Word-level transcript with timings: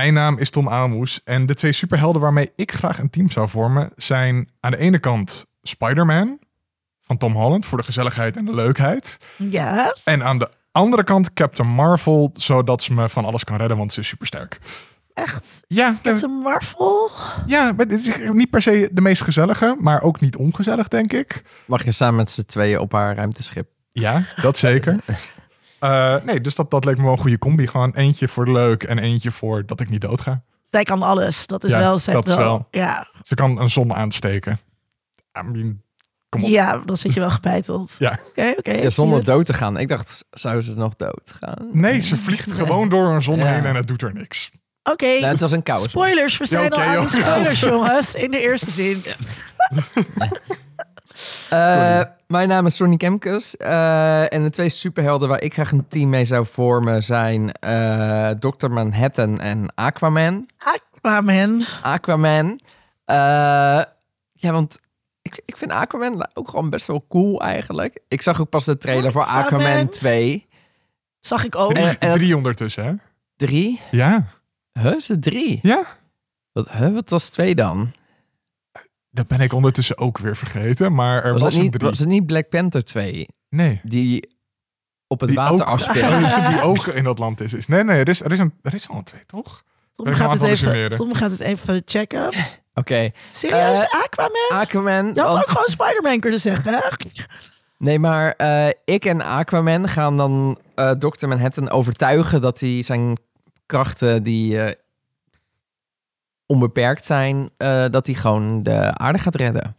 Mijn 0.00 0.14
naam 0.14 0.38
is 0.38 0.50
Tom 0.50 0.68
Aalmoes 0.68 1.20
en 1.24 1.46
de 1.46 1.54
twee 1.54 1.72
superhelden 1.72 2.22
waarmee 2.22 2.52
ik 2.56 2.72
graag 2.72 2.98
een 2.98 3.10
team 3.10 3.30
zou 3.30 3.48
vormen 3.48 3.92
zijn 3.96 4.48
aan 4.60 4.70
de 4.70 4.76
ene 4.76 4.98
kant 4.98 5.46
Spider-Man 5.62 6.38
van 7.00 7.16
Tom 7.16 7.34
Holland 7.34 7.66
voor 7.66 7.78
de 7.78 7.84
gezelligheid 7.84 8.36
en 8.36 8.44
de 8.44 8.54
leukheid. 8.54 9.16
Ja. 9.36 9.96
En 10.04 10.24
aan 10.24 10.38
de 10.38 10.48
andere 10.72 11.04
kant 11.04 11.32
Captain 11.32 11.68
Marvel, 11.68 12.30
zodat 12.32 12.82
ze 12.82 12.94
me 12.94 13.08
van 13.08 13.24
alles 13.24 13.44
kan 13.44 13.56
redden, 13.56 13.76
want 13.76 13.92
ze 13.92 14.00
is 14.00 14.08
supersterk. 14.08 14.58
Echt? 15.14 15.64
Ja, 15.66 15.94
Captain 16.02 16.32
Marvel? 16.32 17.10
ja, 17.46 17.72
maar 17.72 17.86
het 17.86 18.06
is 18.06 18.16
niet 18.32 18.50
per 18.50 18.62
se 18.62 18.88
de 18.92 19.00
meest 19.00 19.22
gezellige, 19.22 19.76
maar 19.78 20.02
ook 20.02 20.20
niet 20.20 20.36
ongezellig, 20.36 20.88
denk 20.88 21.12
ik. 21.12 21.42
Mag 21.66 21.84
je 21.84 21.92
samen 21.92 22.16
met 22.16 22.30
z'n 22.30 22.44
tweeën 22.44 22.78
op 22.78 22.92
haar 22.92 23.16
ruimteschip? 23.16 23.68
Ja, 23.92 24.22
dat 24.42 24.58
zeker. 24.58 24.96
Eh, 25.80 26.16
nee, 26.24 26.40
dus 26.40 26.54
dat, 26.54 26.70
dat 26.70 26.84
leek 26.84 26.96
me 26.96 27.02
wel 27.02 27.12
een 27.12 27.18
goede 27.18 27.38
combi. 27.38 27.66
Gewoon 27.66 27.94
eentje 27.94 28.28
voor 28.28 28.52
leuk 28.52 28.82
en 28.82 28.98
eentje 28.98 29.30
voor 29.32 29.66
dat 29.66 29.80
ik 29.80 29.88
niet 29.90 30.00
doodga. 30.00 30.42
Zij 30.70 30.82
kan 30.82 31.02
alles. 31.02 31.46
Dat 31.46 31.64
is 31.64 31.70
Ja, 31.70 31.78
wel... 31.78 32.00
Dat 32.04 32.28
is 32.28 32.34
wel. 32.34 32.68
Ja. 32.70 33.08
Ze 33.22 33.34
kan 33.34 33.60
een 33.60 33.70
zon 33.70 33.94
aansteken. 33.94 34.58
I 35.38 35.42
mean, 35.42 35.82
kom 36.28 36.44
op. 36.44 36.50
ja, 36.50 36.82
dan 36.86 36.96
zit 36.96 37.14
je 37.14 37.20
wel 37.20 37.30
gebeiteld. 37.40 37.94
Ja. 37.98 38.18
Oké, 38.28 38.54
oké. 38.56 38.70
Ja, 38.72 38.90
zonder 38.90 39.24
dood 39.24 39.46
te 39.46 39.54
gaan. 39.54 39.78
Ik 39.78 39.88
dacht, 39.88 40.24
zou 40.30 40.60
ze 40.62 40.74
nog 40.74 40.96
dood 40.96 41.34
gaan? 41.40 41.68
Nee, 41.72 42.00
ze 42.00 42.16
vliegt 42.16 42.52
gewoon 42.52 42.88
door 42.88 43.06
een 43.08 43.22
zon 43.22 43.38
Ja. 43.38 43.44
heen 43.46 43.64
en 43.64 43.74
het 43.74 43.88
doet 43.88 44.02
er 44.02 44.14
niks. 44.14 44.50
Oké. 44.82 45.04
Nee, 45.06 45.24
het 45.24 45.40
was 45.40 45.52
een 45.52 45.62
koude. 45.62 45.88
Spoilers, 45.88 46.36
we 46.38 46.46
zijn 46.46 46.66
oké, 46.72 46.82
al 46.82 46.88
aan 46.96 47.02
de 47.04 47.08
spoilers, 47.08 47.60
jongens. 47.70 48.14
In 48.14 48.30
de 48.30 48.40
eerste 48.40 48.70
zin. 48.70 49.02
Eh, 51.50 52.02
mijn 52.26 52.48
naam 52.48 52.66
is 52.66 52.78
Ronnie 52.78 52.98
Kemkes. 52.98 53.56
eh, 53.56 54.32
en 54.32 54.42
de 54.42 54.50
twee 54.50 54.68
superhelden 54.68 55.28
waar 55.28 55.42
ik 55.42 55.52
graag 55.52 55.72
een 55.72 55.86
team 55.88 56.08
mee 56.08 56.24
zou 56.24 56.46
vormen 56.46 57.02
zijn 57.02 57.52
eh 57.52 58.30
Dr. 58.30 58.68
Manhattan 58.68 59.40
en 59.40 59.72
Aquaman. 59.74 60.48
Aquaman. 60.58 61.62
Aquaman. 61.82 62.60
Eh, 63.04 63.16
ja, 64.32 64.52
want 64.52 64.80
ik, 65.22 65.40
ik 65.44 65.56
vind 65.56 65.70
Aquaman 65.70 66.28
ook 66.34 66.48
gewoon 66.48 66.70
best 66.70 66.86
wel 66.86 67.04
cool 67.08 67.40
eigenlijk. 67.40 67.98
Ik 68.08 68.22
zag 68.22 68.40
ook 68.40 68.48
pas 68.48 68.64
de 68.64 68.78
trailer 68.78 69.12
voor 69.12 69.24
Aquaman. 69.24 69.66
Aquaman 69.66 69.88
2. 69.88 70.46
Zag 71.20 71.44
ik 71.44 71.54
ook. 71.56 71.74
Drie, 71.74 71.98
en 71.98 72.12
drie 72.12 72.36
ondertussen, 72.36 72.84
hè? 72.84 72.92
Drie? 73.36 73.80
Ja. 73.90 74.24
Huh, 74.72 74.94
is 74.96 75.08
het 75.08 75.22
drie? 75.22 75.58
Ja. 75.62 75.82
Wat, 76.52 76.70
huh, 76.70 76.92
wat 76.94 77.10
was 77.10 77.28
twee 77.28 77.54
dan? 77.54 77.92
Dat 79.10 79.26
ben 79.26 79.40
ik 79.40 79.52
ondertussen 79.52 79.98
ook 79.98 80.18
weer 80.18 80.36
vergeten, 80.36 80.94
maar 80.94 81.24
er 81.24 81.32
was, 81.32 81.42
Was, 81.42 81.52
het 81.52 81.54
een 81.58 81.62
niet, 81.68 81.72
drie. 81.72 81.88
was 81.88 81.98
het 81.98 82.08
niet 82.08 82.26
Black 82.26 82.48
Panther 82.48 82.84
2? 82.84 83.28
Nee. 83.48 83.80
Die 83.84 84.38
op 85.06 85.20
het 85.20 85.28
Die 85.28 85.38
water 85.38 85.64
afspeelt. 85.66 86.48
die 86.50 86.62
ook 86.62 86.86
in 86.86 87.04
dat 87.04 87.18
land 87.18 87.40
is. 87.40 87.52
is. 87.52 87.66
Nee, 87.66 87.84
nee, 87.84 87.98
er 88.00 88.08
is, 88.08 88.22
er, 88.22 88.32
is 88.32 88.38
een, 88.38 88.54
er 88.62 88.74
is 88.74 88.88
al 88.88 88.96
een 88.96 89.04
twee, 89.04 89.26
toch? 89.26 89.62
Tom 89.92 90.06
gaat, 90.06 90.16
ga 90.16 90.30
het 90.30 90.42
even. 90.42 90.90
Tom 90.96 91.14
gaat 91.14 91.30
het 91.30 91.40
even 91.40 91.82
checken. 91.84 92.30
Oké. 92.74 93.10
Serieus, 93.30 93.80
Eh, 93.80 94.02
Aquaman? 94.02 94.60
Aquaman. 94.60 95.14
Je 95.14 95.20
had 95.20 95.32
want- 95.32 95.36
ook 95.44 95.48
gewoon 95.48 95.68
Spider-Man 95.68 96.20
kunnen 96.20 96.40
zeggen. 96.40 96.72
hè? 96.74 96.80
Nee, 97.78 97.98
maar 97.98 98.34
eh, 98.36 98.68
ik 98.84 99.04
en 99.04 99.20
Aquaman 99.20 99.88
gaan 99.88 100.16
dan 100.16 100.58
eh 100.74 100.90
Dr. 100.90 101.26
Manhattan 101.28 101.70
overtuigen 101.70 102.40
dat 102.40 102.60
hij 102.60 102.82
zijn 102.82 103.18
krachten 103.66 104.22
die 104.22 104.60
eh, 104.62 104.74
onbeperkt 106.50 107.04
zijn, 107.04 107.50
eh, 107.56 107.86
dat 107.90 108.06
hij 108.06 108.14
gewoon 108.14 108.62
de 108.62 108.94
aarde 108.94 109.18
gaat 109.18 109.34
redden. 109.34 109.76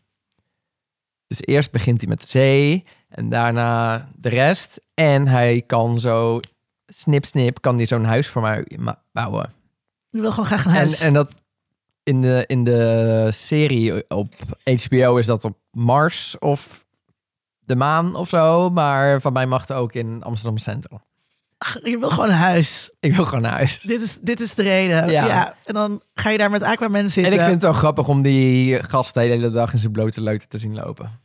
Dus 1.28 1.42
eerst 1.42 1.72
begint 1.72 2.02
hij 2.02 2.10
met 2.10 2.20
de 2.20 2.28
zee 2.28 2.84
en 3.10 3.30
daarna 3.30 4.08
de 4.16 4.30
rest. 4.30 4.82
En 4.94 5.28
hij 5.28 5.62
kan 5.62 6.00
zo, 6.00 6.40
snip 6.86 7.26
snip, 7.26 7.62
kan 7.62 7.76
hij 7.76 7.86
zo'n 7.86 8.04
huis 8.04 8.28
voor 8.28 8.42
mij 8.42 8.66
bouwen. 9.12 9.54
Je 10.10 10.22
wil 10.22 10.30
gewoon 10.32 10.46
graag 10.46 10.66
een 10.66 10.72
En, 10.72 10.78
huis. 10.78 11.00
en 11.00 11.14
dat 11.14 11.44
in 12.04 12.22
de, 12.22 12.44
in 12.48 12.64
de 12.64 13.28
serie 13.32 14.10
op 14.10 14.34
HBO 14.64 15.18
is 15.18 15.26
dat 15.26 15.46
op 15.46 15.58
Mars 15.72 16.40
of 16.40 16.86
de 17.60 17.76
maan 17.76 18.16
of 18.16 18.30
zo. 18.30 18.70
Maar 18.70 19.22
van 19.22 19.34
mij 19.34 19.46
mag 19.46 19.62
het 19.62 19.72
ook 19.72 19.94
in 19.94 20.24
Amsterdam 20.24 20.58
Centrum. 20.58 21.00
Je 21.84 21.98
wil 22.00 22.10
gewoon 22.10 22.30
een 22.30 22.36
huis. 22.36 22.92
Ik 23.00 23.14
wil 23.16 23.26
gewoon 23.26 23.42
naar 23.42 23.52
huis. 23.52 23.80
Dit 23.80 24.02
is, 24.02 24.18
dit 24.22 24.40
is 24.40 24.54
de 24.56 24.64
reden. 24.64 25.10
Ja. 25.12 25.26
Ja. 25.26 25.56
En 25.66 25.74
dan 25.74 26.02
ga 26.14 26.30
je 26.30 26.38
daar 26.38 26.50
met 26.52 26.62
Aquaman 26.64 27.02
En 27.02 27.10
zitten. 27.10 27.34
ik 27.34 27.40
vind 27.40 27.54
het 27.54 27.62
wel 27.62 27.74
grappig 27.74 28.08
om 28.08 28.22
die 28.22 28.84
gast 28.84 29.14
de 29.14 29.20
hele 29.20 29.50
dag 29.52 29.74
in 29.74 29.80
zijn 29.80 29.92
blote 29.92 30.22
leuten 30.22 30.50
te 30.50 30.58
zien 30.58 30.74
lopen. 30.76 31.20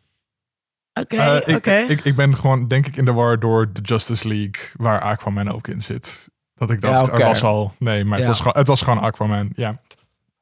Oké, 1.01 1.17
Eh, 1.17 1.37
ik, 1.49 1.57
oké. 1.57 1.75
ik, 1.77 2.05
ik 2.05 2.17
ben 2.17 2.37
gewoon, 2.37 2.67
denk 2.67 2.87
ik, 2.87 2.97
in 2.97 3.05
de 3.05 3.13
war 3.13 3.39
door 3.41 3.73
de 3.73 3.81
Justice 3.81 4.29
League, 4.29 4.71
waar 4.77 5.01
Aquaman 5.01 5.53
ook 5.53 5.69
in 5.69 5.81
zit. 5.81 6.29
Dat 6.55 6.71
ik 6.71 6.81
dacht, 6.81 6.95
Ja, 7.07 7.13
oké. 7.13 7.21
er 7.23 7.27
was 7.29 7.43
al... 7.43 7.73
Nee, 7.79 8.05
maar 8.05 8.19
het, 8.19 8.27
was 8.27 8.39
gewoon, 8.39 8.57
het 8.57 8.67
was 8.67 8.83
gewoon 8.83 8.99
Aquaman, 8.99 9.51
ja. 9.55 9.81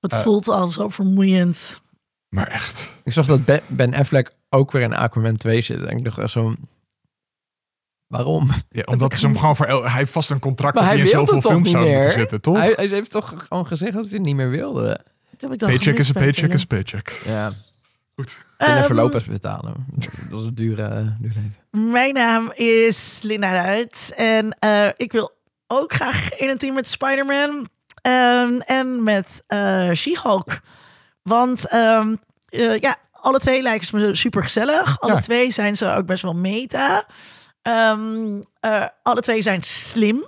Het 0.00 0.12
eh, 0.12 0.20
voelt 0.20 0.48
al 0.48 0.70
zo 0.70 0.88
vermoeiend. 0.88 1.80
Maar 2.28 2.46
echt. 2.46 2.92
Ik 3.04 3.12
zag 3.12 3.26
dat 3.26 3.40
Ben- 3.66 3.94
Affleck 3.94 4.32
ook 4.50 4.72
weer 4.72 4.82
in 4.82 4.94
Aquaman 4.94 5.36
2 5.36 5.62
zit. 5.62 5.82
En 5.82 5.96
ik 5.96 6.04
dacht 6.04 6.18
echt 6.18 6.30
zo... 6.30 6.54
Waarom? 8.06 8.50
Ja, 8.70 8.82
omdat 8.84 9.14
ze 9.16 9.26
hem 9.26 9.38
gewoon 9.38 9.56
voor... 9.56 9.66
Hij 9.66 9.90
heeft 9.98 10.12
vast 10.12 10.30
een 10.30 10.38
contract 10.38 10.74
Maar 10.74 10.84
dat 10.84 10.92
hij 10.92 11.02
in 11.02 11.08
zoveel 11.08 11.40
toch 11.40 11.52
films 11.52 11.70
zou 11.70 11.90
moeten 11.90 12.12
zitten, 12.12 12.40
toch? 12.40 12.56
Hij, 12.58 12.72
hij 12.76 12.86
heeft 12.86 13.10
toch 13.10 13.34
gewoon 13.48 13.66
gezegd 13.66 13.92
dat 13.92 14.02
hij 14.04 14.12
het 14.12 14.22
niet 14.22 14.34
meer 14.36 14.50
wilde. 14.50 14.86
Dat 15.30 15.40
heb 15.40 15.52
ik 15.52 15.58
dan 15.58 15.68
Paycheck 15.68 15.98
is 15.98 16.08
een 16.08 16.14
paycheck 16.14 16.52
is 16.52 16.64
paycheck. 16.64 17.20
Ja. 17.24 17.52
Goed. 18.16 18.38
En 18.56 18.70
even 18.70 18.82
Ehm, 18.84 18.94
Lopez 18.94 19.24
betalen. 19.24 19.86
Dat 20.30 20.40
is 20.40 20.46
een 20.46 20.54
dure, 20.54 21.16
duur 21.20 21.32
leven. 21.34 21.56
Mijn 21.92 22.14
naam 22.14 22.52
is 22.54 23.20
Linda 23.22 23.52
Duit. 23.52 24.12
En 24.16 24.56
eh, 24.58 24.86
ik 24.96 25.12
wil 25.12 25.32
ook 25.66 25.92
graag 25.92 26.34
in 26.36 26.48
een 26.48 26.58
team 26.58 26.74
met 26.74 26.88
Spider-Man. 26.88 27.68
ehm, 28.02 28.58
en 28.58 29.02
met 29.02 29.44
eh 29.46 29.90
She-Hulk. 29.92 30.60
Want 31.22 31.68
ehm, 31.68 32.14
eh, 32.48 32.78
ja, 32.78 32.96
alle 33.12 33.38
twee 33.38 33.62
lijken 33.62 33.86
ze 33.86 33.96
me 33.96 34.14
super 34.14 34.42
gezellig. 34.42 35.00
Alle 35.00 35.12
Ja. 35.12 35.20
twee 35.20 35.50
zijn 35.50 35.76
ze 35.76 35.86
ook 35.94 36.06
best 36.06 36.22
wel 36.22 36.34
meta. 36.34 37.04
Ehm, 37.64 38.40
eh, 38.60 38.84
alle 39.02 39.20
twee 39.20 39.42
zijn 39.42 39.62
slim. 39.62 40.24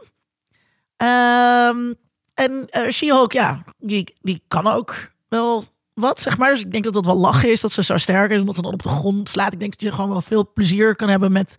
Ehm, 0.97 1.93
en 2.35 2.67
eh 2.69 2.91
She-Hulk, 2.91 3.33
ja, 3.33 3.65
die, 3.79 4.15
die 4.21 4.43
kan 4.49 4.67
ook 4.67 5.11
wel 5.29 5.65
wat, 5.95 6.21
zeg 6.21 6.39
maar. 6.39 6.51
Dus 6.51 6.61
ik 6.61 6.73
denk 6.73 6.85
dat 6.85 6.93
dat 6.95 7.05
wel 7.05 7.17
lachen 7.19 7.51
is, 7.51 7.61
dat 7.61 7.73
ze 7.73 7.83
zo 7.83 7.97
sterk 7.97 8.31
is 8.31 8.41
en 8.41 8.47
dat 8.47 8.55
ze 8.55 8.63
dan 8.63 8.73
op 8.73 8.83
de 8.83 8.89
grond 8.89 9.29
slaat. 9.29 9.53
Ik 9.53 9.59
denk 9.61 9.73
dat 9.73 9.81
je 9.81 9.93
gewoon 9.93 10.11
wel 10.11 10.23
veel 10.23 10.53
plezier 10.53 10.97
kan 10.97 11.09
hebben 11.09 11.33
met 11.33 11.55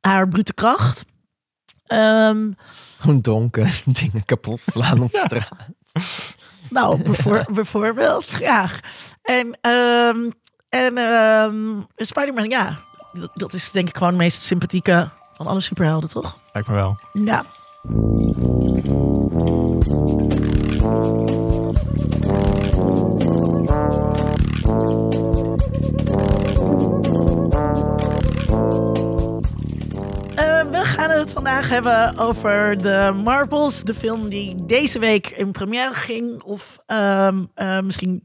haar 0.00 0.28
brute 0.28 0.54
kracht. 0.54 1.04
Ehm, 1.86 2.50
Gewoon 2.98 3.20
donker, 3.20 3.82
dingen 4.02 4.24
kapot 4.24 4.60
slaan 4.60 5.02
op 5.02 5.16
straat. 5.26 5.48
nou, 6.70 7.02
bijvoor- 7.02 7.46
bijvoorbeeld, 7.52 8.30
ja. 8.38 8.70
En, 9.22 9.58
ehm, 9.60 10.30
en 10.68 10.96
ehm, 10.98 11.80
Spider-Man, 11.96 12.48
ja, 12.50 12.78
dat, 13.14 13.30
dat 13.34 13.52
is 13.52 13.70
denk 13.70 13.88
ik 13.88 13.96
gewoon 13.96 14.12
de 14.12 14.18
meest 14.18 14.42
sympathieke 14.42 15.08
van 15.36 15.46
alle 15.46 15.60
superhelden, 15.60 16.10
toch? 16.10 16.36
Lijkt 16.52 16.68
me 16.68 16.74
wel. 16.74 16.96
Ja. 17.12 17.44
Eh, 30.34 30.70
we 30.70 30.80
gaan 30.84 31.10
het 31.10 31.32
vandaag 31.32 31.68
hebben 31.68 32.18
over 32.18 32.82
de 32.82 33.20
Marvels. 33.24 33.82
De 33.82 33.94
film 33.94 34.28
die 34.28 34.64
deze 34.64 34.98
week 34.98 35.26
in 35.28 35.52
première 35.52 35.94
ging. 35.94 36.42
Of 36.42 36.78
ehm, 36.86 37.44
eh, 37.54 37.80
misschien 37.80 38.22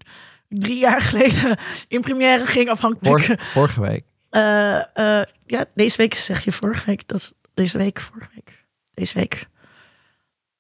drie 0.50 0.78
jaar 0.80 1.02
geleden 1.12 1.58
in 1.88 2.02
première 2.02 2.46
ging. 2.46 2.70
Afhankelijk. 2.70 3.08
Vorige, 3.08 3.44
vorige 3.44 3.82
week. 3.82 4.04
Eh, 4.30 5.20
eh, 5.20 5.26
ja, 5.46 5.66
deze 5.74 5.98
week 5.98 6.14
zeg 6.14 6.44
je 6.44 6.52
vorige 6.52 6.86
week. 6.86 7.08
Dat, 7.08 7.34
deze 7.54 7.78
week, 7.78 8.00
vorige 8.00 8.30
week. 8.36 8.66
Deze 8.94 9.14
week. 9.14 9.48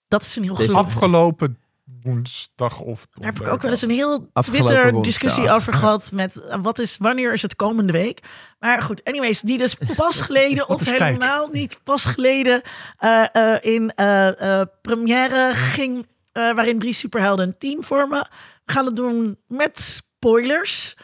Dat 0.07 0.21
is 0.21 0.35
een 0.35 0.43
heel 0.43 0.55
goed. 0.55 0.73
Afgelopen 0.73 1.57
woensdag 2.01 2.79
of... 2.79 3.07
Daar 3.13 3.33
heb 3.33 3.41
ik 3.41 3.47
ook 3.47 3.61
wel 3.61 3.71
eens 3.71 3.81
een 3.81 3.89
heel 3.89 4.29
Afgelopen 4.33 4.65
Twitter 4.65 5.01
discussie 5.03 5.43
woensdag. 5.43 5.61
over 5.61 5.73
gehad 5.73 6.11
met 6.11 6.35
eh, 6.35 6.57
wat 6.61 6.79
is, 6.79 6.97
wanneer 6.97 7.33
is 7.33 7.41
het 7.41 7.55
komende 7.55 7.93
week. 7.93 8.19
Maar 8.59 8.81
goed, 8.81 9.03
anyways, 9.03 9.41
die 9.41 9.57
dus 9.57 9.77
pas 9.95 10.21
geleden 10.21 10.69
of 10.69 10.83
tijd? 10.83 10.99
helemaal 10.99 11.47
niet 11.51 11.79
pas 11.83 12.05
geleden 12.05 12.61
eh, 12.97 13.25
eh, 13.31 13.57
in 13.61 13.91
eh, 13.95 14.59
eh, 14.59 14.67
première 14.81 15.51
ging, 15.53 16.07
waarin 16.33 16.79
drie 16.79 16.93
superhelden 16.93 17.47
een 17.47 17.57
team 17.57 17.83
vormen. 17.83 18.27
We 18.65 18.71
gaan 18.71 18.85
het 18.85 18.95
doen 18.95 19.37
met 19.47 19.79
spoilers. 19.79 20.95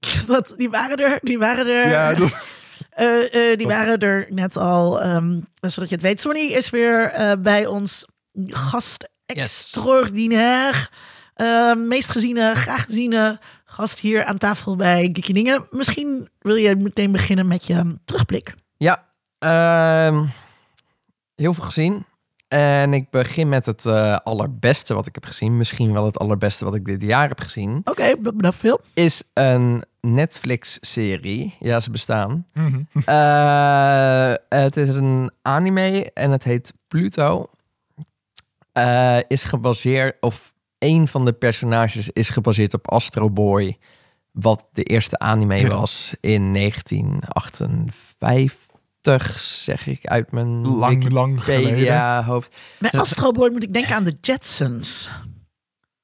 Want 0.26 0.56
die 0.56 0.70
waren 0.70 0.96
er, 0.96 1.18
die 1.22 1.38
waren 1.38 1.66
er. 1.66 1.88
Ja, 1.88 2.14
dat- 2.14 2.54
Eh, 2.90 3.50
eh, 3.50 3.58
die 3.58 3.66
waren 3.66 3.98
er 3.98 4.26
net 4.30 4.56
al, 4.56 5.00
ehm, 5.00 5.40
zodat 5.60 5.88
je 5.88 5.94
het 5.94 6.04
weet. 6.04 6.20
Sonny 6.20 6.40
is 6.40 6.70
weer 6.70 7.10
eh, 7.10 7.32
bij 7.38 7.66
ons 7.66 8.06
gast 8.46 9.08
extraordinair. 9.26 10.90
Eh, 11.34 11.74
meest 11.74 12.10
geziene, 12.10 12.54
graag 12.54 12.84
geziene 12.84 13.38
gast 13.64 13.98
hier 13.98 14.24
aan 14.24 14.38
tafel 14.38 14.76
bij 14.76 15.10
Geeky 15.12 15.32
Dingen. 15.32 15.66
Misschien 15.70 16.28
wil 16.38 16.54
je 16.54 16.76
meteen 16.76 17.12
beginnen 17.12 17.46
met 17.46 17.66
je 17.66 17.94
terugblik. 18.04 18.54
Ja, 18.76 19.04
ehm, 19.38 20.24
heel 21.34 21.54
veel 21.54 21.64
gezien. 21.64 22.04
En 22.48 22.94
ik 22.94 23.10
begin 23.10 23.48
met 23.48 23.66
het 23.66 23.86
eh, 23.86 24.16
allerbeste 24.16 24.94
wat 24.94 25.06
ik 25.06 25.14
heb 25.14 25.24
gezien. 25.24 25.56
Misschien 25.56 25.92
wel 25.92 26.04
het 26.04 26.18
allerbeste 26.18 26.64
wat 26.64 26.74
ik 26.74 26.84
dit 26.84 27.02
jaar 27.02 27.28
heb 27.28 27.40
gezien. 27.40 27.80
Oké, 27.84 28.16
bedankt 28.18 28.58
veel. 28.58 28.80
Is 28.94 29.22
een 29.34 29.84
Netflix-serie. 30.00 31.56
Ja, 31.60 31.80
ze 31.80 31.90
bestaan. 31.90 32.46
Mhm. 32.52 32.80
Eh, 33.04 34.32
het 34.48 34.76
is 34.76 34.94
een 34.94 35.30
anime 35.42 36.10
en 36.14 36.30
het 36.30 36.44
heet 36.44 36.72
Pluto. 36.88 37.50
Eh, 38.72 39.18
is 39.28 39.44
gebaseerd, 39.44 40.16
of 40.20 40.52
een 40.78 41.08
van 41.08 41.24
de 41.24 41.32
personages 41.32 42.08
is 42.10 42.30
gebaseerd 42.30 42.74
op 42.74 42.90
Astro 42.90 43.30
Boy. 43.30 43.78
Wat 44.32 44.68
de 44.72 44.82
eerste 44.82 45.18
anime 45.18 45.56
Ja. 45.56 45.68
was 45.68 46.14
in 46.20 46.52
1958, 46.52 48.65
zeg 49.40 49.86
ik 49.86 50.06
uit 50.06 50.32
mijn 50.32 50.66
Lang, 50.66 51.12
lang 51.12 51.44
geleden. 51.44 52.24
Hoofd. 52.24 52.56
Bij 52.78 52.90
Astro 52.90 53.32
Boy 53.32 53.50
moet 53.50 53.62
ik 53.62 53.72
denken 53.72 53.94
aan 53.94 54.04
de 54.04 54.16
Jetsons. 54.20 55.10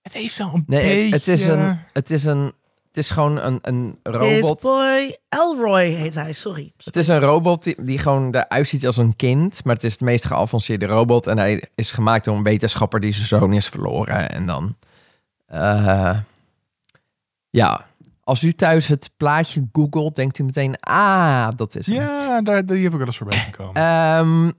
Het 0.02 0.12
heeft 0.12 0.38
wel 0.38 0.50
een 0.54 0.64
Nee, 0.66 0.94
beetje... 1.10 1.14
het 1.16 1.28
is 1.28 1.46
een, 1.46 1.78
het 1.92 2.10
is 2.10 2.24
een, 2.24 2.52
het 2.88 2.96
is 2.96 3.10
gewoon 3.10 3.38
een, 3.38 3.58
een 3.62 3.98
Is 4.02 4.12
robot. 4.12 4.60
Boy 4.60 5.16
Elroy 5.28 5.84
heet 5.84 6.14
hij, 6.14 6.32
sorry. 6.32 6.72
Het 6.84 6.96
is 6.96 7.08
een 7.08 7.20
robot 7.20 7.64
die, 7.64 7.82
die 7.84 7.98
gewoon 7.98 8.34
eruit 8.34 8.68
ziet 8.68 8.86
als 8.86 8.96
een 8.96 9.16
kind. 9.16 9.64
Maar 9.64 9.74
het 9.74 9.84
is 9.84 9.96
de 9.96 10.04
meest 10.04 10.24
geavanceerde 10.24 10.86
robot. 10.86 11.26
En 11.26 11.38
hij 11.38 11.64
is 11.74 11.90
gemaakt 11.90 12.24
door 12.24 12.36
een 12.36 12.42
wetenschapper 12.42 13.00
die 13.00 13.12
zijn 13.12 13.26
zoon 13.26 13.52
is 13.52 13.68
verloren. 13.68 14.30
En 14.30 14.46
dan... 14.46 14.76
eh, 15.46 16.18
ja, 17.50 17.86
als 18.24 18.42
u 18.42 18.52
thuis 18.52 18.86
het 18.86 19.10
plaatje 19.16 19.68
googelt, 19.72 20.16
denkt 20.16 20.38
u 20.38 20.44
meteen... 20.44 20.80
Ah, 20.80 21.48
dat 21.56 21.76
is. 21.76 21.86
Ja, 21.86 22.42
daar, 22.42 22.66
die 22.66 22.82
heb 22.82 22.92
ik 22.92 22.98
wel 22.98 23.06
eens 23.06 23.16
voorbij 23.16 23.38
gekomen. 23.38 23.74
Ehm, 23.74 24.50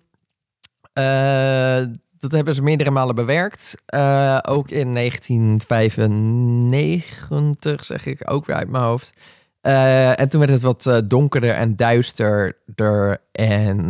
eh, 0.94 1.83
dat 2.18 2.31
hebben 2.31 2.54
ze 2.54 2.62
meerdere 2.62 2.92
malen 2.92 3.15
bewerkt. 3.15 3.75
Eh, 3.86 4.39
ook 4.42 4.69
in 4.69 4.94
1995, 4.94 7.86
zeg 7.86 8.06
ik 8.06 8.31
ook 8.31 8.45
weer 8.45 8.56
uit 8.56 8.69
mijn 8.69 8.83
hoofd. 8.83 9.18
Eh, 9.62 10.19
en 10.19 10.30
toen 10.30 10.39
werd 10.39 10.51
het 10.51 10.62
wat 10.62 11.01
donkerder 11.06 11.56
en 11.56 11.75
duisterder. 11.75 13.21
En 13.31 13.89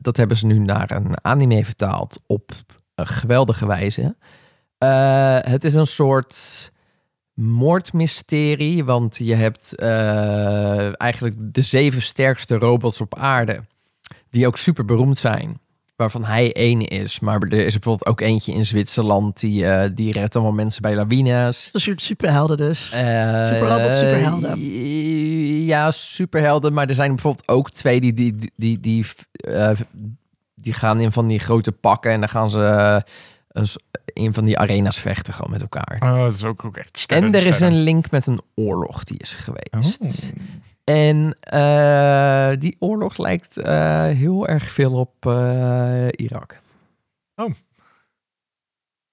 dat 0.00 0.16
hebben 0.16 0.36
ze 0.36 0.46
nu 0.46 0.58
naar 0.58 0.90
een 0.90 1.14
anime 1.22 1.64
vertaald 1.64 2.20
op 2.26 2.50
een 2.94 3.06
geweldige 3.06 3.66
wijze. 3.66 4.16
Het 5.44 5.64
is 5.64 5.74
een 5.74 5.86
soort 5.86 6.72
moordmysterie, 7.34 8.84
want 8.84 9.16
je 9.16 9.34
hebt 9.34 9.74
eh, 9.74 11.00
eigenlijk 11.00 11.36
de 11.38 11.62
zeven 11.62 12.02
sterkste 12.02 12.58
robots 12.58 13.00
op 13.00 13.18
aarde 13.18 13.64
die 14.30 14.46
ook 14.46 14.56
super 14.56 14.84
beroemd 14.84 15.18
zijn. 15.18 15.62
Waarvan 15.96 16.24
hij 16.24 16.52
één 16.52 16.80
is. 16.80 17.20
Maar 17.20 17.40
er 17.40 17.52
is 17.52 17.72
bijvoorbeeld 17.72 18.06
ook 18.06 18.20
eentje 18.20 18.52
in 18.52 18.66
Zwitserland. 18.66 19.40
Die, 19.40 19.66
eh, 19.66 19.90
die 19.94 20.12
redt 20.12 20.34
allemaal 20.34 20.52
mensen 20.52 20.82
bij 20.82 20.94
lawines. 20.94 21.70
Een 21.72 21.80
soort 21.80 22.02
superhelden 22.02 22.56
dus. 22.56 22.90
Eh, 22.90 23.44
Superrobots, 23.44 23.98
superhelden. 23.98 24.60
Ja, 25.64 25.90
superhelden. 25.90 26.72
Maar 26.72 26.88
er 26.88 26.94
zijn 26.94 27.14
bijvoorbeeld 27.14 27.48
ook 27.48 27.70
twee 27.70 28.00
die, 28.00 28.12
die, 28.12 28.34
die, 28.34 28.50
die, 28.56 28.80
die, 28.80 29.06
die 30.54 30.72
gaan 30.72 31.00
in 31.00 31.12
van 31.12 31.26
die 31.26 31.38
grote 31.38 31.72
pakken. 31.72 32.12
En 32.12 32.20
dan 32.20 32.28
gaan 32.28 32.50
ze 32.50 32.60
eh, 32.60 33.62
een 34.14 34.34
van 34.34 34.44
die 34.44 34.58
arena's 34.58 35.00
vechten 35.00 35.34
gewoon 35.34 35.50
met 35.50 35.60
elkaar. 35.60 35.98
Oh, 36.02 36.18
dat 36.18 36.34
is 36.34 36.44
ook, 36.44 36.64
ook 36.64 36.76
echt 36.76 36.98
sterren, 36.98 37.26
En 37.26 37.34
er 37.40 37.46
is 37.46 37.54
sterren. 37.54 37.76
een 37.76 37.82
link 37.82 38.10
met 38.10 38.26
een 38.26 38.40
oorlog 38.54 39.04
die 39.04 39.18
is 39.18 39.34
geweest. 39.34 40.02
Oh. 40.02 40.08
En 40.84 41.36
eh, 41.40 42.50
die 42.58 42.76
oorlog 42.78 43.16
lijkt 43.18 43.56
eh, 43.56 44.04
heel 44.04 44.46
erg 44.46 44.70
veel 44.70 44.92
op 44.92 45.26
eh, 45.26 46.06
Irak. 46.10 46.60
Oh. 47.34 47.50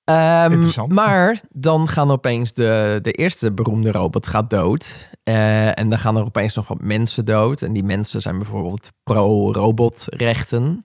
Ehm, 0.04 0.52
Interessant. 0.52 0.94
maar 0.94 1.42
dan 1.50 1.88
gaan 1.88 2.12
opeens 2.12 2.54
de, 2.54 3.00
de 3.02 3.12
eerste 3.12 3.52
beroemde 3.52 3.92
robot 3.92 4.28
gaat 4.28 4.50
dood. 4.50 5.10
En 5.24 5.90
dan 5.90 6.00
gaan 6.00 6.18
er 6.18 6.24
opeens 6.24 6.54
nog 6.54 6.68
wat 6.68 6.82
mensen 6.82 7.26
dood. 7.26 7.62
En 7.62 7.74
die 7.74 7.84
mensen 7.84 8.22
zijn 8.22 8.38
bijvoorbeeld 8.38 8.92
pro-robotrechten. 9.04 10.84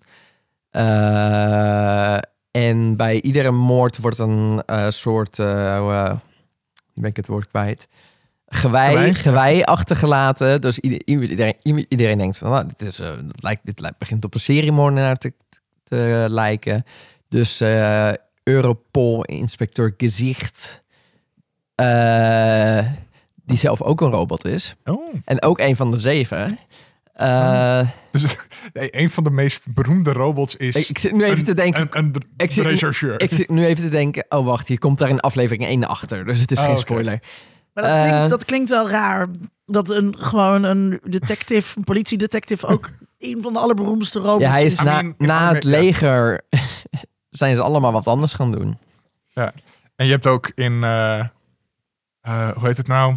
Eh, 0.71 0.83
en 2.57 2.97
bij 2.97 3.21
iedere 3.21 3.51
moord 3.51 3.99
wordt 3.99 4.19
een 4.19 4.63
eh, 4.67 4.89
soort... 4.89 5.39
nu 5.39 5.45
ben 6.95 7.11
ik 7.11 7.17
het 7.17 7.27
woord 7.27 7.49
kwijt. 7.49 7.89
Gewei, 8.47 8.95
Gewei? 8.95 9.15
gewei 9.15 9.63
achtergelaten. 9.63 10.61
Dus 10.61 10.79
ieder- 10.79 11.03
iedereen, 11.05 11.87
iedereen 11.89 12.19
denkt 12.19 12.39
van... 12.39 12.51
Nou, 12.51 12.67
dit, 12.67 12.81
is, 12.81 12.97
dit, 12.97 13.43
lijkt, 13.43 13.67
dit 13.67 13.81
lijkt, 13.81 13.99
begint 13.99 14.25
op 14.25 14.35
een 14.35 14.41
seriemoordenaar 14.41 15.17
te, 15.17 15.33
te 15.85 16.27
lijken. 16.29 16.85
Dus 17.29 17.63
Europol-inspecteur 18.43 19.95
Gezicht... 19.97 20.83
die 23.45 23.57
zelf 23.57 23.83
ook 23.83 24.01
een 24.01 24.11
robot 24.11 24.45
is. 24.45 24.75
Oh. 24.85 25.15
En 25.25 25.43
ook 25.43 25.59
een 25.59 25.77
van 25.77 25.91
de 25.91 25.97
zeven. 25.97 26.59
Eh, 27.17 27.89
dus, 28.11 28.37
een 28.73 29.11
van 29.11 29.25
de 29.25 29.31
meest 29.31 29.75
beroemde 29.75 30.13
robots 30.13 30.57
is. 30.57 30.89
Ik, 30.89 30.99
zit 30.99 31.13
nu 31.13 31.25
even 31.25 31.45
te 31.45 31.55
denken. 31.55 31.81
Een, 31.91 32.05
een, 32.05 32.15
ik, 32.37 32.51
zit 32.51 32.65
nu, 32.65 32.71
ik, 33.17 33.31
zit 33.31 33.49
nu, 33.49 33.65
even 33.65 33.85
te 33.85 33.91
denken. 33.91 34.25
Oh, 34.29 34.45
wacht, 34.45 34.69
hier 34.69 34.79
komt 34.79 34.99
daar 34.99 35.09
in 35.09 35.21
aflevering 35.21 35.67
1 35.67 35.85
achter. 35.85 36.25
Dus 36.25 36.41
het 36.41 36.51
is 36.51 36.59
oh, 36.59 36.65
geen 36.65 36.79
spoiler. 36.79 37.21
Maar 37.73 37.85
dat, 37.85 37.93
klinkt, 37.93 38.17
eh, 38.17 38.29
dat 38.29 38.45
klinkt 38.45 38.69
wel 38.69 38.89
raar. 38.89 39.29
Dat 39.65 39.91
een, 39.91 40.17
gewoon 40.19 40.63
een 40.63 41.01
detective, 41.05 41.79
een 41.79 41.85
politiedetective, 41.85 42.67
ook 42.67 42.91
een 43.19 43.43
van 43.43 43.53
de 43.53 43.59
allerberoemdste 43.59 44.19
robots 44.19 44.45
Ja, 44.45 44.51
hij 44.51 44.65
is 44.65 44.77
na, 45.19 45.55
het 45.55 45.65
leger. 45.65 46.41
zijn 47.31 47.55
ze 47.55 47.63
allemaal 47.63 47.93
wat 47.93 48.07
anders 48.07 48.35
gaan 48.35 48.53
doen. 48.53 48.79
Ja. 49.29 49.53
En 49.97 50.07
je 50.07 50.13
hebt 50.13 50.27
ook 50.27 50.53
in. 50.55 50.85
Eh, 50.85 51.25
hoe 52.55 52.67
heet 52.67 52.77
het 52.77 52.87
nou? 52.87 53.15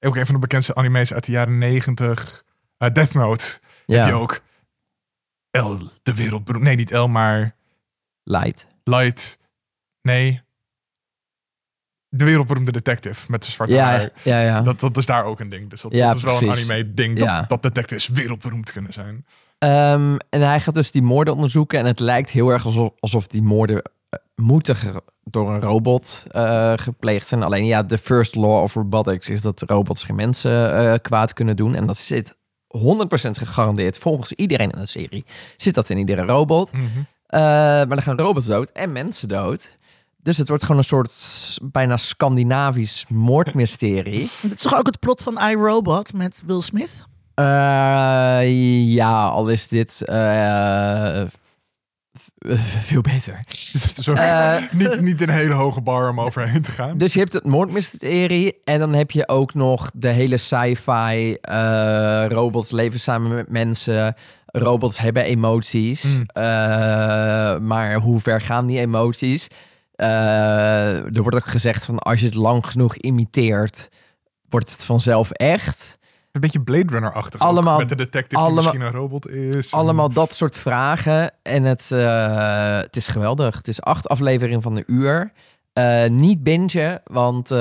Ook 0.00 0.16
een 0.16 0.26
van 0.26 0.34
de 0.34 0.40
bekendste 0.40 0.74
anime's 0.74 1.12
uit 1.12 1.24
de 1.24 1.32
jaren 1.32 1.58
90. 1.58 2.46
Uh, 2.78 2.90
Death 2.92 3.14
Note 3.14 3.58
ja. 3.86 3.98
heb 3.98 4.08
je 4.08 4.14
ook. 4.14 4.40
L, 5.50 5.76
de 6.02 6.14
wereldberoemde, 6.14 6.68
Nee, 6.68 6.76
niet 6.76 6.90
L, 6.90 7.06
maar... 7.06 7.54
Light. 8.22 8.66
Light. 8.84 9.38
Nee. 10.02 10.42
De 12.08 12.24
wereldberoemde 12.24 12.72
detective 12.72 13.30
met 13.30 13.44
zijn 13.44 13.54
zwarte 13.54 13.78
haar. 13.78 14.10
Ja, 14.22 14.40
ja. 14.40 14.60
Dat, 14.60 14.80
dat 14.80 14.96
is 14.96 15.06
daar 15.06 15.24
ook 15.24 15.40
een 15.40 15.48
ding. 15.48 15.70
Dus 15.70 15.80
dat, 15.80 15.92
is 15.92 16.22
wel 16.22 16.42
een 16.42 16.50
anime 16.50 16.94
ding 16.94 17.18
dat, 17.18 17.48
dat 17.48 17.62
detectives 17.62 18.08
wereldberoemd 18.08 18.72
kunnen 18.72 18.92
zijn. 18.92 19.26
Ehm, 19.58 20.16
en 20.28 20.40
hij 20.40 20.60
gaat 20.60 20.74
dus 20.74 20.90
die 20.90 21.02
moorden 21.02 21.34
onderzoeken. 21.34 21.78
En 21.78 21.86
het 21.86 22.00
lijkt 22.00 22.30
heel 22.30 22.48
erg 22.48 22.92
alsof, 23.00 23.26
die 23.26 23.42
moorden 23.42 23.82
eh, 23.82 24.18
moeten 24.34 24.76
door 25.24 25.54
een 25.54 25.60
robot 25.60 26.22
eh, 26.30 26.72
gepleegd 26.76 27.28
zijn. 27.28 27.42
Alleen 27.42 27.66
ja, 27.66 27.82
de 27.82 27.98
first 27.98 28.34
law 28.34 28.62
of 28.62 28.74
robotics 28.74 29.28
is 29.28 29.42
dat 29.42 29.62
robots 29.66 30.04
geen 30.04 30.16
mensen 30.16 31.00
kwaad 31.00 31.32
kunnen 31.32 31.56
doen. 31.56 31.74
En 31.74 31.86
dat 31.86 31.96
zit 31.96 32.36
100% 32.76 32.80
gegarandeerd 33.30 33.98
volgens 33.98 34.32
iedereen 34.32 34.70
in 34.70 34.80
de 34.80 34.86
serie. 34.86 35.24
Zit 35.56 35.74
dat 35.74 35.90
in 35.90 35.98
iedere 35.98 36.22
robot. 36.22 36.72
Mhm. 36.72 36.84
Eh, 37.26 37.40
maar 37.40 37.88
dan 37.88 38.02
gaan 38.02 38.18
robots 38.18 38.46
dood 38.46 38.70
en 38.72 38.92
mensen 38.92 39.28
dood. 39.28 39.70
Dus 40.22 40.38
het 40.38 40.48
wordt 40.48 40.62
gewoon 40.62 40.78
een 40.78 40.84
soort 40.84 41.58
bijna 41.62 41.96
Scandinavisch 41.96 43.04
moordmysterie. 43.08 44.30
Dit 44.42 44.54
is 44.54 44.62
toch 44.62 44.78
ook 44.78 44.86
het 44.86 44.98
plot 44.98 45.22
van 45.22 45.38
iRobot 45.40 46.12
met 46.12 46.42
Will 46.46 46.60
Smith? 46.60 47.06
Eh, 47.34 48.92
ja, 48.92 49.26
al 49.26 49.48
is 49.48 49.68
dit 49.68 50.02
eh, 50.04 51.22
veel 52.88 53.00
beter. 53.00 53.40
Dus 53.72 54.06
Eh, 54.06 54.56
niet, 54.72 55.00
niet 55.00 55.20
een 55.20 55.28
hele 55.30 55.54
hoge 55.54 55.80
bar 55.80 56.10
om 56.10 56.20
overheen 56.20 56.62
te 56.62 56.70
gaan. 56.70 56.98
Dus 56.98 57.12
je 57.12 57.18
hebt 57.18 57.32
het 57.32 57.44
moordmysterie 57.44 58.58
en 58.64 58.78
dan 58.78 58.94
heb 58.94 59.10
je 59.10 59.28
ook 59.28 59.54
nog 59.54 59.90
de 59.94 60.08
hele 60.08 60.36
sci-fi. 60.36 61.34
eh, 61.40 62.24
robots 62.28 62.70
leven 62.70 63.00
samen 63.00 63.34
met 63.34 63.48
mensen. 63.48 64.14
Robots 64.46 64.98
hebben 64.98 65.24
emoties. 65.24 66.04
Mm. 66.16 66.24
Eh, 66.26 66.44
maar 67.58 67.94
hoe 67.94 68.20
ver 68.20 68.40
gaan 68.40 68.66
die 68.66 68.78
emoties? 68.78 69.46
Er 69.96 71.22
wordt 71.22 71.36
ook 71.36 71.46
gezegd 71.46 71.84
van 71.84 71.98
als 71.98 72.20
je 72.20 72.26
het 72.26 72.34
lang 72.34 72.66
genoeg 72.66 72.96
imiteert, 72.96 73.88
wordt 74.48 74.70
het 74.70 74.84
vanzelf 74.84 75.30
echt. 75.30 75.97
Een 76.38 76.50
beetje 76.50 76.60
Blade 76.60 76.92
Runner-achtig. 76.92 77.40
ook, 77.40 77.48
Allemaal- 77.48 77.78
Met 77.78 77.88
de 77.88 77.94
detective 77.94 78.40
allemaal- 78.42 78.62
die 78.62 78.72
misschien 78.72 78.94
een 78.94 79.00
robot 79.00 79.30
is. 79.30 79.72
Allemaal 79.72 80.08
dat 80.08 80.34
soort 80.34 80.56
vragen. 80.56 81.30
En 81.42 81.64
het, 81.64 81.90
eh, 81.92 82.78
het 82.80 82.96
is 82.96 83.06
geweldig. 83.06 83.56
Het 83.56 83.68
is 83.68 83.80
acht 83.82 84.08
afleveringen 84.08 84.62
van 84.62 84.76
een 84.76 84.84
uur. 84.86 85.32
Eh, 85.72 86.08
niet 86.08 86.42
bingen, 86.42 87.00
want 87.04 87.50
eh, 87.50 87.58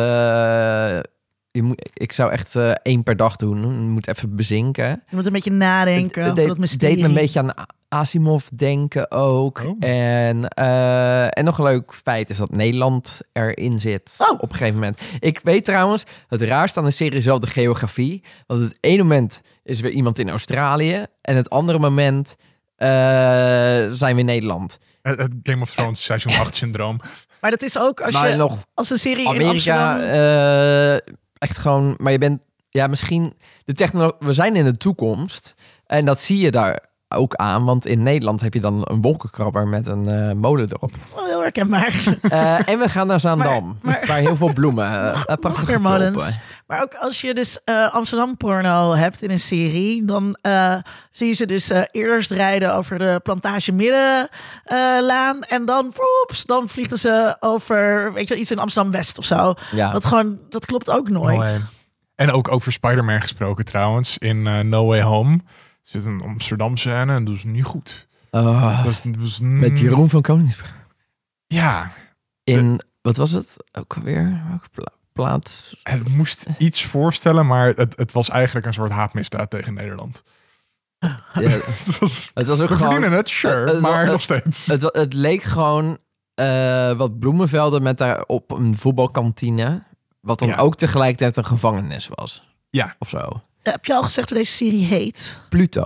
je 1.51 1.63
moet, 1.63 1.89
ik 1.93 2.12
zou 2.12 2.31
echt 2.31 2.55
één 2.81 3.03
per 3.03 3.15
dag 3.15 3.36
doen. 3.36 3.62
Je 3.62 3.89
moet 3.89 4.07
even 4.07 4.36
bezinken. 4.36 4.88
Je 5.10 5.15
moet 5.15 5.25
een 5.25 5.31
beetje 5.34 5.51
nadenken 5.51 6.24
Het 6.24 6.36
deed, 6.36 6.57
me 6.98 7.03
een 7.03 7.13
beetje 7.13 7.39
aan 7.39 7.65
Asimov 7.89 8.46
denken 8.56 9.12
ook. 9.12 9.60
Oh. 9.65 9.75
En, 9.89 10.48
eh, 10.48 11.38
en 11.38 11.44
nog 11.44 11.58
een 11.58 11.63
leuk 11.63 11.94
feit 12.03 12.29
is 12.29 12.38
dat 12.38 12.51
Nederland 12.51 13.22
erin 13.34 13.79
zit 13.79 14.15
Oh. 14.17 14.34
op 14.34 14.41
een 14.50 14.56
gegeven 14.56 14.74
moment. 14.74 15.01
Ik 15.20 15.39
weet 15.44 15.65
trouwens, 15.65 16.03
het 16.27 16.41
raarste 16.41 16.79
aan 16.79 16.86
de 16.86 16.91
serie 16.91 17.17
is 17.17 17.25
wel 17.25 17.39
de 17.39 17.48
geografie. 17.48 18.24
Want 18.48 18.62
het 18.62 18.77
ene 18.82 19.03
moment 19.03 19.41
is 19.63 19.79
weer 19.79 19.91
iemand 19.91 20.20
in 20.20 20.29
Australië. 20.29 21.06
En 21.22 21.36
het 21.36 21.50
andere 21.50 21.79
moment 21.79 22.36
eh, 22.75 22.88
zijn 23.91 24.13
we 24.13 24.20
in 24.20 24.25
Nederland. 24.25 24.77
Het, 25.01 25.17
het 25.20 25.34
Game 25.44 25.62
of 25.62 25.75
Thrones 25.75 26.03
seizoen 26.03 26.34
8 26.34 26.56
syndroom. 26.56 27.00
Maar 27.41 27.51
dat 27.51 27.62
is 27.62 27.77
ook 27.79 28.01
als 28.01 28.13
maar 28.13 28.29
je 28.29 28.36
nog 28.36 28.63
als 28.74 28.89
een 28.89 28.98
serie 28.98 29.24
in 29.24 29.29
Amerika, 29.29 29.91
Amsterdam... 29.94 30.00
eh, 30.00 30.94
echt 31.38 31.58
gewoon, 31.58 31.96
maar 31.98 32.12
je 32.12 32.17
bent, 32.17 32.44
ja, 32.70 32.88
misschien 32.88 33.34
de 33.65 33.74
technologie, 33.74 34.17
we 34.20 34.34
zijn 34.34 34.56
in 34.56 34.63
de 34.65 34.77
toekomst 34.77 35.56
en 35.86 36.06
dat 36.06 36.20
zie 36.22 36.38
je 36.39 36.51
daar 36.51 36.86
ook 37.16 37.36
aan, 37.36 37.66
want 37.66 37.86
in 37.86 38.04
Nederland 38.04 38.42
heb 38.42 38.54
je 38.54 38.60
dan 38.60 38.82
een 38.84 39.02
wolkenkrabber 39.02 39.68
met 39.68 39.88
een 39.88 40.08
eh, 40.08 40.32
molen 40.36 40.68
erop. 40.72 40.92
Wel 41.16 41.26
heel 41.26 41.42
herkenbaar. 41.42 41.94
Eh, 42.22 42.70
en 42.70 42.80
we 42.80 42.90
gaan 42.90 43.08
naar 43.08 43.20
Zaandam, 43.20 43.66
Maar- 43.82 43.98
maar- 43.98 44.08
waar 44.08 44.18
heel 44.18 44.36
veel 44.36 44.54
bloemen, 44.54 44.86
uh, 44.92 45.22
prachtige 45.40 45.80
molens. 45.80 46.38
Maar 46.68 46.82
ook 46.82 46.94
als 46.94 47.22
je 47.22 47.34
dus 47.34 47.64
eh, 47.64 47.94
Amsterdam 47.94 48.38
porno 48.38 48.94
hebt 48.94 49.22
in 49.22 49.32
een 49.32 49.40
serie, 49.40 50.06
dan 50.06 50.38
eh, 50.42 50.76
zie 51.12 51.28
je 51.28 51.34
ze 51.34 51.46
dus 51.46 51.70
eh, 51.70 51.82
eerst 51.92 52.32
rijden 52.32 52.74
over 52.76 52.98
de 53.00 53.20
plantage 53.24 53.72
middenlaan 53.72 55.42
en 55.44 55.66
dan, 55.66 55.84
woeps, 55.96 56.44
dan 56.46 56.70
vliegen 56.70 57.00
ze 57.00 57.38
over, 57.40 58.14
weet 58.14 58.28
je, 58.28 58.34
wel, 58.34 58.42
iets 58.44 58.52
in 58.52 58.60
Amsterdam 58.60 58.92
West 58.92 59.18
of 59.18 59.26
zo. 59.26 59.54
Ja. 59.72 59.92
Dat 59.92 60.06
gewoon, 60.06 60.40
dat 60.50 60.66
klopt 60.66 60.90
ook 60.90 61.10
nooit. 61.10 61.38
Oh, 61.38 61.48
en- 62.16 62.32
ook 62.32 62.52
over 62.52 62.72
Spider-Man 62.72 63.22
gesproken 63.22 63.66
trouwens. 63.66 64.18
In 64.18 64.70
No 64.70 64.86
Way 64.86 65.02
Home 65.02 65.40
zit 65.89 66.06
een 66.06 66.22
Amsterdam 66.22 66.77
scène 66.77 67.13
en 67.13 67.25
is 67.36 67.44
niet 67.44 67.63
goed. 67.63 68.08
Oh, 68.32 68.75
Dat 68.75 68.86
was, 68.86 69.01
dat 69.01 69.15
met 69.41 69.79
Jeroen 69.79 70.10
van 70.10 70.22
Koningsbrug. 70.22 70.75
Ja, 71.48 71.91
In, 72.44 72.82
wat 73.01 73.17
was 73.17 73.32
het? 73.32 73.58
Ook? 73.72 73.94
Welke 73.94 74.70
pla- 74.72 74.91
plaats? 75.13 75.79
het 75.84 76.10
moest 76.10 76.46
iets 76.58 76.86
voorstellen, 76.86 77.46
maar 77.48 77.67
het, 77.67 77.98
het 77.98 78.12
was 78.12 78.29
eigenlijk 78.29 78.65
een 78.65 78.74
soort 78.74 78.91
haatmisdaad 78.91 79.50
tegen 79.50 79.74
Nederland. 79.74 80.24
Ja, 81.00 81.20
Het 81.41 82.00
was, 82.00 82.32
het 82.34 82.48
was 82.48 82.62
ook 82.62 82.70
we 82.70 82.75
gewoon... 82.75 82.91
verdienen 82.91 83.17
het, 83.17 83.29
sure, 83.29 83.79
maar 83.79 84.06
nog 84.06 84.22
steeds. 84.22 84.65
Het, 84.65 85.13
leek 85.13 85.44
gewoon 85.44 85.98
eh, 86.34 86.91
wat 86.94 87.20
bloemenvelden 87.20 87.84
met 87.84 87.98
daarop 87.98 88.51
een 88.51 88.77
voetbalkantine. 88.77 89.84
Wat 90.22 90.39
dan 90.39 90.48
Ja. 90.48 90.56
ook 90.58 90.75
tegelijkertijd 90.75 91.38
een 91.38 91.46
gevangenis 91.46 92.10
was. 92.13 92.56
Ja. 92.70 92.96
Of 93.00 93.10
zo. 93.10 93.41
Heb 93.71 93.86
je 93.86 93.93
al 93.93 94.03
gezegd 94.03 94.29
hoe 94.29 94.38
deze 94.38 94.51
serie 94.51 94.86
heet? 94.86 95.39
Pluto. 95.50 95.86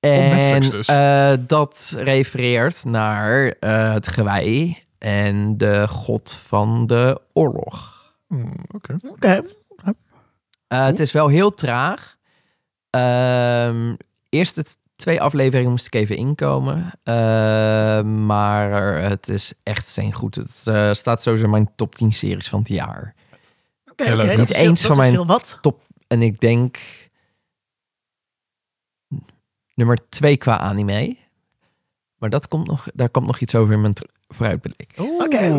En 0.00 0.60
dus. 0.70 0.86
eh, 0.86 1.32
dat 1.46 1.94
refereert 1.98 2.84
naar 2.84 3.54
eh, 3.60 3.92
het 3.92 4.08
gewei 4.08 4.78
en 4.98 5.56
de 5.56 5.88
god 5.88 6.32
van 6.32 6.86
de 6.86 7.20
oorlog. 7.32 7.96
Hmm, 8.28 8.52
Oké. 8.74 8.94
Oké. 9.08 9.42
Eh, 10.68 10.84
het 10.84 11.00
is 11.00 11.12
wel 11.12 11.28
heel 11.28 11.54
traag. 11.54 12.16
Ehm 12.90 13.94
eerste 14.28 14.62
t- 14.62 14.76
twee 14.96 15.20
afleveringen 15.20 15.70
moest 15.70 15.86
ik 15.86 15.94
even 15.94 16.16
inkomen. 16.16 16.90
Eh, 17.02 17.14
maar 18.02 18.70
het 19.02 19.28
is 19.28 19.52
echt 19.62 19.88
zijn 19.88 20.12
goed. 20.12 20.34
Het 20.34 20.62
eh, 20.64 20.92
staat 20.92 21.22
sowieso 21.22 21.44
in 21.44 21.50
mijn 21.50 21.70
top 21.76 21.94
10 21.94 22.12
series 22.12 22.48
van 22.48 22.58
het 22.58 22.68
jaar. 22.68 23.14
Oké, 23.90 24.12
oké, 24.12 24.26
Niet 24.26 24.36
dat 24.36 24.50
is 24.50 24.56
heel- 24.56 24.68
eens 24.68 24.80
dat 24.80 24.90
van 24.90 24.96
mijn- 25.00 25.12
heel 25.12 25.26
wat. 25.26 25.56
En 26.08 26.22
ik 26.22 26.40
denk 26.40 26.78
nummer 29.74 29.98
2 30.08 30.36
qua 30.36 30.58
anime. 30.58 31.16
Maar 32.18 32.30
dat 32.30 32.48
komt 32.48 32.66
nog, 32.66 32.86
daar 32.94 33.08
komt 33.08 33.26
nog 33.26 33.40
iets 33.40 33.54
over 33.54 33.74
in 33.74 33.80
mijn 33.80 33.94
vooruitblik. 34.28 34.94
Oké, 34.96 35.52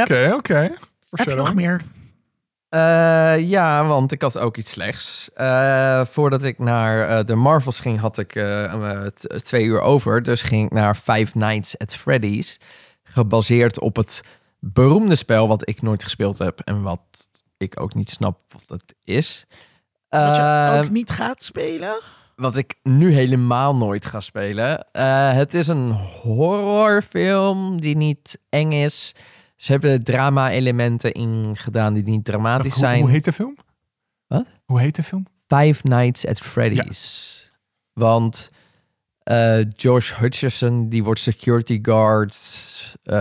Oké, 0.00 0.32
oké. 0.34 0.76
Heb 1.10 1.28
je 1.28 1.34
nog 1.34 1.54
meer? 1.54 1.82
Eh, 2.72 3.48
ja, 3.48 3.86
want 3.86 4.12
ik 4.12 4.22
had 4.22 4.38
ook 4.38 4.56
iets 4.56 4.70
slechts. 4.70 5.30
Eh, 5.34 6.04
voordat 6.04 6.42
ik 6.42 6.58
naar 6.58 7.08
eh, 7.08 7.24
de 7.24 7.34
Marvels 7.34 7.80
ging, 7.80 8.00
had 8.00 8.18
ik 8.18 8.44
twee 9.36 9.64
uur 9.64 9.80
over. 9.80 10.22
Dus 10.22 10.42
ging 10.42 10.66
ik 10.66 10.72
naar 10.72 10.94
Five 10.94 11.38
Nights 11.38 11.78
at 11.78 11.94
Freddy's. 11.94 12.60
Gebaseerd 13.02 13.80
op 13.80 13.96
het 13.96 14.20
beroemde 14.58 15.14
spel 15.14 15.48
wat 15.48 15.68
ik 15.68 15.82
nooit 15.82 16.02
gespeeld 16.02 16.38
heb. 16.38 16.60
En 16.60 16.82
wat 16.82 17.28
ik 17.56 17.80
ook 17.80 17.94
niet 17.94 18.10
snap 18.10 18.38
wat 18.52 18.80
het 18.80 18.94
is. 19.04 19.46
Dat 20.20 20.36
je 20.36 20.42
Eh, 20.42 20.80
ook 20.84 20.90
niet 20.90 21.10
gaat 21.10 21.42
spelen? 21.42 22.00
wat 22.36 22.56
ik 22.56 22.74
nu 22.82 23.12
helemaal 23.12 23.76
nooit 23.76 24.06
ga 24.06 24.20
spelen. 24.20 24.86
Eh, 24.92 25.32
het 25.32 25.54
is 25.54 25.66
een 25.68 25.90
horrorfilm 25.92 27.80
die 27.80 27.96
niet 27.96 28.38
eng 28.48 28.72
is. 28.72 29.14
Ze 29.56 29.72
hebben 29.72 30.04
drama-elementen 30.04 31.12
in 31.12 31.54
gedaan 31.58 31.92
die 31.94 32.02
niet 32.02 32.24
dramatisch 32.24 32.70
Hoe, 32.72 32.80
zijn. 32.80 33.00
hoe 33.00 33.10
heet 33.10 33.24
de 33.24 33.32
film? 33.32 33.56
Wat? 34.26 34.46
Hoe 34.64 34.80
heet 34.80 34.96
de 34.96 35.02
film? 35.02 35.26
Five 35.46 35.80
Nights 35.88 36.26
at 36.26 36.38
Freddy's. 36.38 37.50
Want 37.92 38.50
eh, 39.22 39.58
Josh 39.68 40.12
Hutcherson, 40.14 40.88
die 40.88 41.04
wordt 41.04 41.20
security 41.20 41.78
guard. 41.82 42.36
Eh, 43.02 43.16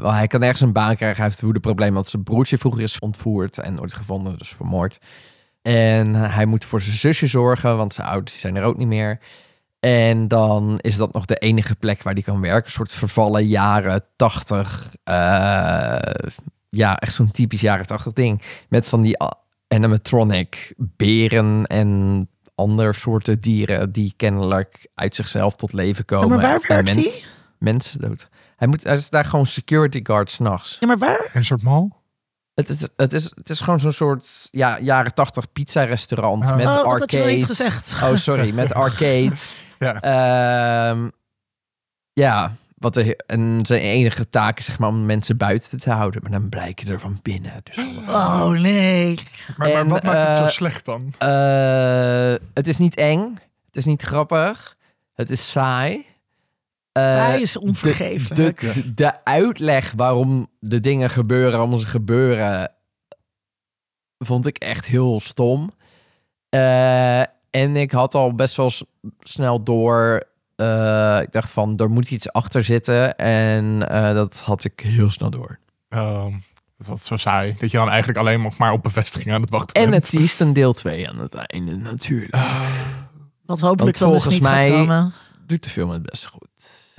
wel, 0.00 0.12
hij 0.12 0.26
kan 0.26 0.42
ergens 0.42 0.60
een 0.60 0.72
baan 0.72 0.96
krijgen. 0.96 1.16
Hij 1.16 1.24
heeft 1.24 1.36
het 1.36 1.44
woedeprobleem 1.44 1.94
want 1.94 2.06
zijn 2.06 2.22
broertje 2.22 2.58
vroeger 2.58 2.82
is 2.82 2.98
ontvoerd 2.98 3.58
en 3.58 3.74
nooit 3.74 3.94
gevonden, 3.94 4.38
dus 4.38 4.48
vermoord. 4.48 4.98
En 5.62 6.14
hij 6.14 6.46
moet 6.46 6.64
voor 6.64 6.80
zijn 6.82 6.96
zusje 6.96 7.26
zorgen, 7.26 7.76
want 7.76 7.94
zijn 7.94 8.06
ouders 8.06 8.40
zijn 8.40 8.56
er 8.56 8.62
ook 8.64 8.76
niet 8.76 8.86
meer. 8.88 9.20
En 9.80 10.28
dan 10.28 10.78
is 10.80 10.96
dat 10.96 11.12
nog 11.12 11.24
de 11.24 11.36
enige 11.36 11.74
plek 11.74 12.02
waar 12.02 12.12
hij 12.12 12.22
kan 12.22 12.40
werken. 12.40 12.64
Een 12.64 12.70
soort 12.70 12.92
vervallen 12.92 13.46
jaren 13.46 14.04
tachtig. 14.16 14.88
eh, 15.04 15.98
ja, 16.70 16.96
echt 16.96 17.14
zo'n 17.14 17.30
typisch 17.30 17.60
jaren 17.60 17.86
tachtig 17.86 18.12
ding. 18.12 18.42
Met 18.68 18.88
van 18.88 19.02
die 19.02 19.16
animatronic 19.68 20.74
beren 20.76 21.66
en 21.66 22.28
andere 22.54 22.92
soorten 22.92 23.40
dieren 23.40 23.92
die 23.92 24.14
kennelijk 24.16 24.86
uit 24.94 25.14
zichzelf 25.14 25.56
tot 25.56 25.72
leven 25.72 26.04
Ja, 26.06 26.16
komen. 26.16 26.28
maar 26.28 26.46
waar 26.46 26.54
en 26.60 26.66
werkt 26.68 26.94
men- 26.94 26.98
hij? 27.04 27.22
Mensen 27.58 28.00
dood. 28.00 28.28
Hij, 28.56 28.68
moet, 28.68 28.82
hij 28.82 28.94
is 28.94 29.10
daar 29.10 29.24
gewoon 29.24 29.46
security 29.46 30.00
guard 30.02 30.30
s'nachts. 30.30 30.76
Ja, 30.80 30.86
maar 30.86 30.98
waar? 30.98 31.30
Een 31.32 31.44
soort 31.44 31.62
mal? 31.62 32.01
Het 32.54 32.68
is, 32.68 32.86
het, 32.96 33.12
is, 33.12 33.24
het 33.34 33.50
is 33.50 33.60
gewoon 33.60 33.80
zo'n 33.80 33.92
soort 33.92 34.48
ja, 34.50 34.78
jaren 34.80 35.14
tachtig 35.14 35.52
pizza 35.52 35.82
restaurant 35.84 36.50
Oh. 36.50 36.56
met 36.56 36.66
oh, 36.66 36.72
had 36.74 36.84
je 36.84 36.90
arcade. 37.18 37.24
niet 37.32 37.44
gezegd. 37.44 37.94
Oh, 38.02 38.14
sorry, 38.16 38.54
met 38.54 38.74
arcade. 38.84 39.32
Ja. 39.78 40.00
Ehm, 40.00 41.08
ja, 42.12 42.52
wat 42.74 42.94
de, 42.94 43.16
en 43.26 43.58
zijn 43.66 43.80
enige 43.80 44.30
taak 44.30 44.58
is 44.58 44.64
zeg 44.64 44.78
maar 44.78 44.88
om 44.88 45.06
mensen 45.06 45.36
buiten 45.36 45.78
te 45.78 45.90
houden. 45.90 46.22
Maar 46.22 46.30
dan 46.30 46.48
blijk 46.48 46.78
je 46.80 46.92
er 46.92 47.00
van 47.00 47.18
binnen. 47.22 47.52
Dus, 47.62 47.76
Oh 48.08 48.48
nee. 48.50 49.18
Maar, 49.56 49.88
wat 49.88 50.02
maakt 50.02 50.26
het 50.26 50.36
zo 50.36 50.42
eh, 50.42 50.48
slecht 50.48 50.84
dan? 50.84 51.12
Eh, 51.18 52.34
het 52.54 52.68
is 52.68 52.78
niet 52.78 52.94
eng. 52.94 53.38
Het 53.66 53.76
is 53.76 53.84
niet 53.84 54.02
grappig. 54.02 54.76
Het 55.14 55.30
is 55.30 55.50
saai. 55.50 56.06
Eh, 56.92 57.10
Zij 57.10 57.40
is 57.40 57.56
onvergeeflijk. 57.56 58.60
de, 58.60 58.72
de, 58.74 58.94
de 58.94 59.24
uitleg 59.24 59.92
waarom 59.96 60.46
de 60.60 60.80
dingen 60.80 61.10
gebeuren, 61.10 61.58
waarom 61.58 61.76
ze 61.78 61.86
gebeuren, 61.86 62.70
vond 64.18 64.46
ik 64.46 64.56
echt 64.58 64.86
heel 64.86 65.20
stom. 65.20 65.70
Eh, 66.48 67.20
en 67.50 67.76
ik 67.76 67.90
had 67.92 68.14
al 68.14 68.34
best 68.34 68.56
wel 68.56 68.70
snel 69.20 69.62
door. 69.62 70.22
eh, 70.56 71.18
ik 71.22 71.32
dacht 71.32 71.50
van, 71.50 71.76
er 71.76 71.90
moet 71.90 72.10
iets 72.10 72.32
achter 72.32 72.64
zitten. 72.64 73.16
En 73.16 73.88
eh, 73.88 74.14
dat 74.14 74.40
had 74.40 74.64
ik 74.64 74.80
heel 74.80 75.10
snel 75.10 75.30
door. 75.30 75.58
Ehm, 75.88 76.32
het 76.78 76.86
was 76.86 77.04
zo 77.04 77.16
saai. 77.16 77.54
Dat 77.58 77.70
je 77.70 77.76
dan 77.76 77.88
eigenlijk 77.88 78.18
alleen 78.18 78.42
nog 78.42 78.56
maar 78.56 78.72
op 78.72 78.82
bevestiging 78.82 79.34
aan 79.34 79.40
het 79.40 79.50
wachten 79.50 79.82
En 79.82 79.90
bent. 79.90 80.10
het 80.10 80.20
is 80.20 80.40
een 80.40 80.52
deel 80.52 80.72
2 80.72 81.08
aan 81.08 81.18
het 81.18 81.34
einde 81.34 81.76
natuurlijk. 81.76 82.36
Wat 83.46 83.60
hopelijk 83.60 83.78
Want 83.78 83.98
dan 83.98 84.12
dus 84.12 84.22
volgens 84.22 84.34
niet 84.34 84.42
mij- 84.42 84.68
gaat 84.70 84.78
komen. 84.78 85.12
Doet 85.46 85.62
de 85.62 85.70
film 85.70 85.90
het 85.90 86.02
best 86.02 86.26
goed. 86.26 86.50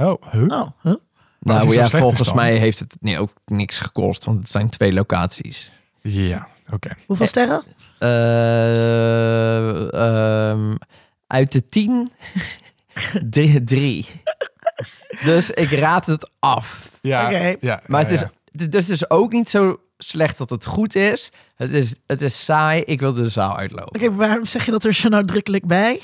Oh, 0.04 0.22
huh? 0.32 0.46
Oh, 0.48 0.68
huh? 0.82 0.94
Nou 1.40 1.60
zo 1.68 1.74
ja, 1.74 1.90
volgens 1.90 2.34
mij 2.34 2.58
heeft 2.58 2.80
het 2.80 2.96
nee, 3.00 3.20
ook 3.20 3.30
niks 3.46 3.80
gekost, 3.80 4.26
want 4.26 4.38
het 4.38 4.50
zijn 4.50 4.70
twee 4.70 4.94
locaties. 4.94 5.72
Ja, 6.02 6.48
oké. 6.72 6.90
Hoeveel 7.06 7.26
sterren? 7.28 7.64
Eh, 8.74 9.94
ehm, 9.94 10.76
uit 11.28 11.52
de 11.52 11.66
tien, 11.66 12.12
drie, 13.30 13.64
drie. 13.64 14.08
Dus 15.24 15.52
ik 15.52 15.70
raad 15.72 16.06
het 16.06 16.32
af. 16.40 16.98
Ja, 17.02 17.26
Oké. 17.26 17.56
ja, 17.60 17.82
Maar 17.88 18.02
ja, 18.02 18.06
het, 18.08 18.16
is, 18.16 18.22
ja. 18.22 18.32
het 18.52 18.62
is- 18.62 18.70
dus 18.70 18.82
het 18.84 18.92
is 18.92 19.10
ook 19.10 19.32
niet 19.32 19.50
zo 19.50 19.78
slecht 19.98 20.38
dat 20.38 20.50
het 20.50 20.66
goed 20.66 20.96
is. 20.96 21.32
Het 21.56 21.74
is, 21.74 21.96
het 22.08 22.22
is 22.22 22.46
saai. 22.46 22.82
Ik 22.82 23.00
wil 23.00 23.14
de 23.14 23.30
zaal 23.30 23.58
uitlopen. 23.58 24.02
Oké, 24.02 24.14
waarom 24.16 24.46
zeg 24.46 24.66
je 24.66 24.72
dat 24.72 24.84
er 24.84 24.94
zo 24.94 25.10
nadrukkelijk 25.10 25.66
bij? 25.66 26.00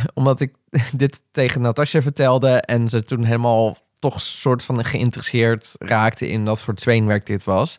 Omdat 0.14 0.40
ik 0.40 0.54
dit 0.94 1.22
tegen 1.30 1.60
Natasja 1.60 2.02
vertelde 2.02 2.48
en 2.48 2.88
ze 2.88 3.02
toen 3.02 3.24
helemaal 3.24 3.76
toch 3.98 4.20
soort 4.20 4.62
van 4.62 4.84
geïnteresseerd 4.84 5.74
raakte 5.78 6.28
in 6.28 6.44
wat 6.44 6.62
voor 6.62 6.74
trainwerk 6.74 7.26
dit 7.26 7.44
was. 7.44 7.78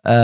Eh, 0.00 0.14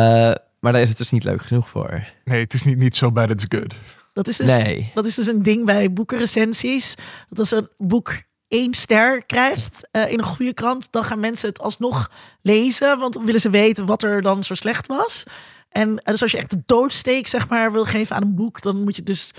maar 0.60 0.72
daar 0.72 0.80
is 0.80 0.88
het 0.88 0.98
dus 0.98 1.10
niet 1.10 1.24
leuk 1.24 1.42
genoeg 1.42 1.68
voor. 1.68 2.04
Nee, 2.24 2.40
het 2.40 2.54
is 2.54 2.62
niet, 2.62 2.78
niet 2.78 2.96
zo 2.96 3.12
bad 3.12 3.30
it's 3.30 3.44
good. 3.48 3.74
Dat 4.12 4.28
is 4.28 4.36
dus, 4.36 4.46
Nee. 4.46 4.90
dat 4.94 5.06
is 5.06 5.14
dus 5.14 5.26
een 5.26 5.42
ding 5.42 5.64
bij 5.64 5.92
boekenrecensies. 5.92 6.94
Dat 7.28 7.38
als 7.38 7.50
een 7.50 7.68
boek 7.78 8.12
één 8.48 8.74
ster 8.74 9.26
krijgt 9.26 9.88
eh, 9.90 10.12
in 10.12 10.18
een 10.18 10.24
goede 10.24 10.54
krant, 10.54 10.92
dan 10.92 11.04
gaan 11.04 11.20
mensen 11.20 11.48
het 11.48 11.60
alsnog 11.60 12.10
lezen. 12.42 12.98
Want 12.98 13.14
dan 13.14 13.24
willen 13.24 13.40
ze 13.40 13.50
weten 13.50 13.86
wat 13.86 14.02
er 14.02 14.22
dan 14.22 14.44
zo 14.44 14.54
slecht 14.54 14.86
was. 14.86 15.24
En 15.68 15.98
eh, 15.98 16.12
dus 16.12 16.22
als 16.22 16.30
je 16.30 16.38
echt 16.38 16.50
de 16.50 16.62
doodsteek 16.66 17.26
zeg 17.26 17.48
maar, 17.48 17.72
wil 17.72 17.84
geven 17.84 18.16
aan 18.16 18.22
een 18.22 18.34
boek, 18.34 18.62
dan 18.62 18.82
moet 18.82 18.96
je 18.96 19.02
dus 19.02 19.32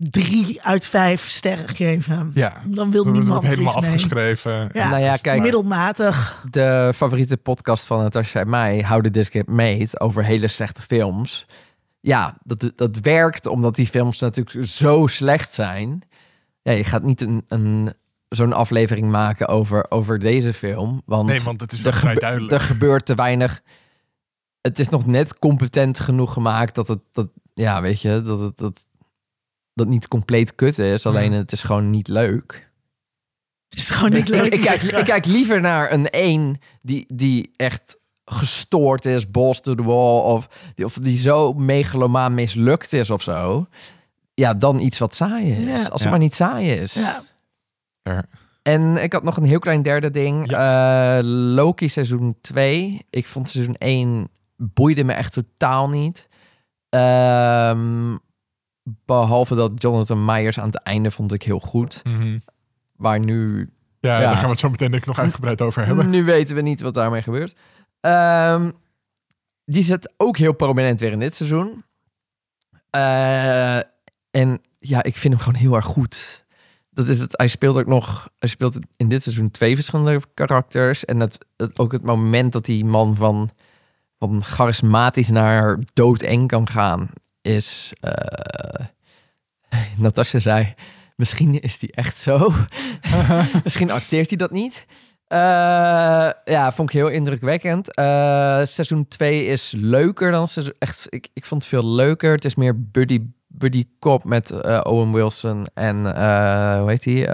drie 0.00 0.62
uit 0.62 0.86
vijf 0.86 1.28
sterren 1.28 1.68
geven. 1.68 2.30
Ja, 2.34 2.62
Dan 2.66 2.90
wil 2.90 3.04
dat 3.04 3.12
wordt 3.12 3.18
niemand 3.20 3.42
er 3.42 3.48
helemaal 3.48 3.76
iets 3.76 3.80
mee. 3.86 3.94
afgeschreven. 3.94 4.70
Ja, 4.72 4.88
Nou 4.88 5.02
ja, 5.02 5.16
kijk. 5.16 5.42
middelmatig. 5.42 6.44
De 6.50 6.92
favoriete 6.94 7.36
podcast 7.36 7.86
van 7.86 7.98
Natasha 8.02 8.40
en 8.40 8.50
mij, 8.50 8.84
How 8.88 9.04
This 9.04 9.28
Get 9.28 9.46
Made, 9.48 10.00
over 10.00 10.24
hele 10.24 10.48
slechte 10.48 10.82
films. 10.82 11.46
Ja, 12.00 12.38
dat, 12.42 12.72
dat 12.76 12.98
werkt 12.98 13.46
omdat 13.46 13.74
die 13.74 13.86
films 13.86 14.20
natuurlijk 14.20 14.66
zo 14.66 15.06
slecht 15.06 15.54
zijn. 15.54 16.02
Ja, 16.62 16.72
je 16.72 16.84
gaat 16.84 17.02
niet 17.02 17.20
een, 17.20 17.44
een, 17.48 17.92
zo'n 18.28 18.52
aflevering 18.52 19.10
maken 19.10 19.48
over, 19.48 19.86
over 19.90 20.18
deze 20.18 20.52
film. 20.52 21.02
Want, 21.06 21.26
Nee, 21.26 21.40
want 21.42 21.60
het 21.60 21.72
is 21.72 21.78
er, 21.78 21.84
wel 21.84 21.92
vrij 21.92 22.08
gebe- 22.08 22.20
duidelijk. 22.20 22.52
er 22.52 22.60
gebeurt 22.60 23.06
te 23.06 23.14
weinig. 23.14 23.60
Het 24.60 24.78
is 24.78 24.88
nog 24.88 25.06
net 25.06 25.38
competent 25.38 26.00
genoeg 26.00 26.32
gemaakt 26.32 26.74
dat 26.74 26.88
het, 26.88 27.00
dat, 27.12 27.28
ja, 27.54 27.80
weet 27.80 28.00
je, 28.00 28.22
dat 28.22 28.40
het 28.40 28.56
dat, 28.58 28.86
dat 29.78 29.86
niet 29.86 30.08
compleet 30.08 30.54
kut 30.54 30.78
is. 30.78 31.06
Alleen 31.06 31.32
het 31.32 31.52
is 31.52 31.62
gewoon 31.62 31.90
niet 31.90 32.08
leuk. 32.08 32.70
Het 33.68 33.78
is 33.78 33.90
gewoon 33.90 34.10
niet 34.12 34.28
Ik, 34.28 34.34
leuk. 34.34 34.52
ik, 34.52 34.60
kijk, 34.60 34.82
ik 34.82 35.04
kijk 35.04 35.24
liever 35.26 35.60
naar 35.60 35.92
een 35.92 36.10
1 36.10 36.58
die, 36.80 37.04
die 37.14 37.50
echt 37.56 37.96
gestoord 38.24 39.04
is, 39.04 39.30
balls 39.30 39.60
to 39.60 39.74
the 39.74 39.82
wall, 39.82 40.20
of 40.20 40.48
die, 40.74 40.84
of 40.84 40.94
die 40.94 41.16
zo 41.16 41.52
megalomaan 41.52 42.34
mislukt 42.34 42.92
is 42.92 43.10
of 43.10 43.22
zo. 43.22 43.66
Ja, 44.34 44.54
dan 44.54 44.80
iets 44.80 44.98
wat 44.98 45.14
saai 45.14 45.50
is. 45.52 45.64
Ja. 45.64 45.72
Als 45.72 45.82
het 45.92 46.02
Ja. 46.02 46.10
maar 46.10 46.18
niet 46.18 46.34
saai 46.34 46.70
is. 46.70 46.94
Ja. 46.94 47.22
Er- 48.02 48.28
En 48.62 49.02
ik 49.02 49.12
had 49.12 49.22
nog 49.22 49.36
een 49.36 49.44
heel 49.44 49.58
klein 49.58 49.82
derde 49.82 50.10
ding. 50.10 50.52
Eh, 50.52 51.18
Loki 51.22 51.88
seizoen 51.88 52.36
2. 52.40 53.06
Ik 53.10 53.26
vond 53.26 53.48
seizoen 53.50 53.74
1 53.78 54.28
boeide 54.56 55.04
me 55.04 55.12
echt 55.12 55.32
totaal 55.32 55.88
niet. 55.88 56.28
Ehm, 56.88 58.16
behalve 59.04 59.54
dat 59.54 59.72
Jonathan 59.74 60.24
Myers 60.24 60.58
aan 60.60 60.66
het 60.66 60.82
einde 60.82 61.10
vond 61.10 61.32
ik 61.32 61.42
heel 61.42 61.60
goed. 61.60 62.00
Mhm. 62.04 62.38
Waar 62.96 63.18
nu 63.20 63.70
Ja, 64.00 64.20
Ja. 64.20 64.26
daar 64.26 64.34
gaan 64.34 64.42
we 64.44 64.50
het 64.50 64.58
zo 64.58 64.70
meteen 64.70 64.90
denk 64.90 65.02
ik 65.02 65.08
nog 65.08 65.18
uitgebreid 65.18 65.60
over 65.62 65.86
hebben. 65.86 66.10
Nu 66.10 66.24
weten 66.24 66.54
we 66.56 66.62
niet 66.62 66.80
wat 66.80 66.94
daarmee 66.94 67.22
gebeurt. 67.22 67.56
Ehm, 68.00 68.70
die 69.64 69.82
zit 69.82 70.12
ook 70.16 70.36
heel 70.36 70.52
prominent 70.52 71.00
weer 71.00 71.12
in 71.12 71.18
dit 71.18 71.34
seizoen. 71.34 71.84
Eh, 72.90 73.76
en 74.30 74.60
ja, 74.78 75.02
ik 75.02 75.16
vind 75.16 75.34
hem 75.34 75.42
gewoon 75.42 75.60
heel 75.60 75.74
erg 75.74 75.84
goed. 75.84 76.46
Dat 76.90 77.08
is 77.08 77.20
het. 77.20 77.36
Hij 77.36 77.48
speelt 77.48 77.76
ook 77.76 77.86
nog. 77.86 78.28
Hij 78.38 78.48
speelt 78.48 78.78
in 78.96 79.08
dit 79.08 79.22
seizoen 79.22 79.50
twee 79.50 79.74
verschillende 79.74 80.20
karakters. 80.34 81.04
En 81.04 81.20
het, 81.20 81.38
het, 81.56 81.78
ook 81.78 81.92
het 81.92 82.02
moment 82.02 82.52
dat 82.52 82.64
die 82.64 82.84
man 82.84 83.14
van, 83.16 83.50
van 84.18 84.44
charismatisch 84.44 85.28
naar 85.30 85.78
doodeng 85.92 86.48
kan 86.48 86.68
gaan, 86.68 87.08
is. 87.48 87.92
eh 88.00 88.86
Natasja 89.96 90.38
zei. 90.38 90.74
Misschien 91.16 91.60
is 91.60 91.78
die 91.78 91.92
echt 91.92 92.18
zo. 92.18 92.52
Misschien 93.64 93.90
acteert 93.90 94.28
hij 94.28 94.36
dat 94.36 94.50
niet. 94.50 94.86
Eh, 95.26 95.38
ja, 96.44 96.72
vond 96.72 96.88
ik 96.88 96.94
heel 96.94 97.08
indrukwekkend. 97.08 97.94
Eh, 97.94 98.04
seizoen 98.64 99.08
2 99.08 99.44
is 99.44 99.72
leuker 99.76 100.30
dan 100.30 100.48
seizoen... 100.48 100.74
Echt, 100.78 101.06
ik, 101.08 101.28
ik 101.32 101.46
vond 101.46 101.62
het 101.62 101.70
veel 101.70 101.86
leuker. 101.86 102.32
Het 102.32 102.44
is 102.44 102.54
meer 102.54 102.82
buddy, 102.90 103.22
buddy 103.46 103.84
cop 103.98 104.24
met 104.24 104.62
Owen 104.84 105.12
Wilson 105.12 105.66
en... 105.74 105.96
hoe 106.80 106.88
heet 106.88 107.04
hij? 107.04 107.26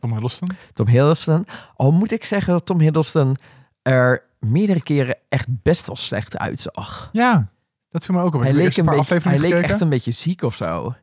Tom 0.00 0.10
Hiddleston. 0.12 0.48
Tom 0.72 0.86
Hiddleston. 0.86 1.46
Al 1.76 1.92
moet 1.92 2.12
ik 2.12 2.24
zeggen 2.24 2.52
dat 2.52 2.66
Tom 2.66 2.80
Hiddleston 2.80 3.36
er 3.82 4.22
meerdere 4.38 4.82
keren 4.82 5.16
echt 5.28 5.46
best 5.62 5.86
wel 5.86 5.96
slecht 5.96 6.38
uitzag. 6.38 7.08
Ja, 7.12 7.50
dat 7.90 8.04
viel 8.04 8.14
me 8.14 8.20
ook 8.22 8.34
op. 8.34 8.40
Ik 8.40 8.46
Hij 8.46 8.56
leek, 8.56 8.76
een 8.76 8.84
beetje, 8.84 9.18
hij 9.22 9.38
leek 9.38 9.52
echt 9.54 9.80
een 9.80 9.88
beetje 9.88 10.10
ziek 10.10 10.42
of 10.42 10.54
zo. 10.54 10.94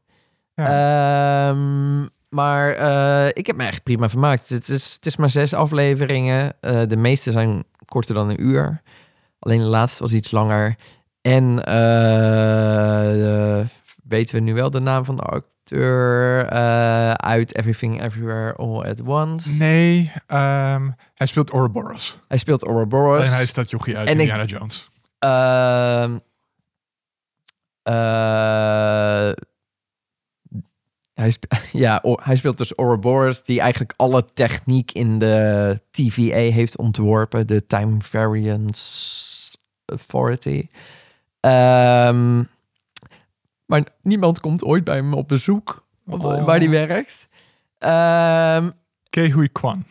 Ja. 0.54 1.50
Ehm, 1.50 2.06
maar 2.30 2.72
eh, 2.74 3.28
ik 3.34 3.48
heb 3.48 3.56
me 3.56 3.66
echt 3.66 3.84
prima 3.84 4.10
vermaakt. 4.10 4.50
Het 4.50 4.70
is, 4.70 4.94
het 4.94 5.06
is 5.06 5.16
maar 5.16 5.30
zes 5.30 5.54
afleveringen. 5.54 6.54
Eh, 6.62 6.82
de 6.88 6.98
meeste 6.98 7.32
zijn 7.32 7.64
korter 7.86 8.16
dan 8.16 8.30
een 8.30 8.44
uur. 8.44 8.82
Alleen 9.40 9.60
de 9.60 9.66
laatste 9.66 10.04
was 10.04 10.14
iets 10.14 10.32
langer. 10.32 10.76
En 11.22 11.64
eh, 11.64 13.66
weten 14.08 14.36
we 14.36 14.42
nu 14.42 14.54
wel 14.54 14.70
de 14.70 14.80
naam 14.80 15.06
van 15.06 15.16
de 15.16 15.22
acteur 15.22 16.50
uit 17.18 17.56
Everything 17.56 18.04
Everywhere 18.04 18.54
All 18.56 18.82
at 18.90 19.02
Once. 19.06 19.58
Nee, 19.58 20.12
ehm, 20.28 20.90
hij 21.16 21.28
speelt 21.28 21.52
Ouroboros. 21.52 22.22
Hij 22.28 22.38
speelt 22.38 22.66
Ouroboros. 22.66 23.26
En 23.26 23.32
hij 23.34 23.44
is 23.44 23.54
dat 23.54 23.70
jochie 23.70 23.98
uit 23.98 24.08
En 24.08 24.14
ik- 24.14 24.20
Indiana 24.20 24.44
Jones. 24.46 24.90
Eh, 27.88 29.32
hij, 31.14 31.30
spe- 31.32 31.48
ja, 31.86 32.04
hij 32.04 32.36
speelt 32.36 32.58
dus 32.58 32.76
Ouroboros, 32.78 33.44
die 33.44 33.60
eigenlijk 33.60 33.94
alle 33.98 34.26
techniek 34.34 34.92
in 34.92 35.20
de 35.20 35.80
TVA 35.92 36.36
heeft 36.52 36.78
ontworpen, 36.78 37.48
de 37.48 37.66
Time 37.66 37.96
Variance 38.02 39.58
Authority. 39.86 40.68
Ehm, 41.40 42.44
maar 43.66 43.84
niemand 44.02 44.40
komt 44.40 44.64
ooit 44.64 44.84
bij 44.84 44.96
hem 44.96 45.14
op 45.14 45.28
bezoek, 45.28 45.86
Oh. 46.08 46.46
waar 46.46 46.58
hij 46.60 46.70
werkt. 46.70 47.30
Ehm, 47.78 48.70
Kehui 49.10 49.48
Kwan. 49.48 49.86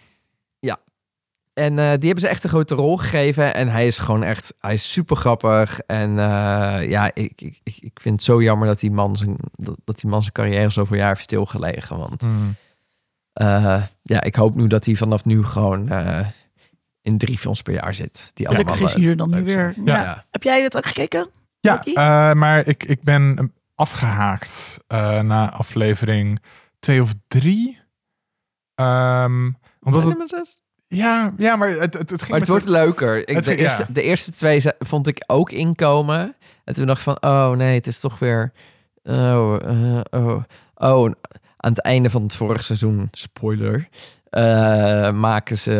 En 1.59 1.79
eh, 1.79 1.88
die 1.88 2.05
hebben 2.05 2.21
ze 2.21 2.29
echt 2.29 2.45
een 2.45 2.51
grote 2.51 2.75
rol 2.75 2.97
gegeven. 2.97 3.55
En 3.55 3.69
hij 3.69 3.87
is 3.87 3.99
gewoon 3.99 4.23
echt, 4.23 4.55
hij 4.61 4.73
is 4.75 4.92
super 4.92 5.16
grappig. 5.16 5.79
En 5.81 6.11
eh, 6.19 6.88
ja, 6.88 7.11
ik, 7.14 7.40
ik, 7.40 7.61
ik 7.62 8.01
vind 8.01 8.14
het 8.14 8.23
zo 8.25 8.42
jammer 8.42 8.69
dat 8.69 8.81
die 8.81 8.90
man 8.90 9.16
zijn, 9.16 9.37
dat, 9.53 9.77
dat 9.85 10.01
die 10.01 10.11
man 10.11 10.21
zijn 10.21 10.33
carrière 10.33 10.71
zoveel 10.71 10.97
jaar 10.97 11.09
heeft 11.09 11.21
stilgelegen. 11.21 11.99
Want 11.99 12.23
eh, 13.33 13.83
ja, 14.03 14.23
ik 14.23 14.35
hoop 14.35 14.55
nu 14.55 14.66
dat 14.66 14.85
hij 14.85 14.95
vanaf 14.95 15.25
nu 15.25 15.45
gewoon 15.45 15.88
eh, 15.88 16.27
in 17.03 17.19
drie 17.19 17.38
films 17.38 17.62
per 17.62 17.75
jaar 17.75 17.95
zit. 17.95 18.31
Die 18.35 18.49
allemaal 18.49 18.64
Gelukkig 18.75 18.88
is 18.88 18.95
leuk- 18.95 19.03
hij 19.03 19.11
er 19.12 19.16
dan 19.16 19.31
nu 19.31 19.45
weer. 19.45 19.75
Ja. 19.85 20.03
Ja. 20.03 20.25
Heb 20.31 20.42
jij 20.42 20.61
dit 20.62 20.77
ook 20.77 20.87
gekeken? 20.87 21.29
Ja, 21.61 21.85
eh, 21.85 22.33
maar 22.35 22.66
ik, 22.66 22.85
ik 22.85 23.03
ben 23.03 23.53
afgehaakt 23.75 24.79
eh, 24.87 25.21
na 25.21 25.51
aflevering 25.53 26.40
twee 26.79 27.03
of 27.03 27.12
drie. 27.29 27.81
Ehm, 28.75 29.51
omdat 29.81 30.03
het, 30.05 30.19
maar 30.19 30.29
zes? 30.29 30.61
Ja, 30.88 31.33
ja, 31.37 31.57
maar 31.57 31.68
het, 31.68 31.81
het, 31.94 32.11
het 32.11 32.18
ging 32.18 32.31
Maar 32.31 32.38
het 32.40 32.49
wordt 32.49 32.68
leuker. 32.68 33.29
Ik, 33.29 33.35
Het- 33.35 33.44
de, 33.44 33.57
eerste, 33.57 33.87
de 33.88 34.03
eerste 34.03 34.33
twee 34.33 34.61
vond 34.79 35.07
ik 35.07 35.25
ook 35.27 35.51
inkomen. 35.51 36.35
En 36.64 36.75
toen 36.75 36.87
dacht 36.87 36.99
ik 36.99 37.05
van, 37.05 37.22
oh 37.33 37.51
nee, 37.51 37.75
het 37.75 37.87
is 37.87 38.01
toch 38.01 38.18
weer... 38.18 38.53
Oh, 39.03 39.57
eh, 39.64 40.01
oh, 40.11 40.42
oh. 40.75 41.11
Aan 41.57 41.70
het 41.72 41.81
einde 41.83 42.11
van 42.11 42.22
het 42.22 42.35
vorige 42.35 42.62
seizoen, 42.62 43.09
spoiler... 43.12 43.88
eh, 44.31 45.11
maken 45.12 45.59
ze 45.59 45.70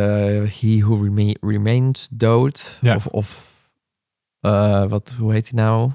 He 0.61 0.79
Who 0.81 1.03
Rema- 1.03 1.37
Remains 1.41 2.09
dood. 2.11 2.79
Ja. 2.81 2.95
Of, 2.97 3.07
of 3.07 3.53
eh, 4.41 4.85
wat, 4.85 5.15
hoe 5.19 5.33
heet 5.33 5.51
hij 5.55 5.63
nou? 5.63 5.91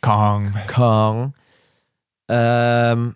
Kang. 0.00 0.64
Kang. 0.64 1.36
Ehm, 2.26 3.10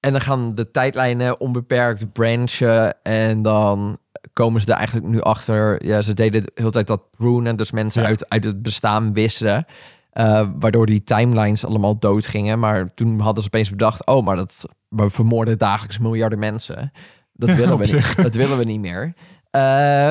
en 0.00 0.12
dan 0.12 0.20
gaan 0.20 0.54
de 0.54 0.70
tijdlijnen 0.70 1.40
onbeperkt 1.40 2.12
branchen. 2.12 3.02
En 3.02 3.42
dan 3.42 3.98
komen 4.32 4.60
ze 4.60 4.66
er 4.70 4.76
eigenlijk 4.76 5.06
nu 5.06 5.20
achter. 5.20 5.86
Ja, 5.86 6.02
ze 6.02 6.14
deden 6.14 6.42
de 6.42 6.50
hele 6.54 6.70
tijd 6.70 6.86
dat 6.86 7.10
prunen. 7.10 7.56
Dus 7.56 7.70
mensen 7.70 8.02
Ja. 8.02 8.08
uit, 8.08 8.28
uit 8.28 8.44
het 8.44 8.62
bestaan 8.62 9.12
wisten. 9.12 9.66
eh, 10.10 10.48
waardoor 10.58 10.86
die 10.86 11.04
timelines 11.04 11.64
allemaal 11.64 11.98
dood 11.98 12.26
gingen. 12.26 12.58
Maar 12.58 12.94
toen 12.94 13.20
hadden 13.20 13.42
ze 13.42 13.48
opeens 13.48 13.70
bedacht... 13.70 14.06
oh, 14.06 14.24
maar 14.24 14.36
dat, 14.36 14.66
we 14.88 15.10
vermoorden 15.10 15.58
dagelijks 15.58 15.98
miljarden 15.98 16.38
mensen. 16.38 16.92
Dat, 17.32 17.48
Ja, 17.48 17.56
willen, 17.56 17.78
we 17.78 17.86
niet, 17.86 18.16
dat 18.22 18.34
willen 18.34 18.58
we 18.58 18.64
niet 18.64 18.80
meer. 18.80 19.14
Eh, 19.50 20.08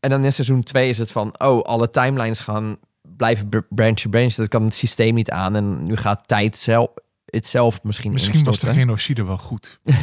en 0.00 0.10
dan 0.10 0.24
in 0.24 0.32
seizoen 0.32 0.62
2 0.62 0.88
is 0.88 0.98
het 0.98 1.12
van... 1.12 1.34
oh, 1.40 1.62
alle 1.62 1.90
timelines 1.90 2.40
gaan 2.40 2.76
blijven 3.16 3.48
br- 3.48 3.58
branchen, 3.68 4.10
branchen. 4.10 4.40
Dat 4.40 4.48
kan 4.48 4.64
het 4.64 4.74
systeem 4.74 5.14
niet 5.14 5.30
aan. 5.30 5.56
En 5.56 5.82
nu 5.84 5.96
gaat 5.96 6.28
tijd 6.28 6.56
zelf, 6.56 6.88
het 7.26 7.46
zelf 7.46 7.82
misschien, 7.82 8.12
Misschien 8.12 8.44
was 8.44 8.60
de 8.60 8.72
genocide 8.72 9.24
wel 9.24 9.38
goed. 9.38 9.80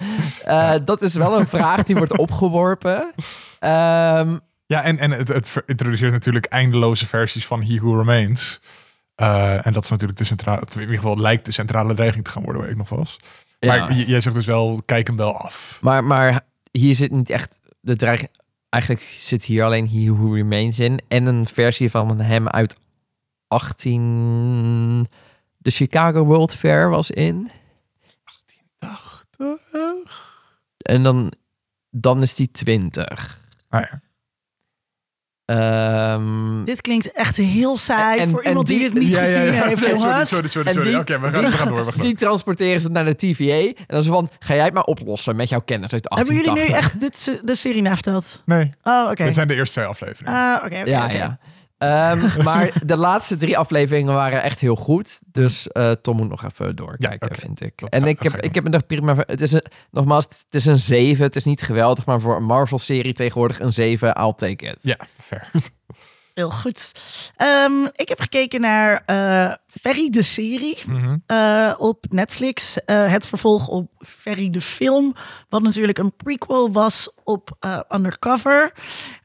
Eh, 0.44 0.74
dat 0.84 1.02
is 1.02 1.14
wel 1.14 1.38
een 1.38 1.46
vraag 1.46 1.82
die 1.82 1.96
wordt 1.96 2.18
opgeworpen. 2.18 3.12
Ehm, 3.58 4.38
Ja, 4.66 4.82
en, 4.82 4.98
en 4.98 5.10
het, 5.10 5.28
het 5.28 5.62
introduceert 5.66 6.12
natuurlijk 6.12 6.46
eindeloze 6.46 7.06
versies 7.06 7.46
van 7.46 7.62
He 7.62 7.76
Who 7.76 7.96
Remains. 7.96 8.60
Eh, 9.14 9.66
en 9.66 9.72
dat 9.72 9.84
is 9.84 9.90
natuurlijk 9.90 10.18
de 10.18 10.24
centrale, 10.24 10.62
in 10.74 10.80
ieder 10.80 10.96
geval 10.96 11.18
lijkt 11.18 11.44
de 11.44 11.52
centrale 11.52 11.94
dreiging 11.94 12.24
te 12.24 12.30
gaan 12.30 12.42
worden 12.42 12.62
waar 12.62 12.70
ik 12.70 12.76
nog 12.76 12.88
was. 12.88 13.16
ja. 13.58 13.78
Maar 13.78 13.92
jij 13.92 14.20
zegt 14.20 14.36
dus 14.36 14.46
wel, 14.46 14.82
kijk 14.84 15.06
hem 15.06 15.16
wel 15.16 15.36
af. 15.36 15.78
Maar, 15.80 16.04
maar 16.04 16.40
hier 16.70 16.94
zit 16.94 17.10
niet 17.10 17.30
echt 17.30 17.58
de 17.80 17.96
dreiging. 17.96 18.30
Eigenlijk 18.68 19.02
zit 19.18 19.44
hier 19.44 19.64
alleen 19.64 19.88
He 19.88 20.12
Who 20.12 20.32
Remains 20.32 20.78
in. 20.78 21.00
En 21.08 21.26
een 21.26 21.46
versie 21.46 21.90
van 21.90 22.20
hem 22.20 22.48
uit 22.48 22.76
18... 23.48 25.06
De 25.62 25.70
Chicago 25.70 26.24
World 26.24 26.54
Fair 26.54 26.88
was 26.90 27.10
in. 27.10 27.50
En 30.76 31.02
dan, 31.02 31.32
dan 31.90 32.22
is 32.22 32.34
die 32.34 32.50
20. 32.50 33.40
Nou 33.70 33.84
ja. 33.90 34.00
Ehm, 35.44 36.64
Dit 36.64 36.80
klinkt 36.80 37.12
echt 37.12 37.36
heel 37.36 37.76
saai 37.76 38.20
En- 38.20 38.30
voor 38.30 38.40
en 38.42 38.48
iemand 38.48 38.66
die, 38.66 38.78
die- 38.78 38.90
dit 38.90 39.02
niet 39.02 39.12
Ja, 39.12 39.20
gezien 39.20 39.42
ja. 39.42 39.50
heeft, 39.50 39.64
Nee, 39.64 39.76
sorry, 39.76 40.00
jongens. 40.10 40.28
sorry, 40.28 40.48
sorry, 40.48 40.68
En 40.68 40.74
sorry. 40.74 40.88
die- 40.90 40.98
Oké, 40.98 41.18
we, 41.20 41.30
gaan, 41.32 41.42
we 41.44 41.52
gaan 41.52 41.68
door. 41.68 41.76
We 41.76 41.82
gaan 41.84 41.92
door. 41.94 42.02
die 42.06 42.14
transporteren 42.14 42.80
ze 42.80 42.88
naar 42.88 43.04
de 43.04 43.16
TVA. 43.16 43.54
En 43.54 43.74
dan 43.86 44.02
zo 44.02 44.12
van, 44.12 44.30
ga 44.38 44.54
jij 44.54 44.64
het 44.64 44.74
maar 44.74 44.82
oplossen 44.84 45.36
met 45.36 45.48
jouw 45.48 45.60
kennis 45.60 45.92
uit 45.92 46.06
Hebben 46.08 46.34
jullie 46.34 46.50
nu 46.52 46.66
1880. 46.66 46.76
echt 46.78 47.00
dit, 47.26 47.46
de 47.46 47.54
serie 47.54 47.82
naverteld? 47.82 48.42
Nee, 48.44 48.70
Oh, 48.82 49.08
oké. 49.10 49.24
dit 49.24 49.34
zijn 49.34 49.48
de 49.48 49.54
eerste 49.54 49.74
twee 49.74 49.86
afleveringen. 49.86 50.34
Ah, 50.38 50.56
oké, 50.64 50.80
oké, 50.80 50.90
Ja, 50.90 51.04
oké. 51.04 51.12
ja. 51.14 51.38
Ehm, 51.80 52.42
maar 52.48 52.72
de 52.84 52.96
laatste 52.96 53.36
drie 53.36 53.58
afleveringen 53.58 54.14
waren 54.14 54.42
echt 54.42 54.60
heel 54.60 54.76
goed. 54.76 55.20
Dus 55.26 55.68
eh, 55.68 55.90
Tom 55.90 56.16
moet 56.16 56.28
nog 56.28 56.44
even 56.44 56.76
doorkijken, 56.76 57.28
Ja, 57.32 57.40
vind 57.40 57.60
ik. 57.62 57.80
En 57.82 58.02
ga- 58.02 58.08
ik 58.08 58.22
heb, 58.22 58.34
ik 58.34 58.44
ik 58.44 58.54
heb 58.54 58.64
me 58.64 58.70
er 58.70 58.82
prima... 58.84 59.14
Het 59.26 59.42
is 59.42 59.52
een, 59.52 59.64
nogmaals, 59.90 60.24
het 60.24 60.54
is 60.54 60.66
een 60.66 60.78
7. 60.78 61.24
Het 61.24 61.36
is 61.36 61.44
niet 61.44 61.62
geweldig, 61.62 62.04
maar 62.06 62.20
voor 62.20 62.36
een 62.36 62.44
Marvel-serie 62.44 63.12
tegenwoordig 63.12 63.60
een 63.60 63.72
7. 63.72 64.08
I'll 64.16 64.32
take 64.36 64.64
it. 64.66 64.76
Ja, 64.80 64.96
fair. 65.20 65.50
Heel 66.34 66.50
goed. 66.50 66.92
Ehm, 67.36 67.84
ik 67.94 68.08
heb 68.08 68.20
gekeken 68.20 68.60
naar 68.60 69.02
eh 69.06 69.52
Ferry 69.80 70.10
de 70.10 70.22
serie 70.22 70.78
Mhm. 70.86 71.16
eh, 71.26 71.74
op 71.78 72.04
Netflix. 72.08 72.84
Eh, 72.84 73.12
het 73.12 73.26
vervolg 73.26 73.68
op 73.68 73.90
Ferry 73.98 74.50
de 74.50 74.60
film. 74.60 75.14
Wat 75.48 75.62
natuurlijk 75.62 75.98
een 75.98 76.16
prequel 76.16 76.72
was 76.72 77.10
op 77.24 77.56
eh, 77.60 77.78
Undercover. 77.88 78.72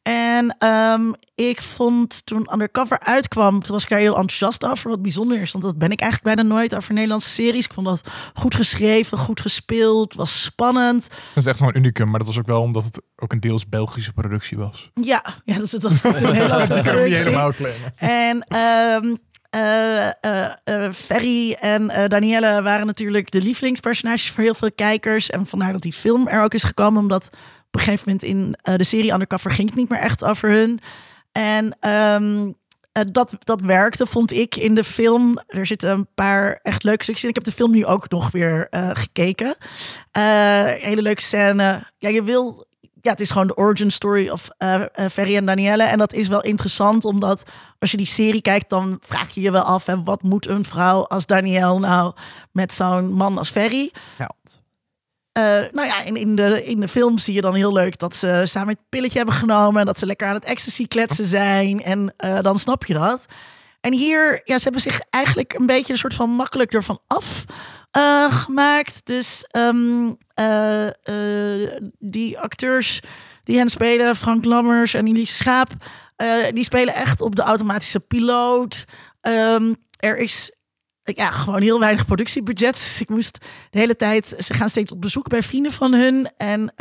En 0.04 0.56
ehm, 0.60 1.12
ik 1.36 1.62
vond 1.62 2.26
toen 2.26 2.50
Undercover 2.54 3.00
uitkwam, 3.00 3.62
toen 3.62 3.74
was 3.74 3.84
ik 3.84 3.90
daar 3.90 4.00
heel 4.00 4.16
enthousiast 4.16 4.66
over. 4.66 4.90
Wat 4.90 5.02
bijzonder 5.02 5.42
is, 5.42 5.52
want 5.52 5.64
dat 5.64 5.78
ben 5.78 5.92
ik 5.92 6.00
eigenlijk 6.00 6.36
bijna 6.36 6.54
nooit 6.54 6.76
over 6.76 6.94
Nederlandse 6.94 7.30
series. 7.30 7.66
Ik 7.66 7.74
vond 7.74 7.88
dat 7.88 8.02
goed 8.34 8.56
geschreven, 8.56 9.18
goed 9.18 9.40
gespeeld, 9.42 10.14
was 10.16 10.44
spannend. 10.44 11.08
Dat 11.10 11.44
is 11.44 11.46
echt 11.46 11.58
gewoon 11.58 11.74
een 11.74 11.80
unicum, 11.80 12.10
maar 12.10 12.20
dat 12.20 12.28
was 12.28 12.40
ook 12.40 12.46
wel 12.48 12.62
omdat 12.62 12.84
het 12.84 13.02
ook 13.16 13.32
een 13.32 13.40
deels 13.40 13.70
Belgische 13.70 14.14
productie 14.14 14.58
was. 14.58 14.92
Ja, 14.94 15.24
ja 15.46 15.58
dus 15.58 15.72
het 15.72 15.84
was 15.84 16.02
Nederlandse 16.04 16.70
ik 16.70 16.76
niet 16.76 16.84
productie. 16.84 17.68
En 17.96 18.42
eh, 18.48 19.14
Ferry 20.94 21.58
en 21.60 21.90
eh, 21.90 22.10
Danielle 22.10 22.62
waren 22.62 22.86
natuurlijk 22.86 23.32
de 23.32 23.42
lievelingspersonages 23.42 24.32
voor 24.32 24.44
heel 24.44 24.54
veel 24.54 24.72
kijkers. 24.72 25.30
En 25.30 25.46
vandaar 25.46 25.72
dat 25.72 25.82
die 25.82 25.94
film 25.94 26.28
er 26.28 26.44
ook 26.44 26.54
is 26.54 26.64
gekomen. 26.64 27.02
Omdat 27.02 27.30
op 27.68 27.76
een 27.76 27.80
gegeven 27.80 28.04
moment 28.06 28.24
in 28.24 28.56
eh, 28.62 28.76
de 28.76 28.84
serie 28.84 29.12
Undercover 29.12 29.52
ging 29.52 29.70
het 29.70 29.78
niet 29.78 29.90
meer 29.90 30.00
echt 30.00 30.24
over 30.24 30.50
hun. 30.50 30.80
En 31.32 31.78
ehm, 31.80 32.52
eh, 32.96 33.04
dat, 33.12 33.36
dat 33.40 33.62
werkte, 33.62 34.06
vond 34.06 34.34
ik, 34.34 34.56
in 34.56 34.76
de 34.76 34.84
film. 34.84 35.40
Er 35.48 35.66
zitten 35.66 35.90
een 35.90 36.08
paar 36.16 36.60
echt 36.64 36.84
leuke 36.84 37.04
stukjes 37.04 37.24
in. 37.24 37.30
Ik 37.30 37.36
heb 37.36 37.44
de 37.44 37.52
film 37.52 37.72
nu 37.72 37.86
ook 37.86 38.10
nog 38.10 38.32
weer 38.32 38.68
eh, 38.70 38.90
gekeken. 38.94 39.56
Eh, 40.12 40.66
hele 40.66 41.02
leuke 41.02 41.22
scène. 41.22 41.92
Ja, 41.98 42.10
je 42.10 42.24
wil... 42.24 42.65
Ja, 43.06 43.12
het 43.12 43.20
is 43.20 43.32
gewoon 43.32 43.48
de 43.48 43.58
origin 43.58 43.92
story 43.92 44.30
of 44.30 44.50
eh, 44.58 44.82
Ferry 45.12 45.36
en 45.36 45.46
Danielle. 45.46 45.84
En 45.84 45.98
dat 45.98 46.14
is 46.14 46.28
wel 46.28 46.42
interessant, 46.42 47.06
omdat 47.06 47.44
als 47.80 47.92
je 47.92 47.98
die 47.98 48.06
serie 48.06 48.42
kijkt, 48.42 48.70
dan 48.70 48.98
vraag 49.02 49.34
je 49.34 49.42
je 49.42 49.52
wel 49.52 49.62
af... 49.62 49.86
Hè, 49.86 50.04
wat 50.04 50.22
moet 50.22 50.48
een 50.48 50.66
vrouw 50.66 51.08
als 51.08 51.26
Danielle 51.26 51.80
nou 51.80 52.14
met 52.52 52.74
zo'n 52.74 53.14
man 53.14 53.38
als 53.38 53.50
Ferry? 53.50 53.92
Geld. 54.16 54.62
Eh, 55.32 55.44
nou 55.72 55.88
ja, 55.88 56.04
in, 56.04 56.16
in, 56.16 56.36
de, 56.36 56.66
in 56.66 56.80
de 56.80 56.88
film 56.88 57.18
zie 57.18 57.34
je 57.34 57.42
dan 57.42 57.56
heel 57.56 57.74
leuk 57.74 57.98
dat 57.98 58.16
ze 58.16 58.42
samen 58.46 58.70
het 58.70 58.90
pilletje 58.90 59.18
hebben 59.18 59.36
genomen. 59.36 59.80
En 59.80 59.86
dat 59.86 60.00
ze 60.00 60.06
lekker 60.06 60.28
aan 60.28 60.34
het 60.34 60.46
ecstasy 60.46 60.88
kletsen 60.88 61.26
zijn. 61.26 61.84
En 61.84 62.14
dan 62.42 62.60
snap 62.60 62.86
je 62.86 62.94
dat. 62.94 63.26
En 63.82 63.94
hier, 63.94 64.42
ja, 64.44 64.58
ze 64.58 64.64
hebben 64.64 64.82
zich 64.82 65.02
eigenlijk 65.10 65.54
een 65.54 65.66
beetje 65.66 65.94
een 65.94 66.00
soort 66.00 66.16
van 66.16 66.30
makkelijk 66.30 66.74
ervan 66.74 67.00
af 67.08 67.46
eh, 67.96 68.34
gemaakt. 68.34 69.02
Dus 69.04 69.46
ehm, 69.52 70.12
eh, 70.34 70.88
eh, 70.88 71.82
die 72.00 72.40
acteurs 72.40 73.02
die 73.44 73.58
hen 73.58 73.70
spelen, 73.70 74.16
Frank 74.16 74.46
Lammers 74.46 74.94
en 74.94 75.08
Elise 75.08 75.36
Schaap, 75.36 75.72
die 76.54 76.64
spelen 76.64 76.94
echt 76.94 77.22
op 77.22 77.36
de 77.36 77.42
automatische 77.42 78.00
piloot. 78.00 78.86
Ehm, 79.22 79.74
er 80.00 80.18
is 80.18 80.56
ja, 81.04 81.32
gewoon 81.32 81.62
heel 81.62 81.80
weinig 81.80 82.06
productiebudget. 82.06 82.74
Dus 82.74 83.02
ik 83.02 83.10
moest 83.10 83.38
de 83.70 83.80
hele 83.80 83.96
tijd... 83.96 84.36
Ze 84.38 84.54
gaan 84.54 84.70
steeds 84.70 84.92
op 84.92 85.02
bezoek 85.02 85.28
bij 85.28 85.44
vrienden 85.44 85.72
van 85.72 85.94
hun. 85.94 86.30
En 86.38 86.74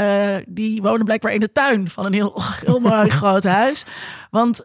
die 0.46 0.82
wonen 0.82 1.04
blijkbaar 1.04 1.32
in 1.32 1.40
de 1.40 1.52
tuin 1.52 1.90
van 1.90 2.04
een 2.04 2.12
heel, 2.12 2.42
heel 2.64 2.80
mooi 2.80 3.10
groot 3.20 3.44
huis. 3.44 3.84
Want 4.30 4.62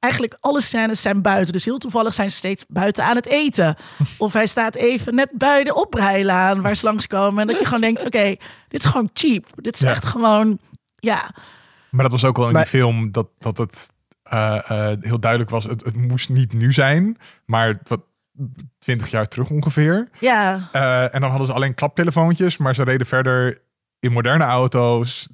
eigenlijk 0.00 0.36
alle 0.40 0.60
scènes 0.60 1.02
zijn 1.02 1.22
buiten. 1.22 1.52
Dus 1.52 1.64
heel 1.64 1.78
toevallig 1.78 2.14
zijn 2.14 2.30
ze 2.30 2.36
steeds 2.36 2.64
buiten 2.68 3.04
aan 3.04 3.16
het 3.16 3.26
eten. 3.26 3.74
Of 4.18 4.32
hij 4.32 4.46
staat 4.46 4.74
even 4.74 5.14
net 5.14 5.30
bij 5.32 5.64
de 5.64 5.74
oprijlaan 5.74 6.60
waar 6.60 6.76
ze 6.76 6.84
langskomen. 6.84 7.40
En 7.40 7.46
dat 7.46 7.58
je 7.58 7.64
gewoon 7.64 7.80
denkt, 7.80 8.04
oké, 8.06 8.36
dit 8.68 8.80
is 8.80 8.84
gewoon 8.84 9.10
cheap. 9.12 9.46
Dit 9.54 9.74
is 9.74 9.80
Ja. 9.80 9.90
echt 9.90 10.04
gewoon... 10.04 10.58
Ja, 10.96 11.30
Maar 11.90 12.02
dat 12.02 12.12
was 12.12 12.24
ook 12.24 12.36
wel 12.36 12.46
in 12.46 12.52
Maar- 12.52 12.62
die 12.62 12.70
film 12.70 13.12
dat, 13.12 13.28
dat 13.38 13.58
het 13.58 13.88
eh, 14.22 14.70
eh, 14.90 14.98
heel 15.00 15.20
duidelijk 15.20 15.50
was. 15.50 15.64
Het, 15.64 15.84
het 15.84 15.96
moest 15.96 16.28
niet 16.28 16.52
nu 16.52 16.72
zijn, 16.72 17.16
maar 17.46 17.78
wat 17.84 18.00
twintig 18.78 19.10
jaar 19.10 19.28
terug 19.28 19.50
ongeveer. 19.50 20.08
ja, 20.20 20.68
Eh, 20.72 21.14
en 21.14 21.20
dan 21.20 21.30
hadden 21.30 21.46
ze 21.48 21.52
alleen 21.54 21.74
klaptelefoontjes, 21.74 22.56
maar 22.56 22.74
ze 22.74 22.82
reden 22.82 23.06
verder 23.06 23.62
in 23.98 24.12
moderne 24.12 24.44
auto's. 24.44 25.28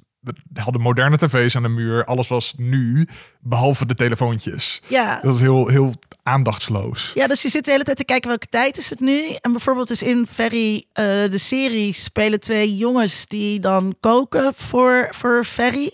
Ze 0.53 0.61
hadden 0.61 0.81
moderne 0.81 1.17
tv's 1.17 1.55
aan 1.55 1.63
de 1.63 1.69
muur. 1.69 2.05
Alles 2.05 2.27
was 2.27 2.53
nu, 2.57 3.07
behalve 3.39 3.85
de 3.85 3.95
telefoontjes. 3.95 4.81
ja. 4.87 5.13
Dat 5.13 5.23
was 5.23 5.39
heel, 5.39 5.67
heel 5.67 5.93
aandachtsloos. 6.23 7.11
Ja, 7.13 7.27
dus 7.27 7.41
je 7.41 7.49
zit 7.49 7.65
de 7.65 7.71
hele 7.71 7.83
tijd 7.83 7.97
te 7.97 8.05
kijken 8.05 8.27
welke 8.29 8.47
tijd 8.47 8.77
is 8.77 8.89
het 8.89 8.99
nu. 8.99 9.35
En 9.41 9.51
bijvoorbeeld 9.51 9.89
is 9.89 10.03
in 10.03 10.27
Ferry, 10.27 10.85
eh, 10.93 11.03
de 11.05 11.37
serie, 11.37 11.93
spelen 11.93 12.39
twee 12.39 12.75
jongens 12.77 13.25
die 13.27 13.59
dan 13.59 13.95
koken 13.99 14.53
voor, 14.55 15.07
voor 15.11 15.43
Ferry. 15.45 15.91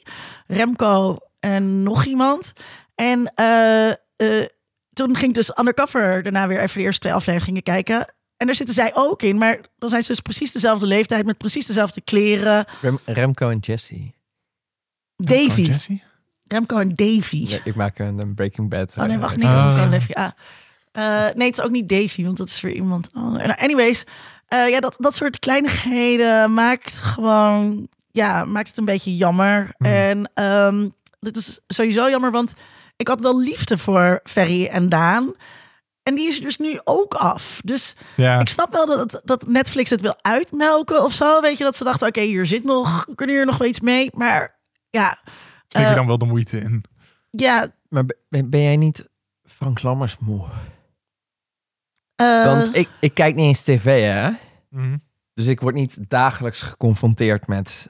Remco 0.48 1.18
en 1.40 1.84
nog 1.84 2.06
iemand. 2.06 2.54
En 2.96 3.32
eh, 3.36 3.90
eh, 3.90 3.96
toen 4.94 5.16
ging 5.16 5.30
ik 5.30 5.34
dus 5.36 5.58
undercover 5.60 6.24
daarna 6.24 6.48
weer 6.48 6.60
even 6.60 6.78
de 6.78 6.84
eerste 6.84 7.00
twee 7.02 7.14
afleveringen 7.14 7.64
kijken. 7.64 8.14
En 8.38 8.46
daar 8.50 8.56
zitten 8.56 8.76
zij 8.76 8.92
ook 8.94 9.22
in. 9.22 9.38
Maar 9.38 9.60
dan 9.78 9.90
zijn 9.90 10.02
ze 10.04 10.12
dus 10.12 10.20
precies 10.20 10.52
dezelfde 10.52 10.88
leeftijd 10.88 11.26
met 11.26 11.38
precies 11.38 11.66
dezelfde 11.66 12.02
kleren. 12.02 12.66
Rem- 12.82 13.00
Remco 13.06 13.50
en 13.50 13.58
Jesse. 13.60 14.12
Davy. 15.26 15.62
Jesse? 15.62 16.02
Remco 16.48 16.78
en 16.78 16.96
Davy. 16.96 17.46
Ja, 17.48 17.58
ik 17.64 17.76
maak 17.76 18.00
een, 18.00 18.18
een 18.18 18.34
Breaking 18.34 18.70
Bad. 18.70 18.96
Oh 18.98 19.06
nee, 19.06 19.16
eh, 19.16 19.22
wacht 19.22 19.36
niet. 19.36 19.46
Ah. 19.46 19.56
Dat 19.56 19.70
is 19.70 19.76
dan 19.76 19.94
even, 19.94 20.16
ah. 20.16 20.30
Eh, 20.92 21.36
nee, 21.36 21.48
het 21.48 21.58
is 21.58 21.64
ook 21.64 21.72
niet 21.72 21.90
Davy, 21.90 22.24
want 22.24 22.38
dat 22.38 22.48
is 22.48 22.62
weer 22.62 22.74
iemand. 22.74 23.10
Oh, 23.14 23.32
nou, 23.32 23.54
anyways, 23.58 24.06
eh, 24.48 24.70
ja, 24.70 24.80
dat, 24.80 24.96
dat 25.00 25.16
soort 25.16 25.40
kleinigheden 25.40 26.54
maakt 26.54 27.00
gewoon, 27.00 27.88
ja, 28.12 28.46
maakt 28.46 28.68
het 28.68 28.78
een 28.78 28.86
beetje 28.86 29.16
jammer. 29.16 29.74
Mhm. 29.78 29.90
En 29.92 30.32
ehm, 30.34 30.90
dit 31.20 31.38
is 31.38 31.60
sowieso 31.68 32.10
jammer, 32.10 32.32
want 32.32 32.54
ik 32.98 33.08
had 33.08 33.22
wel 33.22 33.40
liefde 33.40 33.78
voor 33.78 34.20
Ferry 34.24 34.66
en 34.66 34.90
Daan. 34.90 35.34
En 36.04 36.16
die 36.16 36.28
is 36.28 36.42
dus 36.42 36.58
nu 36.58 36.80
ook 36.84 37.14
af. 37.14 37.62
Dus 37.66 37.96
Ja, 38.16 38.40
ik 38.40 38.50
snap 38.50 38.74
wel 38.74 38.86
dat, 38.86 39.22
dat 39.24 39.48
Netflix 39.48 39.90
het 39.90 40.02
wil 40.02 40.16
uitmelken 40.22 41.04
of 41.04 41.14
zo. 41.14 41.42
Weet 41.42 41.58
je, 41.58 41.64
dat 41.64 41.78
ze 41.78 41.84
dachten, 41.84 42.08
oké, 42.08 42.22
hier 42.22 42.46
zit 42.46 42.64
nog, 42.64 43.06
we 43.06 43.16
kunnen 43.16 43.36
hier 43.36 43.46
nog 43.46 43.58
wel 43.58 43.68
iets 43.68 43.80
mee. 43.80 44.10
Maar 44.14 44.60
ja, 45.00 45.18
steek 45.68 45.82
je 45.82 45.88
eh, 45.88 45.96
dan 45.96 46.08
wel 46.08 46.18
de 46.18 46.26
moeite 46.26 46.58
in. 46.60 46.84
ja. 47.30 47.68
Maar 47.90 48.04
ben, 48.30 48.50
ben 48.50 48.62
jij 48.62 48.78
niet 48.78 49.10
Frank 49.44 49.82
Lammers 49.84 50.18
moe? 50.20 50.46
eh, 52.16 52.46
Want 52.46 52.76
ik, 52.76 52.90
ik 53.00 53.14
kijk 53.14 53.36
niet 53.36 53.46
eens 53.46 53.64
tv, 53.64 54.02
hè? 54.04 54.30
Mhm. 54.70 54.98
Dus 55.34 55.48
ik 55.48 55.60
word 55.62 55.76
niet 55.76 56.10
dagelijks 56.10 56.62
geconfronteerd 56.62 57.48
met 57.48 57.88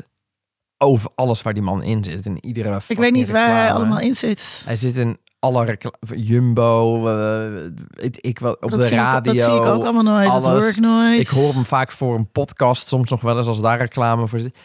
over 0.78 1.10
alles 1.16 1.42
waar 1.42 1.54
die 1.54 1.64
man 1.64 1.84
in 1.84 2.04
zit. 2.04 2.26
In 2.26 2.46
iedere 2.46 2.82
ik 2.88 2.98
weet 2.98 3.12
niet 3.12 3.30
waar 3.30 3.50
hij 3.56 3.72
allemaal 3.74 4.00
in 4.00 4.14
zit. 4.14 4.62
Hij 4.66 4.76
zit 4.76 4.96
in 4.98 5.18
alle 5.40 5.66
reclame, 5.66 6.24
Jumbo, 6.24 6.96
eh, 7.08 7.72
weet 7.90 8.26
ik 8.26 8.40
wel, 8.40 8.54
op 8.54 8.70
dat 8.70 8.80
de 8.80 8.86
zie 8.86 8.94
ik- 8.96 9.00
radio. 9.02 9.34
dat 9.34 9.44
zie 9.44 9.54
ik 9.56 9.62
ook 9.66 9.84
allemaal 9.84 10.04
nooit. 10.04 10.32
Dat 10.32 10.46
hoor 10.46 10.68
ik 10.70 10.78
nooit. 10.80 11.20
Ik 11.20 11.28
hoor 11.28 11.54
hem 11.54 11.66
vaak 11.66 11.92
voor 11.92 12.16
een 12.16 12.32
podcast, 12.32 12.88
soms 12.88 13.10
nog 13.10 13.22
wel 13.22 13.38
eens 13.38 13.48
als 13.48 13.62
daar 13.62 13.78
reclame 13.78 14.28
voor 14.28 14.40
zit. 14.40 14.58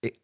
Ik, 0.00 0.16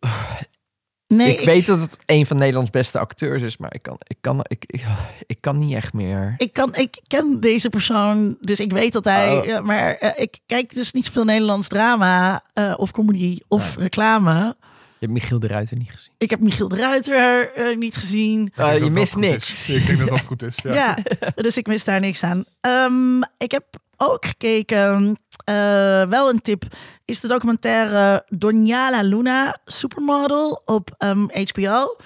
nee, 1.16 1.37
ik 1.37 1.44
weet 1.44 1.66
dat 1.66 1.81
het 1.81 1.98
een 2.07 2.27
van 2.27 2.37
Nederlands 2.37 2.70
beste 2.70 2.98
acteurs 2.98 3.42
is, 3.42 3.57
maar 3.57 3.74
ik 3.74 3.83
kan, 3.83 3.96
ik 4.07 4.16
kan, 4.20 4.40
ik, 4.42 4.64
ik, 4.66 4.85
ik 5.27 5.40
kan 5.40 5.59
niet 5.59 5.74
echt 5.74 5.92
meer. 5.92 6.35
Ik, 6.37 6.53
kan, 6.53 6.74
ik 6.74 7.00
ken 7.07 7.40
deze 7.40 7.68
persoon, 7.68 8.37
dus 8.40 8.61
ik 8.61 8.72
weet 8.72 8.92
dat 8.92 9.05
hij... 9.05 9.38
Oh. 9.38 9.44
ja, 9.44 9.61
maar 9.61 9.94
eh, 9.94 10.22
ik 10.22 10.38
kijk 10.46 10.74
dus 10.74 10.92
niet 10.92 11.07
zoveel 11.07 11.24
Nederlands 11.24 11.68
drama 11.68 12.42
eh, 12.53 12.74
of 12.77 12.90
comedy 12.90 13.38
of 13.48 13.77
reclame. 13.77 14.57
Je 14.98 15.11
hebt 15.11 15.12
Michiel 15.12 15.38
de 15.38 15.46
Ruiter 15.46 15.77
niet 15.77 15.90
gezien. 15.90 16.12
Ik 16.18 16.31
heb 16.31 16.40
Michiel 16.40 16.68
de 16.68 16.77
Ruiter 16.77 17.53
eh, 17.53 17.77
niet 17.77 17.96
gezien. 17.96 18.53
Eh, 18.55 18.70
dat 18.70 18.79
je 18.79 18.90
mist 18.90 19.16
niks. 19.16 19.68
Ik 19.68 19.87
denk 19.87 19.98
dat 19.98 20.09
dat 20.09 20.20
goed 20.20 20.42
is. 20.42 20.57
Ja. 20.62 20.74
Ja, 20.74 20.96
dus 21.35 21.57
ik 21.57 21.66
mis 21.66 21.85
daar 21.85 22.00
niks 22.00 22.22
aan. 22.22 22.44
Ehm, 22.61 23.22
ik 23.38 23.50
heb 23.50 23.64
ook 23.96 24.27
gekeken, 24.27 25.18
eh, 25.44 26.03
wel 26.09 26.29
een 26.29 26.40
tip, 26.40 26.64
is 27.05 27.20
de 27.20 27.29
documentaire 27.29 28.25
Donjala 28.29 29.03
Luna, 29.03 29.57
Supermodel 29.64 30.62
op 30.64 30.94
ehm, 30.99 31.27
HBO. 31.53 31.97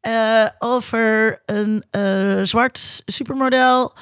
Eh, 0.00 0.46
over 0.58 1.42
een 1.46 1.84
eh, 1.90 2.40
zwart 2.42 3.02
supermodel 3.06 3.94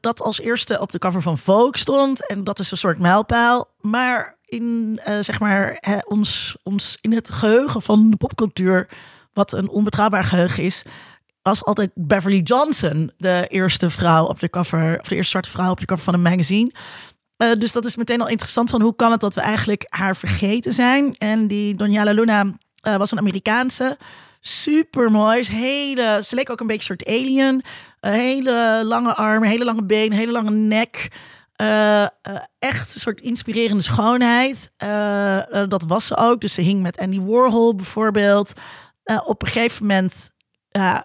dat 0.00 0.22
als 0.22 0.40
eerste 0.40 0.80
op 0.80 0.92
de 0.92 0.98
cover 0.98 1.22
van 1.22 1.38
Vogue 1.38 1.78
stond. 1.78 2.26
En 2.26 2.44
dat 2.44 2.58
is 2.58 2.70
een 2.70 2.76
soort 2.76 2.98
mijlpaal. 2.98 3.70
Maar 3.80 4.38
in, 4.44 5.00
zeg 5.20 5.40
maar, 5.40 5.82
ons, 6.08 6.56
ons, 6.62 6.98
in 7.00 7.12
het 7.12 7.30
geheugen 7.30 7.82
van 7.82 8.10
de 8.10 8.16
popcultuur, 8.16 8.88
wat 9.32 9.52
een 9.52 9.68
onbetrouwbaar 9.68 10.24
geheugen 10.24 10.62
is, 10.62 10.84
was 11.46 11.64
altijd 11.64 11.90
Beverly 11.94 12.40
Johnson 12.40 13.12
de 13.18 13.46
eerste 13.48 13.90
vrouw 13.90 14.24
op 14.24 14.40
de 14.40 14.50
cover, 14.50 14.98
of 15.00 15.08
de 15.08 15.14
eerste 15.14 15.30
zwarte 15.30 15.50
vrouw 15.50 15.70
op 15.70 15.80
de 15.80 15.86
cover 15.86 16.04
van 16.04 16.14
een 16.14 16.22
magazine. 16.22 16.72
Eh, 17.36 17.52
dus 17.58 17.72
dat 17.72 17.84
is 17.84 17.96
meteen 17.96 18.20
al 18.20 18.28
interessant 18.28 18.70
van 18.70 18.80
hoe 18.80 18.96
kan 18.96 19.10
het 19.10 19.20
dat 19.20 19.34
we 19.34 19.40
eigenlijk 19.40 19.86
haar 19.88 20.16
vergeten 20.16 20.72
zijn. 20.74 21.16
En 21.18 21.46
die 21.46 21.74
Donjala 21.74 22.12
Luna 22.12 22.44
eh, 22.80 22.96
was 22.96 23.12
een 23.12 23.18
Amerikaanse. 23.18 23.98
Super 24.40 25.10
mooi. 25.10 25.46
Hele, 25.50 26.20
ze 26.24 26.34
leek 26.34 26.50
ook 26.50 26.60
een 26.60 26.66
beetje 26.66 26.90
een 26.90 26.98
soort 26.98 27.16
alien. 27.18 27.62
Een 28.00 28.12
hele 28.12 28.82
lange 28.84 29.14
armen, 29.14 29.48
hele 29.48 29.64
lange 29.64 29.84
benen, 29.84 30.18
hele 30.18 30.32
lange 30.32 30.50
nek. 30.50 31.08
Eh, 31.56 32.02
eh, 32.02 32.08
echt 32.58 32.94
een 32.94 33.00
soort 33.00 33.20
inspirerende 33.20 33.82
schoonheid. 33.82 34.72
Eh, 34.76 35.62
eh, 35.62 35.68
dat 35.68 35.84
was 35.86 36.06
ze 36.06 36.16
ook. 36.16 36.40
Dus 36.40 36.52
ze 36.52 36.60
hing 36.60 36.82
met 36.82 36.98
Andy 36.98 37.20
Warhol 37.20 37.74
bijvoorbeeld. 37.74 38.52
Eh, 39.02 39.20
op 39.24 39.42
een 39.42 39.48
gegeven 39.48 39.86
moment 39.86 40.30
eh, 40.70 40.98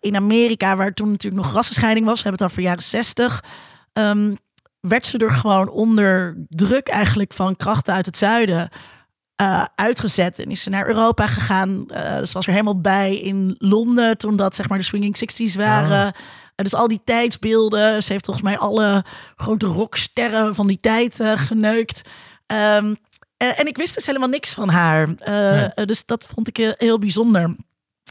in 0.00 0.16
Amerika, 0.16 0.76
waar 0.76 0.94
toen 0.94 1.10
natuurlijk 1.10 1.42
nog 1.42 1.52
rassenscheiding 1.52 2.06
was, 2.06 2.22
we 2.22 2.28
hebben 2.28 2.42
het 2.42 2.50
over 2.52 2.62
jaren 2.62 2.82
zestig, 2.82 3.44
ehm, 3.92 4.34
werd 4.80 5.06
ze 5.06 5.18
er 5.18 5.30
gewoon 5.30 5.68
onder 5.68 6.36
druk 6.48 6.88
eigenlijk 6.88 7.32
van 7.32 7.56
krachten 7.56 7.94
uit 7.94 8.06
het 8.06 8.16
zuiden 8.16 8.68
eh, 9.36 9.64
uitgezet. 9.74 10.38
En 10.38 10.50
is 10.50 10.62
ze 10.62 10.70
naar 10.70 10.86
Europa 10.88 11.26
gegaan. 11.26 11.84
Eh, 11.90 12.16
dus 12.16 12.32
was 12.32 12.46
er 12.46 12.52
helemaal 12.52 12.80
bij 12.80 13.16
in 13.16 13.54
Londen 13.58 14.18
toen 14.18 14.36
dat 14.36 14.54
zeg 14.54 14.68
maar 14.68 14.78
de 14.78 14.84
swinging 14.84 15.16
60s 15.18 15.54
waren. 15.56 16.12
En 16.54 16.64
dus 16.64 16.74
al 16.74 16.88
die 16.88 17.00
tijdsbeelden. 17.04 18.02
Ze 18.02 18.12
heeft 18.12 18.24
volgens 18.24 18.46
mij 18.46 18.58
alle 18.58 19.04
grote 19.36 19.66
rocksterren 19.66 20.54
van 20.54 20.66
die 20.66 20.78
tijd 20.80 21.20
eh, 21.20 21.32
geneukt. 21.38 22.00
Ehm, 22.46 22.94
eh, 23.36 23.60
en 23.60 23.66
ik 23.66 23.76
wist 23.76 23.94
dus 23.94 24.06
helemaal 24.06 24.28
niks 24.28 24.52
van 24.52 24.68
haar. 24.68 25.08
Eh, 25.18 25.32
Nee. 25.34 25.64
eh, 25.64 25.84
dus 25.86 26.06
dat 26.06 26.26
vond 26.34 26.48
ik 26.48 26.74
heel 26.78 26.98
bijzonder. 26.98 27.56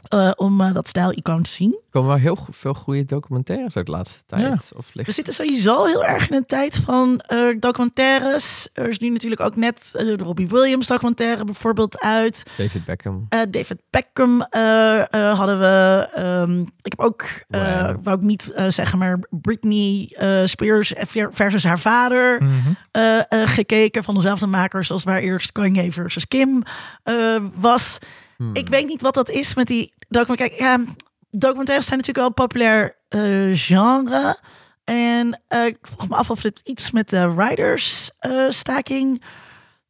Eh, 0.08 0.30
om 0.36 0.60
eh, 0.60 0.72
dat 0.72 0.88
stijl-icoon 0.88 1.42
te 1.42 1.50
zien. 1.50 1.72
Er 1.72 1.90
komen 1.90 2.08
wel 2.08 2.18
heel 2.18 2.34
go- 2.36 2.52
veel 2.52 2.74
goede 2.74 3.04
documentaires 3.04 3.76
uit 3.76 3.86
de 3.86 3.92
laatste 3.92 4.22
tijd. 4.26 4.72
Of 4.76 4.86
We 4.86 4.92
ligt 4.92 5.12
zitten 5.14 5.34
sowieso 5.34 5.84
heel 5.84 6.04
erg 6.04 6.30
in 6.30 6.36
een 6.36 6.46
tijd 6.46 6.76
van 6.76 7.20
eh, 7.20 7.38
documentaires. 7.60 8.68
Er 8.72 8.88
is 8.88 8.98
nu 8.98 9.08
natuurlijk 9.10 9.40
ook 9.40 9.56
net 9.56 9.90
de 9.92 10.16
Robbie 10.16 10.48
Williams 10.48 10.86
documentaire 10.86 11.44
bijvoorbeeld 11.44 12.00
uit. 12.00 12.42
David 12.56 12.84
Beckham. 12.84 13.26
Eh, 13.28 13.40
David 13.50 13.78
Beckham 13.90 14.42
eh, 14.42 14.98
eh, 15.14 15.38
hadden 15.38 15.58
we. 15.58 16.08
ehm, 16.14 16.60
ik 16.60 16.92
heb 16.96 17.00
ook, 17.00 17.22
eh 17.48 17.82
Wow. 17.86 17.96
wou 18.02 18.16
ik 18.16 18.22
niet 18.22 18.50
eh, 18.50 18.66
zeggen, 18.68 18.98
maar 18.98 19.18
Britney 19.30 20.12
eh, 20.16 20.40
Spears 20.44 20.92
versus 21.30 21.64
haar 21.64 21.78
vader 21.78 22.42
Mhm. 22.42 22.52
eh, 22.90 23.18
eh, 23.18 23.24
gekeken. 23.48 24.04
Van 24.04 24.14
dezelfde 24.14 24.46
makers 24.46 24.90
als 24.90 25.04
waar 25.04 25.18
eerst 25.20 25.52
Kanye 25.52 25.92
versus 25.92 26.28
Kim 26.28 26.62
eh, 27.02 27.36
was. 27.54 27.98
Hmm. 28.38 28.54
Ik 28.54 28.68
weet 28.68 28.86
niet 28.86 29.02
wat 29.02 29.14
dat 29.14 29.28
is 29.30 29.54
met 29.54 29.66
die 29.66 29.92
documentaire. 30.08 30.56
Kijk, 30.56 30.68
ja, 30.70 30.94
documentaires 31.30 31.86
zijn 31.86 31.98
natuurlijk 31.98 32.16
wel 32.16 32.26
een 32.26 32.48
populair 32.48 32.96
eh, 33.08 33.50
genre. 33.58 34.38
En 34.84 35.40
eh, 35.46 35.66
ik 35.66 35.78
vroeg 35.82 36.08
me 36.08 36.14
af 36.16 36.30
of 36.30 36.42
het 36.42 36.60
iets 36.64 36.90
met 36.90 37.08
de 37.08 37.34
writers 37.34 38.10
eh, 38.18 38.32
staking 38.48 39.22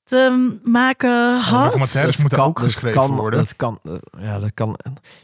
te 0.04 0.56
maken 0.62 1.40
had. 1.40 1.64
documentaires 1.64 2.10
Dat 2.12 2.20
moeten 2.20 2.38
kan- 2.38 2.46
ook 2.48 2.60
dat 2.60 2.64
geschreven 2.64 3.00
kan, 3.00 3.16
worden. 3.16 3.38
Dat 3.38 3.56
kan, 3.56 3.78
ja, 4.20 4.38
dat 4.38 4.50
kan. 4.54 4.78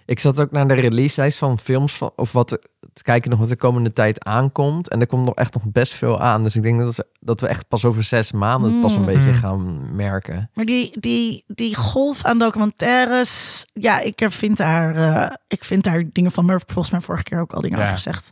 Ik 0.06 0.20
zat 0.20 0.40
ook 0.40 0.50
naar 0.50 0.68
de 0.68 0.74
release-lijst 0.74 1.38
van 1.38 1.58
films 1.58 1.92
van, 1.92 2.12
of 2.16 2.32
wat 2.32 2.58
te 2.92 3.02
kijken 3.02 3.30
nog 3.30 3.38
wat 3.38 3.48
de 3.48 3.56
komende 3.56 3.92
tijd 3.92 4.24
aankomt. 4.24 4.88
En 4.88 5.00
er 5.00 5.06
komt 5.06 5.24
nog 5.26 5.34
echt 5.34 5.54
nog 5.54 5.62
best 5.72 5.92
veel 5.92 6.20
aan. 6.20 6.42
Dus 6.42 6.56
ik 6.56 6.62
denk 6.62 6.78
dat, 6.78 6.94
ze- 6.94 7.06
dat 7.20 7.40
we 7.40 7.46
echt 7.46 7.68
pas 7.68 7.84
over 7.84 8.02
zes 8.02 8.32
maanden 8.32 8.72
het 8.72 8.80
pas 8.80 8.94
een 8.94 9.00
Mm. 9.00 9.06
beetje 9.06 9.34
gaan 9.34 9.94
merken. 9.96 10.50
Maar 10.54 10.64
die, 10.64 11.00
die, 11.00 11.44
die 11.46 11.74
golf 11.76 12.24
aan 12.24 12.38
documentaires, 12.38 13.64
ja, 13.72 14.00
ik 14.00 14.26
vind 14.28 14.56
daar, 14.56 14.96
eh, 14.96 15.34
ik 15.48 15.64
vind 15.64 15.82
daar 15.84 16.02
dingen 16.12 16.30
van. 16.32 16.44
Maar 16.44 16.60
volgens 16.66 16.90
mij 16.90 17.00
vorige 17.00 17.22
keer 17.24 17.40
ook 17.40 17.52
al 17.52 17.60
dingen 17.60 17.78
Ja. 17.78 17.82
over 17.84 17.96
gezegd. 17.96 18.28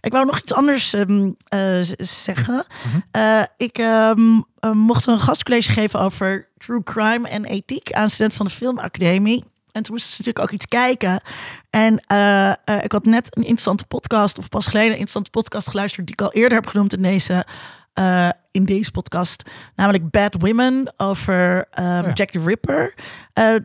Ik 0.00 0.12
wou 0.12 0.26
nog 0.26 0.38
iets 0.40 0.54
anders 0.54 0.92
ehm, 0.92 1.30
eh, 1.48 1.78
zeggen. 1.98 2.64
Mhm. 2.86 2.98
Eh, 3.10 3.42
ik 3.56 3.78
ehm, 3.78 4.20
eh, 4.60 4.70
mocht 4.72 5.06
een 5.06 5.18
gastcollege 5.20 5.72
geven 5.72 6.00
over 6.00 6.48
true 6.58 6.82
crime 6.82 7.28
en 7.28 7.44
ethiek 7.44 7.92
aan 7.92 8.10
studenten 8.10 8.36
van 8.36 8.46
de 8.46 8.52
Filmacademie. 8.52 9.44
En 9.72 9.82
toen 9.82 9.92
moesten 9.94 10.12
ze 10.12 10.16
natuurlijk 10.18 10.44
ook 10.44 10.54
iets 10.54 10.68
kijken. 10.68 11.22
En 11.70 12.00
eh, 12.06 12.50
eh, 12.50 12.56
ik 12.82 12.92
had 12.92 13.04
net 13.04 13.36
een 13.36 13.42
interessante 13.42 13.86
podcast, 13.86 14.38
of 14.38 14.48
pas 14.48 14.66
geleden 14.66 14.86
een 14.86 14.98
interessante 14.98 15.30
podcast 15.30 15.68
geluisterd, 15.68 16.06
die 16.06 16.14
ik 16.14 16.22
al 16.22 16.32
eerder 16.32 16.58
heb 16.58 16.66
genoemd 16.66 16.92
in 16.92 17.02
deze, 17.02 17.46
eh, 17.92 18.28
in 18.50 18.64
deze 18.64 18.90
podcast. 18.90 19.50
Namelijk 19.74 20.10
Bad 20.10 20.34
Women 20.38 20.92
over 20.96 21.66
Ja. 21.74 22.12
Jack 22.14 22.30
the 22.30 22.40
Ripper. 22.44 22.94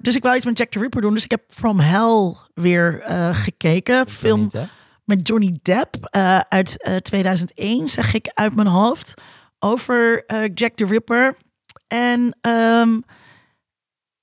Dus 0.01 0.15
ik 0.15 0.23
wou 0.23 0.35
iets 0.35 0.45
met 0.45 0.57
Jack 0.57 0.69
the 0.69 0.79
Ripper 0.79 1.01
doen. 1.01 1.13
Dus 1.13 1.23
ik 1.23 1.31
heb 1.31 1.41
From 1.47 1.79
Hell 1.79 2.35
weer 2.53 3.01
gekeken. 3.33 4.09
Film 4.09 4.41
Niet, 4.41 4.67
met 5.03 5.27
Johnny 5.27 5.59
Depp 5.61 5.95
uit 6.49 6.83
eh, 6.83 6.95
2001, 6.95 7.89
zeg 7.89 8.13
ik 8.13 8.31
uit 8.33 8.55
mijn 8.55 8.67
hoofd. 8.67 9.13
Over 9.59 10.23
Jack 10.53 10.75
the 10.75 10.85
Ripper. 10.85 11.37
En 11.87 12.37
ehm, 12.41 12.99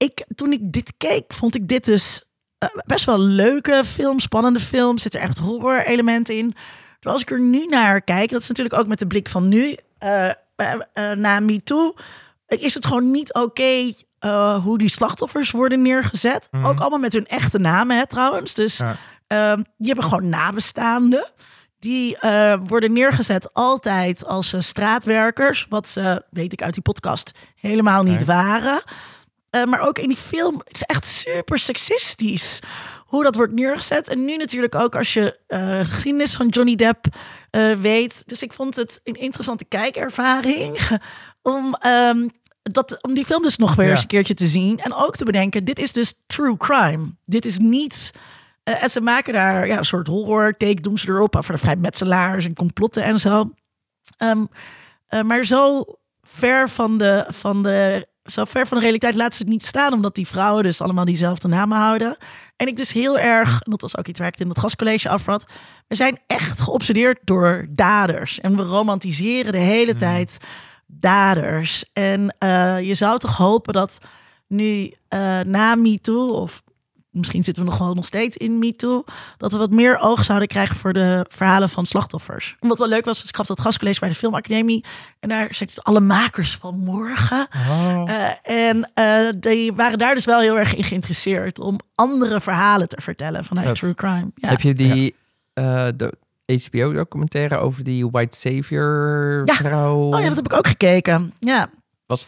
ik, 0.04 0.24
toen 0.34 0.52
ik 0.52 0.72
dit 0.72 0.92
keek, 0.96 1.32
vond 1.32 1.54
ik 1.54 1.68
dit 1.68 1.84
dus 1.84 2.22
eh, 2.58 2.68
best 2.86 3.04
wel 3.04 3.14
een 3.14 3.20
leuke 3.34 3.82
film, 3.86 4.20
spannende 4.20 4.60
film. 4.60 4.98
Zit 4.98 5.14
er 5.14 5.20
echt 5.20 5.38
horror 5.38 5.84
elementen 5.84 6.36
in. 6.36 6.54
Dus 7.00 7.12
als 7.12 7.22
ik 7.22 7.30
er 7.30 7.40
nu 7.40 7.66
naar 7.66 8.00
kijk, 8.00 8.30
dat 8.30 8.42
is 8.42 8.48
natuurlijk 8.48 8.78
ook 8.78 8.86
met 8.86 8.98
de 8.98 9.06
blik 9.06 9.28
van 9.28 9.48
nu, 9.48 9.76
eh, 9.98 10.28
eh, 10.28 10.34
eh, 10.92 11.16
na 11.18 11.40
MeToo, 11.40 11.94
is 12.46 12.74
het 12.74 12.86
gewoon 12.86 13.10
niet 13.10 13.32
oké 13.34 13.92
hoe 14.62 14.78
die 14.78 14.88
slachtoffers 14.88 15.50
worden 15.50 15.82
neergezet. 15.82 16.48
Mhm. 16.50 16.66
Ook 16.66 16.80
allemaal 16.80 16.98
met 16.98 17.12
hun 17.12 17.26
echte 17.26 17.58
namen, 17.58 17.96
hè, 17.96 18.06
trouwens. 18.06 18.54
Dus 18.54 18.76
Ja. 18.76 18.96
Ehm, 19.26 19.56
die 19.56 19.86
hebben 19.86 20.04
gewoon 20.04 20.28
nabestaanden. 20.28 21.26
Die 21.78 22.16
worden 22.64 22.92
neergezet 22.92 23.52
altijd 23.54 24.26
als 24.26 24.54
straatwerkers. 24.58 25.66
Wat 25.68 25.88
ze, 25.88 26.24
weet 26.30 26.52
ik 26.52 26.62
uit 26.62 26.74
die 26.74 26.82
podcast, 26.82 27.32
helemaal 27.56 28.02
niet 28.02 28.16
Nee. 28.16 28.24
waren. 28.24 28.82
Eh, 29.54 29.64
maar 29.64 29.80
ook 29.80 29.98
in 29.98 30.08
die 30.08 30.16
film, 30.16 30.54
het 30.64 30.74
is 30.74 30.82
echt 30.82 31.06
super 31.06 31.58
seksistisch. 31.58 32.58
Hoe 33.06 33.22
dat 33.22 33.34
wordt 33.34 33.52
neergezet. 33.52 34.08
En 34.08 34.24
nu 34.24 34.36
natuurlijk 34.36 34.74
ook 34.74 34.96
als 34.96 35.12
je 35.12 35.38
de 35.46 35.82
geschiedenis 35.84 36.34
van 36.34 36.48
Johnny 36.48 36.74
Depp 36.74 37.04
eh, 37.50 37.72
weet. 37.72 38.22
Dus 38.26 38.42
ik 38.42 38.52
vond 38.52 38.76
het 38.76 39.00
een 39.04 39.14
interessante 39.14 39.64
kijkervaring. 39.64 40.78
om, 41.42 41.74
ehm, 41.74 42.28
dat, 42.62 43.02
om 43.02 43.14
die 43.14 43.24
film 43.24 43.42
dus 43.42 43.56
nog 43.56 43.74
weer 43.74 43.86
Ja. 43.86 43.92
eens 43.92 44.00
een 44.00 44.06
keertje 44.06 44.34
te 44.34 44.46
zien. 44.46 44.78
En 44.78 44.94
ook 44.94 45.16
te 45.16 45.24
bedenken, 45.24 45.64
dit 45.64 45.78
is 45.78 45.92
dus 45.92 46.14
true 46.26 46.56
crime. 46.56 47.14
Dit 47.24 47.46
is 47.46 47.58
niet... 47.58 48.10
en 48.62 48.90
ze 48.90 49.00
maken 49.00 49.32
daar 49.32 49.66
ja, 49.66 49.78
een 49.78 49.84
soort 49.84 50.06
horror 50.06 50.56
take, 50.56 50.80
doen 50.80 50.98
ze 50.98 51.08
erop 51.08 51.36
over 51.36 51.52
de 51.52 51.58
vrijmetselaars 51.58 52.44
en 52.44 52.54
complotten 52.54 53.02
en 53.02 53.18
zo. 53.18 53.50
Ehm, 54.16 54.44
eh, 55.06 55.22
maar 55.22 55.44
zo 55.44 55.84
ver 56.22 56.68
van 56.68 56.98
de, 56.98 57.24
van 57.28 57.62
de, 57.62 58.08
zo 58.24 58.44
ver 58.44 58.66
van 58.66 58.78
de 58.78 58.82
realiteit 58.82 59.14
laten 59.14 59.36
ze 59.36 59.42
het 59.42 59.52
niet 59.52 59.66
staan, 59.66 59.92
omdat 59.92 60.14
die 60.14 60.26
vrouwen 60.26 60.62
dus 60.62 60.80
allemaal 60.80 61.04
diezelfde 61.04 61.48
namen 61.48 61.78
houden. 61.78 62.16
En 62.56 62.66
ik 62.66 62.76
dus 62.76 62.92
heel 62.92 63.18
erg, 63.18 63.60
en 63.62 63.70
dat 63.70 63.80
was 63.80 63.96
ook 63.96 64.06
iets 64.06 64.18
waar 64.18 64.28
ik 64.28 64.34
het 64.34 64.42
in 64.42 64.48
het 64.48 64.58
gastcollege 64.58 65.08
afrad, 65.08 65.44
we 65.88 65.94
zijn 65.94 66.18
echt 66.26 66.60
geobsedeerd 66.60 67.18
door 67.24 67.66
daders. 67.70 68.40
En 68.40 68.56
we 68.56 68.62
romantiseren 68.62 69.52
de 69.52 69.58
hele 69.58 69.94
tijd 69.94 70.36
daders. 70.86 71.84
En 71.92 72.36
eh, 72.38 72.80
je 72.80 72.94
zou 72.94 73.18
toch 73.18 73.36
hopen 73.36 73.72
dat 73.72 73.98
nu 74.46 74.94
eh, 75.08 75.40
na 75.40 75.74
MeToo, 75.74 76.28
of 76.28 76.62
misschien 77.14 77.44
zitten 77.44 77.64
we 77.64 77.70
nog 77.70 77.78
wel 77.78 77.94
nog 77.94 78.04
steeds 78.04 78.36
in 78.36 78.58
MeToo, 78.58 79.04
dat 79.36 79.52
we 79.52 79.58
wat 79.58 79.70
meer 79.70 79.98
oog 79.98 80.24
zouden 80.24 80.48
krijgen 80.48 80.76
voor 80.76 80.92
de 80.92 81.26
verhalen 81.28 81.68
van 81.68 81.86
slachtoffers. 81.86 82.56
En 82.60 82.68
wat 82.68 82.78
wel 82.78 82.88
leuk 82.88 83.04
was, 83.04 83.22
is 83.22 83.28
ik 83.28 83.36
gaf 83.36 83.46
dat 83.46 83.60
gastcollege 83.60 84.00
bij 84.00 84.08
de 84.08 84.14
Filmacademie. 84.14 84.84
En 85.20 85.28
daar 85.28 85.48
zitten 85.50 85.82
alle 85.82 86.00
makers 86.00 86.56
van 86.56 86.78
morgen. 86.78 87.46
Oh. 87.54 88.02
Eh, 88.06 88.68
en 88.68 88.90
eh, 88.94 89.32
die 89.36 89.72
waren 89.72 89.98
daar 89.98 90.14
dus 90.14 90.24
wel 90.24 90.40
heel 90.40 90.58
erg 90.58 90.74
in 90.74 90.84
geïnteresseerd 90.84 91.58
om 91.58 91.78
andere 91.94 92.40
verhalen 92.40 92.88
te 92.88 93.00
vertellen 93.02 93.44
vanuit 93.44 93.74
true 93.78 93.94
crime. 93.94 94.30
Ja. 94.34 94.48
Heb 94.48 94.60
je 94.60 94.74
die 94.74 95.14
eh, 95.52 95.88
de 95.96 96.12
HBO-documentaire 96.70 97.56
over 97.56 97.84
die 97.84 98.10
White 98.10 98.36
Savior 98.38 99.42
Ja. 99.44 99.54
vrouw? 99.54 99.96
Oh 99.96 100.20
ja, 100.20 100.26
dat 100.26 100.36
heb 100.36 100.44
ik 100.44 100.52
ook 100.52 100.66
gekeken. 100.66 101.32
Ja, 101.38 101.70
was 102.06 102.26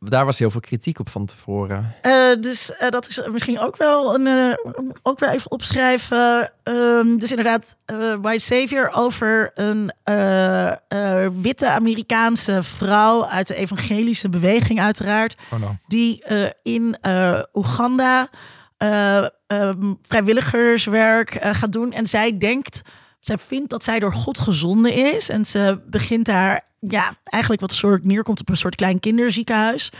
daar 0.00 0.24
was 0.24 0.38
heel 0.38 0.50
veel 0.50 0.60
kritiek 0.60 0.98
op 0.98 1.08
van 1.08 1.26
tevoren. 1.26 1.94
Eh, 2.02 2.12
dus 2.40 2.76
eh, 2.76 2.88
dat 2.90 3.08
is 3.08 3.20
misschien 3.32 3.58
ook 3.60 3.76
wel 3.76 4.14
een, 4.14 4.26
eh, 4.26 4.72
ook 5.02 5.18
wel 5.18 5.30
even 5.30 5.50
opschrijven. 5.50 6.52
Ehm, 6.62 7.16
dus 7.16 7.30
inderdaad, 7.30 7.76
eh, 7.84 8.14
White 8.20 8.44
Savior 8.44 8.90
over 8.94 9.50
een 9.54 9.92
eh, 10.02 10.70
eh, 10.70 11.30
witte 11.40 11.68
Amerikaanse 11.68 12.62
vrouw 12.62 13.24
uit 13.26 13.46
de 13.46 13.54
evangelische 13.54 14.28
beweging, 14.28 14.80
uiteraard, 14.80 15.36
Oh 15.52 15.60
no. 15.60 15.76
die 15.86 16.22
eh, 16.22 16.50
in 16.62 16.96
eh, 17.00 17.40
Oeganda 17.52 18.28
vrijwilligerswerk 20.02 21.38
gaat 21.40 21.72
doen. 21.72 21.92
En 21.92 22.06
zij 22.06 22.38
denkt, 22.38 22.80
zij 23.20 23.38
vindt 23.38 23.70
dat 23.70 23.84
zij 23.84 23.98
door 23.98 24.12
God 24.12 24.40
gezonden 24.40 24.92
is. 24.92 25.28
En 25.28 25.44
ze 25.44 25.80
begint 25.86 26.24
daar, 26.26 26.60
ja, 26.88 27.14
eigenlijk 27.24 27.62
wat 27.62 27.70
een 27.70 27.76
soort 27.76 28.04
neerkomt 28.04 28.40
op 28.40 28.48
een 28.48 28.56
soort 28.56 28.74
klein 28.74 29.00
kinderziekenhuis. 29.00 29.90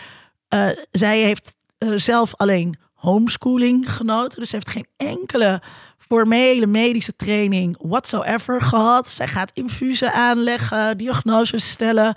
Eh, 0.48 0.68
zij 0.90 1.20
heeft 1.20 1.54
eh, 1.78 1.88
zelf 1.96 2.34
alleen 2.36 2.76
homeschooling 2.94 3.92
genoten. 3.92 4.40
Dus 4.40 4.48
ze 4.48 4.54
heeft 4.54 4.70
geen 4.70 4.86
enkele 4.96 5.60
formele 5.98 6.66
medische 6.66 7.16
training 7.16 7.76
whatsoever 7.80 8.60
gehad. 8.62 9.08
Zij 9.08 9.28
gaat 9.28 9.50
infusen 9.54 10.12
aanleggen, 10.12 10.98
diagnoses 10.98 11.70
stellen. 11.70 12.14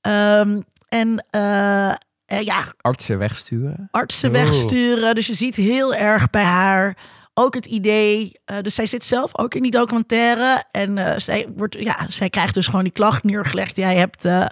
Ehm, 0.00 0.60
en 0.88 1.24
eh, 1.30 2.40
ja, 2.40 2.72
Artsen 2.80 3.18
wegsturen. 3.18 3.88
artsen 3.90 4.28
Oh. 4.28 4.34
wegsturen. 4.34 5.14
Dus 5.14 5.26
je 5.26 5.34
ziet 5.34 5.56
heel 5.56 5.94
erg 5.94 6.30
bij 6.30 6.44
haar 6.44 6.96
ook 7.34 7.54
het 7.54 7.66
idee. 7.66 8.32
eh, 8.44 8.56
dus 8.62 8.74
zij 8.74 8.86
zit 8.86 9.04
zelf 9.04 9.38
ook 9.38 9.54
in 9.54 9.62
die 9.62 9.70
documentaire. 9.70 10.64
En 10.70 10.98
eh, 10.98 11.18
zij, 11.18 11.48
wordt, 11.56 11.76
ja, 11.78 12.06
zij 12.08 12.30
krijgt 12.30 12.54
dus 12.54 12.66
gewoon 12.66 12.82
die 12.82 12.92
klacht 12.92 13.24
neergelegd. 13.24 13.76
Jij, 13.76 13.96
hebt, 13.96 14.24
eh, 14.24 14.46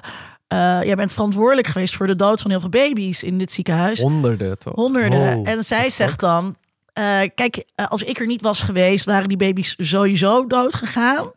jij 0.82 0.94
bent 0.94 1.12
verantwoordelijk 1.12 1.66
geweest 1.66 1.96
voor 1.96 2.06
de 2.06 2.16
dood 2.16 2.40
van 2.40 2.50
heel 2.50 2.60
veel 2.60 2.68
baby's 2.68 3.22
in 3.22 3.38
dit 3.38 3.52
ziekenhuis. 3.52 4.00
Honderden 4.00 4.58
toch? 4.58 4.74
Honderden. 4.74 5.36
Wow, 5.36 5.48
en 5.48 5.64
zij 5.64 5.90
zegt 5.90 6.20
dan... 6.20 6.56
kijk, 7.34 7.64
als 7.88 8.02
ik 8.02 8.18
er 8.18 8.26
niet 8.26 8.42
was 8.42 8.60
geweest, 8.60 9.04
waren 9.04 9.28
die 9.28 9.36
baby's 9.36 9.74
sowieso 9.78 10.46
dood 10.46 10.74
gegaan. 10.74 11.30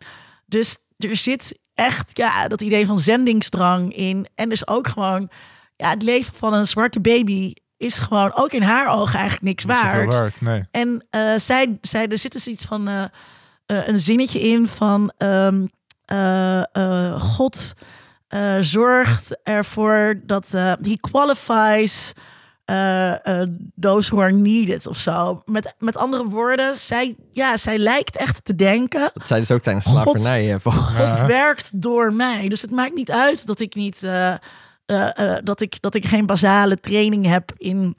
Dus 0.46 0.78
er 0.98 1.16
zit 1.16 1.60
echt 1.74 2.18
ja, 2.18 2.48
dat 2.48 2.62
idee 2.62 2.86
van 2.86 3.00
zendingsdrang 3.00 3.96
in. 3.96 4.28
En 4.36 4.50
dus 4.50 4.68
ook 4.68 4.88
gewoon... 4.88 5.30
Ja, 5.78 5.90
het 5.90 6.04
leven 6.04 6.34
van 6.34 6.54
een 6.54 6.68
zwarte 6.68 7.00
baby 7.00 7.54
is 7.86 7.98
gewoon 7.98 8.32
ook 8.36 8.52
in 8.52 8.62
haar 8.62 8.88
ogen 8.90 9.14
eigenlijk 9.20 9.44
niks 9.44 9.66
Niet 9.66 9.76
waard. 9.76 10.14
waard, 10.14 10.42
nee. 10.42 10.64
En 10.72 11.06
eh, 11.10 11.34
zij, 11.38 11.78
zij, 11.82 12.08
er 12.08 12.18
zit 12.18 12.32
dus 12.32 12.48
iets 12.48 12.66
van 12.66 12.88
eh, 12.88 13.04
eh, 13.66 13.88
een 13.88 14.00
zinnetje 14.00 14.40
in 14.40 14.68
van 14.68 15.12
ehm, 15.18 15.66
eh, 16.06 16.76
eh, 16.76 17.22
God 17.22 17.74
eh, 18.28 18.56
zorgt 18.60 19.38
ervoor 19.44 20.20
dat 20.24 20.54
eh 20.54 20.72
he 20.82 20.98
qualifies 21.12 22.14
eh, 22.66 23.42
eh, 23.42 23.48
those 23.80 24.10
who 24.16 24.22
are 24.24 24.32
needed 24.32 24.88
of 24.88 24.98
zo. 24.98 25.42
Met, 25.46 25.74
met 25.80 25.98
andere 25.98 26.24
woorden, 26.26 26.76
zij, 26.76 27.16
ja, 27.34 27.58
zij 27.58 27.78
lijkt 27.78 28.16
echt 28.18 28.46
te 28.46 28.56
denken. 28.56 29.10
Dat 29.14 29.28
zei 29.28 29.40
dus 29.40 29.52
ook 29.52 29.62
tijdens 29.62 29.86
slavernij. 29.86 30.60
God 30.64 30.94
Ja. 30.98 31.26
werkt 31.26 31.70
door 31.82 32.14
mij. 32.14 32.48
Dus 32.50 32.62
het 32.62 32.72
maakt 32.72 32.96
niet 32.96 33.12
uit 33.12 33.46
dat 33.48 33.60
ik 33.60 33.76
niet 33.76 34.02
eh, 34.86 35.36
eh, 35.36 35.44
dat, 35.44 35.62
ik, 35.62 35.82
dat 35.82 35.96
ik 35.96 36.06
geen 36.06 36.26
basale 36.26 36.80
training 36.80 37.26
heb 37.26 37.52
in 37.58 37.96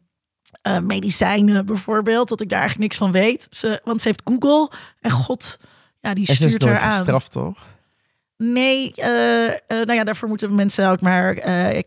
eh, 0.63 0.79
medicijnen 0.79 1.67
bijvoorbeeld. 1.67 2.29
Dat 2.29 2.41
ik 2.41 2.49
daar 2.49 2.61
eigenlijk 2.61 2.89
niks 2.89 3.01
van 3.01 3.13
weet. 3.13 3.47
Ze, 3.51 3.81
want 3.85 4.03
ze 4.03 4.09
heeft 4.09 4.23
Google 4.25 4.71
en 5.01 5.11
God, 5.11 5.59
ja, 6.01 6.15
die 6.15 6.27
ze 6.27 6.33
is 6.33 6.39
stuurt 6.39 6.63
haar 6.63 6.71
nooit 6.71 6.83
aan. 6.83 6.93
gestraft, 6.93 7.31
toch? 7.31 7.67
Nee, 8.39 8.93
nou 9.69 9.93
ja, 9.93 10.05
daarvoor 10.05 10.29
moeten 10.29 10.55
mensen 10.55 10.91
ook 10.91 11.01
maar 11.01 11.35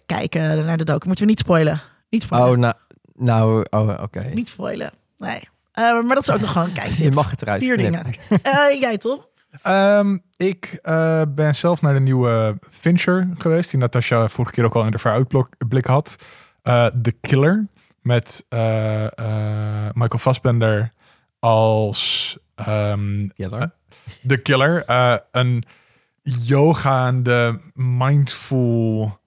kijken 0.05 0.65
naar 0.65 0.77
de 0.77 0.83
docu. 0.83 1.07
Moeten 1.07 1.25
we 1.25 1.29
niet 1.29 1.39
spoilen. 1.39 1.81
Niet 2.09 2.23
spoilen. 2.23 2.51
Oh, 2.51 2.57
nou, 2.57 2.73
nou 3.13 3.65
oh, 3.69 4.01
oké. 4.01 4.31
Niet 4.33 4.49
spoilen. 4.49 4.91
Nee. 5.17 5.47
Maar 5.73 6.15
dat 6.15 6.27
is 6.27 6.29
ook 6.29 6.39
nog 6.39 6.51
gewoon 6.51 6.69
een 6.75 6.95
Je 7.03 7.11
mag 7.11 7.31
het 7.31 7.41
eruit 7.41 7.63
Vier 7.63 7.77
dingen. 7.77 8.05
Jij 8.79 8.97
Tom? 8.97 9.25
Ehm, 9.61 10.17
ik 10.37 10.79
eh, 10.81 11.21
ben 11.29 11.55
zelf 11.55 11.81
naar 11.81 11.93
de 11.93 11.99
nieuwe 11.99 12.57
Fincher 12.69 13.29
geweest, 13.37 13.69
die 13.71 13.79
Natasha 13.79 14.27
vorige 14.27 14.53
keer 14.53 14.65
ook 14.65 14.75
al 14.75 14.85
in 14.85 14.91
de 14.91 14.99
vooruitblik 14.99 15.85
had. 15.85 16.15
Eh 16.61 16.85
The 16.85 17.11
Killer, 17.11 17.67
met 18.01 18.45
eh, 18.49 18.59
Michael 19.93 20.19
Fassbender 20.19 20.91
als 21.39 22.37
ehm, 22.55 23.27
Jelle. 23.35 23.71
The 24.27 24.37
Killer. 24.37 24.83
een 25.31 25.63
yogaande, 26.21 27.59
mindful 27.73 29.19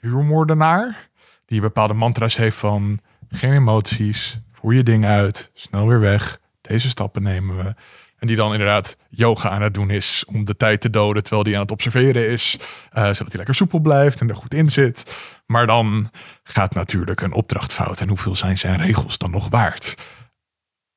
huurmoordenaar. 0.00 1.08
Die 1.44 1.60
bepaalde 1.60 1.94
mantra's 1.94 2.36
heeft 2.36 2.56
van 2.56 3.00
geen 3.28 3.52
emoties, 3.52 4.40
voer 4.52 4.74
je 4.74 4.82
ding 4.82 5.04
uit, 5.04 5.50
snel 5.54 5.86
weer 5.86 6.00
weg. 6.00 6.40
Deze 6.60 6.88
stappen 6.88 7.22
nemen 7.22 7.56
we. 7.56 7.74
En 8.18 8.26
die 8.26 8.36
dan 8.36 8.52
inderdaad 8.52 8.96
yoga 9.08 9.48
aan 9.48 9.62
het 9.62 9.74
doen 9.74 9.90
is 9.90 10.24
om 10.26 10.44
de 10.44 10.56
tijd 10.56 10.80
te 10.80 10.90
doden 10.90 11.22
terwijl 11.22 11.44
die 11.44 11.54
aan 11.54 11.60
het 11.62 11.70
observeren 11.70 12.28
is. 12.28 12.58
eh, 12.90 13.02
zodat 13.02 13.18
hij 13.18 13.36
lekker 13.36 13.54
soepel 13.54 13.78
blijft 13.78 14.20
en 14.20 14.28
er 14.28 14.36
goed 14.36 14.54
in 14.54 14.70
zit. 14.70 15.16
Maar 15.46 15.66
dan 15.66 16.10
gaat 16.42 16.74
natuurlijk 16.74 17.20
een 17.20 17.32
opdracht 17.32 17.72
fout. 17.72 18.00
En 18.00 18.08
hoeveel 18.08 18.34
zijn 18.34 18.56
zijn 18.56 18.76
regels 18.76 19.18
dan 19.18 19.30
nog 19.30 19.48
waard? 19.48 19.96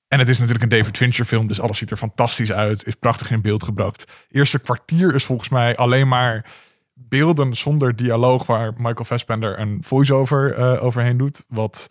En 0.08 0.20
het 0.20 0.30
is 0.30 0.38
natuurlijk 0.38 0.64
een 0.64 0.78
David 0.78 0.98
Fincher 0.98 1.26
film, 1.26 1.48
dus 1.48 1.62
alles 1.62 1.78
ziet 1.78 1.92
er 1.92 1.98
fantastisch 1.98 2.52
uit. 2.52 2.88
Is 2.88 2.96
prachtig 2.96 3.32
in 3.32 3.42
beeld 3.42 3.64
gebracht. 3.64 4.12
Eerste 4.30 4.60
kwartier 4.60 5.16
is 5.16 5.24
volgens 5.24 5.50
mij 5.50 5.76
alleen 5.76 6.08
maar 6.08 6.46
beelden 6.94 7.54
zonder 7.54 7.96
dialoog... 7.96 8.46
waar 8.46 8.74
Michael 8.78 9.06
Fassbender 9.06 9.60
een 9.60 9.78
voice-over 9.84 10.54
eh, 10.54 10.84
overheen 10.84 11.18
doet. 11.18 11.46
Wat, 11.48 11.88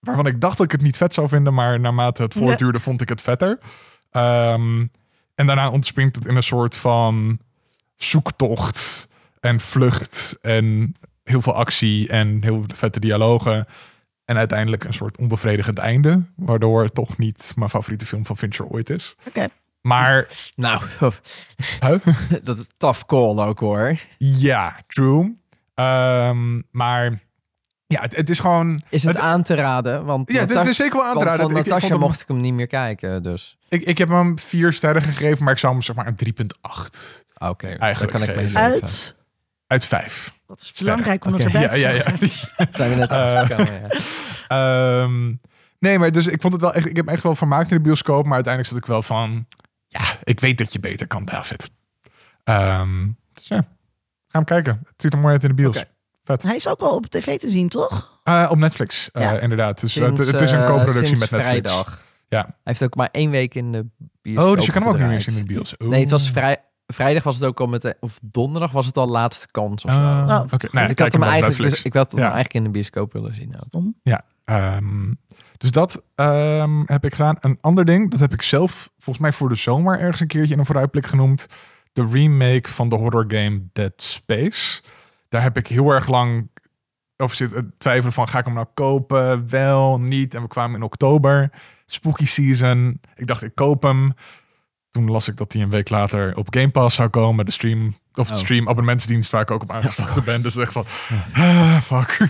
waarvan 0.00 0.26
ik 0.26 0.40
dacht 0.40 0.56
dat 0.56 0.66
ik 0.66 0.72
het 0.72 0.82
niet 0.82 0.96
vet 0.96 1.14
zou 1.14 1.28
vinden... 1.28 1.54
maar 1.54 1.80
naarmate 1.80 2.22
het 2.22 2.34
voortduurde 2.34 2.80
vond 2.80 3.00
ik 3.00 3.08
het 3.08 3.20
vetter. 3.20 3.58
Ehm, 4.12 4.86
en 5.34 5.46
daarna 5.46 5.70
ontspringt 5.70 6.14
het 6.16 6.26
in 6.26 6.36
een 6.36 6.42
soort 6.42 6.76
van 6.76 7.38
zoektocht 7.96 9.08
en 9.40 9.60
vlucht... 9.60 10.38
en 10.40 10.94
heel 11.24 11.42
veel 11.42 11.54
actie 11.54 12.08
en 12.08 12.42
heel 12.42 12.64
vette 12.74 13.00
dialogen... 13.00 13.66
En 14.24 14.36
uiteindelijk 14.36 14.84
een 14.84 14.92
soort 14.92 15.16
onbevredigend 15.18 15.78
einde. 15.78 16.22
Waardoor 16.36 16.82
het 16.82 16.94
toch 16.94 17.18
niet 17.18 17.52
mijn 17.56 17.70
favoriete 17.70 18.06
film 18.06 18.26
van 18.26 18.36
Fincher 18.36 18.66
ooit 18.66 18.90
is. 18.90 19.16
Oké. 19.28 19.46
Maar 19.80 20.28
Nou, 20.56 20.82
Huh? 21.80 21.96
dat 22.42 22.58
is 22.58 22.68
tough 22.76 23.04
call 23.06 23.36
ook 23.38 23.60
hoor. 23.60 23.98
ja, 24.18 24.76
true. 24.86 25.36
Ehm, 25.74 26.60
maar 26.70 27.20
ja, 27.92 28.00
het, 28.00 28.16
het 28.16 28.30
is 28.30 28.38
gewoon... 28.38 28.82
Is 28.88 29.04
het, 29.04 29.16
aan 29.16 29.42
te 29.42 29.54
raden? 29.54 30.04
Want 30.04 30.32
Ja, 30.32 30.40
het, 30.46 30.66
is 30.66 30.76
zeker 30.76 30.96
wel 30.98 31.06
aan 31.06 31.18
te 31.18 31.24
raden. 31.24 31.40
van 31.40 31.50
Ik- 31.50 31.56
ik, 31.56 31.64
Natasja 31.64 31.88
hem- 31.88 31.98
mocht 31.98 32.20
ik 32.20 32.28
hem 32.28 32.40
niet 32.40 32.54
meer 32.54 32.66
kijken, 32.66 33.22
dus... 33.22 33.56
ik, 33.68 33.82
ik 33.82 33.98
heb 33.98 34.08
hem 34.08 34.38
vier 34.38 34.72
sterren 34.72 35.02
gegeven, 35.02 35.44
maar 35.44 35.52
ik 35.52 35.58
zou 35.58 35.72
hem 35.72 35.82
zeg 35.82 35.96
maar 35.96 36.06
een 36.06 36.16
3,8 36.16 37.24
Ah, 37.32 37.48
Oké, 37.50 37.66
Eigenlijk 37.66 38.12
kan 38.12 38.22
ik 38.22 38.36
mee. 38.36 38.56
Uit. 38.56 39.16
uit 39.66 39.84
5. 39.84 40.40
Dat 40.46 40.60
is 40.60 40.66
Sterren. 40.68 40.86
belangrijk 40.86 41.24
om 41.24 41.32
dat 41.32 41.40
erbij 41.40 41.60
Ja, 41.62 41.68
te 41.68 41.78
ja, 41.78 41.88
ja. 41.90 42.02
zeggen. 42.02 42.28
Zijn 42.78 42.90
we 42.90 42.96
net 42.96 43.10
Eh, 43.10 43.44
ja. 43.48 43.88
Ehm, 44.48 45.32
nee, 45.78 45.98
maar 45.98 46.12
dus 46.12 46.26
ik 46.26 46.40
vond 46.40 46.52
het 46.52 46.62
wel 46.62 46.74
echt. 46.74 46.86
Ik 46.86 46.96
heb 46.96 47.08
echt 47.08 47.22
wel 47.22 47.34
vermaakt 47.36 47.70
in 47.70 47.76
de 47.76 47.82
bioscoop, 47.82 48.24
maar 48.24 48.34
uiteindelijk 48.34 48.74
zat 48.74 48.82
ik 48.82 48.88
wel 48.90 49.02
van. 49.02 49.46
Ja, 49.88 50.00
ik 50.22 50.40
weet 50.40 50.58
dat 50.58 50.72
je 50.72 50.80
beter 50.80 51.06
kan, 51.06 51.24
David. 51.24 51.70
Ehm, 52.44 53.08
dus 53.32 53.48
ja, 53.48 53.56
ga 53.56 53.64
hem 54.38 54.44
kijken. 54.44 54.80
Het 54.86 55.02
ziet 55.02 55.12
er 55.12 55.18
mooi 55.18 55.32
uit 55.32 55.42
in 55.42 55.48
de 55.48 55.54
bios. 55.54 55.84
Hij 56.24 56.56
is 56.56 56.68
ook 56.68 56.80
wel 56.80 56.94
op 56.94 57.06
tv 57.06 57.38
te 57.38 57.50
zien, 57.50 57.68
toch? 57.68 58.20
Eh, 58.24 58.48
op 58.50 58.56
Netflix, 58.58 59.10
eh, 59.10 59.22
Ja. 59.22 59.38
inderdaad. 59.40 59.80
Dus 59.80 59.94
het, 59.94 60.04
Sinds, 60.04 60.30
het 60.30 60.40
is 60.40 60.50
een 60.52 60.58
eh, 60.60 60.66
co-productie 60.66 61.02
met 61.10 61.18
Netflix. 61.18 61.44
vrijdag. 61.44 62.02
Ja. 62.28 62.42
Hij 62.42 62.54
heeft 62.62 62.82
ook 62.84 62.94
maar 62.94 63.08
één 63.12 63.30
week 63.30 63.54
in 63.54 63.72
de 63.72 63.86
bioscoop 64.22 64.48
Oh, 64.50 64.56
dus 64.56 64.66
je 64.66 64.72
kan 64.72 64.82
hem 64.82 64.90
ook 64.90 64.98
niet 64.98 65.06
meer 65.08 65.20
zien 65.20 65.34
in 65.36 65.46
de 65.46 65.52
bios. 65.52 65.74
Nee, 65.78 66.00
het 66.00 66.10
was 66.10 66.22
Oeh. 66.22 66.32
vrij... 66.32 66.64
Vrijdag 66.86 67.22
was 67.22 67.34
het 67.34 67.44
ook 67.44 67.60
al 67.60 67.66
met 67.66 67.82
de... 67.82 67.96
Of 68.00 68.18
donderdag 68.22 68.70
was 68.70 68.86
het 68.86 68.96
al 68.96 69.08
laatste 69.08 69.46
kans 69.50 69.84
of 69.84 69.90
zo. 69.92 69.98
Oh. 69.98 70.42
Oké, 70.52 70.68
nou, 70.72 70.86
Dus 70.86 70.88
ik 70.90 70.98
had 70.98 71.12
hem 71.12 71.22
eigenlijk, 71.22 71.62
dus, 71.62 71.82
ik 71.82 71.92
had 71.92 72.10
hem 72.12 72.20
Ja. 72.20 72.24
eigenlijk 72.32 72.54
in 72.54 72.62
de 72.64 72.70
bioscoop 72.70 73.12
willen 73.12 73.34
zien. 73.34 73.54
ook. 73.70 73.82
Ehm, 74.44 75.12
dus 75.56 75.70
dat 75.70 76.02
ehm, 76.14 76.82
heb 76.86 77.04
ik 77.04 77.14
gedaan. 77.14 77.36
Een 77.40 77.58
ander 77.60 77.84
ding, 77.84 78.10
dat 78.10 78.20
heb 78.20 78.32
ik 78.32 78.42
zelf 78.42 78.90
volgens 78.98 79.18
mij 79.18 79.32
voor 79.32 79.48
de 79.48 79.54
zomer 79.54 79.98
ergens 80.00 80.20
een 80.20 80.26
keertje 80.26 80.52
in 80.52 80.58
een 80.58 80.66
vooruitblik 80.66 81.06
genoemd. 81.06 81.46
De 81.92 82.08
remake 82.10 82.68
van 82.68 82.88
de 82.88 82.96
horror 82.96 83.24
game 83.28 83.62
Dead 83.72 83.92
Space. 83.96 84.82
Daar 85.32 85.42
heb 85.42 85.56
ik 85.56 85.66
heel 85.66 85.90
erg 85.90 86.08
lang 86.08 86.50
over 87.16 87.36
zitten 87.36 87.74
twijfelen 87.78 88.12
van 88.12 88.28
ga 88.28 88.38
ik 88.38 88.44
hem 88.44 88.54
nou 88.54 88.66
kopen, 88.74 89.48
wel, 89.48 90.00
niet. 90.00 90.34
En 90.34 90.42
we 90.42 90.48
kwamen 90.48 90.76
in 90.76 90.82
oktober, 90.82 91.50
spooky 91.86 92.26
season. 92.26 93.00
Ik 93.14 93.26
dacht 93.26 93.42
ik 93.42 93.54
koop 93.54 93.82
hem. 93.82 94.12
Toen 94.90 95.10
las 95.10 95.28
ik 95.28 95.36
dat 95.36 95.52
hij 95.52 95.62
een 95.62 95.70
week 95.70 95.88
later 95.88 96.36
op 96.36 96.54
Game 96.54 96.70
Pass 96.70 96.96
zou 96.96 97.08
komen. 97.08 97.44
De 97.44 97.50
stream, 97.50 97.86
of 98.14 98.28
de 98.28 98.34
Oh. 98.34 98.40
stream 98.40 98.68
abonnementsdienst 98.68 99.30
waar 99.30 99.40
ik 99.40 99.50
ook 99.50 99.62
op 99.62 99.70
aangesloten 99.72 100.24
ben. 100.24 100.42
Dus 100.42 100.56
echt 100.56 100.72
van, 100.72 100.84
ah, 101.34 101.76
fuck. 101.80 102.28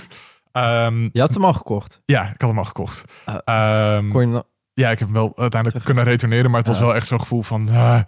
Ehm, 0.52 1.08
Je 1.12 1.20
had 1.20 1.34
hem 1.34 1.44
al 1.44 1.52
gekocht. 1.52 2.02
ja, 2.04 2.22
ik 2.22 2.40
had 2.40 2.50
hem 2.50 2.58
al 2.58 2.64
gekocht. 2.64 3.04
Ehm, 3.44 4.08
Kon 4.08 4.30
je 4.30 4.44
ja, 4.74 4.90
ik 4.90 4.98
heb 4.98 5.08
hem 5.08 5.16
wel 5.16 5.24
uiteindelijk 5.26 5.70
Terug. 5.70 5.84
kunnen 5.84 6.04
retourneren, 6.04 6.50
maar 6.50 6.58
het 6.58 6.68
was 6.68 6.78
wel 6.78 6.94
echt 6.94 7.06
zo'n 7.06 7.20
gevoel 7.20 7.42
van 7.42 7.68
ah, 7.68 8.00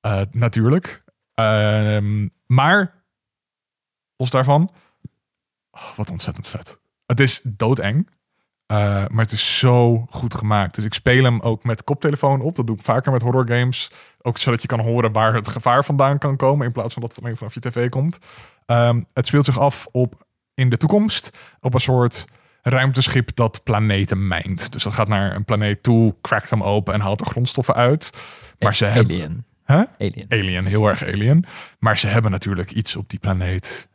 eh, 0.00 0.20
natuurlijk. 0.30 1.02
Ehm, 1.34 2.28
maar 2.46 2.97
los 4.18 4.30
daarvan, 4.30 4.70
oh, 5.70 5.94
wat 5.96 6.10
ontzettend 6.10 6.46
vet. 6.46 6.78
Het 7.06 7.20
is 7.20 7.40
doodeng, 7.44 8.08
eh, 8.66 8.76
maar 9.08 9.24
het 9.24 9.32
is 9.32 9.58
zo 9.58 10.06
goed 10.10 10.34
gemaakt. 10.34 10.74
Dus 10.74 10.84
ik 10.84 10.94
speel 10.94 11.24
hem 11.24 11.40
ook 11.40 11.64
met 11.64 11.84
koptelefoon 11.84 12.40
op. 12.40 12.56
Dat 12.56 12.66
doe 12.66 12.76
ik 12.76 12.82
vaker 12.82 13.12
met 13.12 13.22
horror 13.22 13.48
games. 13.48 13.90
Ook 14.22 14.38
zodat 14.38 14.62
je 14.62 14.68
kan 14.68 14.80
horen 14.80 15.12
waar 15.12 15.34
het 15.34 15.48
gevaar 15.48 15.84
vandaan 15.84 16.18
kan 16.18 16.36
komen, 16.36 16.66
in 16.66 16.72
plaats 16.72 16.92
van 16.92 17.02
dat 17.02 17.14
het 17.14 17.24
alleen 17.24 17.36
vanaf 17.36 17.54
je 17.54 17.60
tv 17.60 17.88
komt. 17.88 18.18
Ehm, 18.66 19.02
het 19.12 19.26
speelt 19.26 19.44
zich 19.44 19.58
af 19.58 19.86
op 19.90 20.26
in 20.54 20.70
de 20.70 20.76
toekomst 20.76 21.30
op 21.60 21.74
een 21.74 21.80
soort 21.80 22.24
ruimteschip 22.62 23.30
dat 23.34 23.62
planeten 23.62 24.28
mijnt. 24.28 24.72
Dus 24.72 24.82
dat 24.82 24.92
gaat 24.92 25.08
naar 25.08 25.34
een 25.34 25.44
planeet 25.44 25.82
toe, 25.82 26.14
crackt 26.20 26.50
hem 26.50 26.62
open 26.62 26.94
en 26.94 27.00
haalt 27.00 27.20
er 27.20 27.26
grondstoffen 27.26 27.74
uit. 27.74 28.10
Maar 28.58 28.74
ze 28.74 28.84
hebben 28.84 29.14
Alien. 29.14 29.44
Huh? 29.66 29.82
Alien. 29.98 30.24
alien, 30.28 30.64
heel 30.64 30.86
erg 30.88 31.02
alien. 31.02 31.44
Maar 31.78 31.98
ze 31.98 32.06
hebben 32.06 32.30
natuurlijk 32.30 32.70
iets 32.70 32.96
op 32.96 33.08
die 33.08 33.18
planeet 33.18 33.88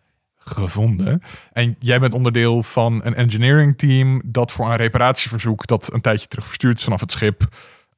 gevonden. 0.44 1.22
En 1.52 1.76
jij 1.80 2.00
bent 2.00 2.14
onderdeel 2.14 2.64
van 2.64 3.02
een 3.04 3.16
engineering 3.16 3.78
team 3.78 4.22
dat 4.26 4.52
voor 4.52 4.66
een 4.66 4.76
reparatieverzoek 4.76 5.68
dat 5.68 5.94
een 5.94 6.02
tijdje 6.02 6.28
terug 6.28 6.46
verstuurd 6.46 6.78
is 6.78 6.84
vanaf 6.84 7.02
het 7.02 7.12
schip 7.12 7.48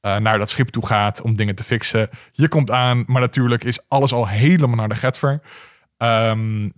eh, 0.02 0.18
naar 0.18 0.38
dat 0.38 0.50
schip 0.50 0.70
toe 0.70 0.86
gaat 0.86 1.22
om 1.22 1.36
dingen 1.36 1.56
te 1.56 1.64
fixen. 1.64 2.10
Je 2.32 2.48
komt 2.48 2.72
aan, 2.72 3.04
maar 3.08 3.22
natuurlijk 3.22 3.64
is 3.64 3.80
alles 3.88 4.14
al 4.14 4.28
helemaal 4.28 4.76
naar 4.76 4.90
de 4.90 4.96
getver. 4.96 5.42
Ehm, 5.98 6.70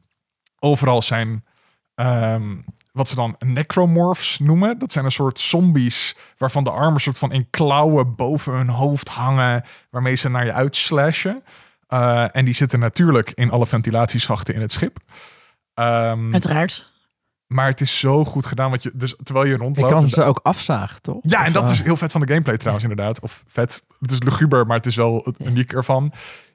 overal 0.59 1.01
zijn 1.01 1.45
ehm, 1.95 2.55
wat 2.91 3.07
ze 3.07 3.15
dan 3.15 3.36
necromorphs 3.39 4.39
noemen. 4.39 4.80
Dat 4.80 4.91
zijn 4.91 5.05
een 5.05 5.11
soort 5.11 5.39
zombies 5.39 6.15
waarvan 6.38 6.63
de 6.63 6.70
armen 6.70 7.01
soort 7.01 7.18
van 7.18 7.32
in 7.32 7.49
klauwen 7.49 8.15
boven 8.15 8.53
hun 8.53 8.70
hoofd 8.70 9.09
hangen, 9.09 9.63
waarmee 9.89 10.15
ze 10.15 10.30
naar 10.30 10.45
je 10.45 10.53
uitslashen. 10.53 11.43
Eh, 11.88 12.36
en 12.36 12.45
die 12.45 12.53
zitten 12.53 12.80
natuurlijk 12.80 13.32
in 13.32 13.51
alle 13.51 13.68
ventilatieschachten 13.68 14.53
in 14.53 14.61
het 14.61 14.72
schip. 14.72 14.99
Ehm, 15.78 16.34
Uiteraard. 16.34 16.86
maar 17.47 17.67
het 17.67 17.82
is 17.82 17.99
zo 17.99 18.25
goed 18.25 18.45
gedaan, 18.45 18.69
want 18.69 18.84
je, 18.84 18.91
dus 18.93 19.15
terwijl 19.23 19.45
je 19.45 19.51
Je 19.51 19.57
rondloopt. 19.57 19.91
kan 19.91 20.01
en 20.01 20.09
ze 20.09 20.23
ook 20.23 20.39
afzagen, 20.43 21.01
toch? 21.01 21.17
ja, 21.21 21.45
en 21.45 21.53
dat 21.53 21.63
eh, 21.63 21.71
is 21.71 21.82
heel 21.82 21.97
vet 21.97 22.11
van 22.11 22.21
de 22.21 22.28
gameplay 22.28 22.57
trouwens, 22.57 22.88
inderdaad. 22.88 23.19
Of 23.21 23.43
vet. 23.47 23.82
Het 23.99 24.11
is 24.11 24.21
luguber, 24.21 24.65
maar 24.65 24.78
het 24.78 24.86
is 24.86 24.95
wel 24.95 25.21
het 25.23 25.47
uniek 25.47 25.73
ervan. 25.73 26.13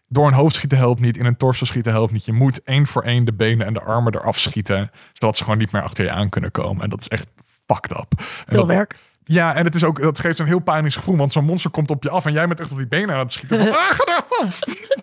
Door 0.08 0.26
een 0.26 0.32
hoofd 0.32 0.54
schieten 0.54 0.78
helpt 0.78 1.00
niet, 1.00 1.16
in 1.16 1.24
een 1.24 1.36
torso 1.36 1.64
schieten 1.64 1.92
helpt 1.92 2.12
niet. 2.12 2.24
Je 2.24 2.32
moet 2.32 2.62
één 2.62 2.86
voor 2.86 3.02
één 3.02 3.24
de 3.24 3.32
benen 3.32 3.66
en 3.66 3.72
de 3.72 3.80
armen 3.80 4.14
eraf 4.14 4.38
schieten, 4.38 4.90
zodat 5.12 5.36
ze 5.36 5.42
gewoon 5.44 5.58
niet 5.58 5.72
meer 5.72 5.82
achter 5.82 6.04
je 6.04 6.10
aan 6.10 6.28
kunnen 6.28 6.50
komen. 6.50 6.82
En 6.82 6.90
dat 6.90 7.00
is 7.00 7.08
echt 7.08 7.30
fucked 7.66 7.90
up. 7.90 8.12
En 8.18 8.24
Veel 8.46 8.56
dat, 8.58 8.66
werk. 8.66 8.96
ja, 9.24 9.54
en 9.54 9.64
het 9.64 9.74
is 9.74 9.84
ook, 9.84 10.00
dat 10.02 10.18
geeft 10.18 10.36
zo'n 10.36 10.46
heel 10.46 10.58
pijnlijk 10.60 10.94
gevoel, 10.94 11.16
want 11.16 11.32
zo'n 11.32 11.44
monster 11.44 11.70
komt 11.70 11.90
op 11.90 12.02
je 12.02 12.10
af 12.10 12.26
en 12.26 12.32
jij 12.32 12.46
bent 12.46 12.60
echt 12.60 12.70
op 12.72 12.76
die 12.76 12.86
benen 12.88 13.14
aan 13.14 13.20
het 13.20 13.32
schieten. 13.32 13.58
Van, 13.66 13.66
ah, 13.68 13.90
ga 13.90 14.24
eraf! 14.38 14.60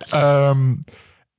Ehm, 0.09 0.75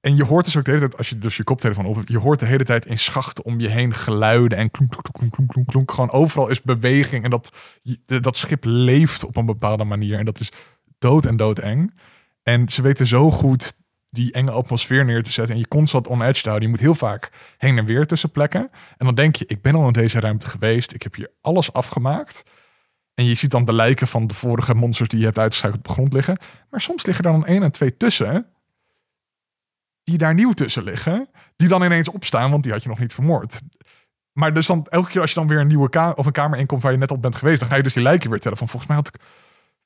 en 0.00 0.16
je 0.16 0.24
hoort 0.24 0.44
dus 0.44 0.56
ook 0.56 0.64
de 0.64 0.70
hele 0.70 0.82
tijd, 0.82 0.98
als 0.98 1.08
je 1.08 1.18
dus 1.18 1.36
je 1.36 1.44
koptelefoon 1.44 1.86
op 1.86 1.96
hebt, 1.96 2.08
je 2.08 2.18
hoort 2.18 2.38
de 2.38 2.46
hele 2.46 2.64
tijd 2.64 2.86
in 2.86 2.98
schachten 2.98 3.44
om 3.44 3.60
je 3.60 3.68
heen 3.68 3.94
geluiden 3.94 4.58
en 4.58 4.70
klonk, 4.70 4.90
klonk, 4.90 5.32
klonk, 5.32 5.50
klonk, 5.52 5.68
klonk. 5.68 5.90
Gewoon 5.90 6.10
overal 6.10 6.48
is 6.48 6.62
beweging 6.62 7.24
en 7.24 7.30
dat, 7.30 7.52
dat 8.06 8.36
schip 8.36 8.64
leeft 8.64 9.24
op 9.24 9.36
een 9.36 9.46
bepaalde 9.46 9.84
manier. 9.84 10.18
En 10.18 10.24
dat 10.24 10.40
is 10.40 10.52
dood 10.98 11.26
en 11.26 11.36
doodeng. 11.36 11.94
En 12.42 12.68
ze 12.68 12.82
weten 12.82 13.06
zo 13.06 13.30
goed 13.30 13.78
die 14.10 14.32
enge 14.32 14.50
atmosfeer 14.50 15.04
neer 15.04 15.22
te 15.22 15.30
zetten 15.30 15.54
en 15.54 15.60
je 15.60 15.68
constant 15.68 16.06
on 16.06 16.22
edge 16.22 16.42
te 16.42 16.48
houden. 16.48 16.68
Je 16.68 16.74
moet 16.74 16.84
heel 16.84 16.94
vaak 16.94 17.30
heen 17.58 17.78
en 17.78 17.84
weer 17.84 18.06
tussen 18.06 18.30
plekken. 18.30 18.70
En 18.96 19.06
dan 19.06 19.14
denk 19.14 19.36
je, 19.36 19.44
ik 19.46 19.62
ben 19.62 19.74
al 19.74 19.86
in 19.86 19.92
deze 19.92 20.20
ruimte 20.20 20.48
geweest. 20.48 20.92
Ik 20.92 21.02
heb 21.02 21.14
hier 21.14 21.30
alles 21.40 21.72
afgemaakt. 21.72 22.42
En 23.14 23.24
je 23.24 23.34
ziet 23.34 23.50
dan 23.50 23.64
de 23.64 23.72
lijken 23.72 24.06
van 24.06 24.26
de 24.26 24.34
vorige 24.34 24.74
monsters 24.74 25.08
die 25.08 25.18
je 25.18 25.24
hebt 25.24 25.38
uitgeschakeld 25.38 25.78
op 25.78 25.86
de 25.86 25.92
grond 25.92 26.12
liggen. 26.12 26.38
Maar 26.70 26.80
soms 26.80 27.06
liggen 27.06 27.24
er 27.24 27.32
dan 27.32 27.46
één 27.46 27.62
en 27.62 27.72
twee 27.72 27.96
tussen. 27.96 28.46
Die 30.10 30.18
daar 30.18 30.34
nieuw 30.34 30.52
tussen 30.52 30.82
liggen. 30.84 31.28
Die 31.56 31.68
dan 31.68 31.82
ineens 31.82 32.10
opstaan, 32.10 32.50
want 32.50 32.62
die 32.62 32.72
had 32.72 32.82
je 32.82 32.88
nog 32.88 32.98
niet 32.98 33.14
vermoord. 33.14 33.60
Maar 34.32 34.54
dus 34.54 34.66
dan 34.66 34.86
elke 34.88 35.10
keer 35.10 35.20
als 35.20 35.30
je 35.30 35.38
dan 35.38 35.48
weer 35.48 35.58
een 35.58 35.66
nieuwe 35.66 35.88
kamer 35.88 36.14
of 36.14 36.26
een 36.26 36.32
kamer 36.32 36.58
inkomt 36.58 36.82
waar 36.82 36.92
je 36.92 36.98
net 36.98 37.10
op 37.10 37.22
bent 37.22 37.34
geweest, 37.36 37.60
dan 37.60 37.68
ga 37.68 37.76
je 37.76 37.82
dus 37.82 37.92
die 37.94 38.02
lijken 38.02 38.30
weer 38.30 38.38
tellen. 38.38 38.58
Van 38.58 38.68
volgens 38.68 38.90
mij 38.90 39.00
had 39.00 39.08
ik 39.08 39.20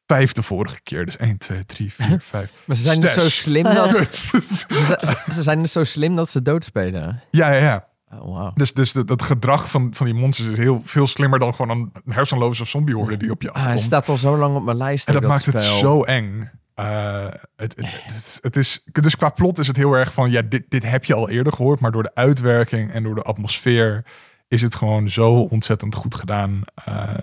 vijf 0.07 0.33
de 0.33 0.43
vorige 0.43 0.81
keer. 0.83 1.05
Dus 1.05 1.17
1, 1.17 1.39
2, 1.39 1.67
3, 1.67 1.93
4, 1.93 2.21
5. 2.21 2.53
Maar 2.65 2.77
ze 2.77 2.83
zijn 2.83 3.01
dus 3.01 3.13
zo 3.13 3.29
slim 3.29 3.63
dat 3.63 3.95
ze, 4.15 4.41
ze, 4.41 5.17
ze 5.33 5.43
zijn 5.43 5.63
dus 5.63 5.73
zo 5.73 5.85
slim 5.85 6.17
dat 6.17 6.31
ze 6.31 6.43
doodspelen. 6.43 7.23
ja, 7.31 7.53
ja, 7.53 7.61
ja. 7.63 7.89
Oh, 8.13 8.21
wow. 8.21 8.57
Dus, 8.57 8.73
dus 8.75 8.93
dat, 8.93 9.09
dat 9.09 9.23
gedrag 9.23 9.71
van, 9.71 9.95
van 9.95 10.07
die 10.07 10.15
monsters 10.15 10.49
is 10.49 10.57
heel 10.59 10.83
veel 10.85 11.07
slimmer 11.07 11.39
dan 11.39 11.55
gewoon 11.55 11.71
een 12.05 12.13
hersenloze 12.13 12.65
zombie 12.65 12.95
horde 12.95 13.17
die 13.17 13.31
op 13.31 13.43
je 13.43 13.49
Ah, 13.49 13.55
hij 13.55 13.65
afkomt. 13.65 13.81
staat 13.87 14.09
al 14.09 14.17
zo 14.17 14.37
lang 14.37 14.57
op 14.57 14.65
mijn 14.65 14.77
lijst. 14.77 15.07
en 15.09 15.13
dat 15.15 15.23
maakt 15.23 15.47
het 15.47 15.61
zo 15.61 16.03
eng. 16.03 16.51
Eh, 16.75 17.25
het, 17.57 17.77
het, 17.77 17.87
het, 18.05 18.39
het 18.41 18.57
is, 18.57 18.85
dus 18.93 19.17
qua 19.17 19.29
plot 19.29 19.59
is 19.59 19.67
het 19.67 19.77
heel 19.77 19.93
erg 19.93 20.13
van, 20.13 20.31
ja, 20.31 20.43
dit, 20.43 20.65
dit 20.69 20.83
heb 20.91 21.05
je 21.05 21.15
al 21.15 21.31
eerder 21.31 21.53
gehoord, 21.53 21.81
maar 21.81 21.93
door 21.93 22.03
de 22.03 22.15
uitwerking 22.15 22.93
en 22.93 23.03
door 23.03 23.15
de 23.15 23.23
atmosfeer 23.23 24.05
is 24.49 24.63
het 24.63 24.75
gewoon 24.75 25.09
zo 25.09 25.31
ontzettend 25.33 25.95
goed 25.95 26.15
gedaan. 26.15 26.63
Eh, 26.85 27.15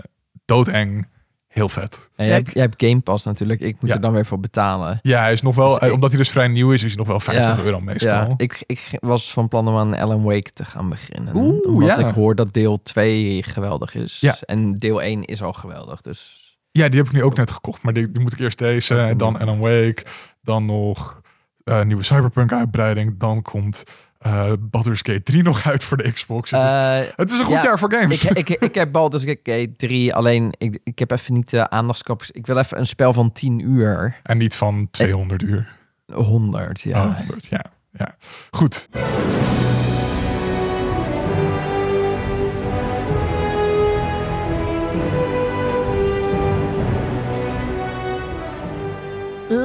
doodeng, 0.46 1.08
heel 1.48 1.70
vet. 1.70 2.10
Ja, 2.16 2.24
jij, 2.26 2.34
hebt, 2.34 2.52
jij 2.54 2.62
hebt 2.64 2.84
Game 2.84 3.00
Pass 3.00 3.26
natuurlijk. 3.26 3.60
Ik 3.60 3.76
moet 3.82 3.90
Ja. 3.90 3.96
er 3.96 4.02
dan 4.02 4.14
weer 4.14 4.26
voor 4.26 4.40
betalen. 4.40 5.00
Ja, 5.02 5.22
hij 5.22 5.32
is 5.34 5.42
nog 5.42 5.56
wel, 5.56 5.68
Dus 5.68 5.78
ik- 5.88 5.94
omdat 5.94 6.10
hij 6.10 6.18
dus 6.20 6.30
vrij 6.30 6.48
nieuw 6.48 6.72
is, 6.72 6.84
is 6.84 6.90
hij 6.90 6.98
nog 6.98 7.08
wel 7.08 7.20
50 7.20 7.58
Ja. 7.58 7.64
euro 7.64 7.80
meestal. 7.80 8.10
Ja, 8.10 8.34
ik, 8.38 8.64
ik 8.66 8.98
was 9.00 9.32
van 9.34 9.48
plan 9.48 9.68
om 9.68 9.78
aan 9.78 9.94
Alan 9.98 10.24
Wake 10.24 10.52
te 10.54 10.66
gaan 10.66 10.90
beginnen. 10.90 11.36
Oeh, 11.36 11.66
omdat 11.66 11.98
ja. 12.00 12.08
ik 12.08 12.16
hoor 12.16 12.36
dat 12.36 12.54
deel 12.54 12.82
2 12.84 13.44
geweldig 13.44 13.96
is. 13.96 14.20
Ja. 14.20 14.36
En 14.46 14.78
deel 14.78 15.02
1 15.02 15.26
is 15.26 15.42
al 15.44 15.54
geweldig. 15.54 16.02
Dus 16.02 16.41
Ja, 16.72 16.90
die 16.90 17.00
heb 17.00 17.08
ik 17.08 17.14
nu 17.14 17.24
ook 17.24 17.38
net 17.38 17.52
gekocht. 17.52 17.82
Maar 17.84 17.94
die, 17.94 18.12
die 18.12 18.22
moet 18.22 18.34
ik 18.34 18.40
eerst 18.40 18.58
deze. 18.58 18.96
En 19.00 19.18
dan 19.18 19.40
Alan 19.40 19.60
Wake. 19.60 20.04
Dan 20.42 20.66
nog 20.66 21.22
eh 21.64 21.82
nieuwe 21.82 22.04
Cyberpunk 22.04 22.52
uitbreiding. 22.52 23.20
Dan 23.20 23.42
komt 23.42 23.84
eh 24.20 24.52
Baldur's 24.60 25.00
Gate 25.04 25.24
3 25.24 25.44
nog 25.44 25.68
uit 25.68 25.84
voor 25.84 25.98
de 25.98 26.12
Xbox. 26.12 26.52
Het, 26.52 26.64
is, 26.64 26.74
Eh, 26.74 27.00
het 27.16 27.32
is 27.32 27.40
een 27.40 27.46
goed 27.46 27.54
ja, 27.54 27.64
jaar 27.64 27.80
voor 27.80 27.94
games. 27.94 28.26
ik, 28.26 28.50
ik, 28.50 28.62
ik 28.62 28.76
heb 28.76 28.92
Baldur's 28.92 29.24
Gate 29.24 29.74
3, 29.78 30.14
alleen 30.16 30.54
ik, 30.58 30.80
ik 30.84 31.00
heb 31.00 31.12
even 31.12 31.34
niet 31.34 31.50
de 31.50 31.70
aandachtskapers. 31.70 32.32
Ik 32.32 32.46
wil 32.46 32.58
even 32.58 32.80
een 32.80 32.86
spel 32.86 33.14
van 33.14 33.32
10 33.32 33.60
uur. 33.60 34.16
en 34.24 34.38
niet 34.38 34.56
van 34.56 34.88
200 34.92 35.42
uur. 35.42 35.78
100, 36.14 36.82
ja. 36.82 37.06
Oh, 37.06 37.18
100, 37.18 37.46
ja. 37.46 37.66
ja. 37.92 38.16
Goed. 38.52 38.88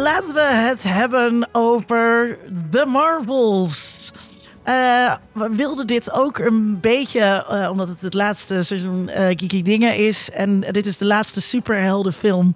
Laten 0.06 0.34
we 0.34 0.40
het 0.40 0.82
hebben 0.82 1.48
over 1.52 2.38
The 2.70 2.84
Marvels. 2.86 4.12
Eh, 4.62 5.16
we 5.32 5.48
wilden 5.50 5.86
dit 5.86 6.12
ook 6.12 6.38
een 6.38 6.80
beetje, 6.80 7.20
eh, 7.20 7.68
omdat 7.70 7.88
het 7.88 8.00
het 8.00 8.14
laatste 8.14 8.62
seizoen 8.62 9.08
eh 9.08 9.24
Geeky 9.24 9.62
Dingen 9.62 9.96
is. 9.96 10.30
En 10.30 10.60
dit 10.60 10.86
is 10.86 10.96
de 10.96 11.04
laatste 11.04 11.40
superheldenfilm 11.40 12.54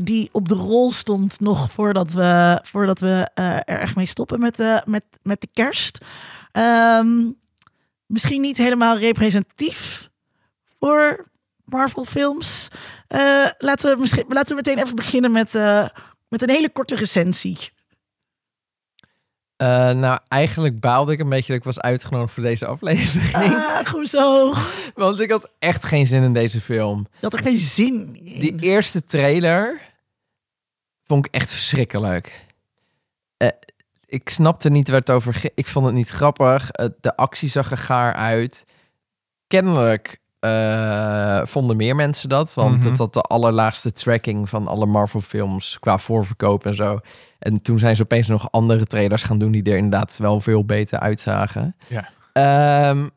die 0.00 0.28
op 0.32 0.48
de 0.48 0.54
rol 0.54 0.92
stond 0.92 1.40
nog 1.40 1.72
voordat 1.72 2.12
we, 2.12 2.60
voordat 2.62 2.98
we 2.98 3.28
er 3.34 3.78
echt 3.78 3.96
mee 3.96 4.06
stoppen 4.06 4.40
met 4.40 4.56
de, 4.56 4.82
met, 4.86 5.04
met 5.22 5.40
de 5.40 5.48
kerst. 5.52 5.98
Ehm, 6.52 7.30
misschien 8.06 8.40
niet 8.40 8.56
helemaal 8.56 8.98
representatief 8.98 10.08
voor 10.80 11.28
Marvel 11.64 12.04
films. 12.04 12.68
Laten, 13.58 13.94
we 13.94 14.00
misschien, 14.00 14.24
laten 14.28 14.56
we 14.56 14.62
meteen 14.64 14.84
even 14.84 14.96
beginnen 14.96 15.32
met, 15.32 15.54
met 16.28 16.42
een 16.42 16.50
hele 16.50 16.70
korte 16.70 16.94
recensie. 16.94 17.58
Eh, 19.56 19.90
nou, 19.90 20.18
eigenlijk 20.28 20.80
baalde 20.80 21.12
ik 21.12 21.18
een 21.18 21.28
beetje 21.28 21.46
dat 21.46 21.56
ik 21.56 21.64
was 21.64 21.80
uitgenodigd 21.80 22.32
voor 22.32 22.42
deze 22.42 22.66
aflevering. 22.66 23.34
Ah, 23.34 23.86
goed 23.86 24.08
zo. 24.08 24.54
Want 24.94 25.20
ik 25.20 25.30
had 25.30 25.50
echt 25.58 25.84
geen 25.84 26.06
zin 26.06 26.22
in 26.22 26.32
deze 26.32 26.60
film. 26.60 27.06
Je 27.10 27.18
had 27.20 27.32
er 27.32 27.42
geen 27.42 27.56
zin 27.56 28.18
in. 28.22 28.40
Die 28.40 28.60
eerste 28.60 29.04
trailer 29.04 29.80
vond 31.04 31.26
ik 31.26 31.34
echt 31.34 31.50
verschrikkelijk. 31.50 32.46
Eh, 33.36 33.48
ik 34.06 34.28
snapte 34.28 34.70
niet 34.70 34.88
waar 34.88 34.98
het 34.98 35.10
over 35.10 35.34
ging. 35.34 35.52
Ik 35.54 35.66
vond 35.66 35.86
het 35.86 35.94
niet 35.94 36.08
grappig. 36.08 36.70
Eh, 36.70 36.86
de 37.00 37.16
actie 37.16 37.48
zag 37.48 37.70
er 37.70 37.78
gaar 37.78 38.12
uit. 38.12 38.64
Kennelijk 39.46 40.20
eh, 40.40 41.40
vonden 41.44 41.76
meer 41.76 41.96
mensen 41.96 42.28
dat. 42.28 42.54
Want 42.54 42.78
Mhm. 42.78 42.88
het 42.88 42.98
had 42.98 43.12
de 43.14 43.20
allerlaagste 43.20 43.92
tracking 43.92 44.48
van 44.48 44.66
alle 44.66 44.86
Marvel 44.86 45.20
films 45.20 45.78
qua 45.80 45.98
voorverkoop 45.98 46.66
en 46.66 46.74
zo. 46.74 47.00
En 47.38 47.62
toen 47.62 47.78
zijn 47.78 47.96
ze 47.96 48.02
opeens 48.02 48.26
nog 48.28 48.50
andere 48.50 48.84
trailers 48.86 49.22
gaan 49.22 49.38
doen 49.38 49.52
die 49.52 49.62
er 49.62 49.76
inderdaad 49.76 50.16
wel 50.18 50.40
veel 50.40 50.64
beter 50.64 50.98
uitzagen. 50.98 51.76
Ja. 51.88 52.08
Ehm, 52.32 53.08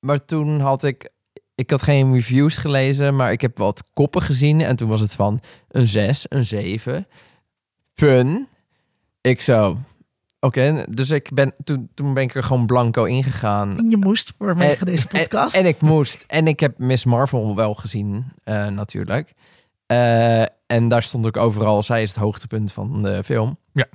maar 0.00 0.24
toen 0.24 0.60
had 0.60 0.84
ik 0.84 1.10
ik 1.54 1.70
had 1.70 1.82
geen 1.82 2.12
reviews 2.12 2.56
gelezen, 2.56 3.16
maar 3.16 3.32
ik 3.32 3.40
heb 3.40 3.58
wat 3.58 3.82
koppen 3.92 4.22
gezien. 4.22 4.60
En 4.60 4.76
toen 4.76 4.88
was 4.88 5.00
het 5.00 5.14
van 5.14 5.40
een 5.68 5.86
6, 5.86 6.26
een 6.28 6.44
7. 6.44 7.06
Fun. 7.94 8.48
Ik 9.20 9.40
zo. 9.40 9.78
Oké, 10.44 10.84
dus 10.88 11.10
ik 11.10 11.30
ben, 11.34 11.54
toen, 11.64 11.90
toen 11.94 12.14
ben 12.14 12.22
ik 12.22 12.34
er 12.34 12.42
gewoon 12.42 12.66
blanco 12.66 13.04
ingegaan. 13.04 13.88
Je 13.90 13.96
moest 13.96 14.32
voor 14.38 14.56
En- 14.58 14.84
deze 14.84 15.06
podcast. 15.06 15.54
En, 15.56 15.62
en 15.62 15.68
ik 15.68 15.80
moest. 15.80 16.24
En 16.28 16.46
ik 16.46 16.60
heb 16.60 16.78
Miss 16.78 17.04
Marvel 17.04 17.56
wel 17.56 17.74
gezien, 17.74 18.32
eh, 18.44 18.66
natuurlijk. 18.66 19.32
Eh, 19.86 20.40
en 20.66 20.88
daar 20.88 21.02
stond 21.02 21.26
ook 21.26 21.36
overal, 21.36 21.82
zij 21.82 22.02
is 22.02 22.08
het 22.08 22.18
hoogtepunt 22.18 22.72
van 22.72 23.02
de 23.02 23.24
film. 23.24 23.58
Ja. 23.72 23.86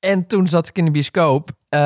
En 0.00 0.26
toen 0.26 0.46
zat 0.48 0.68
ik 0.68 0.78
in 0.78 0.84
de 0.84 0.90
bioscoop, 0.90 1.50
eh, 1.68 1.78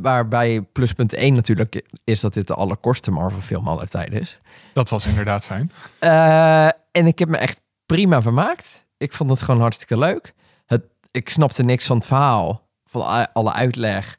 waarbij 0.00 0.62
pluspunt 0.72 1.12
1 1.14 1.34
natuurlijk 1.34 1.82
is 2.04 2.20
dat 2.20 2.34
dit 2.34 2.46
de 2.46 2.54
allerkortste 2.54 3.10
Marvel 3.10 3.40
film 3.40 3.68
aller 3.68 3.88
tijden 3.88 4.20
is. 4.20 4.38
Dat 4.72 4.88
was 4.88 5.06
inderdaad 5.06 5.44
fijn. 5.44 5.72
Eh, 5.98 6.66
en 6.90 7.06
ik 7.06 7.18
heb 7.18 7.28
me 7.28 7.36
echt 7.36 7.60
prima 7.86 8.22
vermaakt. 8.22 8.84
Ik 8.98 9.12
vond 9.12 9.30
het 9.30 9.42
gewoon 9.42 9.60
hartstikke 9.60 9.98
leuk. 9.98 10.34
Ik 11.14 11.28
snapte 11.28 11.62
niks 11.62 11.86
van 11.86 11.96
het 11.96 12.06
verhaal, 12.06 12.68
van 12.84 13.32
alle 13.32 13.52
uitleg. 13.52 14.18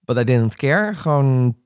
But 0.00 0.16
I 0.16 0.24
didn't 0.24 0.56
care. 0.56 0.94
Gewoon 0.94 1.56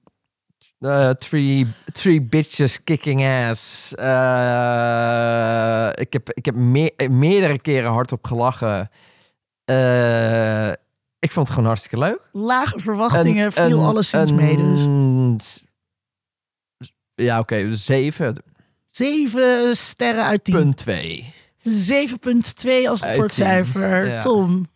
eh, 0.78 1.10
three, 1.10 1.66
three 1.92 2.22
bitches 2.22 2.84
kicking 2.84 3.24
ass. 3.26 3.94
Eh, 3.94 5.90
ik 5.94 6.12
heb, 6.12 6.30
ik 6.32 6.44
heb 6.44 6.54
me- 6.54 6.94
meerdere 7.10 7.58
keren 7.58 7.90
hardop 7.90 8.26
gelachen. 8.26 8.90
Eh, 9.64 10.68
ik 11.18 11.30
vond 11.30 11.46
het 11.46 11.48
gewoon 11.50 11.64
hartstikke 11.68 11.98
leuk. 11.98 12.20
Lage 12.32 12.78
verwachtingen 12.78 13.44
Een- 13.44 13.52
viel 13.52 13.78
een- 13.78 13.84
alleszins 13.86 14.30
een- 14.30 14.36
mee. 14.36 14.56
Dus 15.36 15.64
Ja, 17.14 17.38
oké, 17.38 17.74
zeven. 17.74 18.42
zeven 18.90 19.76
sterren 19.76 20.24
uit 20.24 20.44
tien. 20.44 20.54
Punt 20.54 20.76
2. 20.76 21.34
7,2 21.70 22.88
als 22.88 23.00
rapportcijfer. 23.00 24.06
Ja. 24.08 24.20
Tom. 24.20 24.68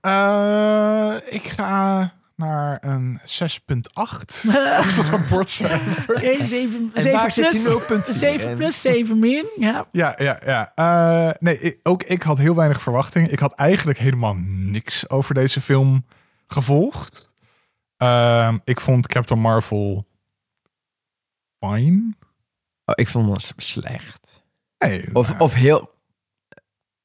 Eh, 0.00 1.14
ik 1.34 1.42
ga 1.48 2.12
naar 2.36 2.78
een 2.80 3.20
6,8 3.24 4.50
als 4.76 4.96
rapportcijfer. 5.10 6.14
Oké, 6.16 6.44
7, 6.44 6.90
En 6.94 7.00
7 7.02 7.18
waar 7.18 7.32
zit 7.32 7.50
die 7.50 7.62
plus, 7.62 8.08
0,4 8.08 8.12
7 8.12 8.50
in? 8.50 8.56
plus 8.56 8.80
7 8.80 9.18
min. 9.18 9.44
Ja. 9.56 9.86
Ja, 9.92 10.14
ja, 10.18 10.40
ja. 10.44 10.72
Eh, 10.74 11.34
nee, 11.38 11.58
ik- 11.60 11.78
ook 11.82 12.02
ik 12.02 12.22
had 12.22 12.38
heel 12.38 12.54
weinig 12.54 12.82
verwachting. 12.82 13.28
Ik 13.30 13.38
had 13.38 13.52
eigenlijk 13.54 13.98
helemaal 13.98 14.34
niks 14.46 15.10
over 15.10 15.34
deze 15.34 15.60
film 15.60 16.06
gevolgd. 16.46 17.30
Ehm, 17.96 18.58
ik 18.64 18.80
vond 18.80 19.06
Captain 19.06 19.40
Marvel 19.40 20.06
fine. 21.60 22.14
Oh, 22.84 22.94
ik 22.94 23.08
vond 23.08 23.28
het 23.30 23.52
slecht. 23.56 24.42
Nee, 24.78 25.08
Of, 25.12 25.28
nou, 25.28 25.40
of 25.40 25.54
heel... 25.54 25.94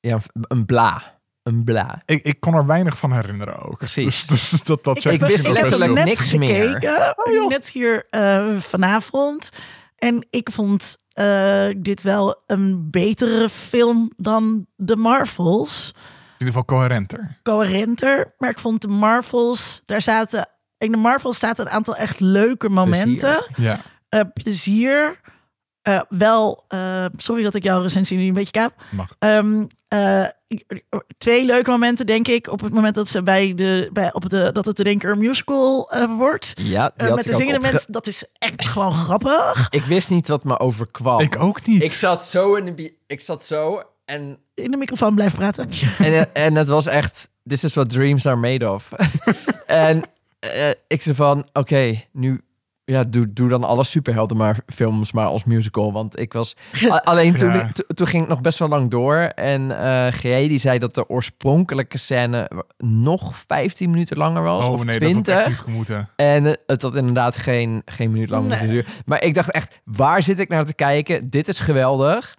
Ja, 0.01 0.17
een 0.33 0.65
bla. 0.65 1.19
Een 1.43 1.63
bla. 1.63 2.01
ik, 2.05 2.25
ik 2.25 2.39
kon 2.39 2.53
er 2.53 2.65
weinig 2.65 2.97
van 2.97 3.11
herinneren 3.13 3.57
ook. 3.59 3.77
Precies. 3.77 4.25
Dus, 4.25 4.49
dus 4.49 4.63
dat, 4.63 4.83
dat 4.83 4.97
Ik, 4.97 5.03
ik 5.11 5.19
heb- 5.19 5.29
wist 5.29 5.47
letterlijk 5.47 5.93
net 5.93 6.05
niks 6.05 6.33
meer. 6.33 6.67
gekeken. 6.79 7.47
net 7.49 7.69
hier 7.69 8.05
eh, 8.09 8.57
vanavond. 8.59 9.49
En 9.95 10.27
ik 10.29 10.49
vond 10.51 10.97
eh, 11.11 11.65
dit 11.77 12.01
wel 12.01 12.43
een 12.47 12.89
betere 12.89 13.49
film 13.49 14.11
dan 14.17 14.65
de 14.75 14.95
Marvels. 14.95 15.87
In 15.95 16.47
ieder 16.47 16.47
geval 16.47 16.65
coherenter. 16.65 17.37
Coherenter. 17.43 18.33
Maar 18.37 18.49
ik 18.49 18.59
vond 18.59 18.81
de 18.81 18.87
Marvels, 18.87 19.81
daar 19.85 20.01
zaten... 20.01 20.49
In 20.77 20.91
de 20.91 20.97
Marvels 20.97 21.39
zaten 21.39 21.65
een 21.65 21.71
aantal 21.71 21.95
echt 21.95 22.19
leuke 22.19 22.69
momenten. 22.69 23.43
Ja. 23.55 23.79
Eh, 24.09 24.21
plezier. 24.33 25.19
Eh, 25.81 26.01
wel, 26.09 26.65
eh, 26.67 27.05
sorry 27.17 27.43
dat 27.43 27.55
ik 27.55 27.63
jouw 27.63 27.81
recensie 27.81 28.17
nu 28.17 28.27
een 28.27 28.33
beetje 28.33 28.51
kaap. 28.51 28.73
Mag. 28.91 29.15
Ehm, 29.19 29.65
eh, 29.91 30.25
twee 31.17 31.45
leuke 31.45 31.69
momenten, 31.69 32.05
denk 32.05 32.27
ik. 32.27 32.47
Op 32.47 32.61
het 32.61 32.73
moment 32.73 32.95
dat 32.95 33.07
ze 33.09 33.23
bij 33.23 33.53
de, 33.55 33.89
bij, 33.93 34.13
op 34.13 34.29
de, 34.29 34.49
dat 34.53 34.65
het 34.65 34.75
de 34.77 35.15
musical 35.17 35.91
eh, 35.91 36.17
wordt. 36.17 36.53
Ja, 36.55 36.91
die 36.97 37.07
Eh, 37.07 37.15
met 37.15 37.23
de 37.23 37.33
zingende 37.35 37.59
opge- 37.59 37.71
mensen, 37.71 37.91
dat 37.93 38.07
is 38.07 38.25
echt 38.39 38.65
gewoon 38.67 38.91
grappig. 38.91 39.67
Ik 39.69 39.83
wist 39.83 40.09
niet 40.09 40.27
wat 40.27 40.43
me 40.43 40.59
overkwam. 40.59 41.19
Ik 41.19 41.39
ook 41.43 41.65
niet. 41.65 41.81
Ik 41.81 41.91
zat 41.91 42.25
zo 42.25 42.55
in 42.55 42.65
de... 42.65 42.73
bi- 42.73 42.95
Ik 43.07 43.21
zat 43.21 43.45
zo 43.45 43.81
en... 44.05 44.37
In 44.53 44.71
de 44.71 44.77
microfoon 44.77 45.15
blijven 45.15 45.37
praten. 45.37 45.69
En, 46.05 46.33
en 46.35 46.55
het 46.55 46.67
was 46.67 46.87
echt... 46.87 47.29
This 47.47 47.63
is 47.63 47.73
what 47.73 47.89
dreams 47.89 48.25
are 48.25 48.35
made 48.35 48.71
of. 48.71 48.91
en 49.65 50.03
ik 50.87 51.01
zei 51.01 51.15
van... 51.15 51.47
Oké, 51.53 52.01
nu... 52.11 52.41
Ja, 52.91 53.03
doe, 53.03 53.33
doe 53.33 53.49
dan 53.49 53.63
alle 53.63 53.83
superhelden 53.83 54.37
maar 54.37 54.59
films 54.67 55.11
maar 55.11 55.25
als 55.25 55.43
musical. 55.43 55.93
Want 55.93 56.19
ik 56.19 56.33
was... 56.33 56.55
alleen 57.03 57.35
toen, 57.35 57.53
Ja. 57.53 57.61
ik- 57.61 57.71
to- 57.73 57.83
toen 57.93 58.07
ging 58.07 58.21
het 58.21 58.29
nog 58.31 58.41
best 58.41 58.59
wel 58.59 58.67
lang 58.67 58.89
door. 58.89 59.15
En 59.17 59.71
G 60.13 60.21
die 60.21 60.57
zei 60.57 60.79
dat 60.79 60.95
de 60.95 61.09
oorspronkelijke 61.09 61.97
scène 61.97 62.49
nog 62.77 63.35
15 63.47 63.89
minuten 63.89 64.17
langer 64.17 64.43
was. 64.43 64.65
oh 64.67 64.73
of 64.73 64.83
nee, 64.85 64.97
20. 64.97 65.23
dat 65.23 65.33
had 65.35 65.37
echt 65.45 65.47
niet 65.49 65.57
gemoeten. 65.65 66.09
En 66.15 66.57
het 66.65 66.81
had 66.81 66.95
inderdaad 66.95 67.37
geen, 67.37 67.81
geen 67.85 68.11
minuut 68.11 68.29
lang 68.29 68.47
moeten 68.47 68.65
Nee. 68.65 68.75
duren. 68.75 68.91
Maar 69.05 69.23
ik 69.23 69.33
dacht 69.33 69.51
echt, 69.51 69.79
waar 69.85 70.23
zit 70.23 70.39
ik 70.39 70.49
naar 70.49 70.65
te 70.65 70.73
kijken? 70.73 71.29
Dit 71.29 71.47
is 71.47 71.59
geweldig. 71.59 72.35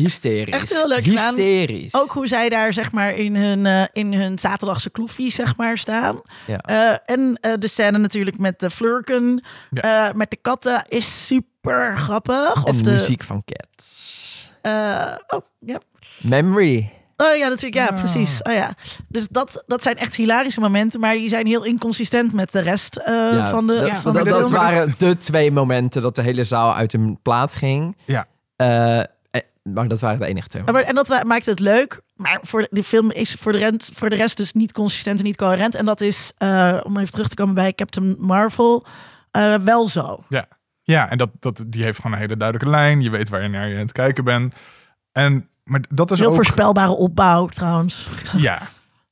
Hysterisch. 0.00 0.54
Echt 0.54 0.72
heel 0.72 0.88
leuk 0.88 1.04
gedaan. 1.04 1.34
Hysterisch. 1.34 1.94
Ook 1.94 2.12
hoe 2.12 2.26
zij 2.26 2.48
daar 2.48 2.72
zeg 2.72 2.92
maar 2.92 3.14
in 3.14 3.36
hun, 3.36 3.66
eh, 3.66 3.82
in 3.92 4.12
hun 4.14 4.38
zaterdagse 4.38 4.90
kloefie 4.90 5.30
zeg 5.30 5.56
maar 5.56 5.78
staan. 5.78 6.20
Ja. 6.46 6.58
Eh, 6.58 6.96
en 7.14 7.38
eh, 7.40 7.52
de 7.58 7.68
scène 7.68 7.98
natuurlijk 7.98 8.38
met 8.38 8.58
de 8.60 8.70
flurken, 8.70 9.44
Ja. 9.70 10.08
eh, 10.08 10.14
met 10.14 10.30
de 10.30 10.36
katten 10.42 10.84
is 10.88 11.26
super 11.26 11.96
grappig. 11.98 12.54
en 12.54 12.64
Of 12.64 12.76
de 12.76 12.82
de 12.82 12.90
muziek 12.90 13.22
van 13.22 13.42
Cats. 13.44 14.50
eh, 14.62 15.12
oh, 15.26 15.40
ja. 15.60 15.78
Memory. 16.22 16.90
Oh 17.16 17.36
ja, 17.36 17.48
natuurlijk. 17.48 17.74
Ja, 17.74 17.86
Ah. 17.86 17.98
precies. 17.98 18.42
Oh 18.42 18.52
ja. 18.52 18.74
Dus 19.08 19.28
dat, 19.28 19.62
dat 19.66 19.82
zijn 19.82 19.96
echt 19.96 20.14
hilarische 20.14 20.60
momenten, 20.60 21.00
maar 21.00 21.14
die 21.14 21.28
zijn 21.28 21.46
heel 21.46 21.64
inconsistent 21.64 22.32
met 22.32 22.52
de 22.52 22.60
rest 22.60 22.96
eh, 22.96 23.14
Ja, 23.32 23.50
van 23.50 23.66
de, 23.66 23.74
dat, 23.80 23.90
van 23.90 24.12
de 24.12 24.18
dat, 24.18 24.28
film. 24.28 24.40
dat 24.40 24.50
waren 24.50 24.94
de 24.98 25.16
twee 25.16 25.50
momenten 25.50 26.02
dat 26.02 26.16
de 26.16 26.22
hele 26.22 26.44
zaal 26.44 26.74
uit 26.74 26.92
hun 26.92 27.18
plaat 27.22 27.54
ging. 27.54 27.96
Ja. 28.04 28.26
Maar 29.72 29.88
dat 29.88 30.00
waren 30.00 30.18
de 30.18 30.26
enige 30.26 30.48
twee. 30.48 30.62
Ja, 30.66 30.72
maar, 30.72 30.82
en 30.82 30.94
dat 30.94 31.24
maakt 31.26 31.46
het 31.46 31.60
leuk. 31.60 32.00
Maar 32.16 32.38
voor 32.42 32.60
de, 32.60 32.68
de 32.70 32.82
film 32.82 33.10
is 33.10 33.36
voor 33.40 33.52
de, 33.52 33.58
rest, 33.58 33.90
voor 33.94 34.10
de 34.10 34.16
rest 34.16 34.36
dus 34.36 34.52
niet 34.52 34.72
consistent 34.72 35.18
en 35.18 35.24
niet 35.24 35.36
coherent. 35.36 35.74
En 35.74 35.84
dat 35.84 36.00
is, 36.00 36.32
eh, 36.38 36.80
om 36.82 36.98
even 36.98 37.12
terug 37.12 37.28
te 37.28 37.34
komen 37.34 37.54
bij 37.54 37.72
Captain 37.72 38.16
Marvel, 38.18 38.86
eh, 39.30 39.54
wel 39.54 39.88
zo. 39.88 40.24
Ja, 40.82 41.10
en 41.10 41.18
dat, 41.18 41.30
dat, 41.40 41.64
die 41.66 41.82
heeft 41.82 41.96
gewoon 41.96 42.12
een 42.12 42.18
hele 42.18 42.36
duidelijke 42.36 42.76
lijn. 42.76 43.02
Je 43.02 43.10
weet 43.10 43.28
waar 43.28 43.42
je 43.42 43.48
naar 43.48 43.68
je 43.68 43.74
aan 43.74 43.80
het 43.80 43.92
kijken 43.92 44.24
bent. 44.24 44.54
En, 45.12 45.48
maar 45.64 45.80
dat 45.88 46.10
is 46.10 46.18
Heel 46.18 46.28
ook... 46.28 46.34
voorspelbare 46.34 46.96
opbouw 46.96 47.46
trouwens. 47.46 48.08
Ja. 48.36 48.60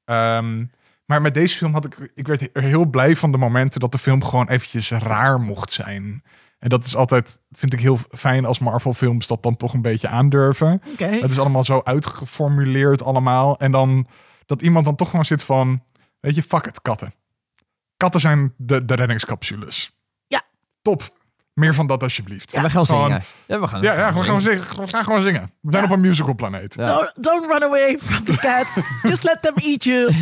Ehm, 0.05 0.65
maar 1.07 1.23
met 1.23 1.35
deze 1.35 1.57
film 1.57 1.73
had 1.73 1.85
ik... 1.85 2.11
Ik 2.15 2.27
werd 2.27 2.49
er 2.53 2.63
heel 2.63 2.85
blij 2.85 3.17
van 3.17 3.33
de 3.33 3.39
momenten 3.39 3.81
dat 3.81 3.93
de 3.93 3.99
film 3.99 4.25
gewoon 4.25 4.49
eventjes 4.49 4.91
raar 4.91 5.41
mocht 5.41 5.71
zijn. 5.71 6.23
En 6.63 6.69
dat 6.69 6.85
is 6.85 6.97
altijd, 6.97 7.39
vind 7.51 7.73
ik 7.73 7.81
heel 7.81 7.99
fijn 8.11 8.45
als 8.45 8.59
Marvel 8.59 8.93
films 8.93 9.27
dat 9.27 9.43
dan 9.43 9.57
toch 9.57 9.75
een 9.75 9.83
beetje 9.83 10.09
aandurven. 10.09 10.83
Oké. 10.93 11.05
Het 11.07 11.31
is 11.31 11.39
allemaal 11.39 11.65
zo 11.65 11.81
uitgeformuleerd 11.85 13.03
allemaal. 13.03 13.59
En 13.59 13.73
dan 13.73 14.07
dat 14.47 14.63
iemand 14.63 14.85
dan 14.85 14.97
toch 14.97 15.11
gewoon 15.11 15.25
zit 15.25 15.45
van... 15.45 15.83
Weet 16.21 16.35
je, 16.35 16.43
fuck 16.43 16.65
het, 16.65 16.83
katten. 16.83 17.13
Katten 17.97 18.21
zijn 18.21 18.55
de, 18.57 18.85
de 18.85 18.95
reddingscapsules. 18.95 19.93
Ja. 20.27 20.43
Top. 20.83 21.03
Meer 21.55 21.75
van 21.75 21.87
dat 21.87 22.03
alsjeblieft. 22.03 22.53
En 22.53 22.63
we 22.63 22.71
gaan 22.71 22.87
Gewoon- 22.87 23.05
zingen. 23.05 23.23
Ja, 23.47 23.61
we 23.61 23.67
gaan, 23.67 23.83
Ja, 23.83 23.93
ja 23.93 24.13
we, 24.13 24.25
gaan 24.25 24.41
zingen. 24.41 24.63
zingen. 24.65 24.81
we 24.85 24.89
gaan 24.89 25.05
gewoon 25.05 25.23
zingen. 25.23 25.53
We 25.61 25.71
zijn 25.73 25.85
Ja. 25.85 25.89
op 25.91 25.95
een 25.97 26.01
musical 26.03 26.35
planeet. 26.35 26.75
Ja. 26.75 26.87
No, 26.87 27.11
don't 27.15 27.51
run 27.53 27.63
away 27.63 27.99
from 27.99 28.25
the 28.25 28.37
cats. 28.37 28.81
Just 29.03 29.23
let 29.23 29.43
them 29.43 29.55
eat 29.57 29.85
you. 29.85 30.15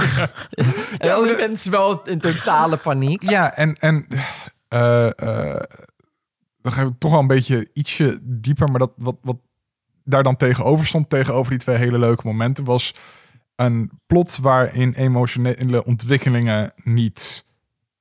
En 0.99 1.15
alle 1.15 1.37
mensen 1.37 1.71
wel 1.71 2.03
in 2.03 2.19
totale 2.19 2.77
paniek. 2.77 3.23
Ja, 3.31 3.55
en, 3.55 3.77
en 3.77 4.07
eh, 4.69 5.07
eh, 5.55 5.63
dan 6.63 6.73
gaan 6.73 6.87
we 6.87 6.99
toch 6.99 7.11
wel 7.11 7.21
een 7.21 7.27
beetje 7.27 7.69
ietsje 7.73 8.19
dieper. 8.23 8.69
Maar 8.69 8.79
dat, 8.79 8.93
wat, 8.97 9.17
wat 9.23 9.37
daar 10.05 10.23
dan 10.23 10.37
tegenover 10.37 10.87
stond, 10.87 11.11
tegenover 11.11 11.51
die 11.51 11.61
twee 11.61 11.77
hele 11.77 11.99
leuke 11.99 12.27
momenten, 12.27 12.65
was 12.65 12.95
een 13.57 13.91
plot 14.07 14.39
waarin 14.39 14.93
emotionele 14.93 15.85
ontwikkelingen 15.85 16.73
niet 16.85 17.45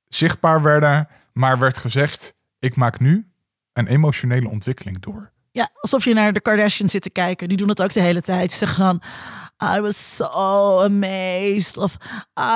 zichtbaar 0.08 0.62
werden, 0.62 1.08
maar 1.32 1.58
werd 1.58 1.76
gezegd: 1.76 2.34
ik 2.58 2.76
maak 2.76 3.00
nu 3.00 3.26
een 3.72 3.86
emotionele 3.86 4.48
ontwikkeling 4.48 5.00
door. 5.00 5.32
Ja, 5.52 5.70
alsof 5.80 6.04
je 6.04 6.14
naar 6.14 6.32
de 6.32 6.40
Kardashians 6.40 6.92
zit 6.92 7.02
te 7.02 7.10
kijken. 7.10 7.48
Die 7.48 7.56
doen 7.56 7.66
dat 7.66 7.82
ook 7.82 7.92
de 7.92 8.00
hele 8.00 8.22
tijd. 8.22 8.52
Ze 8.52 8.58
zeggen 8.58 8.84
dan... 8.84 9.02
I 9.76 9.80
was 9.80 10.16
so 10.16 10.24
amazed. 10.80 11.76
Of 11.76 11.96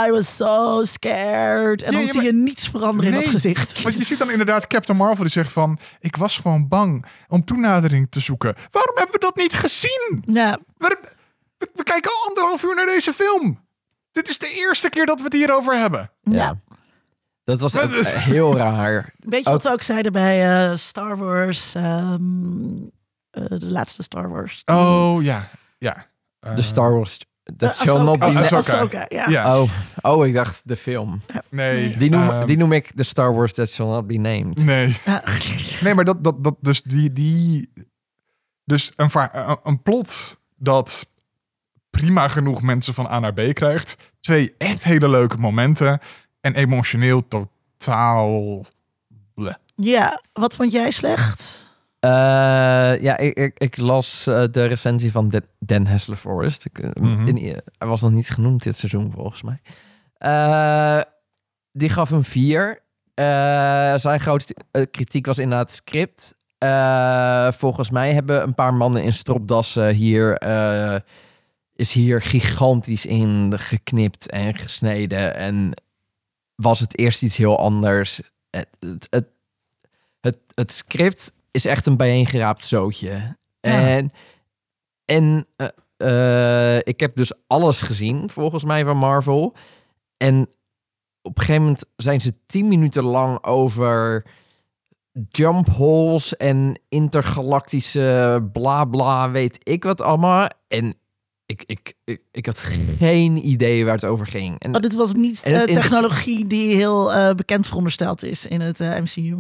I 0.06 0.10
was 0.10 0.36
so 0.36 0.84
scared. 0.84 1.82
En 1.82 1.86
Ja, 1.92 1.96
dan 1.96 2.00
ja, 2.00 2.06
zie 2.06 2.16
maar- 2.16 2.24
je 2.24 2.32
niets 2.32 2.68
veranderen 2.68 3.12
in 3.12 3.20
dat 3.20 3.28
gezicht. 3.28 3.82
Want 3.82 3.96
je 3.98 4.04
ziet 4.04 4.18
dan 4.18 4.30
inderdaad 4.30 4.66
Captain 4.66 4.98
Marvel 4.98 5.22
die 5.24 5.32
zegt 5.32 5.52
van: 5.52 5.78
ik 6.00 6.16
was 6.16 6.36
gewoon 6.36 6.68
bang 6.68 7.04
om 7.28 7.44
toenadering 7.44 8.06
te 8.10 8.20
zoeken. 8.20 8.54
Waarom 8.70 8.96
hebben 8.96 9.14
we 9.14 9.20
dat 9.20 9.36
niet 9.36 9.52
gezien? 9.52 10.22
Ja, 10.26 10.58
We, 10.76 10.98
we 11.74 11.82
kijken 11.82 12.10
al 12.10 12.28
anderhalf 12.28 12.62
uur 12.64 12.74
naar 12.74 12.86
deze 12.86 13.12
film. 13.12 13.62
Dit 14.12 14.28
is 14.28 14.38
de 14.38 14.48
eerste 14.50 14.88
keer 14.88 15.06
dat 15.06 15.18
we 15.18 15.24
het 15.24 15.32
hierover 15.32 15.76
hebben. 15.78 16.10
ja. 16.22 16.60
Dat 17.44 17.60
was 17.60 17.78
ook 17.78 17.90
heel 18.32 18.56
raar. 18.56 19.14
Weet 19.18 19.44
je 19.44 19.50
wat 19.50 19.62
we 19.62 19.70
ook 19.70 19.82
zeiden 19.82 20.12
bij 20.12 20.68
eh, 20.70 20.76
Star 20.76 21.18
Wars? 21.18 21.74
ehm, 21.74 22.22
eh, 23.30 23.44
de 23.48 23.70
laatste 23.70 24.02
Star 24.02 24.28
Wars. 24.30 24.62
Oh 24.64 25.22
ja, 25.22 25.48
ja. 25.78 26.06
De 26.56 26.62
Star 26.62 26.92
Wars... 26.92 27.18
That 27.56 27.78
Eh, 27.78 27.84
shall 27.84 28.02
not 28.02 28.18
be... 28.18 28.24
Ahsoka. 28.24 28.50
na- 28.50 28.56
Ahsoka. 28.56 28.76
Ahsoka, 28.76 29.06
ja. 29.08 29.28
Ja, 29.28 29.60
Oh, 29.60 29.70
oh, 30.02 30.26
ik 30.26 30.32
dacht 30.32 30.68
de 30.68 30.76
film. 30.76 31.20
nee. 31.50 31.96
Die 31.96 32.10
noem, 32.10 32.30
ehm, 32.30 32.46
die 32.46 32.56
noem 32.56 32.72
ik 32.72 32.96
de 32.96 33.02
Star 33.02 33.34
Wars 33.34 33.52
That 33.52 33.70
Shall 33.70 33.86
Not 33.86 34.06
Be 34.06 34.14
Named. 34.16 34.64
Nee, 34.64 34.96
nee, 35.80 35.94
maar 35.94 36.04
dat, 36.04 36.24
dat, 36.24 36.44
dat, 36.44 36.54
dus 36.60 36.82
die, 36.82 37.12
die, 37.12 37.72
dus 38.64 38.92
een, 38.96 39.10
va- 39.10 39.48
een, 39.48 39.56
een 39.62 39.82
plot 39.82 40.40
dat 40.56 41.10
prima 41.90 42.28
genoeg 42.28 42.62
mensen 42.62 42.94
van 42.94 43.06
A 43.06 43.18
naar 43.18 43.32
B 43.32 43.40
krijgt. 43.52 43.96
Twee 44.20 44.54
echt 44.58 44.84
hele 44.84 45.08
leuke 45.08 45.36
momenten 45.36 46.00
en 46.40 46.54
emotioneel 46.54 47.22
totaal. 47.28 48.64
bleh. 49.34 49.54
ja, 49.76 50.20
wat 50.32 50.54
vond 50.54 50.72
jij 50.72 50.90
slecht? 50.90 51.63
Eh, 52.04 53.02
ja, 53.02 53.16
ik, 53.16 53.34
ik, 53.38 53.58
ik 53.58 53.76
las 53.76 54.26
eh, 54.26 54.44
de 54.50 54.64
recensie 54.64 55.10
van 55.10 55.28
De- 55.28 55.42
Dan 55.58 55.86
Hessler 55.86 56.16
Forest. 56.16 56.64
Ik, 56.64 56.78
eh, 56.78 56.90
Mhm. 57.02 57.26
in- 57.26 57.60
hij 57.78 57.88
was 57.88 58.00
nog 58.00 58.10
niet 58.10 58.30
genoemd 58.30 58.62
dit 58.62 58.76
seizoen, 58.78 59.12
volgens 59.14 59.42
mij. 59.42 59.60
Die 61.72 61.88
gaf 61.88 62.10
een 62.10 62.24
4. 62.24 62.82
zijn 63.98 64.20
grootste 64.20 64.54
kritiek 64.90 65.26
was 65.26 65.38
inderdaad 65.38 65.66
het 65.68 65.76
script. 65.76 66.34
Volgens 67.58 67.90
mij 67.90 68.12
hebben 68.12 68.42
een 68.42 68.54
paar 68.54 68.74
mannen 68.74 69.02
in 69.02 69.12
stropdassen 69.12 69.94
hier... 69.94 70.42
is 71.76 71.92
hier 71.92 72.22
gigantisch 72.22 73.06
in 73.06 73.52
geknipt 73.58 74.30
en 74.30 74.54
gesneden. 74.58 75.34
En 75.34 75.70
was 76.54 76.80
het 76.80 76.98
eerst 76.98 77.22
iets 77.22 77.36
heel 77.36 77.58
anders. 77.58 78.20
Het, 78.50 78.68
het, 78.80 79.06
het, 79.10 79.26
het, 80.20 80.38
het 80.54 80.72
script 80.72 81.32
is 81.54 81.64
echt 81.64 81.86
een 81.86 81.96
bijeengeraapt 81.96 82.66
zootje. 82.66 83.36
En, 83.60 84.10
en 85.04 85.46
eh, 85.56 86.76
eh, 86.76 86.80
ik 86.84 87.00
heb 87.00 87.16
dus 87.16 87.32
alles 87.46 87.80
gezien, 87.80 88.30
volgens 88.30 88.64
mij, 88.64 88.84
van 88.84 88.96
Marvel. 88.96 89.54
En 90.16 90.40
op 91.22 91.38
een 91.38 91.44
gegeven 91.44 91.62
moment 91.62 91.84
zijn 91.96 92.20
ze 92.20 92.32
tien 92.46 92.68
minuten 92.68 93.04
lang 93.04 93.44
over 93.44 94.26
jump 95.28 95.68
holes 95.68 96.36
en 96.36 96.80
intergalactische 96.88 98.48
bla 98.52 98.84
bla, 98.84 99.30
weet 99.30 99.58
ik 99.62 99.84
wat 99.84 100.00
allemaal. 100.00 100.48
En 100.68 100.94
ik, 101.46 101.62
ik, 101.66 101.94
ik, 102.04 102.20
ik 102.30 102.46
had 102.46 102.58
geen 102.98 103.48
idee 103.48 103.84
waar 103.84 103.94
het 103.94 104.04
over 104.04 104.26
ging. 104.26 104.58
En 104.58 104.74
Oh, 104.74 104.80
dit 104.80 104.94
was 104.94 105.14
niet 105.14 105.44
het 105.44 105.68
eh, 105.68 105.74
technologie 105.74 106.46
die 106.46 106.74
heel 106.74 107.34
bekend 107.34 107.66
verondersteld 107.66 108.22
is 108.22 108.46
in 108.46 108.60
het 108.60 108.78
MCU. 108.78 109.36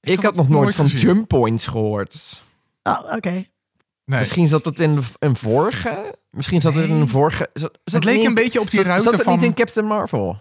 Ik 0.00 0.14
had 0.16 0.24
had 0.24 0.34
nog 0.34 0.48
nooit 0.48 0.62
nooit 0.62 0.74
van 0.74 0.88
gezien. 0.88 1.06
jump 1.08 1.28
points 1.28 1.66
gehoord. 1.66 2.42
Oh, 2.82 3.12
oké. 3.16 3.30
Nee. 3.30 4.18
Misschien 4.18 4.46
zat 4.46 4.64
het 4.64 4.80
in 4.80 5.02
een 5.18 5.36
vorige. 5.36 6.14
Misschien 6.30 6.60
zat 6.60 6.74
het 6.74 6.84
in 6.84 6.90
Nee. 6.90 7.00
een 7.00 7.08
vorige. 7.08 7.50
Zat, 7.52 7.78
zat 7.84 7.94
het 7.94 8.04
leek 8.04 8.14
niet 8.14 8.22
in- 8.22 8.28
een 8.28 8.34
beetje 8.34 8.60
op 8.60 8.66
die 8.70 8.76
zat, 8.78 8.86
ruiten 8.86 9.10
zat 9.10 9.18
het 9.20 9.28
van... 9.28 9.38
niet 9.38 9.44
in 9.48 9.54
Captain 9.54 9.86
Marvel? 9.86 10.38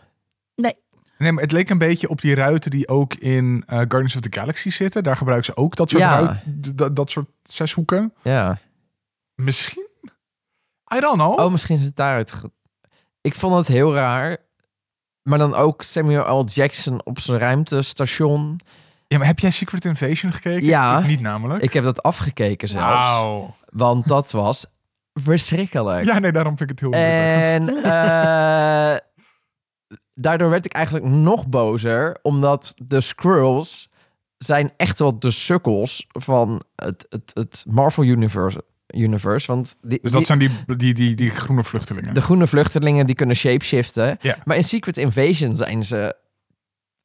Nee, 0.55 1.31
maar 1.31 1.43
het 1.43 1.51
leek 1.51 1.69
een 1.69 1.77
beetje 1.77 2.09
op 2.09 2.21
die 2.21 2.35
ruiten 2.35 2.71
die 2.71 2.87
ook 2.87 3.13
in 3.13 3.63
eh, 3.67 3.77
Guardians 3.77 4.15
of 4.15 4.21
the 4.21 4.39
Galaxy 4.39 4.69
zitten. 4.69 5.03
Daar 5.03 5.17
gebruiken 5.17 5.53
ze 5.53 5.61
ook 5.61 5.75
dat 5.75 5.89
soort, 5.89 6.01
Ja. 6.01 6.19
ruit- 6.19 6.77
dat- 6.77 6.95
dat 6.95 7.09
soort 7.11 7.29
zeshoeken. 7.43 8.13
Ja. 8.23 8.59
Misschien? 9.35 9.87
I 10.95 10.99
don't 10.99 11.15
know. 11.17 11.39
Oh, 11.39 11.51
misschien 11.51 11.75
is 11.75 11.83
het 11.83 11.95
daaruit. 11.95 12.31
ge- 12.31 12.51
Ik 13.21 13.35
vond 13.35 13.55
het 13.55 13.67
heel 13.67 13.93
raar. 13.93 14.37
Maar 15.23 15.37
dan 15.37 15.53
ook 15.55 15.81
Samuel 15.81 16.39
L. 16.39 16.45
Jackson 16.45 17.05
op 17.05 17.19
zijn 17.19 17.39
ruimtestation. 17.39 18.59
Ja, 19.09 19.17
maar 19.17 19.27
heb 19.27 19.39
jij 19.39 19.51
Secret 19.51 19.85
Invasion 19.85 20.33
gekeken? 20.33 20.65
Ja. 20.67 20.99
Ik 20.99 21.05
niet 21.05 21.19
namelijk. 21.19 21.63
Ik 21.63 21.73
heb 21.73 21.83
dat 21.83 22.03
afgekeken 22.03 22.67
zelfs. 22.67 23.07
Wauw. 23.09 23.53
Want 23.71 24.07
dat 24.07 24.31
was 24.31 24.65
verschrikkelijk. 25.13 26.05
Ja, 26.05 26.19
nee, 26.19 26.31
daarom 26.31 26.57
vind 26.57 26.71
ik 26.71 26.79
het 26.79 26.89
heel. 26.93 27.01
En 27.01 27.67
eh, 27.83 28.97
daardoor 30.13 30.49
werd 30.49 30.65
ik 30.65 30.73
eigenlijk 30.73 31.05
nog 31.05 31.47
bozer, 31.47 32.17
omdat 32.21 32.73
de 32.83 33.01
Skrulls 33.01 33.89
zijn 34.37 34.71
echt 34.77 34.99
wel 34.99 35.19
de 35.19 35.31
sukkels 35.31 36.05
van 36.07 36.61
het, 36.75 37.05
het, 37.09 37.31
het 37.33 37.65
Marvel 37.69 38.03
Universe. 38.03 38.63
universe 38.87 39.47
want 39.47 39.77
die, 39.81 39.99
Dus 40.01 40.11
die- 40.11 40.19
dat 40.19 40.25
zijn 40.25 40.39
die, 40.39 40.75
die, 40.77 40.93
die, 40.93 41.15
die 41.15 41.29
groene 41.29 41.63
vluchtelingen. 41.63 42.13
de 42.13 42.21
groene 42.21 42.47
vluchtelingen 42.47 43.05
die 43.05 43.15
kunnen 43.15 43.35
shapeshiften. 43.35 44.17
Ja. 44.21 44.35
Maar 44.45 44.55
in 44.57 44.63
Secret 44.63 44.97
Invasion 44.97 45.55
zijn 45.55 45.83
ze 45.85 46.15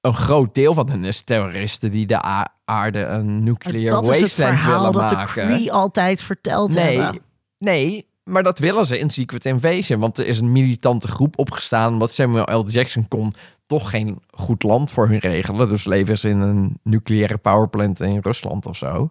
een 0.04 0.14
groot 0.14 0.54
deel 0.54 0.74
van 0.74 0.90
hen 0.90 1.04
is 1.04 1.22
terroristen 1.22 1.90
die 1.90 2.06
de 2.06 2.46
aarde 2.64 3.04
een 3.04 3.42
nuclear 3.44 3.90
dat 3.90 4.02
is 4.02 4.08
het 4.08 4.20
wasteland 4.20 4.60
verhaal 4.60 4.78
willen 4.78 4.92
dat 5.00 5.08
de 5.08 5.14
maken. 5.14 5.46
Kree 5.46 5.72
altijd 5.72 6.22
verteld 6.22 6.74
Nee, 6.74 6.98
hebben. 7.00 7.20
nee, 7.58 8.06
maar 8.24 8.42
dat 8.42 8.58
willen 8.58 8.86
ze 8.86 8.98
in 8.98 9.10
Secret 9.10 9.44
Invasion. 9.44 10.00
Want 10.00 10.18
er 10.18 10.26
is 10.26 10.38
een 10.38 10.52
militante 10.52 11.08
groep 11.08 11.38
opgestaan. 11.38 11.98
Wat 11.98 12.12
Samuel 12.12 12.58
L. 12.60 12.64
Jackson 12.68 13.08
kon 13.08 13.32
toch 13.66 13.90
geen 13.90 14.18
goed 14.30 14.62
land 14.62 14.90
voor 14.90 15.08
hun 15.08 15.18
regelen. 15.18 15.68
Dus 15.68 15.84
leven 15.84 16.18
ze 16.18 16.28
in 16.28 16.40
een 16.40 16.78
nucleaire 16.82 17.38
powerplant 17.38 18.00
in 18.00 18.18
Rusland 18.22 18.66
of 18.66 18.76
zo. 18.76 19.10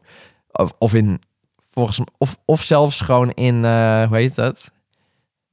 Of, 0.52 0.74
of 0.78 0.94
in, 0.94 1.22
volgens 1.70 2.00
of, 2.18 2.38
of 2.46 2.62
zelfs 2.64 3.02
gewoon 3.02 3.30
in, 3.32 3.66
eh, 3.66 4.08
hoe 4.08 4.18
heet 4.18 4.36
dat? 4.36 4.72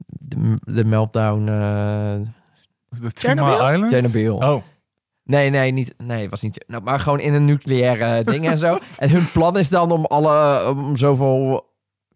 De, 0.05 0.53
de 0.65 0.85
meltdown. 0.85 1.47
eh 1.47 2.29
de 3.01 3.11
Chernobyl? 3.13 3.71
Island? 3.73 3.91
Chernobyl. 3.91 4.35
Oh. 4.35 4.63
Nee, 5.23 5.49
nee, 5.49 5.71
niet. 5.71 5.93
Nee, 5.97 6.29
was 6.29 6.41
niet. 6.41 6.63
Nou, 6.67 6.83
maar 6.83 6.99
gewoon 6.99 7.19
in 7.19 7.33
een 7.33 7.45
nucleaire 7.45 8.23
ding 8.23 8.47
en 8.47 8.57
zo. 8.57 8.79
En 8.97 9.09
hun 9.09 9.31
plan 9.31 9.57
is 9.57 9.69
dan 9.69 9.91
om 9.91 10.05
alle. 10.05 10.67
om 10.69 10.97
zoveel 10.97 11.69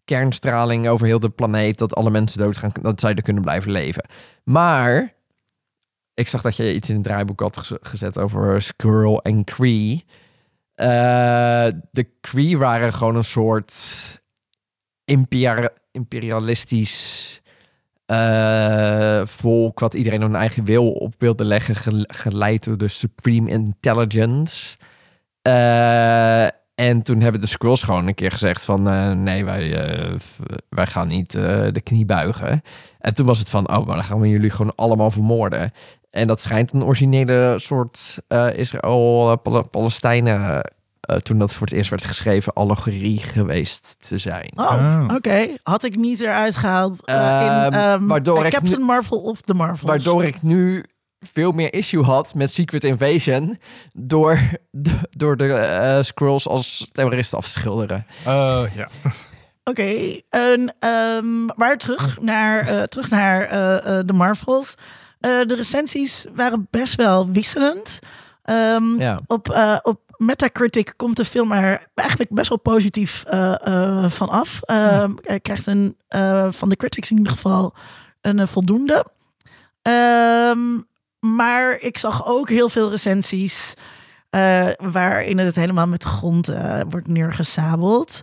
kernstraling 0.04 0.88
over 0.88 1.06
heel 1.06 1.20
de 1.20 1.30
planeet. 1.30 1.78
dat 1.78 1.94
alle 1.94 2.10
mensen 2.10 2.38
doodgaan. 2.40 2.70
dat 2.80 3.00
zij 3.00 3.14
er 3.14 3.22
kunnen 3.22 3.42
blijven 3.42 3.70
leven. 3.72 4.08
Maar. 4.44 5.14
Ik 6.14 6.28
zag 6.28 6.42
dat 6.42 6.56
je 6.56 6.74
iets 6.74 6.88
in 6.88 6.94
het 6.94 7.04
draaiboek 7.04 7.40
had 7.40 7.56
gez- 7.56 7.78
gezet 7.80 8.18
over 8.18 8.62
Squirrel 8.62 9.22
en 9.22 9.44
Cree. 9.44 10.04
Eh, 10.74 10.86
de 11.90 12.08
Cree 12.20 12.58
waren 12.58 12.92
gewoon 12.92 13.16
een 13.16 13.24
soort 13.24 13.74
imperial, 15.04 15.68
imperialistisch 15.92 17.40
eh, 18.06 19.20
volk 19.24 19.80
wat 19.80 19.94
iedereen 19.94 20.20
hun 20.20 20.34
eigen 20.34 20.64
wil 20.64 20.92
op 20.92 21.14
wilde 21.18 21.44
leggen, 21.44 21.76
gel- 21.76 22.04
geleid 22.06 22.64
door 22.64 22.78
de 22.78 22.88
Supreme 22.88 23.50
Intelligence. 23.50 24.76
Eh, 25.42 26.44
en 26.74 27.02
toen 27.02 27.20
hebben 27.20 27.40
de 27.40 27.46
Skrulls 27.46 27.82
gewoon 27.82 28.06
een 28.06 28.14
keer 28.14 28.30
gezegd 28.30 28.64
van 28.64 28.88
eh, 28.88 29.12
nee, 29.12 29.44
wij, 29.44 29.76
wij 30.68 30.86
gaan 30.86 31.08
niet 31.08 31.32
de 31.32 31.80
knie 31.82 32.04
buigen. 32.04 32.62
En 32.98 33.14
toen 33.14 33.26
was 33.26 33.38
het 33.38 33.48
van, 33.48 33.68
oh, 33.68 33.86
maar 33.86 33.96
dan 33.96 34.04
gaan 34.04 34.20
we 34.20 34.28
jullie 34.28 34.50
gewoon 34.50 34.74
allemaal 34.74 35.10
vermoorden. 35.10 35.72
En 36.10 36.26
dat 36.26 36.40
schijnt 36.40 36.72
een 36.72 36.84
originele 36.84 37.54
soort 37.56 38.22
Israël-Palestijnen, 38.52 40.70
eh, 41.06 41.16
toen 41.16 41.38
dat 41.38 41.54
voor 41.54 41.66
het 41.66 41.76
eerst 41.76 41.90
werd 41.90 42.04
geschreven, 42.04 42.52
allegorie 42.52 43.18
geweest 43.18 43.96
te 44.08 44.18
zijn. 44.18 44.52
Oh, 44.54 44.64
Oh. 44.72 45.14
oké. 45.14 45.46
Had 45.62 45.84
ik 45.84 45.96
niet 45.96 46.20
eruit 46.20 46.56
gehaald 46.56 47.04
eh, 47.04 47.14
Ehm, 47.16 47.66
in 47.66 47.72
ehm, 47.80 48.06
waardoor 48.06 48.38
eh, 48.40 48.46
ik 48.46 48.52
Captain 48.52 48.78
nu- 48.80 48.84
Marvel 48.86 49.18
of 49.20 49.40
The 49.40 49.54
Marvels. 49.54 49.90
Waardoor 49.90 50.24
ik 50.24 50.42
nu 50.42 50.84
veel 51.20 51.52
meer 51.52 51.72
issue 51.74 52.02
had 52.02 52.34
met 52.34 52.52
Secret 52.52 52.84
Invasion 52.84 53.58
door 53.92 54.38
de, 54.70 54.94
door 55.10 55.36
de 55.36 55.52
eh, 55.52 56.02
Skrulls 56.02 56.48
als 56.48 56.88
terroristen 56.92 57.38
af 57.38 57.44
te 57.44 57.50
schilderen. 57.50 58.06
Ja. 58.24 58.88
Oké, 59.64 60.20
en, 60.30 60.74
ehm, 60.78 61.44
maar 61.44 61.76
terug 61.78 62.20
naar, 62.20 62.60
eh, 62.68 62.82
terug 62.82 63.10
naar 63.10 63.42
eh, 63.42 63.98
eh, 63.98 64.06
de 64.06 64.12
Marvels. 64.12 64.74
Eh, 65.20 65.30
de 65.46 65.54
recensies 65.54 66.26
waren 66.34 66.66
best 66.70 66.94
wel 66.94 67.30
wisselend. 67.30 67.98
Ehm, 68.42 69.00
Ja. 69.00 69.18
op, 69.26 69.48
eh, 69.50 69.76
op 69.82 70.00
Metacritic 70.16 70.92
komt 70.96 71.16
de 71.16 71.24
film 71.24 71.52
er 71.52 71.86
eigenlijk 71.94 72.30
best 72.30 72.48
wel 72.48 72.58
positief 72.58 73.24
eh, 73.24 74.10
van 74.10 74.28
af. 74.28 74.60
Ehm, 74.62 75.12
Hij 75.22 75.40
krijgt 75.40 75.66
een, 75.66 75.96
eh, 76.08 76.46
van 76.50 76.68
de 76.68 76.76
critics 76.76 77.10
in 77.10 77.16
ieder 77.16 77.32
geval 77.32 77.74
een 78.20 78.48
voldoende. 78.48 79.06
Ehm, 79.82 80.80
maar 81.20 81.80
ik 81.80 81.98
zag 81.98 82.26
ook 82.26 82.48
heel 82.48 82.68
veel 82.68 82.90
recensies 82.90 83.74
waarin 84.78 85.38
het 85.38 85.54
helemaal 85.54 85.86
met 85.86 86.02
de 86.02 86.08
grond 86.08 86.52
wordt 86.88 87.08
neergesabeld. 87.08 88.20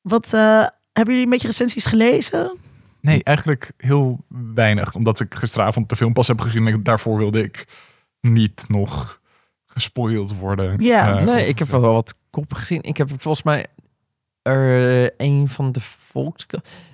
Wat 0.00 0.30
hebben 0.30 1.14
jullie 1.14 1.24
een 1.24 1.30
beetje 1.30 1.46
recensies 1.46 1.86
gelezen? 1.86 2.58
Nee, 3.00 3.24
eigenlijk 3.24 3.72
heel 3.76 4.24
weinig. 4.54 4.94
Omdat 4.94 5.20
ik 5.20 5.34
gisteravond 5.34 5.88
de 5.88 5.96
film 5.96 6.12
pas 6.12 6.28
heb 6.28 6.40
gezien. 6.40 6.66
En 6.66 6.82
daarvoor 6.82 7.16
wilde 7.16 7.42
ik 7.42 7.66
niet 8.20 8.64
nog 8.68 9.19
gespoild 9.72 10.38
worden. 10.38 10.80
Ja. 10.82 11.18
Eh, 11.18 11.24
nee, 11.24 11.46
ik 11.46 11.58
heb 11.58 11.68
wel 11.68 11.80
wat 11.80 12.14
koppen 12.30 12.56
gezien. 12.56 12.82
Ik 12.82 12.96
heb 12.96 13.08
volgens 13.08 13.42
mij 13.44 13.66
er 14.42 15.10
een 15.16 15.48
van 15.48 15.72
de 15.72 15.80
volks... 15.80 16.46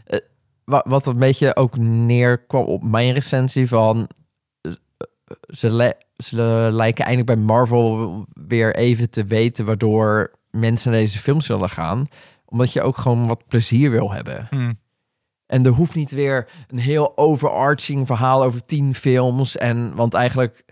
eh, 0.05 0.19
wa- 0.65 0.85
wat 0.89 1.07
een 1.07 1.19
beetje 1.19 1.57
ook 1.57 1.79
neerkwam 1.79 2.65
op 2.65 2.83
mijn 2.85 3.13
recensie 3.13 3.69
van... 3.69 4.09
eh, 4.61 4.73
Ze, 5.51 5.71
le- 5.71 5.99
ze 6.17 6.37
lijken 6.73 7.05
eindelijk 7.05 7.37
bij 7.39 7.47
Marvel 7.47 8.25
weer 8.47 8.75
even 8.77 9.11
te 9.11 9.25
weten... 9.25 9.65
waardoor 9.65 10.31
mensen 10.51 10.91
naar 10.91 11.01
deze 11.01 11.19
film 11.19 11.41
zullen 11.41 11.71
gaan. 11.71 12.07
Omdat 12.45 12.73
je 12.73 12.83
ook 12.83 12.97
gewoon 12.99 13.27
wat 13.27 13.47
plezier 13.49 13.91
wil 13.91 14.13
hebben. 14.13 14.47
hmm. 14.51 14.79
En 15.47 15.65
er 15.67 15.73
hoeft 15.73 15.95
niet 15.95 16.11
weer 16.11 16.49
een 16.69 16.79
heel 16.79 17.17
overarching 17.17 18.07
verhaal 18.07 18.43
over 18.43 18.65
tien 18.65 18.95
films. 18.95 19.57
En, 19.57 19.95
want 19.95 20.15
eigenlijk, 20.15 20.65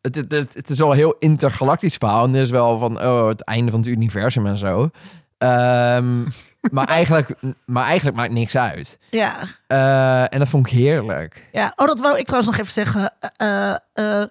het, 0.00 0.14
het, 0.14 0.32
het, 0.32 0.54
het 0.54 0.68
is 0.70 0.78
wel 0.78 0.90
een 0.90 0.96
heel 0.96 1.16
intergalactisch 1.18 1.96
verhaal. 1.96 2.24
En 2.24 2.34
er 2.34 2.40
is 2.40 2.50
wel 2.50 2.78
van 2.78 3.00
oh, 3.02 3.28
het 3.28 3.44
einde 3.44 3.70
van 3.70 3.80
het 3.80 3.88
universum 3.88 4.46
en 4.46 4.56
zo. 4.58 4.90
Ehm, 5.38 6.22
maar, 6.74 6.88
eigenlijk, 6.88 7.34
maar 7.66 7.84
eigenlijk 7.84 8.16
maakt 8.16 8.32
niks 8.32 8.56
uit. 8.56 8.98
Ja, 9.10 9.36
Eh, 9.66 10.32
en 10.32 10.38
dat 10.38 10.48
vond 10.48 10.66
ik 10.66 10.72
heerlijk. 10.72 11.48
ja. 11.52 11.72
Oh, 11.76 11.86
dat 11.86 12.00
wou 12.00 12.18
ik 12.18 12.26
trouwens 12.26 12.50
nog 12.50 12.60
even 12.60 12.72
zeggen. 12.72 13.12
Eh, 13.36 13.74
eh, 13.92 14.26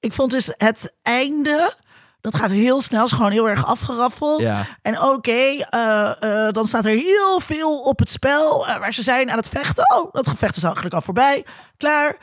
ik 0.00 0.12
vond 0.12 0.30
dus 0.30 0.52
het 0.56 0.92
einde... 1.02 1.74
Dat 2.20 2.34
gaat 2.34 2.50
heel 2.50 2.80
snel, 2.80 3.04
is 3.04 3.12
gewoon 3.12 3.30
heel 3.30 3.48
erg 3.48 3.66
afgeraffeld. 3.66 4.40
Ja. 4.40 4.66
En 4.82 5.02
oké, 5.02 5.30
eh, 5.30 6.46
eh, 6.46 6.52
dan 6.52 6.66
staat 6.66 6.86
er 6.86 6.92
heel 6.92 7.40
veel 7.40 7.80
op 7.80 7.98
het 7.98 8.10
spel 8.10 8.66
eh, 8.66 8.78
waar 8.78 8.94
ze 8.94 9.02
zijn 9.02 9.30
aan 9.30 9.36
het 9.36 9.48
vechten. 9.48 9.94
Oh, 9.94 10.12
dat 10.12 10.28
gevecht 10.28 10.56
is 10.56 10.62
eigenlijk 10.62 10.94
al 10.94 11.00
voorbij. 11.00 11.44
Klaar. 11.76 12.16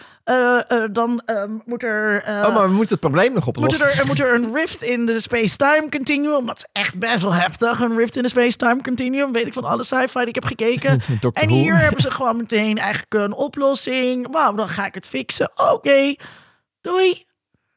Dan 0.92 1.22
ehm, 1.26 1.52
moet 1.66 1.84
er... 1.84 2.24
oh, 2.28 2.56
maar 2.56 2.70
we 2.70 2.76
moeten 2.76 2.90
het 2.90 3.00
probleem 3.00 3.34
nog 3.34 3.46
moet 3.46 3.58
oplossen. 3.58 3.88
er, 3.88 4.00
er 4.00 4.06
moet 4.06 4.20
er 4.20 4.34
een 4.34 4.54
rift 4.54 4.82
in 4.82 5.06
de 5.06 5.22
space-time 5.22 5.90
continuum. 5.90 6.46
Dat 6.46 6.58
is 6.58 6.66
echt 6.72 7.00
best 7.00 7.22
wel 7.22 7.34
heftig. 7.34 7.80
Een 7.80 7.98
rift 7.98 8.16
in 8.16 8.24
de 8.24 8.30
space-time 8.30 8.82
continuum. 8.82 9.32
Weet 9.32 9.46
ik 9.46 9.54
van 9.54 9.64
alle 9.64 9.84
sci-fi 9.84 10.20
die 10.20 10.28
ik 10.28 10.36
heb 10.36 10.46
gekeken. 10.46 11.00
En 11.34 11.50
hier 11.50 11.78
hebben 11.78 12.02
ze 12.02 12.12
gewoon 12.12 12.38
meteen 12.38 12.78
eigenlijk 12.78 13.14
een 13.14 13.34
oplossing. 13.34 14.28
Wauw, 14.32 14.54
dan 14.54 14.70
ga 14.70 14.86
ik 14.86 14.94
het 14.94 15.08
fixen. 15.08 15.52
Oké, 15.56 16.16
doei. 16.82 17.27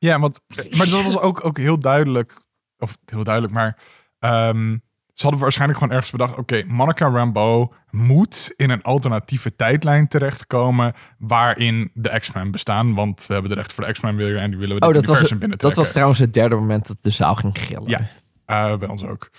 Ja, 0.00 0.18
want, 0.18 0.40
maar 0.76 0.88
dat 0.88 1.04
was 1.04 1.18
ook, 1.18 1.44
ook 1.44 1.58
heel 1.58 1.78
duidelijk. 1.78 2.40
Of 2.78 2.96
heel 3.04 3.24
duidelijk, 3.24 3.54
maar... 3.54 3.78
ehm, 4.18 4.76
Ze 5.14 5.22
hadden 5.22 5.40
waarschijnlijk 5.40 5.78
gewoon 5.78 5.94
ergens 5.94 6.12
bedacht... 6.12 6.36
oké, 6.36 6.64
Monica 6.66 7.08
Rambeau 7.10 7.72
moet 7.90 8.52
in 8.56 8.70
een 8.70 8.82
alternatieve 8.82 9.56
tijdlijn 9.56 10.08
terechtkomen... 10.08 10.94
waarin 11.18 11.90
de 11.94 12.18
X-Men 12.18 12.50
bestaan. 12.50 12.94
Want 12.94 13.26
we 13.26 13.32
hebben 13.32 13.50
de 13.50 13.56
rechten 13.56 13.74
voor 13.74 13.84
de 13.84 13.92
X-Men 13.92 14.16
weer... 14.16 14.36
en 14.38 14.50
die 14.50 14.58
willen 14.58 14.78
we 14.78 14.86
Oh, 14.86 14.92
dat 14.92 15.04
was, 15.06 15.38
binnen 15.38 15.58
dat 15.58 15.74
was 15.74 15.90
trouwens 15.92 16.18
het 16.18 16.34
derde 16.34 16.54
moment 16.54 16.86
dat 16.88 17.02
de 17.02 17.10
zaal 17.10 17.34
ging 17.34 17.58
gillen. 17.58 17.88
Ja. 17.88 18.00
Eh, 18.46 18.76
bij 18.78 18.88
ons 18.88 19.04
ook. 19.04 19.30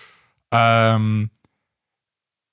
Ehm, 0.50 1.20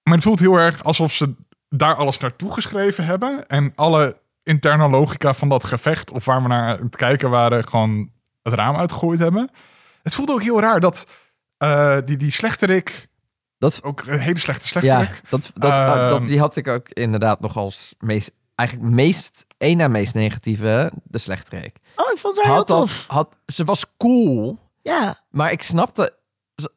maar 0.03 0.15
het 0.15 0.23
voelt 0.23 0.39
heel 0.41 0.57
erg 0.57 0.85
alsof 0.85 1.13
ze 1.13 1.35
daar 1.69 1.95
alles 1.95 2.19
naartoe 2.19 2.53
geschreven 2.53 3.05
hebben. 3.05 3.49
En 3.49 3.73
alle 3.77 4.21
interne 4.49 4.89
logica 4.89 5.35
van 5.35 5.49
dat 5.49 5.65
gevecht, 5.65 6.11
of 6.11 6.25
waar 6.25 6.43
we 6.43 6.49
naar 6.49 6.79
aan 6.79 6.85
het 6.85 6.97
kijken 6.97 7.31
waren, 7.31 7.69
gewoon 7.69 8.11
het 8.43 8.55
raam 8.55 8.77
uitgegooid 8.77 9.19
hebben. 9.19 9.51
Het 10.03 10.15
voelt 10.15 10.31
ook 10.31 10.43
heel 10.43 10.61
raar 10.61 10.81
dat 10.81 11.07
eh, 11.57 11.97
die, 12.05 12.17
die 12.17 12.31
slechterik, 12.31 13.09
Dat, 13.59 13.81
ook 13.83 14.03
een 14.07 14.19
hele 14.19 14.39
slechte 14.39 14.63
ja, 14.63 14.69
slechterik. 14.99 15.23
dat, 15.31 15.51
dat, 15.55 15.71
Ehm. 15.73 16.09
dat, 16.09 16.27
die 16.27 16.39
had 16.39 16.57
ik 16.57 16.69
ook 16.69 16.89
inderdaad 16.89 17.41
nog 17.41 17.57
als 17.57 17.95
meest, 17.99 18.31
eigenlijk 18.55 18.91
meest, 18.91 19.47
één 19.59 19.77
na 19.77 19.89
meest 19.89 20.15
negatieve, 20.15 20.93
de 21.05 21.19
slechterik. 21.19 21.77
Oh, 21.97 22.11
ik 22.13 22.19
vond 22.19 22.37
het 22.37 22.47
wel 22.47 22.55
heel 22.55 22.65
dat, 22.65 22.77
tof. 22.77 23.05
had, 23.09 23.37
ze 23.47 23.65
was 23.65 23.85
cool, 23.97 24.59
Ja. 24.83 25.19
maar 25.31 25.53
ik 25.53 25.63
snapte, 25.63 26.17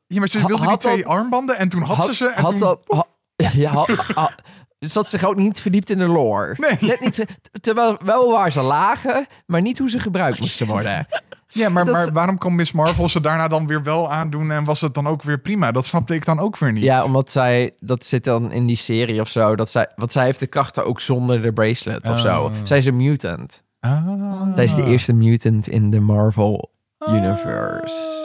Ja, 0.07 0.19
maar 0.19 0.27
ze 0.27 0.45
wilde 0.47 0.67
die 0.67 0.77
twee 0.77 1.05
armbanden 1.05 1.57
en 1.57 1.69
toen 1.69 1.81
had, 1.81 2.05
ze 2.05 2.13
ze. 2.15 2.27
En 2.27 2.41
had 2.41 2.51
toen, 2.51 2.59
dat, 2.59 2.79
ha- 2.87 3.07
ja, 3.53 3.71
ha- 3.73 3.85
ha- 4.15 4.35
dus 4.81 4.93
dat 4.93 5.07
zich 5.07 5.23
ook 5.23 5.35
niet 5.35 5.61
verdiept 5.61 5.89
in 5.89 5.97
de 5.97 6.07
lore. 6.07 6.55
Nee. 6.57 6.77
Net 6.89 6.99
niet, 6.99 7.13
t- 7.15 7.63
terwijl 7.63 7.97
wel 8.03 8.31
waar 8.31 8.51
ze 8.51 8.61
lagen, 8.61 9.27
maar 9.45 9.61
niet 9.61 9.77
hoe 9.77 9.89
ze 9.89 9.99
gebruikt 9.99 10.39
moesten 10.45 10.67
worden. 10.67 11.07
ja, 11.47 11.69
maar, 11.69 11.85
dat- 11.85 11.93
maar 11.93 12.11
waarom 12.11 12.37
kon 12.37 12.55
Miss 12.55 12.71
Marvel 12.71 13.09
ze 13.09 13.21
daarna 13.21 13.47
dan 13.47 13.67
weer 13.67 13.83
wel 13.83 14.11
aandoen 14.11 14.51
en 14.51 14.63
was 14.63 14.81
het 14.81 14.93
dan 14.93 15.07
ook 15.07 15.21
weer 15.23 15.39
prima? 15.39 15.71
Dat 15.71 15.85
snapte 15.85 16.13
ik 16.15 16.25
dan 16.25 16.39
ook 16.39 16.57
weer 16.57 16.71
niet. 16.71 16.83
Ja, 16.83 17.03
omdat 17.03 17.31
zij, 17.31 17.75
dat 17.79 18.05
zit 18.05 18.23
dan 18.23 18.51
in 18.51 18.65
die 18.65 18.75
serie 18.75 19.21
of 19.21 19.29
zo, 19.29 19.55
dat 19.55 19.69
zij, 19.69 19.89
want 19.95 20.11
zij 20.11 20.25
heeft 20.25 20.39
de 20.39 20.47
krachten 20.47 20.85
ook 20.85 20.99
zonder 20.99 21.41
de 21.41 21.53
bracelet 21.53 22.09
of 22.09 22.19
zo. 22.19 22.43
Oh. 22.43 22.51
Zij 22.63 22.77
is 22.77 22.85
een 22.85 22.97
mutant. 22.97 23.63
Ah. 23.79 24.07
Zij 24.55 24.63
is 24.63 24.75
de 24.75 24.83
eerste 24.83 25.13
mutant 25.13 25.67
in 25.67 25.89
de 25.89 25.99
Marvel 25.99 26.71
Universe. 27.09 28.19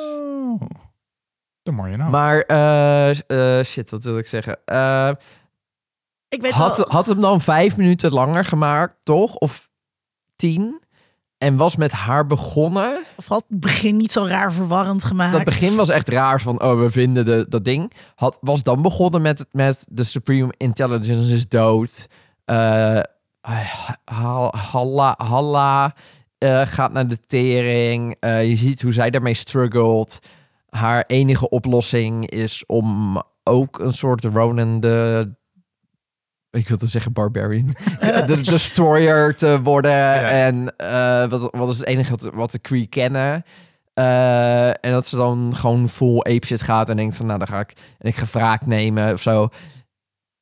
Oh. 0.61 0.61
De 1.63 1.73
mooie 1.73 1.97
naam. 1.97 2.11
Maar, 2.11 2.41
eh, 2.41 3.59
eh, 3.59 3.65
shit, 3.65 3.91
wat 3.91 4.05
wil 4.05 4.19
ik 4.19 4.27
zeggen? 4.27 4.59
Ik 6.37 6.43
weet 6.43 6.53
had, 6.53 6.77
wel. 6.77 6.87
had 6.89 7.07
hem 7.07 7.21
dan 7.21 7.41
vijf 7.41 7.77
minuten 7.77 8.13
langer 8.13 8.45
gemaakt, 8.45 8.95
toch? 9.03 9.37
Of 9.37 9.71
tien? 10.37 10.81
En 11.39 11.57
was 11.57 11.77
met 11.77 11.93
haar 11.93 12.27
begonnen. 12.27 13.05
Of 13.17 13.27
had 13.27 13.45
het 13.49 13.61
begin 13.61 13.97
niet 13.97 14.13
zo 14.13 14.25
raar 14.25 14.53
verwarrend 14.53 15.05
gemaakt. 15.05 15.33
Dat 15.33 15.45
begin 15.45 15.77
was 15.77 15.89
echt 15.89 16.09
raar 16.09 16.41
van, 16.41 16.63
oh, 16.63 16.81
we 16.81 16.91
vinden 16.91 17.25
de, 17.25 17.47
dat 17.49 17.65
ding. 17.65 17.93
Had, 18.15 18.39
was 18.41 18.63
dan 18.63 18.83
begonnen 18.83 19.23
met, 19.23 19.47
met 19.51 19.87
de 19.89 20.05
Supreme 20.05 20.55
Intelligence 20.57 21.35
is 21.35 21.49
dood. 21.49 22.07
Eh 22.45 23.01
Halla, 25.17 25.95
eh, 26.39 26.67
gaat 26.67 26.93
naar 26.93 27.09
de 27.09 27.21
tering. 27.27 28.17
Je 28.21 28.57
ziet 28.57 28.83
hoe 28.83 28.93
zij 28.93 29.11
daarmee 29.11 29.35
struggelt. 29.35 30.19
Haar 30.69 31.05
enige 31.07 31.49
oplossing 31.49 32.31
is 32.31 32.67
om 32.67 33.23
ook 33.45 33.79
een 33.79 33.93
soort 33.93 34.25
Ronan 34.25 34.81
de... 34.81 35.35
Ik 36.57 36.69
wilde 36.69 36.87
zeggen 36.87 37.13
barbarian. 37.13 37.75
de 38.27 38.41
destroyer 38.41 39.35
te 39.35 39.63
worden. 39.63 40.29
En 40.29 40.77
eh, 40.77 41.27
wat, 41.29 41.49
wat 41.51 41.73
is 41.73 41.79
het 41.79 41.87
enige 41.87 42.11
wat, 42.11 42.31
wat 42.35 42.51
de 42.51 42.59
Kree 42.59 42.87
kennen. 42.87 43.45
Eh, 43.95 44.69
en 44.69 44.91
dat 44.93 45.07
ze 45.07 45.17
dan 45.17 45.53
gewoon 45.55 45.89
full 45.89 46.19
ape 46.19 46.47
shit 46.47 46.63
gaat 46.63 46.89
en 46.89 46.97
denkt 46.97 47.17
van 47.17 47.27
nou 47.27 47.39
dan 47.39 47.49
ga 47.49 47.61
ik 47.61 47.73
en 47.99 48.09
ik 48.09 48.17
ga 48.17 48.27
wraak 48.31 48.67
nemen 48.67 49.13
of 49.13 49.23
zo. 49.23 49.49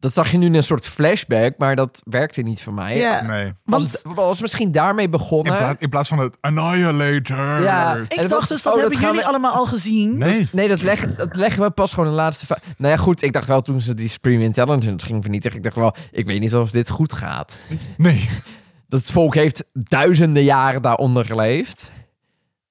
Dat 0.04 0.12
zag 0.12 0.30
je 0.30 0.38
nu 0.38 0.46
in 0.46 0.54
een 0.54 0.62
soort 0.62 0.86
flashback, 0.88 1.54
maar 1.58 1.76
dat 1.76 2.02
werkte 2.04 2.42
niet 2.42 2.62
voor 2.62 2.72
mij. 2.74 2.96
Ja. 2.96 3.22
nee. 3.22 3.52
Was, 3.64 3.82
Want- 3.82 3.92
het, 3.92 4.14
was 4.14 4.40
misschien 4.40 4.72
daarmee 4.72 5.04
In, 5.04 5.10
begonnen. 5.10 5.56
plaats, 5.56 5.80
in 5.82 5.88
plaats 5.88 6.08
van 6.08 6.18
het 6.18 6.36
Annihilator. 6.40 7.62
Ja. 7.62 7.96
Ik 8.08 8.28
dacht 8.28 8.48
dus, 8.48 8.62
dat 8.62 8.74
oh, 8.74 8.80
hebben 8.80 8.98
jullie 9.00 9.16
we- 9.20 9.24
allemaal 9.26 9.52
al 9.52 9.66
gezien. 9.66 10.18
Nee. 10.18 10.48
Nee, 10.52 10.68
dat 10.68 10.82
leggen, 10.82 11.16
dat 11.16 11.36
leggen 11.36 11.62
we 11.62 11.70
pas 11.70 11.94
gewoon 11.94 12.08
de 12.08 12.14
laatste... 12.14 12.46
Nou 12.78 12.92
ja, 12.92 12.96
goed, 12.96 13.22
ik 13.22 13.32
dacht 13.32 13.46
wel 13.46 13.60
toen 13.62 13.80
ze 13.80 13.94
die 13.94 14.08
Supreme 14.08 14.42
Intelligence 14.42 15.06
ging 15.06 15.22
vernietigen... 15.22 15.56
ik 15.58 15.64
dacht 15.64 15.76
wel, 15.76 15.94
ik 16.10 16.26
weet 16.26 16.40
niet 16.40 16.54
of 16.54 16.70
dit 16.70 16.90
goed 16.90 17.12
gaat. 17.12 17.66
Nee. 17.96 18.28
Dat 18.88 19.00
het 19.00 19.10
volk 19.10 19.34
heeft 19.34 19.64
duizenden 19.72 20.42
jaren 20.44 20.82
daaronder 20.82 21.24
geleefd. 21.26 21.90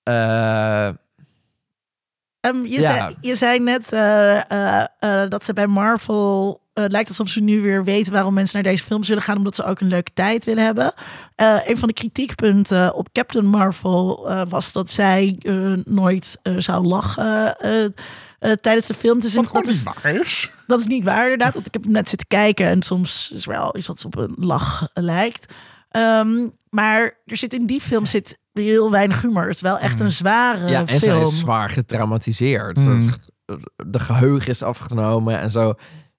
Eh, 0.03 0.87
Ehm, 0.87 2.63
je, 2.63 2.69
Ja. 2.69 2.81
zei, 2.81 3.15
je 3.21 3.35
zei 3.35 3.59
net 3.59 3.91
eh, 3.91 4.79
eh, 4.79 5.29
dat 5.29 5.43
ze 5.43 5.53
bij 5.53 5.67
Marvel. 5.67 6.61
Eh, 6.73 6.83
lijkt 6.87 7.09
alsof 7.09 7.27
ze 7.29 7.39
nu 7.41 7.61
weer 7.61 7.83
weten 7.83 8.13
waarom 8.13 8.33
mensen 8.33 8.61
naar 8.63 8.71
deze 8.71 8.83
film 8.83 9.03
zullen 9.03 9.23
gaan, 9.23 9.37
omdat 9.37 9.55
ze 9.55 9.63
ook 9.65 9.79
een 9.79 9.87
leuke 9.87 10.11
tijd 10.13 10.45
willen 10.45 10.63
hebben. 10.65 10.93
Eh, 11.35 11.57
een 11.65 11.77
van 11.77 11.87
de 11.87 11.93
kritiekpunten 11.93 12.93
op 12.95 13.07
Captain 13.11 13.45
Marvel 13.45 14.29
eh, 14.29 14.41
was 14.49 14.71
dat 14.71 14.91
zij 14.91 15.35
nooit 15.85 16.37
zou 16.57 16.85
lachen 16.85 17.57
eh, 17.59 17.83
eh, 17.83 18.51
tijdens 18.61 18.87
de 18.87 18.93
film. 18.93 19.19
Dus 19.19 19.35
Wat 19.35 19.49
dat, 19.53 19.67
is, 19.67 19.75
niet 19.75 19.93
waar 20.01 20.15
is. 20.15 20.51
dat 20.67 20.79
is 20.79 20.85
niet 20.85 21.03
waar, 21.03 21.23
inderdaad. 21.23 21.53
Want 21.53 21.65
ik 21.65 21.73
heb 21.73 21.83
hem 21.83 21.91
net 21.91 22.09
zitten 22.09 22.27
kijken 22.27 22.65
en 22.67 22.81
soms 22.83 23.31
is 23.33 23.45
wel 23.45 23.77
iets 23.77 23.87
wat 23.87 24.05
op 24.05 24.15
een 24.17 24.33
lach 24.39 24.87
lijkt. 24.93 25.53
Ehm, 25.89 26.47
maar 26.69 27.17
er 27.25 27.37
zit 27.37 27.53
in 27.53 27.65
die 27.65 27.81
film 27.81 28.05
zit 28.05 28.37
heel 28.53 28.91
weinig 28.91 29.21
humor. 29.21 29.45
Het 29.45 29.55
is 29.55 29.61
wel 29.61 29.77
echt 29.79 29.99
een 29.99 30.11
zware 30.11 30.69
ja, 30.69 30.79
en 30.79 30.87
zij 30.87 30.99
film. 30.99 31.21
is 31.21 31.39
zwaar 31.39 31.69
getraumatiseerd. 31.69 32.77
Mm. 32.79 32.99
Dat- 32.99 33.19
De 33.87 33.99
geheugen 33.99 34.49
is 34.49 34.63
afgenomen 34.63 35.39
en 35.39 35.51
zo. 35.51 35.73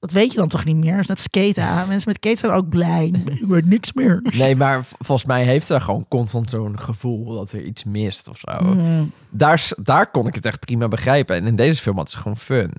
Dat 0.04 0.12
weet 0.12 0.32
je 0.32 0.38
dan 0.38 0.48
toch 0.48 0.64
niet 0.64 0.76
meer? 0.76 0.92
Dat 0.92 1.00
is 1.02 1.08
net 1.08 1.20
skaten. 1.54 1.88
Mensen 1.88 2.08
met 2.12 2.16
skaten 2.16 2.38
zijn 2.38 2.52
ook 2.52 2.68
blij. 2.68 3.12
Ik 3.24 3.46
weet 3.46 3.66
niks 3.66 3.92
meer. 3.92 4.20
Nee, 4.36 4.56
maar 4.56 4.84
volgens 4.84 5.24
mij 5.28 5.44
heeft 5.44 5.66
ze 5.66 5.80
gewoon 5.80 6.04
constant 6.08 6.50
zo'n 6.50 6.78
gevoel 6.80 7.34
dat 7.34 7.52
er 7.52 7.62
iets 7.64 7.84
mist 7.84 8.28
of 8.28 8.38
zo. 8.38 8.64
Mm. 8.74 9.10
Daar, 9.30 9.68
daar 9.82 10.10
kon 10.10 10.26
ik 10.26 10.34
het 10.34 10.46
echt 10.46 10.58
prima 10.60 10.88
begrijpen. 10.88 11.36
En 11.36 11.46
in 11.46 11.56
deze 11.56 11.82
film 11.82 11.96
had 11.96 12.10
ze 12.10 12.18
gewoon 12.18 12.36
fun. 12.36 12.72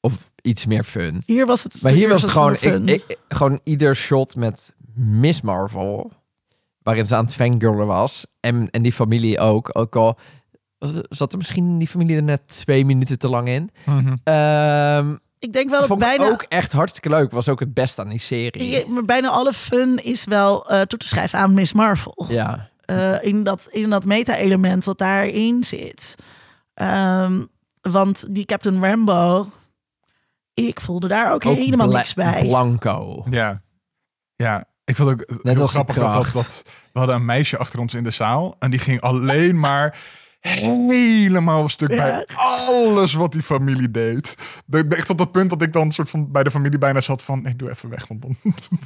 Of 0.00 0.30
iets 0.42 0.66
meer 0.66 0.82
fun. 0.84 1.22
Hier 1.26 1.46
was 1.46 1.62
het. 1.62 1.82
Maar 1.82 1.92
hier 1.92 2.08
was 2.08 2.22
het 2.22 2.30
gewoon, 2.30 2.56
ik, 2.60 2.90
ik- 2.90 3.16
gewoon 3.28 3.60
ieder 3.64 3.96
shot 3.96 4.36
met 4.36 4.74
Miss 4.94 5.40
Marvel. 5.40 6.12
Waarin 6.82 7.06
ze 7.06 7.16
aan 7.16 7.24
het 7.24 7.34
fangirlen 7.34 7.86
was. 7.86 8.26
En, 8.40 8.70
en 8.70 8.82
die 8.82 8.92
familie 8.92 9.38
ook. 9.38 9.70
Ook 9.72 9.96
al 9.96 10.18
zat 11.08 11.32
er 11.32 11.38
misschien 11.38 11.78
die 11.78 11.88
familie 11.88 12.16
er 12.16 12.22
net 12.22 12.40
twee 12.46 12.84
minuten 12.84 13.18
te 13.18 13.28
lang 13.28 13.48
in. 13.48 13.70
Ehm 14.24 15.14
ik 15.40 15.52
denk 15.52 15.70
wel 15.70 15.78
dat 15.78 15.88
vond 15.88 16.00
bijna, 16.00 16.24
ook 16.24 16.42
echt 16.42 16.72
hartstikke 16.72 17.08
leuk. 17.08 17.30
Was 17.30 17.48
ook 17.48 17.60
het 17.60 17.74
beste 17.74 18.00
aan 18.00 18.08
die 18.08 18.18
serie. 18.18 18.86
maar 18.88 19.04
bijna 19.04 19.28
alle 19.28 19.52
fun 19.52 20.04
is 20.04 20.24
wel 20.24 20.70
eh, 20.70 20.80
toe 20.80 20.98
te 20.98 21.08
schrijven 21.08 21.38
aan 21.38 21.54
Miss 21.54 21.72
Marvel. 21.72 22.26
Ja. 22.28 22.68
Eh, 22.84 23.22
in 23.22 23.42
dat, 23.42 23.68
in 23.70 23.90
dat 23.90 24.04
meta-element 24.04 24.84
wat 24.84 24.98
daarin 24.98 25.64
zit. 25.64 26.14
Ehm, 26.74 27.44
want 27.80 28.34
die 28.34 28.44
Captain 28.44 28.84
Rambo, 28.84 29.48
ik 30.54 30.80
voelde 30.80 31.08
daar 31.08 31.32
ook, 31.32 31.46
Ook 31.46 31.56
helemaal 31.56 31.88
niks 31.88 32.14
bij. 32.14 32.44
Blanco. 32.46 33.24
Ja. 33.30 33.62
Ja. 34.36 34.64
Ik 34.84 34.96
vond 34.96 35.10
ook 35.10 35.24
heel 35.42 35.60
als 35.60 35.60
de 35.60 35.66
grappig 35.66 35.96
dat, 35.96 36.12
dat, 36.12 36.22
kracht. 36.22 36.34
dat... 36.34 36.62
We 36.92 36.98
hadden 36.98 37.16
een 37.16 37.24
meisje 37.24 37.58
achter 37.58 37.80
ons 37.80 37.94
in 37.94 38.04
de 38.04 38.10
zaal. 38.10 38.56
En 38.58 38.70
die 38.70 38.80
ging 38.80 39.00
alleen 39.00 39.60
maar 39.60 39.98
helemaal 40.40 41.62
op 41.62 41.70
stuk 41.70 41.90
Ja. 41.90 41.96
bij 41.96 42.26
alles 42.34 43.14
wat 43.14 43.32
die 43.32 43.42
familie 43.42 43.90
deed. 43.90 44.34
De, 44.66 44.86
de- 44.86 44.96
echt 44.96 45.06
tot 45.06 45.18
dat 45.18 45.32
punt 45.32 45.50
dat 45.50 45.62
ik 45.62 45.72
dan 45.72 45.92
soort 45.92 46.10
van 46.10 46.30
bij 46.32 46.42
de 46.42 46.50
familie 46.50 46.78
bijna 46.78 47.00
zat 47.00 47.22
van... 47.22 47.42
Nee, 47.42 47.56
doe 47.56 47.70
even 47.70 47.88
weg. 47.88 48.06
Want 48.08 48.22
dan... 48.22 48.34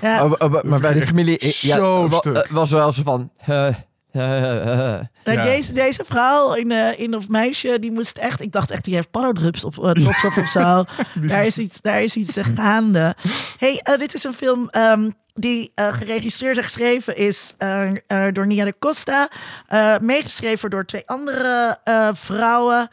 Ja, 0.00 0.24
Oh, 0.24 0.32
oh, 0.38 0.50
maar- 0.52 0.66
maar 0.66 0.80
bij 0.80 0.92
de 0.92 1.02
familie 1.06 1.38
ja, 1.60 1.76
zo 1.76 2.08
wa- 2.08 2.16
stuk. 2.18 2.36
eh, 2.36 2.50
was 2.50 2.70
wel 2.70 2.92
zo 2.92 3.02
van... 3.02 3.30
eh, 3.36 3.74
Ja. 5.24 5.42
deze, 5.44 5.72
deze 5.72 6.04
vrouw 6.06 6.54
in, 6.54 6.70
eh 6.70 6.98
in 7.00 7.14
of 7.16 7.28
meisje, 7.28 7.78
die 7.78 7.92
moest 7.92 8.18
echt, 8.18 8.40
ik 8.40 8.52
dacht 8.52 8.70
echt, 8.70 8.84
die 8.84 8.94
heeft 8.94 9.10
parodrups 9.10 9.64
op, 9.64 9.76
uh, 9.76 9.90
drops 9.90 10.24
op 10.24 10.36
of 10.36 10.48
zo. 10.48 10.84
Daar, 11.28 11.46
is 11.46 11.58
iets, 11.58 11.80
daar 11.80 12.02
is 12.02 12.16
iets 12.16 12.36
eh, 12.36 12.44
gaande. 12.54 13.14
hey, 13.58 13.80
eh, 13.82 13.98
dit 13.98 14.14
is 14.14 14.24
een 14.24 14.32
film 14.34 14.68
ehm, 14.70 15.10
die 15.32 15.72
eh, 15.74 15.92
geregistreerd 15.92 16.56
en 16.56 16.62
geschreven 16.62 17.16
is 17.16 17.54
eh, 17.58 17.90
eh, 18.06 18.32
door 18.32 18.46
Nia 18.46 18.64
de 18.64 18.74
Costa. 18.78 19.28
eh, 19.68 19.98
meegeschreven 19.98 20.70
door 20.70 20.84
twee 20.84 21.06
andere 21.08 21.78
eh, 21.84 22.08
vrouwen. 22.12 22.88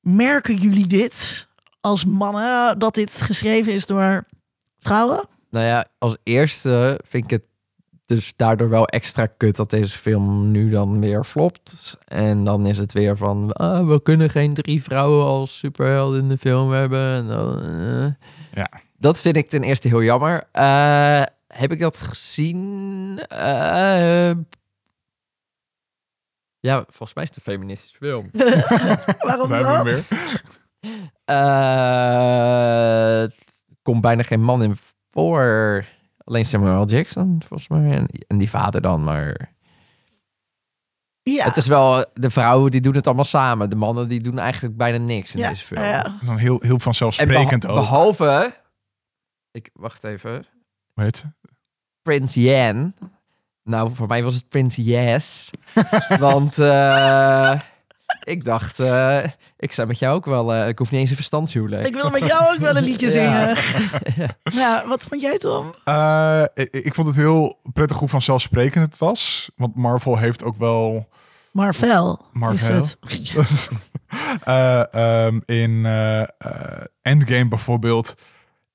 Merken 0.00 0.56
jullie 0.56 0.86
dit 0.86 1.48
als 1.80 2.04
mannen, 2.04 2.78
dat 2.78 2.94
dit 2.94 3.20
geschreven 3.20 3.72
is 3.72 3.86
door 3.86 4.24
vrouwen? 4.78 5.28
Nou 5.50 5.66
ja, 5.66 5.86
als 5.98 6.16
eerste 6.22 7.00
vind 7.08 7.24
ik 7.24 7.30
het 7.30 7.46
dus 8.14 8.36
daardoor 8.36 8.68
wel 8.68 8.86
extra 8.86 9.26
kut 9.26 9.56
dat 9.56 9.70
deze 9.70 9.98
film 9.98 10.50
nu 10.50 10.70
dan 10.70 11.00
weer 11.00 11.24
flopt. 11.24 11.96
En 12.04 12.44
dan 12.44 12.66
is 12.66 12.78
het 12.78 12.92
weer 12.92 13.16
van, 13.16 13.52
ah, 13.52 13.88
we 13.88 14.02
kunnen 14.02 14.30
geen 14.30 14.54
drie 14.54 14.82
vrouwen 14.82 15.24
als 15.24 15.58
superhelden 15.58 16.20
in 16.20 16.28
de 16.28 16.38
film 16.38 16.72
hebben. 16.72 17.14
En 17.14 17.28
dan, 17.28 17.62
eh. 17.62 18.06
Ja. 18.52 18.70
Dat 18.98 19.20
vind 19.20 19.36
ik 19.36 19.48
ten 19.48 19.62
eerste 19.62 19.88
heel 19.88 20.02
jammer. 20.02 20.44
Eh, 20.52 21.22
heb 21.46 21.72
ik 21.72 21.78
dat 21.78 22.00
gezien? 22.00 23.18
Eh, 23.28 24.30
ja, 26.60 26.84
volgens 26.88 27.14
mij 27.14 27.24
is 27.24 27.28
het 27.28 27.36
een 27.36 27.52
feministische 27.52 27.96
film. 27.96 28.30
Waarom 29.28 29.48
dan? 29.48 29.88
Eh, 31.24 33.20
het 33.20 33.64
komt 33.82 34.00
bijna 34.00 34.22
geen 34.22 34.42
man 34.42 34.62
in 34.62 34.76
voor. 35.10 35.84
Alleen 36.24 36.44
Samuel. 36.44 36.86
Jackson, 36.86 37.42
volgens 37.46 37.68
mij. 37.68 37.96
En, 37.96 38.08
en 38.26 38.38
die 38.38 38.50
vader 38.50 38.80
dan, 38.80 39.04
maar... 39.04 39.52
Ja, 41.22 41.44
Het 41.44 41.56
is 41.56 41.66
wel... 41.66 42.04
De 42.14 42.30
vrouwen, 42.30 42.70
die 42.70 42.80
doen 42.80 42.94
het 42.94 43.06
allemaal 43.06 43.24
samen. 43.24 43.70
De 43.70 43.76
mannen, 43.76 44.08
die 44.08 44.20
doen 44.20 44.38
eigenlijk 44.38 44.76
bijna 44.76 44.98
niks 44.98 45.34
in 45.34 45.40
ja, 45.40 45.48
deze 45.48 45.64
film. 45.64 45.82
ja. 45.82 46.16
Dan 46.24 46.36
heel, 46.36 46.60
heel 46.60 46.74
En 46.74 46.80
vanzelfsprekend 46.80 47.66
ook. 47.66 47.76
behalve... 47.76 48.62
Ik, 49.50 49.70
wacht 49.72 50.04
even. 50.04 50.46
Hoe 50.92 51.04
heet 51.04 51.16
ze? 51.16 51.26
Prins 52.02 52.34
Jan. 52.34 52.94
Nou, 53.62 53.94
voor 53.94 54.06
mij 54.06 54.22
was 54.22 54.34
het 54.34 54.48
Prins 54.48 54.76
Yes. 54.76 55.50
Want 56.18 56.58
eh, 56.58 57.60
ik 58.24 58.44
dacht, 58.44 58.80
eh, 58.80 59.18
ik 59.56 59.72
zou 59.72 59.88
met 59.88 59.98
jou 59.98 60.14
ook 60.14 60.24
wel... 60.24 60.54
eh, 60.54 60.68
ik 60.68 60.78
hoef 60.78 60.90
niet 60.90 61.00
eens 61.00 61.10
een 61.10 61.16
verstandshuwelijk. 61.16 61.86
Ik 61.86 61.94
wil 61.94 62.10
met 62.10 62.26
jou 62.26 62.54
ook 62.54 62.60
wel 62.60 62.76
een 62.76 62.82
liedje 62.84 63.06
Ja. 63.12 63.54
zingen. 63.56 63.56
Ja, 64.62 64.84
wat 64.86 65.02
vond 65.08 65.20
jij, 65.20 65.38
Tom? 65.38 65.74
Eh, 65.84 66.42
ik, 66.54 66.72
ik 66.72 66.94
vond 66.94 67.06
het 67.06 67.16
heel 67.16 67.58
prettig 67.72 67.98
hoe 67.98 68.08
vanzelfsprekend 68.08 68.86
het 68.86 68.98
was. 68.98 69.50
Want 69.56 69.74
Marvel 69.74 70.16
heeft 70.18 70.44
ook 70.44 70.56
wel... 70.56 71.08
Marvel, 71.52 72.26
Marvel. 72.32 72.82
is 72.82 73.28
het. 73.32 73.68
Eh, 74.44 74.94
ehm, 74.94 75.40
in 75.44 75.86
Endgame 77.02 77.48
bijvoorbeeld... 77.48 78.14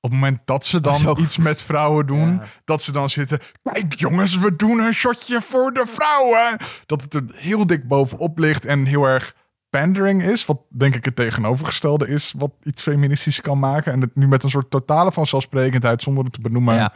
Op 0.02 0.10
het 0.10 0.20
moment 0.20 0.39
dat 0.45 0.66
ze 0.66 0.82
dan 0.82 1.18
iets 1.20 1.38
met 1.38 1.62
vrouwen 1.62 2.06
doen... 2.06 2.30
Ja. 2.34 2.43
dat 2.66 2.82
ze 2.82 2.91
dan 2.91 3.10
zitten... 3.10 3.39
Kijk 3.64 3.93
jongens, 3.93 4.38
we 4.38 4.56
doen 4.56 4.80
een 4.80 4.93
shotje 4.93 5.41
voor 5.41 5.74
de 5.74 5.86
vrouwen. 5.88 6.58
Dat 6.86 7.02
het 7.02 7.14
er 7.14 7.24
heel 7.34 7.68
dik 7.68 7.88
bovenop 7.88 8.38
ligt 8.38 8.66
en 8.66 8.86
heel 8.86 9.04
erg 9.04 9.34
pandering 9.70 10.24
is. 10.24 10.45
Wat 10.45 10.59
denk 10.70 10.95
ik 10.95 11.05
het 11.05 11.15
tegenovergestelde 11.15 12.07
is... 12.07 12.34
wat 12.38 12.51
iets 12.63 12.82
feministisch 12.82 13.41
kan 13.41 13.59
maken. 13.59 13.93
En 13.93 14.01
het 14.01 14.15
nu 14.15 14.28
met 14.28 14.43
een 14.43 14.49
soort 14.49 14.70
totale 14.70 15.11
vanzelfsprekendheid... 15.11 16.01
zonder 16.01 16.24
het 16.24 16.34
te 16.34 16.41
benoemen, 16.41 16.76
Ja, 16.76 16.93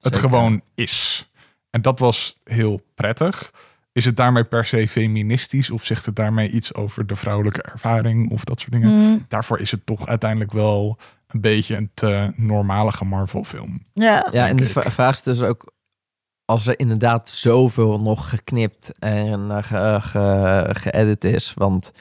het 0.00 0.14
zeker. 0.14 0.20
gewoon 0.20 0.60
is. 0.74 1.28
En 1.70 1.82
dat 1.82 1.98
was 1.98 2.36
heel 2.44 2.80
prettig. 2.94 3.52
Is 3.92 4.04
het 4.04 4.16
daarmee 4.16 4.44
per 4.44 4.64
se 4.64 4.88
feministisch? 4.88 5.70
Of 5.70 5.84
zegt 5.84 6.06
het 6.06 6.16
daarmee 6.16 6.50
iets 6.50 6.74
over 6.74 7.06
de 7.06 7.16
vrouwelijke 7.16 7.62
ervaring? 7.62 8.30
Of 8.30 8.44
dat 8.44 8.60
soort 8.60 8.72
dingen? 8.72 8.90
Mm, 8.90 9.24
Daarvoor 9.28 9.60
is 9.60 9.70
het 9.70 9.86
toch 9.86 10.06
uiteindelijk 10.06 10.52
wel... 10.52 10.98
een 11.26 11.40
beetje 11.40 11.76
een 11.76 11.90
te 11.94 12.32
normalige 12.36 13.04
Marvel 13.04 13.44
film. 13.44 13.82
ja. 13.92 14.28
Ja, 14.32 14.48
en 14.48 14.56
de 14.56 14.68
vraag 14.68 15.14
is 15.14 15.22
dus 15.22 15.42
ook... 15.42 15.74
Als 16.44 16.66
er 16.66 16.78
inderdaad 16.78 17.30
zoveel 17.30 18.00
nog 18.00 18.28
geknipt 18.28 18.98
en 18.98 19.50
eh, 19.50 19.62
ge, 19.62 19.98
ge- 20.02 20.68
geëdit 20.74 21.24
is... 21.24 21.52
Want 21.54 21.92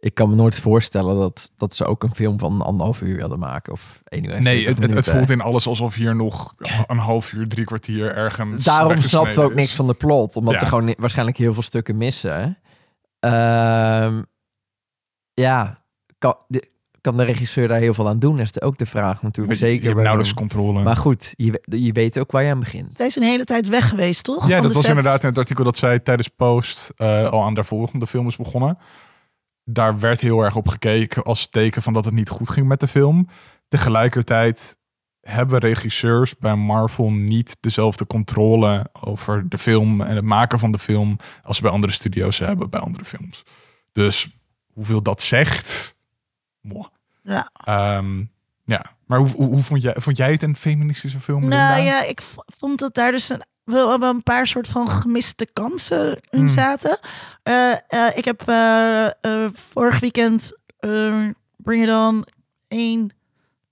ik 0.00 0.14
kan 0.14 0.28
me 0.28 0.34
nooit 0.34 0.60
voorstellen 0.60 1.18
dat, 1.18 1.50
dat 1.56 1.74
ze 1.74 1.84
ook 1.84 2.02
een 2.02 2.14
film 2.14 2.38
van 2.38 2.62
anderhalf 2.62 3.00
uur 3.00 3.16
wilden 3.16 3.38
maken. 3.38 3.72
Of 3.72 4.00
één 4.04 4.24
uur 4.24 4.42
Nee, 4.42 4.64
40 4.64 4.84
het, 4.86 4.94
het, 4.94 5.08
voelt 5.16 5.30
in 5.30 5.40
alles 5.40 5.66
alsof 5.66 5.94
hier 5.94 6.16
nog 6.16 6.54
een 6.86 6.98
half 6.98 7.32
uur, 7.32 7.48
drie 7.48 7.64
kwartier 7.64 8.14
ergens. 8.14 8.64
Daarom 8.64 9.00
snapten 9.00 9.38
we 9.38 9.44
ook 9.44 9.50
is. 9.50 9.56
niks 9.56 9.74
van 9.74 9.86
de 9.86 9.94
plot. 9.94 10.36
Omdat 10.36 10.54
Ja. 10.54 10.60
er 10.60 10.66
gewoon 10.66 10.94
waarschijnlijk 10.98 11.36
heel 11.38 11.52
veel 11.54 11.62
stukken 11.62 11.96
missen. 11.96 12.58
Ehm, 13.20 14.22
ja, 15.34 15.82
kan 16.18 16.34
de, 16.48 16.70
kan 17.00 17.16
de 17.16 17.24
regisseur 17.24 17.68
daar 17.68 17.80
heel 17.80 17.94
veel 17.94 18.08
aan 18.08 18.18
doen? 18.18 18.38
Is 18.38 18.54
het 18.54 18.62
ook 18.62 18.78
de 18.78 18.86
vraag 18.86 19.22
natuurlijk. 19.22 19.58
Je- 19.58 19.64
je 19.64 19.70
Zeker 19.70 19.82
hebt 19.84 19.94
bij 19.94 20.04
nauwelijks 20.04 20.34
controle. 20.38 20.82
Maar 20.82 20.96
goed, 20.96 21.32
je, 21.36 21.62
je 21.64 21.92
weet 21.92 22.18
ook 22.18 22.30
waar 22.32 22.42
je 22.42 22.50
aan 22.50 22.60
begint. 22.60 22.96
Zij 22.96 23.06
is 23.06 23.16
een 23.16 23.22
hele 23.22 23.44
tijd 23.44 23.68
weg 23.68 23.88
geweest, 23.88 24.24
toch? 24.24 24.48
ja, 24.48 24.54
Van 24.54 24.62
dat 24.62 24.72
was 24.72 24.80
set. 24.82 24.90
inderdaad 24.96 25.22
in 25.22 25.28
het 25.28 25.38
artikel 25.38 25.64
dat 25.64 25.76
zij 25.76 25.98
tijdens 25.98 26.28
post 26.28 26.92
eh, 26.96 27.28
al 27.30 27.42
aan 27.44 27.54
de 27.54 27.64
volgende 27.64 28.06
film 28.06 28.26
is 28.26 28.36
begonnen. 28.36 28.78
Daar 29.70 29.98
werd 29.98 30.20
heel 30.20 30.42
erg 30.42 30.56
op 30.56 30.68
gekeken 30.68 31.22
als 31.22 31.46
teken 31.46 31.82
van 31.82 31.92
dat 31.92 32.04
het 32.04 32.14
niet 32.14 32.28
goed 32.28 32.50
ging 32.50 32.66
met 32.66 32.80
de 32.80 32.88
film. 32.88 33.28
Tegelijkertijd 33.68 34.76
hebben 35.20 35.58
regisseurs 35.58 36.36
bij 36.36 36.54
Marvel 36.54 37.10
niet 37.10 37.56
dezelfde 37.60 38.06
controle 38.06 38.86
over 39.00 39.48
de 39.48 39.58
film 39.58 40.00
en 40.00 40.16
het 40.16 40.24
maken 40.24 40.58
van 40.58 40.72
de 40.72 40.78
film 40.78 41.16
als 41.42 41.56
ze 41.56 41.62
bij 41.62 41.70
andere 41.70 41.92
studio's 41.92 42.38
hebben 42.38 42.70
bij 42.70 42.80
andere 42.80 43.04
films. 43.04 43.42
Dus 43.92 44.28
hoeveel 44.72 45.02
dat 45.02 45.22
zegt. 45.22 45.96
Ja. 47.22 47.50
Ehm, 47.64 48.24
ja, 48.64 48.96
maar 49.06 49.18
hoe, 49.18 49.28
hoe, 49.28 49.46
hoe 49.46 49.62
vond, 49.62 49.82
jij, 49.82 49.94
vond 49.96 50.16
jij 50.16 50.32
het 50.32 50.42
een 50.42 50.56
feministische 50.56 51.20
film? 51.20 51.40
Nou 51.40 51.50
Linda? 51.50 51.76
ja, 51.76 52.04
ik 52.04 52.22
vond 52.58 52.78
dat 52.78 52.94
daar 52.94 53.10
dus 53.10 53.28
een, 53.28 53.42
wel 53.68 53.98
wel 54.00 54.10
een 54.10 54.22
paar 54.22 54.46
soort 54.46 54.68
van 54.68 54.88
gemiste 54.88 55.46
kansen 55.52 56.18
in 56.30 56.38
Hmm. 56.38 56.48
zaten. 56.48 56.98
Eh, 57.42 57.72
eh, 57.72 58.16
ik 58.16 58.24
heb 58.24 58.42
eh, 58.48 59.06
vorig 59.52 60.00
weekend 60.00 60.58
Bring 61.56 61.82
It 61.82 61.90
On 61.90 62.24
1, 62.68 63.10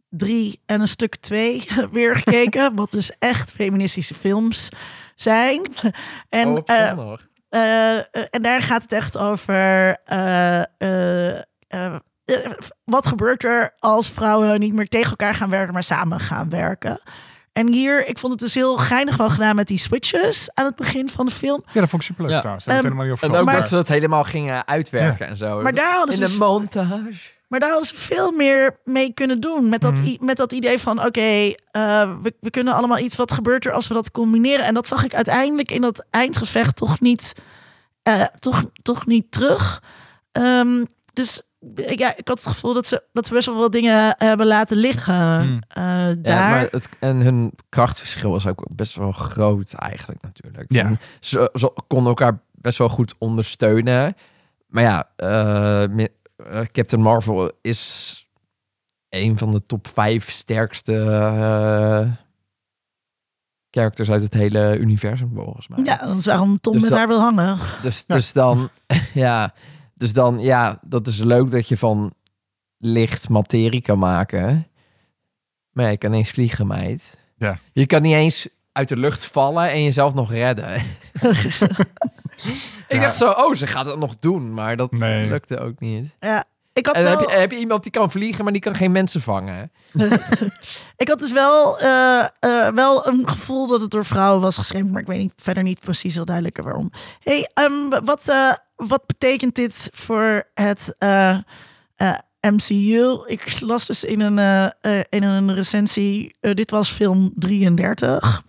3 0.09 0.61
en 0.67 0.81
een 0.81 0.89
stuk 0.89 1.17
2 1.17 1.67
weer 1.93 2.17
gekeken. 2.17 2.75
wat 2.77 2.91
dus 2.91 3.19
echt 3.19 3.53
feministische 3.53 4.15
films 4.15 4.69
zijn. 5.17 5.63
en, 6.29 6.49
Oh, 6.49 7.19
en 8.31 8.43
daar 8.43 8.63
gaat 8.63 8.83
het 8.83 8.93
echt 8.93 9.17
over. 9.19 9.97
wat 12.85 13.07
gebeurt 13.07 13.45
er 13.45 13.75
als 13.79 14.11
vrouwen 14.11 14.61
niet 14.61 14.73
meer 14.73 14.89
tegen 14.89 15.11
elkaar 15.11 15.35
gaan 15.35 15.51
werken, 15.51 15.73
maar 15.73 15.83
samen 15.83 16.21
gaan 16.21 16.49
werken? 16.49 17.01
En 17.57 17.73
hier, 17.73 18.07
ik 18.09 18.19
vond 18.19 18.33
het 18.33 18.41
dus 18.43 18.55
heel 18.55 18.77
geinig 18.77 19.17
wel 19.17 19.31
gedaan 19.31 19.57
met 19.57 19.67
die 19.67 19.79
switches 19.79 20.51
aan 20.55 20.65
het 20.65 20.75
begin 20.75 21.09
van 21.09 21.27
de 21.27 21.33
film. 21.33 21.63
Ja, 21.73 21.81
dat 21.81 21.89
vond 21.89 22.03
ik 22.03 22.09
superleuk 22.09 22.33
Ja. 22.33 22.39
trouwens. 22.39 22.67
Ehm, 22.67 22.77
helemaal 22.77 23.03
niet 23.05 23.13
over 23.13 23.29
en 23.29 23.35
ook 23.41 23.53
dat 23.53 23.69
ze 23.69 23.75
dat 23.75 23.89
helemaal 23.89 24.25
gingen 24.25 24.67
uitwerken 24.67 25.27
en 25.27 25.37
zo. 25.37 25.63
Maar 25.63 25.75
daar 25.75 25.93
hadden 25.95 26.15
ze 26.15 26.21
In 26.21 26.27
dus- 26.27 26.39
de 26.39 26.45
montage. 26.45 27.35
Maar 27.49 27.61
daar 27.61 27.69
hadden 27.71 27.89
ze 27.89 27.95
veel 27.97 28.31
meer 28.33 28.81
mee 28.85 29.13
kunnen 29.13 29.41
doen. 29.41 29.69
Met 29.69 29.81
dat, 29.81 30.01
Mhm. 30.01 30.17
met 30.25 30.37
dat 30.37 30.53
idee 30.53 30.79
van: 30.79 31.05
oké, 31.05 31.21
eh, 31.71 32.11
we, 32.23 32.35
we 32.41 32.51
kunnen 32.51 32.75
allemaal 32.75 32.99
iets. 32.99 33.17
Wat 33.17 33.33
gebeurt 33.33 33.67
er 33.67 33.73
als 33.73 33.89
we 33.89 33.95
dat 33.95 34.11
combineren? 34.11 34.65
En 34.65 34.75
dat 34.75 34.89
zag 34.89 35.05
ik 35.05 35.15
uiteindelijk 35.15 35.71
in 35.71 35.81
dat 35.81 36.05
eindgevecht 36.11 36.77
toch 36.77 37.01
niet, 37.01 37.33
eh, 38.03 38.23
toch, 38.39 38.65
toch 38.83 39.07
niet 39.07 39.33
terug. 39.33 39.83
Ehm, 40.33 40.85
dus 41.13 41.43
ja, 41.75 42.17
ik 42.17 42.29
had 42.29 42.39
het 42.45 42.47
gevoel 42.47 42.75
dat 42.75 42.87
ze, 42.87 43.03
dat 43.13 43.27
ze 43.27 43.33
best 43.35 43.47
wel 43.47 43.57
wat 43.57 43.73
dingen 43.73 44.15
hebben 44.19 44.47
laten 44.47 44.77
liggen 44.77 45.15
Hmm. 45.41 45.59
eh, 45.69 45.83
Ja, 45.85 46.15
daar. 46.15 46.51
maar 46.51 46.69
het, 46.71 46.89
en 47.01 47.17
hun 47.21 47.53
krachtverschil 47.69 48.31
was 48.31 48.47
ook 48.47 48.65
best 48.75 48.95
wel 48.95 49.13
groot 49.13 49.73
eigenlijk 49.75 50.23
natuurlijk. 50.23 50.73
Ja. 50.73 50.97
Ze, 51.21 51.51
ze 51.55 51.73
konden 51.87 52.09
elkaar 52.09 52.41
best 52.53 52.79
wel 52.79 52.89
goed 52.89 53.15
ondersteunen. 53.19 54.15
Maar 54.67 54.83
ja, 54.83 55.09
eh, 55.17 55.83
eh, 55.85 56.01
Captain 56.73 57.03
Marvel 57.03 57.51
is 57.63 58.21
een 59.09 59.39
van 59.39 59.51
de 59.51 59.63
top 59.67 59.87
vijf 59.89 60.31
sterkste 60.31 60.93
characters 63.71 64.11
uit 64.11 64.23
het 64.23 64.35
hele 64.35 64.79
universum 64.79 65.31
volgens 65.35 65.69
mij. 65.69 65.85
ja, 65.85 65.97
dat 65.97 66.17
is 66.17 66.27
waarom 66.27 66.61
Tom 66.61 66.73
Dus 66.73 66.83
met 66.83 66.91
dat- 66.91 66.99
haar 66.99 67.09
wil 67.09 67.21
hangen. 67.21 67.59
Dus, 67.83 68.05
dus 68.07 68.33
dan, 68.33 68.69
ja, 69.15 69.53
dus 69.97 70.13
dan, 70.13 70.39
ja, 70.41 70.79
dat 70.83 71.07
is 71.07 71.19
leuk 71.19 71.51
dat 71.51 71.69
je 71.69 71.77
van 71.77 72.13
licht 72.79 73.29
materie 73.29 73.83
kan 73.83 73.99
maken. 73.99 74.67
Maar 75.71 75.85
ja, 75.85 75.91
je 75.91 75.97
kan 75.97 76.11
niet 76.11 76.19
eens 76.19 76.31
vliegen, 76.31 76.67
meid. 76.67 77.19
Ja. 77.37 77.59
Je 77.73 77.87
kan 77.87 78.03
niet 78.03 78.15
eens 78.15 78.49
uit 78.73 78.89
de 78.89 78.97
lucht 78.97 79.25
vallen 79.27 79.71
en 79.71 79.83
jezelf 79.83 80.15
nog 80.15 80.31
redden. 80.31 80.75
Ik 82.89 82.97
Ja. 82.97 83.01
dacht 83.01 83.17
zo, 83.17 83.31
oh, 83.31 83.55
ze 83.55 83.67
gaat 83.67 83.87
het 83.87 83.99
nog 83.99 84.17
doen, 84.19 84.55
maar 84.55 84.77
dat 84.77 84.93
Nee. 84.93 85.29
lukte 85.29 85.59
ook 85.59 85.81
niet. 85.81 86.15
Ja, 86.21 86.45
ik 86.73 86.87
had 86.87 86.95
En 86.95 87.05
dan 87.05 87.13
wel... 87.13 87.21
heb 87.21 87.31
je, 87.31 87.37
heb 87.37 87.51
je 87.51 87.59
iemand 87.59 87.83
die 87.83 87.93
kan 87.93 88.11
vliegen, 88.11 88.45
maar 88.45 88.53
die 88.53 88.63
kan 88.63 88.75
geen 88.75 88.93
mensen 88.93 89.21
vangen. 89.23 89.73
Ik 90.97 91.09
had 91.09 91.19
dus 91.19 91.33
wel, 91.33 91.79
eh, 91.79 92.25
eh, 92.41 92.75
wel 92.75 93.07
een 93.07 93.29
gevoel 93.29 93.67
dat 93.67 93.81
het 93.81 93.91
door 93.91 94.05
vrouwen 94.05 94.41
was 94.43 94.57
geschreven, 94.57 94.91
maar 94.91 95.01
ik 95.01 95.07
weet 95.07 95.19
niet, 95.19 95.33
verder 95.37 95.63
niet 95.63 95.81
precies 95.81 96.15
heel 96.15 96.25
duidelijk 96.25 96.63
waarom. 96.63 96.91
Hey, 97.21 97.51
ehm, 97.55 98.05
wat, 98.05 98.29
eh, 98.29 98.53
wat 98.77 99.07
betekent 99.07 99.55
dit 99.55 99.89
voor 99.95 100.45
het 100.55 100.95
eh, 100.99 101.39
eh, 101.97 102.15
MCU? 102.41 103.23
Ik 103.27 103.61
las 103.61 103.87
dus 103.87 104.05
in 104.05 104.21
een, 104.21 104.39
eh, 104.39 104.99
eh, 104.99 105.05
in 105.09 105.23
een 105.23 105.55
recensie, 105.55 106.37
dit 106.41 106.71
was 106.71 106.91
film 106.91 107.33
33. 107.35 108.43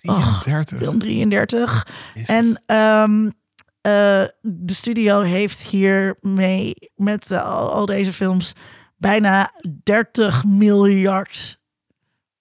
33. 0.00 0.78
Film 0.78 0.98
33. 0.98 1.86
Jezus. 2.14 2.28
En 2.28 2.62
ehm, 2.66 3.26
eh, 3.80 4.24
de 4.42 4.72
studio 4.74 5.20
heeft 5.20 5.60
hiermee 5.60 6.74
met 6.94 7.30
al, 7.30 7.72
al 7.72 7.86
deze 7.86 8.12
films 8.12 8.52
bijna 8.96 9.52
30 9.82 10.44
miljard 10.44 11.60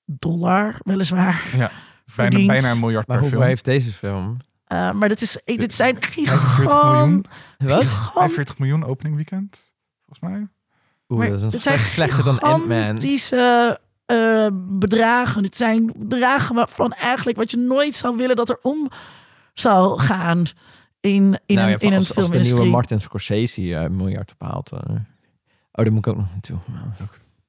dollar, 0.06 0.76
weliswaar. 0.84 1.44
ja, 1.56 1.72
bijna, 2.16 2.72
een 2.72 2.80
miljard 2.80 3.08
Maar 3.08 3.16
per 3.18 3.18
hoeveel 3.18 3.30
film. 3.30 3.50
heeft 3.50 3.66
deze 3.66 3.92
film? 3.92 4.38
Eh, 4.68 4.92
maar 4.92 5.10
dit, 5.10 5.22
is, 5.22 5.38
dit 5.46 5.74
zijn 5.74 5.96
45 6.00 6.60
miljoen. 6.64 7.26
Wat? 7.58 7.82
gigant- 7.84 8.14
45 8.14 8.58
miljoen 8.58 8.84
opening 8.84 9.16
weekend, 9.16 9.58
volgens 10.06 10.20
mij. 10.34 10.48
Oeh, 11.10 11.20
maar 11.20 11.30
dat 11.30 11.54
is 11.54 11.66
een 11.66 11.80
slechter 11.80 12.24
dan 12.24 12.40
Ant-Man. 12.40 12.78
gigantische 12.78 13.80
eh, 14.06 14.48
bedragen. 14.54 15.42
Dit 15.44 15.56
zijn 15.56 15.92
bedragen 15.96 16.56
waarvan 16.56 16.92
eigenlijk 16.94 17.38
wat 17.38 17.52
je 17.52 17.58
nooit 17.58 17.96
zou 17.96 18.18
willen 18.18 18.36
dat 18.36 18.50
er 18.50 18.60
om 18.62 18.90
zou 19.54 20.00
gaan 20.00 20.38
in, 21.00 21.40
in 21.46 21.56
nou 21.56 21.68
een, 21.68 21.74
ja, 21.74 21.78
in 21.80 21.88
een 21.92 21.94
als, 21.98 22.16
als 22.16 22.30
de 22.32 22.40
nieuwe. 22.40 22.66
Martin 22.66 23.00
Scorsese 23.00 23.62
eh, 23.62 23.82
een 23.82 23.96
miljard 23.96 24.34
behaalt. 24.38 24.72
eh. 24.72 24.80
daar 25.72 25.92
moet 25.92 26.06
ik 26.06 26.12
ook 26.14 26.18
nog 26.18 26.28
naartoe. 26.32 26.58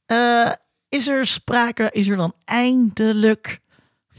Eh, 0.06 0.52
is 0.88 1.08
er 1.08 1.26
sprake, 1.26 1.88
is 1.92 2.08
er 2.08 2.16
dan 2.16 2.32
eindelijk 2.44 3.60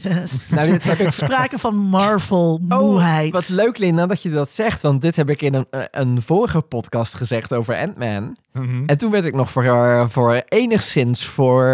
Nou, 0.50 0.70
dit 0.70 0.84
heb 0.84 0.98
ik... 0.98 1.10
sprake 1.10 1.58
van 1.58 1.76
Marvel 1.76 2.60
moeheid? 2.62 3.26
Oh, 3.26 3.32
wat 3.32 3.48
leuk, 3.48 3.78
Linda, 3.78 4.06
dat 4.06 4.22
je 4.22 4.30
dat 4.30 4.52
zegt. 4.52 4.82
Want 4.82 5.00
dit 5.02 5.16
heb 5.16 5.30
ik 5.30 5.42
in 5.42 5.54
een, 5.54 5.66
eh, 5.70 5.82
een 5.90 6.22
vorige 6.22 6.60
podcast 6.60 7.14
gezegd 7.14 7.52
over 7.54 7.76
Ant-Man. 7.76 8.36
Mhm. 8.52 8.84
En 8.86 8.98
toen 8.98 9.10
werd 9.10 9.24
ik 9.24 9.34
nog 9.34 9.50
voor, 9.50 10.06
voor 10.10 10.42
enigszins 10.48 11.26
voor... 11.26 11.64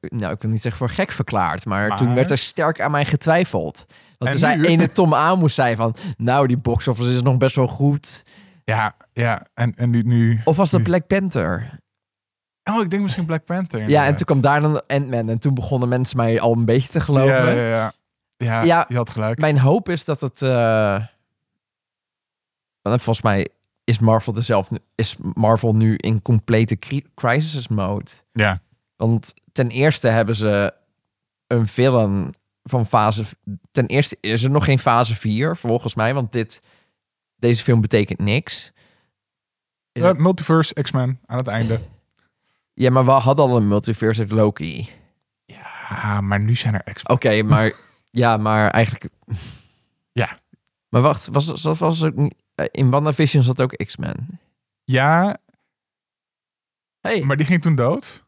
Nou, 0.00 0.32
ik 0.32 0.42
wil 0.42 0.50
niet 0.50 0.62
zeggen 0.62 0.86
voor 0.88 0.96
gek 0.96 1.12
verklaard. 1.12 1.66
Maar, 1.66 1.88
Maar? 1.88 1.96
toen 1.96 2.14
werd 2.14 2.30
er 2.30 2.38
sterk 2.38 2.80
aan 2.80 2.90
mij 2.90 3.04
getwijfeld. 3.04 3.84
Want 4.18 4.30
En 4.30 4.32
er 4.32 4.38
zei 4.38 4.66
ene 4.66 4.92
Tom 4.92 5.14
Amos 5.14 5.54
zei 5.54 5.76
van... 5.76 5.94
Nou, 6.16 6.46
die 6.46 6.58
box 6.58 6.88
office 6.88 7.10
is 7.10 7.22
nog 7.22 7.36
best 7.36 7.56
wel 7.56 7.66
goed. 7.66 8.22
Ja, 8.64 8.94
ja. 9.12 9.46
En, 9.54 9.72
en 9.76 9.90
nu, 9.90 10.02
nu... 10.02 10.40
Of 10.44 10.56
was 10.56 10.70
dat 10.70 10.80
nu- 10.80 10.86
Black 10.86 11.06
Panther? 11.06 11.80
Oh, 12.64 12.82
ik 12.82 12.90
denk 12.90 13.02
misschien 13.02 13.26
Black 13.26 13.44
Panther. 13.44 13.88
Ja, 13.88 14.06
en 14.06 14.16
toen 14.16 14.24
kwam 14.26 14.40
daar 14.40 14.60
dan 14.60 14.86
Ant-Man. 14.86 15.28
En 15.28 15.38
toen 15.38 15.54
begonnen 15.54 15.88
mensen 15.88 16.16
mij 16.16 16.40
al 16.40 16.52
een 16.52 16.64
beetje 16.64 16.88
te 16.88 17.00
geloven. 17.00 17.34
Ja, 17.34 17.50
ja, 17.50 17.68
ja. 17.68 17.92
Ja, 18.36 18.62
Ja. 18.62 18.84
je 18.88 18.96
had 18.96 19.10
gelijk. 19.10 19.38
Mijn 19.38 19.58
hoop 19.58 19.88
is 19.88 20.04
dat 20.04 20.20
het... 20.20 20.42
eh, 20.42 21.04
volgens 22.82 23.22
mij 23.22 23.48
is 23.84 23.98
Marvel, 23.98 24.32
dezelfde, 24.32 24.80
is 24.94 25.16
Marvel 25.34 25.74
nu 25.74 25.94
in 25.96 26.22
complete 26.22 26.76
cri- 26.76 27.06
crisis 27.14 27.68
mode. 27.68 28.10
Ja. 28.32 28.60
Want 28.96 29.34
ten 29.52 29.68
eerste 29.68 30.08
hebben 30.08 30.34
ze 30.34 30.74
een 31.46 31.68
film 31.68 32.30
van 32.62 32.86
fase... 32.86 33.24
Ten 33.70 33.86
eerste 33.86 34.16
is 34.20 34.44
er 34.44 34.50
nog 34.50 34.64
geen 34.64 34.78
fase 34.78 35.16
4, 35.16 35.56
volgens 35.56 35.94
mij. 35.94 36.14
Want 36.14 36.32
dit, 36.32 36.60
deze 37.36 37.62
film 37.62 37.80
betekent 37.80 38.18
niks. 38.18 38.72
Eh, 39.92 40.12
Multiverse, 40.12 40.82
X-Men, 40.82 41.18
aan 41.26 41.38
het 41.38 41.48
einde. 41.48 41.80
Ja, 42.74 42.90
maar 42.90 43.04
we 43.04 43.10
hadden 43.10 43.44
al 43.44 43.56
een 43.56 43.68
multiverse 43.68 44.20
uit 44.20 44.30
Loki. 44.30 44.88
Ja, 45.44 46.20
maar 46.20 46.40
nu 46.40 46.54
zijn 46.54 46.74
er 46.74 46.92
X-Men. 46.92 47.16
Oké, 47.16 47.42
maar... 47.42 47.72
ja, 48.22 48.36
maar 48.36 48.70
eigenlijk... 48.70 49.08
Ja. 50.12 50.38
Maar 50.88 51.02
wacht, 51.02 51.28
was, 51.32 51.62
was, 51.62 51.78
was 51.78 52.04
ook 52.04 52.30
eh, 52.54 52.66
in 52.70 52.90
WandaVision 52.90 53.42
zat 53.42 53.60
ook 53.60 53.76
X-Men. 53.76 54.40
Ja, 54.84 55.36
Hey. 57.00 57.22
maar 57.22 57.36
die 57.36 57.46
ging 57.46 57.62
toen 57.62 57.74
dood. 57.74 58.24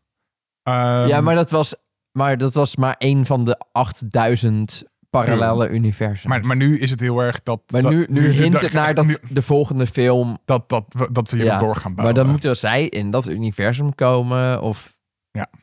Ehm, 0.63 1.07
ja, 1.07 1.21
maar 1.21 1.35
dat 1.35 1.51
was 1.51 1.75
maar 2.13 2.39
dat 2.39 2.55
was 2.55 2.77
maar 2.77 2.95
één 2.99 3.27
van 3.27 3.45
de 3.45 3.59
8000 3.73 4.85
parallele 5.23 5.69
universums. 5.69 6.25
maar, 6.25 6.47
maar 6.47 6.57
nu 6.57 6.79
is 6.79 6.91
het 6.91 7.01
heel 7.01 7.19
erg 7.19 7.43
dat... 7.43 7.61
Maar 7.71 7.83
dat- 7.83 7.91
nu, 7.91 8.07
nu 8.09 8.29
hint 8.31 8.53
dat- 8.53 8.61
het 8.63 8.73
naar 8.73 8.95
dat 9.05 9.07
nu- 9.07 9.17
de 9.29 9.43
volgende 9.43 9.87
film... 9.87 10.39
dat, 10.45 10.69
dat, 10.69 10.85
we- 10.89 11.09
dat 11.13 11.31
we 11.31 11.37
hier 11.37 11.47
Ja, 11.47 11.59
door 11.59 11.75
gaan 11.77 11.83
Maar 11.85 11.95
bouwen. 11.95 12.15
dan 12.15 12.31
moeten 12.31 12.57
zij 12.57 12.87
in 12.89 13.11
dat 13.11 13.29
universum 13.29 13.95
komen. 13.95 14.63
Of 14.63 14.93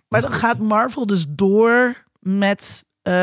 Maar 0.07 0.21
dan 0.21 0.31
gaat 0.33 0.59
Marvel 0.59 1.05
dus 1.05 1.25
door 1.29 2.03
met 2.19 2.85
eh, 3.01 3.13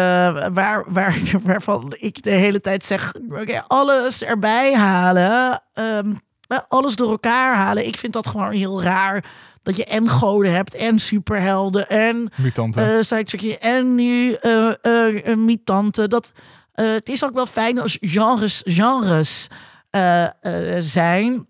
waar, 0.53 0.85
waar, 0.87 1.18
waarvan 1.45 1.95
ik 1.99 2.22
de 2.22 2.31
hele 2.31 2.61
tijd 2.61 2.85
zeg: 2.85 3.14
oké, 3.31 3.62
alles 3.66 4.22
erbij 4.24 4.74
halen, 4.74 5.62
ehm, 5.72 6.12
eh, 6.47 6.59
alles 6.68 6.97
door 6.97 7.11
elkaar 7.11 7.57
halen. 7.57 7.87
Ik 7.87 7.97
vind 7.97 8.12
dat 8.12 8.26
gewoon 8.26 8.53
heel 8.53 8.83
raar. 8.83 9.24
Dat 9.68 9.76
je 9.76 9.84
en 9.84 10.08
goden 10.08 10.52
hebt 10.52 10.74
en 10.74 10.98
superhelden 10.98 11.88
en 11.88 12.30
Mutanten. 12.36 12.94
eh 12.96 13.00
sidechickje 13.02 13.58
en 13.58 13.94
nu 13.94 14.32
eh 14.32 14.68
eh, 14.82 15.24
een 15.26 15.44
mutanten. 15.44 16.10
Dat, 16.10 16.32
eh, 16.72 16.90
het 16.92 17.08
is 17.08 17.24
ook 17.24 17.34
wel 17.34 17.46
fijn 17.46 17.78
als 17.80 17.96
genres 18.00 18.62
genres 18.64 19.48
eh, 19.90 20.24
eh, 20.24 20.76
zijn. 20.82 21.46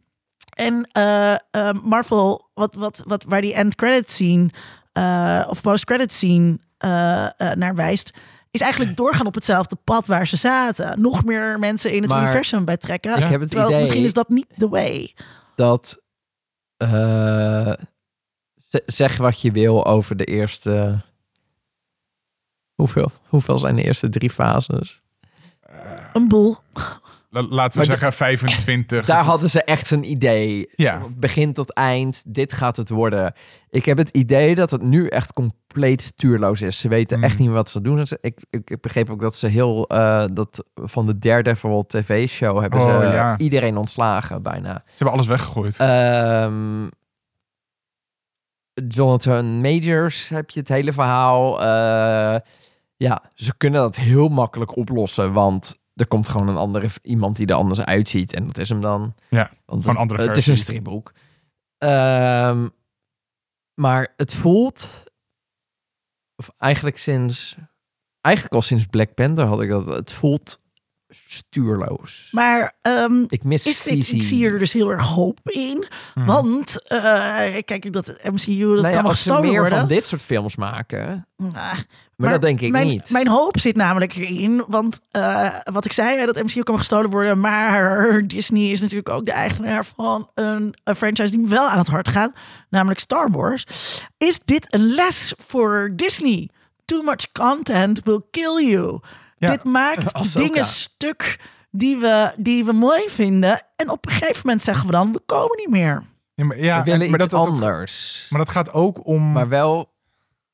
En 0.55 0.89
eh, 0.93 1.33
eh, 1.33 1.39
Marvel, 1.83 2.51
wat, 2.55 2.75
wat, 2.75 3.03
wat, 3.07 3.25
waar 3.29 3.41
die 3.41 3.55
end 3.55 3.75
credit 3.75 4.11
scene 4.11 4.49
eh, 4.93 5.47
of 5.49 5.61
post 5.61 5.85
credit 5.85 6.13
scene 6.13 6.59
eh, 6.79 7.25
eh, 7.25 7.57
naar 7.57 7.75
wijst, 7.75 8.11
is 8.51 8.61
eigenlijk 8.61 8.97
doorgaan 8.97 9.27
op 9.27 9.35
hetzelfde 9.35 9.77
pad 9.85 10.07
waar 10.07 10.27
ze 10.27 10.37
zaten. 10.37 11.01
Nog 11.01 11.25
meer 11.25 11.59
mensen 11.59 11.93
in 11.93 12.03
het 12.03 12.11
Maar- 12.11 12.23
universum 12.23 12.65
betrekken. 12.65 13.17
ik 13.17 13.29
heb 13.29 13.41
het 13.41 13.53
idee 13.55 13.81
misschien 13.81 14.05
is 14.05 14.13
dat 14.13 14.29
niet 14.29 14.47
the 14.57 14.69
way. 14.69 15.15
dat... 15.55 16.03
eh, 16.77 17.73
zeg 18.87 19.17
wat 19.17 19.41
je 19.41 19.53
wil 19.53 19.87
over 19.87 20.17
de 20.17 20.25
eerste... 20.25 21.01
Hoeveel, 22.75 23.11
hoeveel 23.29 23.59
zijn 23.59 23.77
de 23.77 23.83
eerste 23.83 24.09
drie 24.09 24.31
fases? 24.31 25.01
Een 26.13 26.29
boel. 26.29 26.57
La- 27.31 27.43
laten 27.49 27.81
we 27.81 27.87
maar 27.87 27.97
zeggen 27.99 28.13
25. 28.13 29.07
Daar 29.07 29.25
hadden 29.25 29.51
ze 29.51 29.63
echt 29.65 29.91
een 29.91 30.11
idee. 30.11 30.69
Ja. 30.77 31.03
Begin 31.17 31.53
tot 31.53 31.73
eind, 31.73 32.23
dit 32.27 32.53
gaat 32.53 32.77
het 32.77 32.89
worden. 32.89 33.35
Ik 33.71 33.85
heb 33.85 33.99
het 33.99 34.09
idee 34.09 34.55
dat 34.55 34.71
het 34.71 34.83
nu 34.83 35.07
echt 35.07 35.33
compleet 35.33 36.03
stuurloos 36.03 36.63
is. 36.63 36.79
Ze 36.79 36.89
weten 36.89 37.19
Mm. 37.19 37.25
echt 37.25 37.39
niet 37.39 37.51
wat 37.51 37.71
ze 37.71 37.81
doen. 37.81 38.07
Ik, 38.21 38.45
ik, 38.51 38.71
ik 38.71 38.81
begreep 38.81 39.11
ook 39.11 39.21
dat 39.21 39.37
ze 39.37 39.47
heel... 39.47 39.87
eh, 39.89 40.25
dat 40.33 40.65
van 40.75 41.07
de 41.07 41.19
Daredevil 41.19 41.87
tv-show 41.87 42.61
hebben 42.61 42.81
Oh, 42.81 43.01
ze 43.01 43.07
ja. 43.07 43.39
iedereen 43.39 43.77
ontslagen 43.77 44.43
bijna. 44.43 44.83
Ze 44.87 44.93
hebben 44.95 45.13
alles 45.15 45.27
weggegooid. 45.27 45.77
Ehm 45.77 46.87
Jonathan 48.89 49.61
Majors 49.61 50.29
heb 50.29 50.51
je 50.51 50.61
het 50.61 50.69
hele 50.69 50.93
verhaal. 50.93 51.61
Eh, 51.63 52.41
ja, 52.97 53.23
ze 53.35 53.57
kunnen 53.57 53.81
dat 53.81 53.97
heel 53.97 54.29
makkelijk 54.29 54.77
oplossen, 54.77 55.33
want 55.33 55.79
er 55.95 56.07
komt 56.07 56.29
gewoon 56.29 56.49
een 56.49 56.57
andere 56.57 56.89
iemand 57.03 57.37
die 57.37 57.47
er 57.47 57.55
anders 57.55 57.81
uitziet 57.81 58.35
en 58.35 58.47
dat 58.47 58.59
is 58.59 58.69
hem 58.69 58.81
dan. 58.81 59.15
Ja, 59.31 59.51
want 59.65 59.83
van 59.83 59.93
het, 59.93 60.01
andere 60.01 60.29
Het 60.29 60.37
is 60.37 60.47
een 60.47 60.57
stripboek. 60.57 61.13
Ehm, 61.79 62.69
maar 63.75 64.13
het 64.17 64.35
voelt, 64.35 65.05
of 66.37 66.51
eigenlijk 66.57 66.99
sinds, 66.99 67.57
eigenlijk 68.21 68.55
al 68.55 68.63
sinds 68.63 68.87
Black 68.87 69.15
Panther 69.15 69.45
had 69.45 69.63
ik 69.63 69.69
dat. 69.69 69.87
Het 69.87 70.13
voelt 70.13 70.61
stuurloos. 71.09 72.29
Maar 72.31 72.75
ehm, 72.83 73.25
ik 73.29 73.45
mis 73.45 73.67
is 73.67 73.83
dit, 73.83 73.93
visie. 73.95 74.17
ik 74.17 74.23
zie 74.23 74.47
er 74.47 74.59
dus 74.59 74.73
heel 74.73 74.91
erg 74.91 75.07
hoop 75.07 75.41
in. 75.45 75.87
Mhm. 76.15 76.27
Want, 76.27 76.83
eh, 76.89 77.01
kijk, 77.65 77.93
dat 77.93 78.19
MCU, 78.23 78.75
dat 78.75 78.83
Nou 78.83 78.83
kan 78.83 79.03
nog 79.03 79.05
als 79.05 79.23
ze 79.23 79.41
meer 79.41 79.61
worden. 79.61 79.79
van 79.79 79.89
dit 79.89 80.05
soort 80.05 80.23
films 80.23 80.57
maken, 80.57 81.27
Nou, 81.37 81.77
maar, 82.17 82.31
dat 82.31 82.41
denk 82.41 82.61
ik 82.61 82.71
mijn, 82.71 82.87
niet. 82.87 83.11
Mijn 83.11 83.29
hoop 83.29 83.59
zit 83.59 83.77
namelijk 83.77 84.15
erin, 84.15 84.65
want 84.69 85.01
eh, 85.11 85.55
wat 85.65 85.85
ik 85.85 85.93
zei, 85.93 86.27
dat 86.27 86.43
MCU 86.43 86.63
kan 86.63 86.79
gestolen 86.79 87.11
worden, 87.11 87.41
maar 87.41 88.27
Disney 88.27 88.71
is 88.71 88.81
natuurlijk 88.81 89.09
ook 89.09 89.27
de 89.27 89.33
eigenaar 89.33 89.85
van 89.85 90.31
een, 90.35 90.75
een 90.85 90.97
franchise 90.97 91.31
die 91.31 91.41
me 91.41 91.49
wel 91.49 91.69
aan 91.69 91.79
het 91.79 91.87
hart 91.89 92.09
gaat, 92.09 92.33
namelijk 92.71 93.01
Star 93.01 93.31
Wars. 93.31 93.65
Is 94.19 94.41
dit 94.45 94.75
een 94.75 94.87
les 94.95 95.35
voor 95.47 95.93
Disney? 95.97 96.49
Too 96.85 97.03
much 97.03 97.33
content 97.33 98.01
will 98.05 98.21
kill 98.31 98.67
you. 98.71 99.01
Ja. 99.39 99.51
Dit 99.51 99.65
maakt 99.65 100.13
Ahsoka. 100.15 100.47
dingen 100.47 100.65
stuk 100.65 101.39
die 101.71 101.97
we, 101.97 102.33
die 102.37 102.65
we 102.65 102.73
mooi 102.73 103.03
vinden 103.09 103.63
en 103.77 103.91
op 103.91 104.07
een 104.07 104.13
gegeven 104.13 104.41
moment 104.45 104.63
zeggen 104.63 104.87
we 104.87 104.93
dan, 104.93 105.13
we 105.13 105.21
komen 105.27 105.57
niet 105.57 105.71
meer. 105.71 106.03
Ja, 106.35 106.45
maar, 106.45 106.59
ja, 106.59 106.79
we 106.79 106.85
willen 106.85 107.01
en- 107.07 107.11
maar 107.11 107.21
iets 107.21 107.29
dat, 107.29 107.43
dat- 107.45 107.51
anders. 107.53 108.27
maar 108.31 108.39
dat 108.39 108.51
gaat 108.51 108.73
ook 108.73 109.07
om... 109.07 109.33
maar 109.33 109.49
wel... 109.49 109.97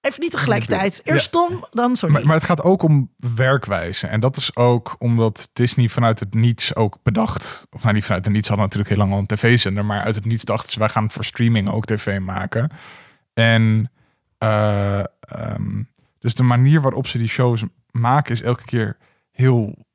Even 0.01 0.21
niet 0.21 0.31
tegelijkertijd. 0.31 1.01
Eerst 1.05 1.31
Tom, 1.33 1.67
dan 1.71 1.97
sorry. 1.97 2.15
Maar, 2.15 2.25
maar 2.27 2.35
het 2.35 2.45
gaat 2.45 2.63
ook 2.63 2.83
om 2.83 3.11
werkwijze. 3.35 4.07
En 4.07 4.21
dat 4.21 4.37
is 4.37 4.57
ook 4.57 4.95
omdat 4.99 5.49
Disney 5.53 5.89
vanuit 5.89 6.21
het 6.21 6.35
niets 6.35 6.75
ook 6.77 6.99
bedacht. 7.03 7.67
Of 7.71 7.83
nou 7.83 7.95
niet 7.95 8.05
vanuit 8.05 8.25
het 8.25 8.35
niets, 8.35 8.49
hadden 8.49 8.65
natuurlijk 8.67 8.95
heel 8.95 9.03
lang 9.03 9.13
al 9.13 9.19
een 9.19 9.27
tv-zender. 9.37 9.85
Maar 9.85 10.01
uit 10.03 10.15
het 10.15 10.25
niets 10.25 10.45
dachten 10.45 10.73
ze, 10.73 10.79
wij 10.79 10.89
gaan 10.89 11.11
voor 11.11 11.25
streaming 11.25 11.71
ook 11.71 11.85
tv 11.85 12.19
maken. 12.21 12.71
En 13.35 13.91
eh, 14.39 14.99
ehm, 15.21 15.83
dus 16.19 16.35
de 16.35 16.43
manier 16.43 16.81
waarop 16.81 17.07
ze 17.07 17.19
die 17.19 17.29
shows 17.29 17.63
maken 17.99 18.33
is 18.33 18.43
elke 18.43 18.65
keer 18.65 18.97
heel 19.31 19.87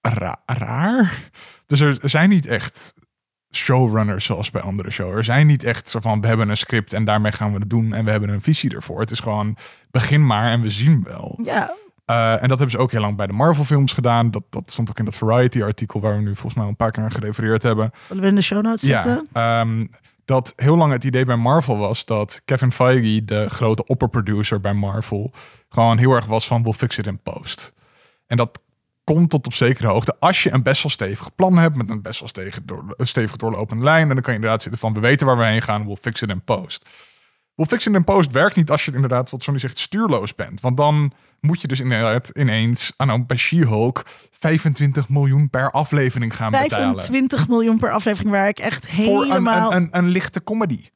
ra- 0.00 0.42
raar. 0.46 1.30
Dus 1.66 1.80
er 1.80 2.08
zijn 2.08 2.28
niet 2.28 2.46
echt 2.46 2.94
showrunners 3.54 4.24
zoals 4.24 4.50
bij 4.50 4.62
andere 4.62 4.90
shows. 4.90 5.14
Er 5.14 5.24
zijn 5.24 5.46
niet 5.46 5.64
echt 5.64 5.88
zo 5.88 6.00
van, 6.00 6.20
we 6.20 6.26
hebben 6.26 6.48
een 6.48 6.56
script 6.56 6.92
en 6.92 7.04
daarmee 7.04 7.32
gaan 7.32 7.52
we 7.52 7.58
het 7.58 7.70
doen. 7.70 7.92
En 7.92 8.04
we 8.04 8.10
hebben 8.10 8.28
een 8.28 8.40
visie 8.40 8.74
ervoor. 8.74 9.00
Het 9.00 9.10
is 9.10 9.20
gewoon, 9.20 9.56
begin 9.90 10.26
maar 10.26 10.50
en 10.50 10.60
we 10.60 10.70
zien 10.70 11.02
wel. 11.02 11.38
ja, 11.42 11.74
Uh, 12.10 12.32
en 12.32 12.48
dat 12.48 12.58
hebben 12.58 12.70
ze 12.70 12.78
ook 12.78 12.90
heel 12.90 13.00
lang 13.00 13.16
bij 13.16 13.26
de 13.26 13.32
Marvel 13.32 13.64
films 13.64 13.92
gedaan. 13.92 14.30
Dat, 14.30 14.42
dat 14.50 14.70
stond 14.70 14.90
ook 14.90 14.98
in 14.98 15.04
dat 15.04 15.16
Variety 15.16 15.62
artikel 15.62 16.00
waar 16.00 16.16
we 16.16 16.22
nu 16.22 16.34
volgens 16.34 16.54
mij 16.54 16.66
een 16.66 16.76
paar 16.76 16.90
keer 16.90 17.02
aan 17.02 17.10
gerefereerd 17.10 17.62
hebben. 17.62 17.90
willen 18.08 18.22
we 18.22 18.28
in 18.28 18.34
de 18.34 18.40
show 18.42 18.62
notes 18.62 18.82
zetten? 18.82 19.28
Ja, 19.32 19.60
dat 20.24 20.52
heel 20.56 20.76
lang 20.76 20.92
het 20.92 21.04
idee 21.04 21.24
bij 21.24 21.36
Marvel 21.36 21.76
was 21.76 22.04
dat 22.04 22.42
Kevin 22.44 22.72
Feige, 22.72 23.24
de 23.24 23.50
grote 23.50 23.86
opperproducer 23.86 24.60
bij 24.60 24.74
Marvel, 24.74 25.32
gewoon 25.68 25.98
heel 25.98 26.12
erg 26.12 26.26
was 26.26 26.46
van 26.46 26.62
we'll 26.62 26.72
fix 26.72 26.98
it 26.98 27.06
in 27.06 27.22
post. 27.22 27.72
En 28.26 28.36
dat 28.36 28.60
komt 29.04 29.30
tot 29.30 29.46
op 29.46 29.54
zekere 29.54 29.88
hoogte 29.88 30.16
als 30.18 30.42
je 30.42 30.52
een 30.52 30.62
best 30.62 30.82
wel 30.82 30.90
stevig 30.90 31.34
plan 31.34 31.58
hebt 31.58 31.76
met 31.76 31.90
een 31.90 32.02
best 32.02 32.20
wel 32.20 32.28
stevig, 32.28 32.62
door, 32.64 33.36
doorlopende 33.36 33.84
lijn. 33.84 34.08
En 34.08 34.14
dan 34.14 34.22
kan 34.22 34.32
je 34.32 34.38
inderdaad 34.38 34.62
zitten 34.62 34.80
van 34.80 34.94
we 34.94 35.00
weten 35.00 35.26
waar 35.26 35.38
we 35.38 35.44
heen 35.44 35.62
gaan, 35.62 35.84
we'll 35.84 35.96
fix 36.00 36.22
it 36.22 36.28
in 36.28 36.42
post. 36.42 36.88
We'll 37.54 37.66
it 37.70 37.86
in 37.86 38.04
post 38.04 38.32
werkt 38.32 38.56
niet 38.56 38.70
als 38.70 38.84
je 38.84 38.92
inderdaad, 38.92 39.30
wat 39.30 39.42
Sonny 39.42 39.60
zegt, 39.60 39.78
stuurloos 39.78 40.34
bent. 40.34 40.60
Want 40.60 40.76
dan 40.76 41.12
moet 41.40 41.60
je 41.60 41.68
dus 41.68 41.80
inderdaad 41.80 42.28
ineens 42.28 42.92
aan 42.96 43.06
nou, 43.06 43.22
bij 43.22 43.36
She-Hulk 43.36 44.02
25 44.30 45.08
miljoen 45.08 45.50
per 45.50 45.70
aflevering 45.70 46.36
gaan 46.36 46.50
betalen. 46.50 46.94
25 46.94 47.48
miljoen 47.48 47.78
per 47.78 47.90
aflevering 47.90 48.30
waar 48.30 48.48
ik 48.48 48.58
echt 48.58 48.86
Voor 48.88 49.22
een, 49.22 49.28
helemaal... 49.28 49.72
een, 49.72 49.82
een, 49.82 49.88
een 49.92 50.08
lichte 50.08 50.42
comedy. 50.44 50.88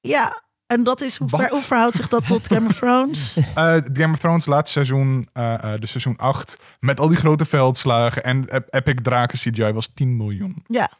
Ja, 0.00 0.42
en 0.66 0.82
dat 0.82 1.00
is 1.00 1.16
hoe, 1.16 1.28
ver- 1.28 1.50
hoe 1.50 1.60
verhoudt 1.60 1.96
zich 1.96 2.08
dat 2.08 2.26
tot 2.26 2.46
Game 2.46 2.68
of 2.68 2.76
Thrones? 2.76 3.36
Eh, 3.54 3.76
Game 3.92 4.12
of 4.12 4.18
Thrones, 4.18 4.46
laatste 4.46 4.72
seizoen, 4.72 5.28
eh, 5.32 5.54
eh, 5.74 5.80
de 5.80 5.86
seizoen 5.86 6.16
8, 6.16 6.58
met 6.80 7.00
al 7.00 7.08
die 7.08 7.16
grote 7.16 7.44
veldslagen 7.44 8.24
en 8.24 8.48
ep- 8.48 8.74
epic 8.74 8.94
draken 9.02 9.38
CGI 9.38 9.72
was 9.72 9.90
10 9.94 10.16
miljoen. 10.16 10.64
Ja, 10.66 10.90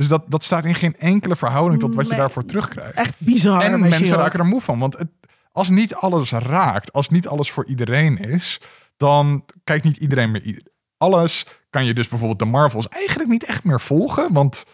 Dus 0.00 0.08
dat, 0.08 0.24
dat 0.28 0.44
staat 0.44 0.64
in 0.64 0.74
geen 0.74 0.96
enkele 0.96 1.36
verhouding 1.36 1.80
tot 1.80 1.94
wat 1.94 2.08
je 2.08 2.14
daarvoor 2.14 2.44
terugkrijgt. 2.44 2.94
echt 2.94 3.14
bizar. 3.18 3.62
en 3.62 3.80
mensen 3.80 4.16
raken 4.16 4.38
er 4.38 4.46
moe 4.46 4.60
van. 4.60 4.78
Want 4.78 4.98
het, 4.98 5.08
als 5.52 5.68
niet 5.68 5.94
alles 5.94 6.30
raakt, 6.30 6.92
als 6.92 7.08
niet 7.08 7.28
alles 7.28 7.50
voor 7.50 7.66
iedereen 7.66 8.18
is, 8.18 8.60
dan 8.96 9.44
kijkt 9.64 9.84
niet 9.84 9.96
iedereen 9.96 10.30
meer. 10.30 10.62
Alles 10.96 11.46
kan 11.70 11.84
je 11.84 11.94
dus 11.94 12.08
bijvoorbeeld 12.08 12.38
de 12.38 12.44
Marvels 12.44 12.88
eigenlijk 12.88 13.30
niet 13.30 13.44
echt 13.44 13.64
meer 13.64 13.80
volgen. 13.80 14.32
Want 14.32 14.64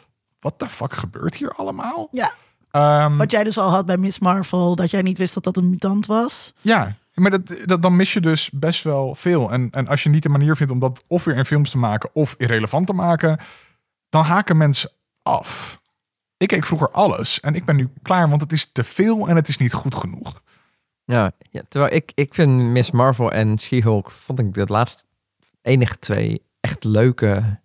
wat 0.41 0.59
de 0.59 0.69
fuck 0.69 0.93
gebeurt 0.93 1.35
hier 1.35 1.53
allemaal? 1.53 2.09
Ja, 2.11 2.35
Ehm, 2.71 3.17
wat 3.17 3.31
jij 3.31 3.45
dus 3.45 3.59
al 3.59 3.71
had 3.71 3.87
bij 3.87 3.97
Miss 3.97 4.19
Marvel, 4.19 4.77
dat 4.77 4.91
jij 4.91 5.03
niet 5.03 5.19
wist 5.19 5.35
dat 5.35 5.45
dat 5.45 5.57
een 5.57 5.71
mutant 5.71 6.07
was. 6.07 6.53
ja, 6.61 6.97
maar 7.15 7.31
dat, 7.31 7.63
dat, 7.65 7.83
dan 7.83 7.97
mis 7.97 8.13
je 8.13 8.21
dus 8.21 8.51
best 8.53 8.85
wel 8.85 9.15
veel. 9.15 9.53
En, 9.53 9.69
en 9.71 9.89
als 9.89 10.03
je 10.03 10.09
niet 10.09 10.23
de 10.23 10.29
manier 10.29 10.57
vindt 10.57 10.73
om 10.73 10.79
dat 10.79 11.05
of 11.07 11.25
weer 11.25 11.37
in 11.37 11.45
films 11.45 11.71
te 11.71 11.79
maken 11.79 12.11
of 12.13 12.35
irrelevant 12.39 12.87
te 12.87 12.93
maken, 12.93 13.39
dan 14.09 14.25
haken 14.25 14.57
mensen 14.57 14.91
af. 15.27 15.81
Ik 16.37 16.49
keek 16.49 16.65
vroeger 16.65 16.91
alles 16.91 17.41
en 17.41 17.55
ik 17.55 17.65
ben 17.65 17.77
nu 17.77 17.89
klaar, 18.03 18.29
want 18.29 18.41
het 18.41 18.53
is 18.53 18.73
te 18.73 18.85
veel 18.85 19.29
en 19.29 19.37
het 19.37 19.49
is 19.49 19.57
niet 19.57 19.73
goed 19.73 19.95
genoeg. 19.95 20.43
Ja, 21.05 21.33
ja 21.51 21.63
terwijl 21.69 21.93
ik, 21.95 22.13
ik 22.15 22.35
vind 22.35 22.51
Miss 22.63 22.91
Marvel 22.91 23.33
en 23.33 23.59
She-Hulk, 23.59 24.11
vond 24.11 24.39
ik 24.39 24.55
de 24.55 24.65
laatste 24.67 25.05
enige 25.63 25.99
twee 25.99 26.43
echt 26.61 26.85
leuke, 26.85 27.61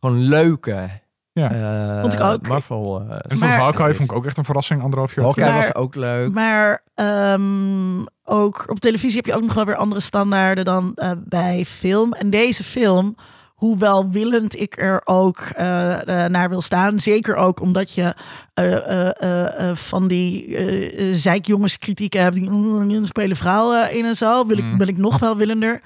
gewoon 0.00 0.18
leuke 0.18 0.90
Ja. 1.32 1.50
eh, 1.52 2.00
Vond 2.00 2.12
ik 2.12 2.20
ook. 2.20 2.48
Marvel. 2.48 3.00
eh, 3.00 3.16
En 3.28 3.38
voor 3.38 3.48
Maar- 3.48 3.58
Hawkeye 3.58 3.94
vond 3.94 4.10
ik 4.10 4.16
ook 4.16 4.26
echt 4.26 4.38
een 4.38 4.44
verrassing, 4.44 4.82
anderhalf 4.82 5.14
jaar 5.14 5.24
Hawkeye 5.24 5.52
was 5.52 5.74
ook 5.74 5.94
leuk. 5.94 6.32
Maar 6.32 6.82
ehm, 6.94 8.04
ook 8.24 8.64
op 8.68 8.80
televisie 8.80 9.16
heb 9.16 9.26
je 9.26 9.34
ook 9.34 9.42
nog 9.42 9.54
wel 9.54 9.64
weer 9.64 9.76
andere 9.76 10.00
standaarden 10.00 10.64
dan 10.64 10.92
eh, 10.94 11.10
bij 11.18 11.64
film. 11.64 12.12
En 12.12 12.30
deze 12.30 12.64
film, 12.64 13.16
hoewel 13.60 14.10
willend 14.10 14.60
ik 14.60 14.80
er 14.82 15.00
ook 15.04 15.38
eh, 15.38 16.24
eh, 16.24 16.30
naar 16.30 16.48
wil 16.48 16.60
staan, 16.60 17.00
zeker 17.00 17.34
ook 17.36 17.60
omdat 17.60 17.92
je 17.94 18.14
eh, 18.54 19.74
van 19.74 20.08
die 20.08 20.56
eh, 20.56 21.14
zeikjongens 21.14 21.78
kritieken 21.78 22.22
hebt, 22.22 22.34
die 22.34 22.50
"Mm, 22.50 23.06
spelen 23.06 23.36
vrouwen 23.36 23.92
in 23.96 24.04
en 24.04 24.16
zo, 24.16 24.46
wil 24.46 24.58
ik, 24.58 24.64
Mm. 24.64 24.78
wil 24.78 24.86
ik 24.88 24.96
nog 24.96 25.18
wel 25.18 25.36
willender. 25.36 25.80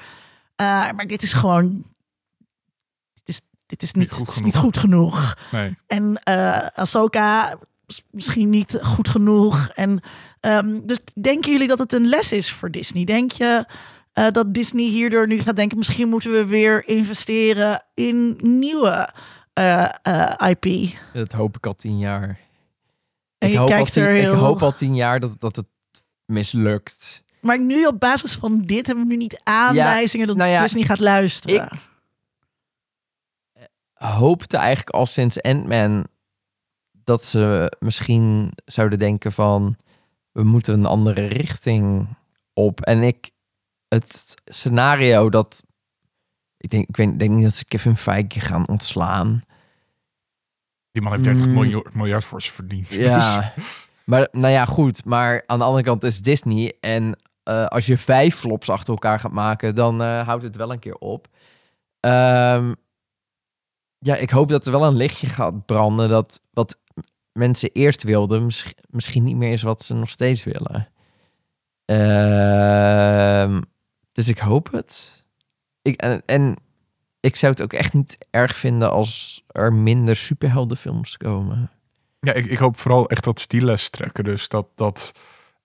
Maar 0.56 1.06
dit 1.06 1.22
is 1.22 1.32
gewoon, 1.32 1.84
dit 3.14 3.28
is, 3.28 3.40
dit 3.66 3.82
is 3.82 3.92
niet, 3.92 4.02
Niet 4.10 4.12
goed 4.18 4.28
is 4.28 4.34
niet 4.40 4.44
genoeg. 4.54 4.60
goed 4.60 4.78
genoeg. 4.78 5.36
Nee. 5.52 5.76
En 5.86 6.22
Ahsoka 6.74 7.58
is 7.86 8.02
misschien 8.10 8.50
niet 8.50 8.78
goed 8.82 9.08
genoeg. 9.08 9.68
En 9.74 10.00
ehm, 10.40 10.78
dus 10.82 10.98
denken 11.20 11.52
jullie 11.52 11.68
dat 11.68 11.78
het 11.78 11.92
een 11.92 12.06
les 12.08 12.32
is 12.32 12.52
voor 12.52 12.70
Disney? 12.70 13.04
Denk 13.04 13.32
je 13.32 13.64
eh, 14.14 14.30
dat 14.30 14.54
Disney 14.54 14.84
hierdoor 14.84 15.26
nu 15.26 15.38
gaat 15.38 15.56
denken... 15.56 15.78
misschien 15.78 16.08
moeten 16.08 16.30
we 16.30 16.46
weer 16.46 16.88
investeren 16.88 17.84
in 17.94 18.38
nieuwe 18.40 19.08
eh, 19.52 19.88
eh, 20.02 20.50
IP? 20.50 20.94
Dat 21.12 21.32
hoop 21.32 21.56
ik 21.56 21.66
al 21.66 21.74
tien 21.74 21.98
jaar. 21.98 22.40
En 23.38 23.50
ik, 23.50 23.56
hoop 23.56 23.70
al 23.70 23.84
tien, 23.84 24.04
heel... 24.04 24.32
ik 24.32 24.38
hoop 24.38 24.62
al 24.62 24.72
tien 24.72 24.94
jaar 24.94 25.20
dat, 25.20 25.40
dat 25.40 25.56
het 25.56 25.66
mislukt. 26.24 27.24
Maar 27.40 27.60
nu 27.60 27.86
op 27.86 28.00
basis 28.00 28.34
van 28.34 28.62
dit 28.62 28.86
hebben 28.86 29.04
we 29.04 29.10
nu 29.10 29.16
niet 29.16 29.40
aanwijzingen... 29.42 30.26
dat 30.26 30.36
nou 30.36 30.50
ja, 30.50 30.62
Disney 30.62 30.84
gaat 30.84 31.00
luisteren. 31.00 31.68
Hoopte 33.94 34.56
eigenlijk 34.56 34.90
al 34.90 35.06
sinds 35.06 35.42
Ant-Man 35.42 36.06
dat 36.92 37.22
ze 37.22 37.72
misschien 37.78 38.52
zouden 38.64 38.98
denken 38.98 39.32
van... 39.32 39.76
we 40.32 40.42
moeten 40.42 40.74
een 40.74 40.86
andere 40.86 41.26
richting 41.26 42.06
op. 42.52 42.80
En 42.80 43.02
ik, 43.02 43.30
het 43.88 44.34
scenario 44.44 45.30
dat... 45.30 45.62
Ik 46.56 46.70
denk, 46.70 46.88
ik 46.88 46.96
weet, 46.96 47.18
denk 47.18 47.30
niet 47.30 47.44
dat 47.44 47.54
ze 47.54 47.64
Kevin 47.64 47.96
Feige 47.96 48.40
gaan 48.40 48.68
ontslaan. 48.68 49.42
Die 50.92 51.02
man 51.02 51.12
heeft 51.12 51.24
30 51.24 51.46
Mm. 51.46 51.52
miljard, 51.52 51.94
miljard 51.94 52.24
voor 52.24 52.42
ze 52.42 52.52
verdiend. 52.52 52.88
Dus- 52.90 52.96
Ja, 53.06 53.54
maar 54.04 54.28
nou 54.32 54.52
ja, 54.52 54.64
goed. 54.64 55.04
Maar 55.04 55.42
aan 55.46 55.58
de 55.58 55.64
andere 55.64 55.84
kant 55.84 56.02
is 56.02 56.20
Disney. 56.20 56.76
En 56.80 57.18
eh, 57.42 57.66
als 57.66 57.86
je 57.86 57.98
vijf 57.98 58.36
flops 58.36 58.68
achter 58.70 58.92
elkaar 58.92 59.20
gaat 59.20 59.32
maken, 59.32 59.74
dan 59.74 60.02
eh, 60.02 60.26
houdt 60.26 60.42
het 60.42 60.56
wel 60.56 60.72
een 60.72 60.78
keer 60.78 60.94
op. 60.96 61.28
Ehm, 62.00 62.74
ja, 63.98 64.16
ik 64.16 64.30
hoop 64.30 64.48
dat 64.48 64.66
er 64.66 64.72
wel 64.72 64.84
een 64.84 64.96
lichtje 64.96 65.26
gaat 65.26 65.66
branden. 65.66 66.08
Dat 66.08 66.40
wat 66.50 66.78
mensen 67.32 67.70
eerst 67.72 68.02
wilden, 68.02 68.44
mis- 68.44 68.74
misschien 68.86 69.24
niet 69.24 69.36
meer 69.36 69.52
is 69.52 69.62
wat 69.62 69.82
ze 69.82 69.94
nog 69.94 70.10
steeds 70.10 70.44
willen. 70.44 70.88
Ehm, 71.84 73.62
dus 74.14 74.28
ik 74.28 74.38
hoop 74.38 74.72
het. 74.72 75.24
Ik, 75.82 76.00
en, 76.00 76.22
en 76.26 76.56
ik 77.20 77.36
zou 77.36 77.52
het 77.52 77.62
ook 77.62 77.72
echt 77.72 77.92
niet 77.92 78.18
erg 78.30 78.56
vinden 78.56 78.90
als 78.90 79.42
er 79.46 79.72
minder 79.72 80.16
superheldenfilms 80.16 81.16
komen. 81.16 81.70
Ja, 82.20 82.32
ik, 82.32 82.44
ik 82.44 82.58
hoop 82.58 82.76
vooral 82.76 83.08
echt 83.08 83.24
dat 83.24 83.44
die 83.46 83.64
les 83.64 83.90
trekken. 83.90 84.24
Dus 84.24 84.48
dat, 84.48 84.66
dat 84.74 85.12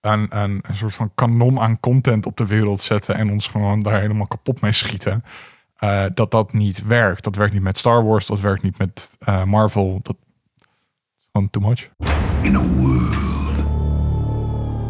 een, 0.00 0.38
een, 0.38 0.58
een 0.62 0.76
soort 0.76 0.94
van 0.94 1.14
kanon 1.14 1.60
aan 1.60 1.80
content 1.80 2.26
op 2.26 2.36
de 2.36 2.46
wereld 2.46 2.80
zetten 2.80 3.14
en 3.14 3.30
ons 3.30 3.48
gewoon 3.48 3.82
daar 3.82 4.00
helemaal 4.00 4.26
kapot 4.26 4.60
mee 4.60 4.72
schieten. 4.72 5.24
Eh, 5.76 6.04
dat 6.14 6.30
dat 6.30 6.52
niet 6.52 6.86
werkt. 6.86 7.24
Dat 7.24 7.36
werkt 7.36 7.52
niet 7.52 7.62
met 7.62 7.78
Star 7.78 8.04
Wars, 8.04 8.26
dat 8.26 8.40
werkt 8.40 8.62
niet 8.62 8.78
met 8.78 9.16
eh, 9.18 9.44
Marvel. 9.44 10.00
Dat 10.02 10.16
is 11.18 11.26
gewoon 11.32 11.50
too 11.50 11.68
much. 11.68 11.90
In 12.42 12.56
a 12.56 12.66
world. 12.66 13.14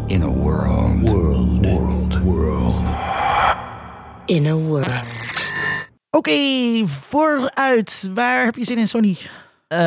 In 0.07 0.23
a 0.23 0.29
world. 0.29 1.01
World. 1.01 1.67
World. 1.67 2.23
World. 2.23 2.70
In 4.31 4.47
a 4.47 4.55
world. 4.55 5.55
Oké, 6.11 6.33
vooruit. 6.87 8.11
Waar 8.15 8.45
heb 8.45 8.55
je 8.57 8.65
zin 8.65 8.79
in, 8.79 8.89
Sony? 8.89 9.17
Eh, 9.69 9.79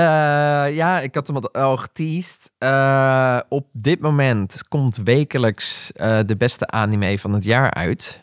ja, 0.76 1.00
ik 1.00 1.16
had 1.16 1.28
hem 1.28 1.36
al- 1.36 1.52
al 1.52 1.78
geteased. 1.78 2.52
Eh, 2.58 3.40
op 3.50 3.68
dit 3.72 4.00
moment 4.00 4.68
komt 4.68 4.98
wekelijks 5.04 5.92
eh, 5.92 6.20
de 6.26 6.36
beste 6.36 6.68
anime 6.68 7.20
van 7.20 7.34
het 7.34 7.44
jaar 7.44 7.74
uit. 7.74 8.22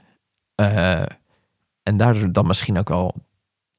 Eh, 0.55 1.03
en 1.83 1.97
daardoor 1.97 2.33
dan 2.33 2.47
misschien 2.47 2.79
ook 2.79 2.91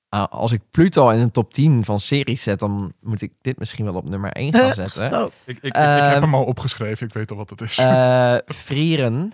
ah, 0.10 0.26
als 0.30 0.52
ik 0.52 0.62
Pluto 0.72 1.10
in 1.10 1.20
een 1.20 1.32
top 1.32 1.54
10 1.54 1.86
van 1.86 2.00
series 2.00 2.44
zet... 2.44 2.60
dan 2.60 2.94
moet 3.02 3.22
ik 3.22 3.32
dit 3.42 3.60
misschien 3.60 3.86
wel 3.86 3.94
op 3.96 4.10
nummer 4.10 4.32
1 4.32 4.54
gaan 4.54 4.74
zetten. 4.84 5.06
Zo. 5.08 5.26
Ik, 5.26 5.32
ik, 5.46 5.56
ik, 5.58 5.64
ik 5.64 5.74
Ehm, 5.76 6.10
heb 6.12 6.22
hem 6.22 6.36
al 6.36 6.44
opgeschreven, 6.44 7.08
ik 7.08 7.14
weet 7.14 7.32
al 7.32 7.38
wat 7.38 7.50
het 7.50 7.62
is. 7.62 7.78
Eh 7.78 8.36
Frieren. 8.66 9.34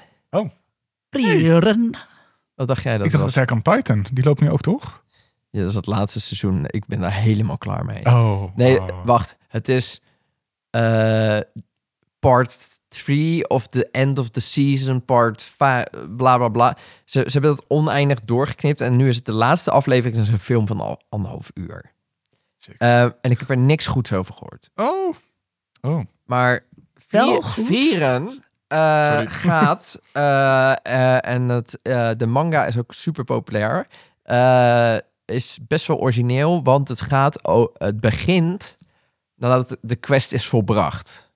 Prieren. 1.10 1.96
Wat 2.58 2.68
dacht 2.68 2.84
jij 2.84 2.98
dat 2.98 3.06
ik 3.06 3.12
dacht 3.12 3.24
was? 3.24 3.38
Attack 3.38 3.52
on 3.52 3.62
Titan, 3.62 4.06
die 4.12 4.24
loopt 4.24 4.42
nu 4.42 4.50
ook 4.50 4.62
toch? 4.62 5.04
Ja, 5.50 5.60
dat 5.60 5.70
is 5.70 5.76
het 5.76 5.86
laatste 5.86 6.20
seizoen. 6.20 6.66
Ik 6.68 6.86
ben 6.86 7.00
daar 7.00 7.14
helemaal 7.14 7.58
klaar 7.58 7.86
mee. 7.86 8.06
Oh. 8.06 8.44
Nee, 8.56 8.82
oh. 8.82 9.06
wacht. 9.06 9.36
Het 9.48 9.68
is 9.68 10.02
eh, 10.70 11.40
part 12.20 12.80
3 12.88 13.50
of 13.50 13.68
the 13.68 13.90
end 13.92 14.20
of 14.20 14.30
the 14.30 14.40
season, 14.40 15.06
part 15.06 15.44
5, 15.44 15.86
bla 16.16 16.38
bla 16.38 16.48
bla. 16.48 16.78
Ze, 17.06 17.24
ze 17.26 17.32
hebben 17.32 17.52
het 17.52 17.66
oneindig 17.68 18.20
doorgeknipt 18.20 18.82
en 18.82 18.96
nu 18.96 19.10
is 19.10 19.16
het 19.16 19.26
de 19.26 19.34
laatste 19.34 19.72
aflevering. 19.72 20.16
Het 20.16 20.26
is 20.26 20.32
een 20.32 20.40
film 20.40 20.68
van 20.68 20.82
al 20.82 21.02
anderhalf 21.10 21.52
uur. 21.54 21.94
Eh, 22.78 23.02
en 23.02 23.32
ik 23.32 23.40
heb 23.40 23.50
er 23.50 23.58
niks 23.58 23.88
goeds 23.88 24.14
over 24.14 24.34
gehoord. 24.34 24.70
Oh. 24.76 25.16
Oh. 25.82 26.06
Maar 26.26 26.66
vier- 26.96 27.44
goed. 27.44 27.66
Vieren 27.66 28.44
eh, 28.68 29.22
gaat, 29.46 30.00
eh, 30.12 30.72
eh, 30.72 31.26
en 31.26 31.50
het, 31.50 31.80
eh, 31.82 32.10
de 32.18 32.26
manga 32.26 32.66
is 32.66 32.78
ook 32.78 32.94
super 32.94 33.24
populair, 33.24 33.88
is 35.26 35.60
best 35.68 35.88
wel 35.88 35.98
origineel, 35.98 36.64
want 36.64 36.90
het 36.90 37.02
gaat, 37.02 37.40
het 37.78 38.00
begint 38.00 38.78
nadat 39.36 39.78
de 39.82 39.96
quest 39.96 40.34
is 40.34 40.48
volbracht. 40.48 41.32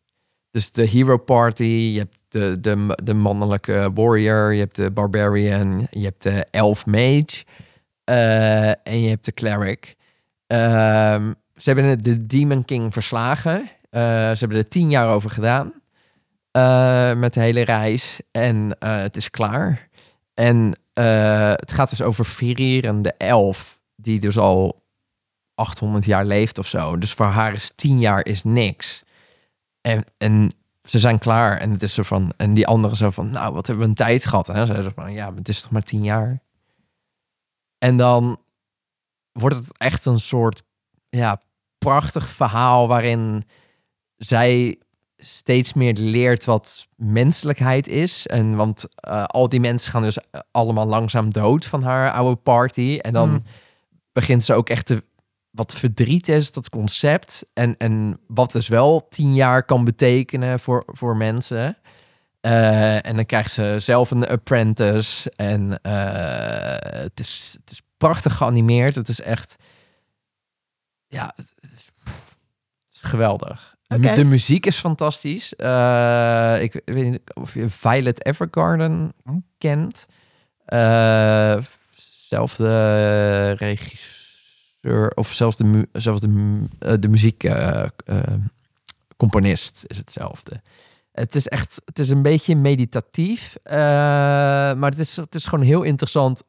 Dus 0.49 0.71
de 0.71 0.87
hero 0.87 1.17
party, 1.17 1.63
je 1.63 1.99
hebt 1.99 2.17
de, 2.27 2.59
de, 2.59 2.99
de 3.03 3.13
mannelijke 3.13 3.91
warrior, 3.93 4.53
je 4.53 4.59
hebt 4.59 4.75
de 4.75 4.91
barbarian, 4.91 5.87
je 5.89 6.03
hebt 6.03 6.23
de 6.23 6.45
elf 6.49 6.85
mage 6.85 7.43
en 8.83 9.01
je 9.01 9.09
hebt 9.09 9.25
de 9.25 9.33
cleric. 9.33 9.95
Ehm, 10.47 11.33
ze 11.55 11.71
hebben 11.71 12.03
de 12.03 12.25
Demon 12.25 12.65
King 12.65 12.93
verslagen. 12.93 13.69
Ze 13.91 14.35
hebben 14.39 14.57
er 14.57 14.67
tien 14.67 14.89
jaar 14.89 15.13
over 15.13 15.29
gedaan. 15.29 15.80
Eh, 16.51 17.13
met 17.13 17.33
de 17.33 17.39
hele 17.39 17.61
reis. 17.61 18.21
En 18.31 18.75
eh, 18.79 18.97
het 18.97 19.17
is 19.17 19.29
klaar. 19.29 19.89
En 20.33 20.79
eh, 20.93 21.49
het 21.49 21.71
gaat 21.71 21.89
dus 21.89 22.01
over 22.01 22.25
Virir 22.25 23.01
de 23.01 23.13
elf. 23.17 23.79
Die 23.95 24.19
dus 24.19 24.37
al 24.37 24.83
800 25.55 26.05
jaar 26.05 26.25
leeft 26.25 26.57
of 26.57 26.67
zo. 26.67 26.97
Dus 26.97 27.13
voor 27.13 27.25
haar 27.25 27.53
is 27.53 27.71
10 27.75 27.99
jaar 27.99 28.25
is 28.25 28.43
niks. 28.43 29.03
En, 29.81 30.03
en 30.17 30.53
ze 30.83 30.99
zijn 30.99 31.19
klaar. 31.19 31.57
En 31.57 31.71
het 31.71 31.83
is 31.83 31.93
zo 31.93 32.03
van. 32.03 32.33
En 32.37 32.53
die 32.53 32.67
andere 32.67 32.95
zo 32.95 33.09
van. 33.09 33.29
Nou, 33.29 33.53
wat 33.53 33.67
hebben 33.67 33.83
we 33.83 33.89
een 33.89 33.95
tijd 33.95 34.25
gehad? 34.25 34.49
En 34.49 34.67
ze 34.67 34.91
van. 34.95 35.13
Ja, 35.13 35.33
het 35.33 35.49
is 35.49 35.61
toch 35.61 35.71
maar 35.71 35.83
10 35.83 36.03
jaar. 36.03 36.41
En 37.77 37.97
dan 37.97 38.41
wordt 39.31 39.55
het 39.55 39.77
echt 39.77 40.05
een 40.05 40.19
soort. 40.19 40.63
Ja, 41.09 41.41
prachtig 41.77 42.27
verhaal 42.27 42.87
waarin 42.87 43.43
zij 44.17 44.79
steeds 45.23 45.73
meer 45.73 45.93
leert 45.93 46.45
wat 46.45 46.87
menselijkheid 46.95 47.87
is. 47.87 48.27
En 48.27 48.55
want 48.55 48.85
eh, 48.95 49.23
al 49.23 49.49
die 49.49 49.59
mensen 49.59 49.91
gaan 49.91 50.01
dus 50.01 50.17
eh, 50.17 50.41
allemaal 50.51 50.85
langzaam 50.85 51.33
dood 51.33 51.65
van 51.65 51.83
haar 51.83 52.11
oude 52.11 52.41
party. 52.41 52.99
En 53.01 53.13
dan 53.13 53.29
Hmm. 53.29 53.43
begint 54.11 54.43
ze 54.43 54.53
ook 54.53 54.69
echt 54.69 54.85
te, 54.85 55.03
wat 55.49 55.75
verdriet 55.75 56.27
is, 56.27 56.51
dat 56.51 56.69
concept. 56.69 57.45
En, 57.53 57.77
en 57.77 58.19
wat 58.27 58.51
dus 58.51 58.67
wel 58.67 59.07
tien 59.09 59.35
jaar 59.35 59.63
kan 59.63 59.83
betekenen 59.83 60.59
voor, 60.59 60.83
voor 60.85 61.17
mensen. 61.17 61.77
Eh, 62.41 63.05
en 63.05 63.15
dan 63.15 63.25
krijgt 63.25 63.51
ze 63.51 63.75
zelf 63.79 64.11
een 64.11 64.27
apprentice. 64.27 65.31
En 65.35 65.79
het, 67.01 67.19
is, 67.19 67.57
het 67.59 67.71
is 67.71 67.81
prachtig 67.97 68.35
geanimeerd. 68.35 68.95
Het 68.95 69.09
is 69.09 69.21
echt... 69.21 69.55
Ja, 71.07 71.33
het 71.35 71.73
is 72.91 72.99
geweldig. 73.01 73.75
De 73.99 74.23
muziek 74.23 74.65
is 74.65 74.77
fantastisch. 74.77 75.55
Eh, 75.55 76.57
ik 76.61 76.81
weet 76.85 77.09
niet 77.09 77.19
of 77.33 77.53
je 77.53 77.69
Violet 77.69 78.25
Evergarden 78.25 79.13
Hm? 79.23 79.37
kent. 79.57 80.05
Eh, 80.65 81.57
zelfde 82.27 83.51
regisseur, 83.51 85.11
of 85.15 85.33
zelfs 85.33 85.57
de, 85.57 85.63
mu 85.63 85.85
zelfs 85.93 86.21
de, 86.21 86.27
mu- 86.27 86.67
eh, 86.79 86.93
de 86.99 87.07
muziek 87.09 87.43
eh, 87.43 87.83
eh, 88.05 88.17
componist 89.17 89.83
is 89.87 89.97
hetzelfde. 89.97 90.61
Het 91.11 91.35
is 91.35 91.47
echt, 91.47 91.81
het 91.85 91.99
is 91.99 92.09
een 92.09 92.21
beetje 92.21 92.55
meditatief, 92.55 93.55
maar 93.63 94.89
het 94.89 94.99
is, 94.99 95.15
het 95.15 95.35
is 95.35 95.45
gewoon 95.47 95.65
heel 95.65 95.81
interessant. 95.83 96.43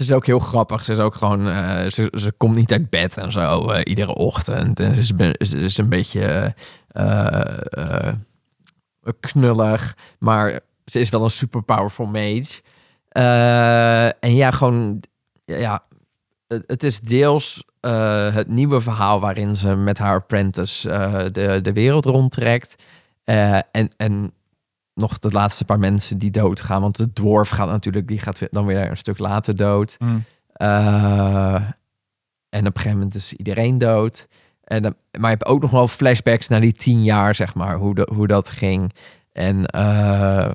Ze 0.00 0.06
is 0.06 0.12
ook 0.12 0.26
heel 0.26 0.38
grappig. 0.38 0.84
Ze 0.84 0.92
is 0.92 0.98
ook 0.98 1.14
gewoon, 1.14 1.48
eh, 1.48 1.90
ze, 1.90 2.12
ze 2.14 2.32
komt 2.32 2.56
niet 2.56 2.72
uit 2.72 2.90
bed 2.90 3.16
en 3.16 3.32
zo 3.32 3.70
eh, 3.70 3.80
iedere 3.84 4.14
ochtend. 4.14 4.80
En 4.80 5.04
ze 5.04 5.34
is, 5.38 5.52
is 5.52 5.78
een 5.78 5.88
beetje 5.88 6.54
eh, 6.88 8.12
knullig, 9.20 9.96
maar 10.18 10.60
ze 10.84 11.00
is 11.00 11.08
wel 11.08 11.22
een 11.22 11.30
super 11.30 11.62
powerful 11.62 12.06
mage. 12.06 12.62
En 14.20 14.34
ja, 14.34 14.50
gewoon, 14.50 15.02
ja, 15.44 15.84
het, 16.46 16.84
is 16.84 17.00
deels 17.00 17.64
het 18.32 18.48
nieuwe 18.48 18.80
verhaal 18.80 19.20
waarin 19.20 19.56
ze 19.56 19.74
met 19.74 19.98
haar 19.98 20.14
apprentice 20.14 20.88
de, 21.32 21.60
de 21.62 21.72
wereld 21.72 22.04
rondtrekt. 22.04 22.76
En, 23.24 23.88
en 23.96 24.32
nog 25.00 25.18
de 25.18 25.30
laatste 25.30 25.64
paar 25.64 25.78
mensen 25.78 26.18
die 26.18 26.30
doodgaan. 26.30 26.80
Want 26.80 26.96
de 26.96 27.12
dwarf 27.12 27.48
gaat 27.48 27.68
natuurlijk, 27.68 28.08
die 28.08 28.18
gaat 28.18 28.38
weer- 28.38 28.48
dan 28.50 28.66
weer 28.66 28.90
een 28.90 28.96
stuk 28.96 29.18
later 29.18 29.56
dood. 29.56 29.96
Hmm. 29.98 30.24
Eh, 30.52 31.54
en 32.48 32.66
op 32.66 32.66
een 32.66 32.72
gegeven 32.72 32.98
moment 32.98 33.14
is 33.14 33.32
iedereen 33.32 33.78
dood. 33.78 34.26
En 34.64 34.82
dan, 34.82 34.94
maar 35.10 35.30
je 35.30 35.36
hebt 35.36 35.46
ook 35.46 35.62
nog 35.62 35.70
wel 35.70 35.88
flashbacks 35.88 36.48
naar 36.48 36.60
die 36.60 36.72
tien 36.72 37.04
jaar, 37.04 37.34
zeg 37.34 37.54
maar, 37.54 37.76
hoe, 37.76 37.94
de, 37.94 38.08
hoe 38.12 38.26
dat 38.26 38.50
ging. 38.50 38.92
En 39.32 39.66
eh, 39.66 40.50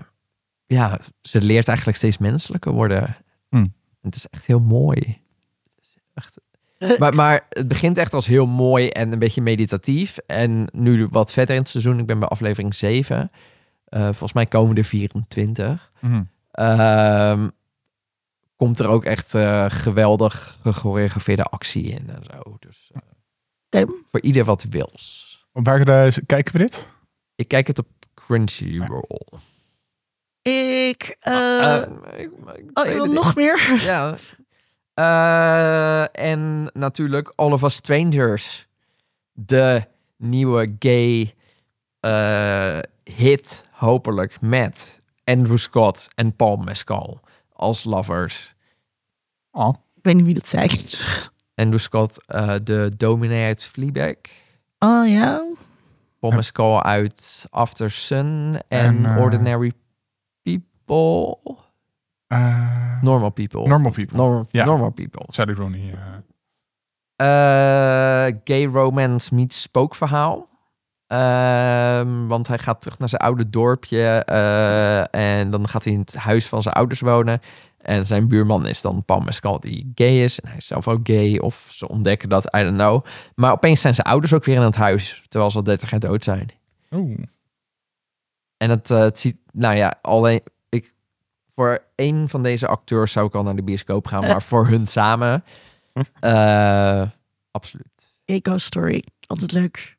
ja, 0.65 0.99
ze 1.21 1.41
leert 1.41 1.67
eigenlijk 1.67 1.97
steeds 1.97 2.17
menselijker 2.17 2.71
worden. 2.71 3.15
Hmm. 3.49 3.73
Het 4.01 4.15
is 4.15 4.27
echt 4.29 4.45
heel 4.45 4.59
mooi. 4.59 4.99
Het 5.63 5.79
is 5.81 5.95
echt... 6.13 6.39
Maar, 6.99 7.15
maar 7.21 7.45
het 7.49 7.67
begint 7.67 7.97
echt 7.97 8.13
als 8.13 8.27
heel 8.27 8.45
mooi 8.45 8.87
en 8.89 9.11
een 9.11 9.19
beetje 9.19 9.41
meditatief. 9.41 10.17
En 10.17 10.69
nu 10.71 11.07
wat 11.11 11.33
verder 11.33 11.55
in 11.55 11.61
het 11.61 11.69
seizoen, 11.69 11.99
ik 11.99 12.05
ben 12.05 12.19
bij 12.19 12.27
aflevering 12.27 12.73
7. 12.73 13.31
Eh, 13.95 14.01
volgens 14.03 14.33
mij 14.33 14.45
komen 14.45 14.75
er 14.77 14.83
24. 14.83 15.91
Mhm. 16.01 16.23
Ehm, 16.51 17.49
komt 18.55 18.79
er 18.79 18.87
ook 18.87 19.05
echt 19.05 19.35
eh, 19.35 19.65
geweldig 19.69 20.57
gechoreografeerde 20.61 21.43
actie 21.43 21.83
in 21.83 22.09
en 22.09 22.23
zo. 22.23 22.55
Dus 22.59 22.91
eh, 23.69 23.81
voor 24.11 24.21
ieder 24.21 24.43
wat 24.45 24.63
wils. 24.63 25.33
Waar 25.51 26.11
kijken 26.25 26.51
we 26.53 26.57
dit? 26.57 26.87
Ik 27.35 27.47
kijk 27.47 27.67
het 27.67 27.79
op 27.79 27.87
Crunchyroll. 28.13 29.19
Ik, 30.41 31.17
eh, 31.19 31.75
Eh, 31.75 31.89
ik- 32.17 32.31
ik 32.85 33.01
oh, 33.01 33.07
nog 33.09 33.35
meer? 33.35 33.73
Ja. 33.91 34.15
Eh, 34.93 36.25
en 36.31 36.69
natuurlijk 36.73 37.33
All 37.35 37.51
of 37.51 37.63
Us 37.63 37.75
Strangers. 37.75 38.67
De 39.31 39.83
nieuwe 40.17 40.75
gay 40.79 41.33
eh, 41.99 42.79
hit, 43.03 43.63
hopelijk, 43.75 44.41
met 44.41 44.99
Andrew 45.23 45.57
Scott 45.57 46.07
en 46.15 46.35
Paul 46.35 46.55
Mescal 46.57 47.19
als 47.53 47.83
lovers. 47.83 48.55
Oh. 49.51 49.73
Ik 49.95 50.03
weet 50.03 50.15
niet 50.15 50.25
wie 50.25 50.33
dat 50.33 50.47
zei. 50.47 50.67
Andrew 51.55 51.79
Scott, 51.79 52.25
eh, 52.25 52.55
de 52.63 52.91
dominee 52.97 53.45
uit 53.45 53.63
Fleabag. 53.63 54.15
Oh 54.79 55.07
ja. 55.07 55.43
Paul 56.19 56.31
Ja. 56.31 56.35
Mescal 56.37 56.83
uit 56.83 57.47
After 57.49 57.91
Sun 57.91 58.55
en, 58.67 59.05
eh, 59.05 59.17
Ordinary 59.21 59.71
People. 60.41 61.37
Eh, 62.27 63.01
Normal 63.01 63.29
People. 63.29 63.67
normal 63.67 63.91
people. 63.91 64.17
Normal, 64.17 64.45
Ja. 64.49 64.65
normal 64.65 64.89
People. 64.91 65.25
Sally 65.27 65.53
Rooney. 65.53 65.93
gay 68.43 68.65
romance 68.65 69.35
meets 69.35 69.61
spookverhaal. 69.61 70.47
Ehm, 71.07 72.27
want 72.27 72.47
hij 72.47 72.57
gaat 72.57 72.81
terug 72.81 72.99
naar 72.99 73.09
zijn 73.09 73.21
oude 73.21 73.49
dorpje. 73.49 74.23
eh, 74.25 75.15
en 75.39 75.49
dan 75.49 75.67
gaat 75.67 75.83
hij 75.83 75.93
in 75.93 75.99
het 75.99 76.15
huis 76.15 76.47
van 76.47 76.61
zijn 76.61 76.75
ouders 76.75 76.99
wonen. 76.99 77.39
En 77.77 78.05
zijn 78.05 78.27
buurman 78.27 78.67
is 78.67 78.81
dan 78.81 79.03
Paul 79.05 79.19
Mescal, 79.19 79.59
die 79.59 79.91
gay 79.95 80.23
is. 80.23 80.39
En 80.39 80.47
hij 80.47 80.57
is 80.57 80.67
zelf 80.67 80.87
ook 80.87 80.99
gay. 81.07 81.37
Of 81.37 81.67
ze 81.71 81.87
ontdekken 81.87 82.29
dat, 82.29 82.55
I 82.55 82.59
don't 82.63 82.77
know. 82.77 83.05
Maar 83.35 83.51
opeens 83.51 83.81
zijn 83.81 83.93
zijn 83.95 84.07
ouders 84.07 84.33
ook 84.33 84.45
weer 84.45 84.55
in 84.55 84.61
het 84.61 84.75
huis. 84.75 85.23
Terwijl 85.27 85.51
ze 85.51 85.57
al 85.57 85.63
30 85.63 85.89
jaar 85.89 85.99
dood 85.99 86.23
zijn. 86.23 86.49
Oeh. 86.91 87.17
En 88.57 88.69
het, 88.69 88.91
eh, 88.91 88.99
het 88.99 89.19
ziet, 89.19 89.39
nou 89.51 89.75
ja, 89.75 89.99
alleen 90.01 90.41
ik 90.69 90.93
voor 91.55 91.83
één 91.95 92.29
van 92.29 92.43
deze 92.43 92.67
acteurs 92.67 93.11
zou 93.11 93.27
ik 93.27 93.33
al 93.35 93.43
naar 93.43 93.55
de 93.55 93.63
bioscoop 93.63 94.07
gaan, 94.07 94.21
maar 94.21 94.41
voor 94.43 94.67
hun 94.67 94.87
samen, 94.87 95.43
eh, 96.19 97.01
absoluut. 97.51 98.17
Gay 98.25 98.39
Ghost 98.43 98.65
Story. 98.65 99.03
Altijd 99.27 99.51
leuk. 99.51 99.97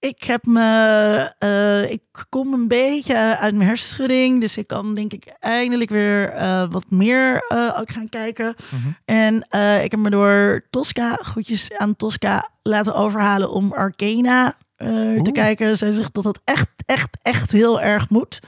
Ik 0.00 0.22
heb 0.22 0.46
me... 0.46 1.34
eh, 1.38 1.90
ik 1.90 2.02
kom 2.28 2.52
een 2.52 2.68
beetje 2.68 3.38
uit 3.38 3.54
mijn 3.54 3.68
hersenschudding. 3.68 4.40
Dus 4.40 4.56
ik 4.56 4.66
kan 4.66 4.94
denk 4.94 5.12
ik 5.12 5.24
eindelijk 5.38 5.90
weer 5.90 6.32
eh, 6.32 6.70
wat 6.70 6.90
meer 6.90 7.44
eh, 7.48 7.76
ook 7.80 7.90
gaan 7.90 8.08
kijken. 8.08 8.54
Mhm. 8.70 8.88
En 9.04 9.36
ik 9.82 9.90
heb 9.90 10.00
me 10.00 10.10
door 10.10 10.66
Tosca, 10.70 11.14
goedjes 11.14 11.72
aan 11.76 11.96
Tosca, 11.96 12.50
laten 12.62 12.94
overhalen 12.94 13.50
om 13.50 13.72
Arcana 13.72 14.56
te 15.22 15.30
kijken. 15.32 15.76
Zij 15.76 15.92
zegt 15.92 16.14
dat 16.14 16.24
dat 16.24 16.40
echt, 16.44 16.68
echt, 16.86 17.18
echt 17.22 17.52
heel 17.52 17.80
erg 17.80 18.08
moet. 18.10 18.40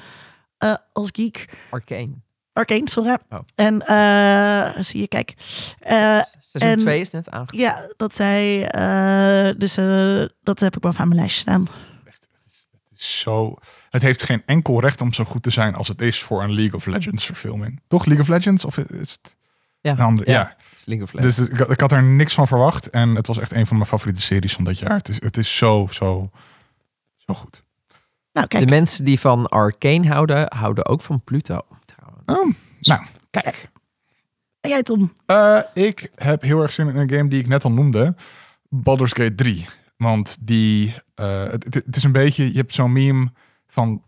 als 0.92 1.08
geek. 1.12 1.48
Arcane. 1.70 2.12
Arcane, 2.52 2.90
sorry. 2.90 3.16
Oh. 3.30 3.38
En 3.54 3.80
eh, 3.86 4.82
zie 4.82 5.00
je, 5.00 5.08
kijk. 5.08 5.34
Eh, 5.78 6.20
Seizoen 6.48 6.70
en- 6.70 6.78
2 6.78 7.00
is 7.00 7.10
net 7.10 7.30
aangekomen. 7.30 7.64
ja, 7.64 7.88
dat 7.96 8.14
zij. 8.14 8.68
eh, 8.70 9.54
dus 9.58 9.76
eh, 9.76 10.24
dat 10.42 10.60
heb 10.60 10.74
ik 10.74 10.80
bovenaan 10.80 11.08
mijn 11.08 11.20
lijstje 11.20 11.40
staan. 11.40 11.68
Zo, 12.94 13.54
het 13.90 14.02
heeft 14.02 14.22
geen 14.22 14.42
enkel 14.46 14.80
recht 14.80 15.00
om 15.00 15.12
zo 15.12 15.24
goed 15.24 15.42
te 15.42 15.50
zijn 15.50 15.74
als 15.74 15.88
het 15.88 16.00
is 16.00 16.22
voor 16.22 16.42
een 16.42 16.52
League 16.54 16.74
of 16.74 16.86
Legends 16.86 17.24
verfilming. 17.26 17.80
Toch 17.88 18.04
League 18.04 18.22
of 18.24 18.28
Legends? 18.30 18.64
Of 18.64 18.78
is 18.78 19.10
het 19.22 19.36
Ja, 19.80 19.92
een 19.92 19.98
andere? 20.00 20.30
ja. 20.30 20.38
Ja. 20.40 20.56
het 20.70 20.78
is 20.78 20.84
League 20.84 21.04
of 21.06 21.12
Legends. 21.12 21.36
Dus 21.36 21.48
ik, 21.48 21.56
had- 21.58 21.70
ik 21.70 21.80
had 21.80 21.92
er 21.92 22.02
niks 22.02 22.34
van 22.34 22.46
verwacht. 22.46 22.90
En 22.90 23.14
het 23.14 23.26
was 23.26 23.38
echt 23.38 23.52
een 23.52 23.66
van 23.66 23.76
mijn 23.76 23.88
favoriete 23.88 24.20
series 24.22 24.52
van 24.52 24.64
dit 24.64 24.78
jaar. 24.78 24.96
Het 24.96 25.08
is, 25.08 25.22
het 25.22 25.36
is 25.36 25.56
zo, 25.56 25.88
zo, 25.90 26.30
zo 27.16 27.34
goed. 27.34 27.62
Nou, 28.32 28.46
de 28.48 28.56
kijk. 28.58 28.70
mensen 28.70 29.04
die 29.04 29.20
van 29.20 29.46
Arcane 29.48 30.06
houden, 30.08 30.54
houden 30.56 30.86
ook 30.86 31.00
van 31.00 31.20
Pluto. 31.24 31.60
Oh, 32.38 32.52
nou, 32.80 33.02
kijk. 33.30 33.70
En 34.60 34.70
jij, 34.70 34.82
Tom? 34.82 35.12
Eh, 35.26 35.58
ik 35.74 36.10
heb 36.14 36.42
heel 36.42 36.62
erg 36.62 36.72
zin 36.72 36.88
in 36.88 36.96
een 36.96 37.10
game 37.10 37.28
die 37.28 37.40
ik 37.40 37.46
net 37.48 37.64
al 37.64 37.72
noemde. 37.72 38.14
Baldur's 38.68 39.12
Gate 39.12 39.34
3. 39.34 39.66
Want 39.96 40.36
die, 40.40 40.94
eh, 41.14 41.42
het, 41.42 41.64
het- 41.64 41.74
het 41.86 41.96
is 41.96 42.02
een 42.04 42.12
beetje, 42.12 42.46
je 42.52 42.56
hebt 42.56 42.74
zo'n 42.74 42.92
meme 42.92 43.32
van 43.66 44.02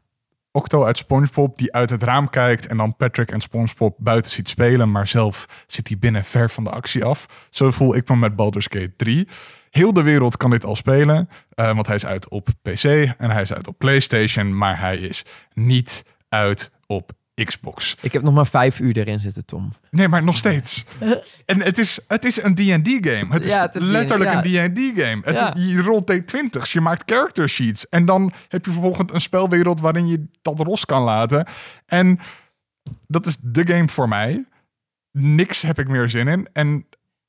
Octo 0.50 0.84
uit 0.84 0.98
SpongeBob 0.98 1.58
die 1.58 1.72
uit 1.72 1.90
het 1.90 2.02
raam 2.02 2.30
kijkt 2.30 2.66
en 2.66 2.76
dan 2.76 2.96
Patrick 2.96 3.30
en 3.30 3.40
SpongeBob 3.40 3.96
buiten 3.98 4.32
ziet 4.32 4.48
spelen, 4.48 4.90
maar 4.90 5.08
zelf 5.08 5.64
zit 5.66 5.88
hij 5.88 5.98
binnen 5.98 6.24
ver 6.24 6.50
van 6.50 6.64
de 6.64 6.70
actie 6.70 7.04
af. 7.04 7.46
Zo 7.50 7.70
voel 7.70 7.94
ik 7.96 8.08
me 8.08 8.16
met 8.16 8.36
Baldur's 8.36 8.66
Gate 8.70 8.92
3. 8.96 9.28
Heel 9.70 9.92
de 9.92 10.02
wereld 10.02 10.36
kan 10.36 10.50
dit 10.50 10.64
al 10.64 10.76
spelen, 10.76 11.28
eh, 11.54 11.74
want 11.74 11.86
hij 11.86 11.96
is 11.96 12.06
uit 12.06 12.28
op 12.28 12.48
PC 12.62 12.84
en 13.18 13.30
hij 13.30 13.42
is 13.42 13.52
uit 13.52 13.66
op 13.68 13.78
PlayStation, 13.78 14.56
maar 14.58 14.80
hij 14.80 14.96
is 14.98 15.24
niet 15.52 16.04
uit 16.28 16.70
op 16.86 17.10
Xbox. 17.44 17.96
Ik 18.00 18.12
heb 18.12 18.22
nog 18.22 18.34
maar 18.34 18.46
vijf 18.46 18.80
uur 18.80 18.96
erin 18.98 19.18
zitten, 19.18 19.44
Tom. 19.44 19.72
Nee, 19.90 20.08
maar 20.08 20.22
nog 20.22 20.36
steeds. 20.36 20.84
En 21.46 21.62
het 21.62 21.78
is, 21.78 21.98
het 22.08 22.24
is 22.24 22.42
een 22.42 22.54
D&D-game. 22.54 23.26
Het 23.32 23.44
Ja, 23.46 23.60
het 23.62 23.74
is 23.74 23.82
letterlijk 23.82 24.30
D&D, 24.42 24.46
een 24.46 24.74
D&D-game. 24.74 25.20
Het- 25.24 25.38
Ja. 25.38 25.52
Je 25.56 25.82
rolt 25.82 26.12
D20's, 26.12 26.72
je 26.72 26.80
maakt 26.80 27.10
character 27.12 27.48
sheets. 27.48 27.88
En 27.88 28.04
dan 28.04 28.32
heb 28.48 28.64
je 28.64 28.70
vervolgens 28.70 29.12
een 29.12 29.20
spelwereld 29.20 29.80
waarin 29.80 30.06
je 30.06 30.26
dat 30.42 30.66
los 30.66 30.84
kan 30.84 31.02
laten. 31.02 31.46
En 31.86 32.18
dat 33.06 33.26
is 33.26 33.36
de 33.42 33.66
game 33.66 33.88
voor 33.88 34.08
mij. 34.08 34.44
Niks 35.12 35.62
heb 35.62 35.78
ik 35.78 35.88
meer 35.88 36.08
zin 36.08 36.28
in. 36.28 36.48
En 36.52 36.86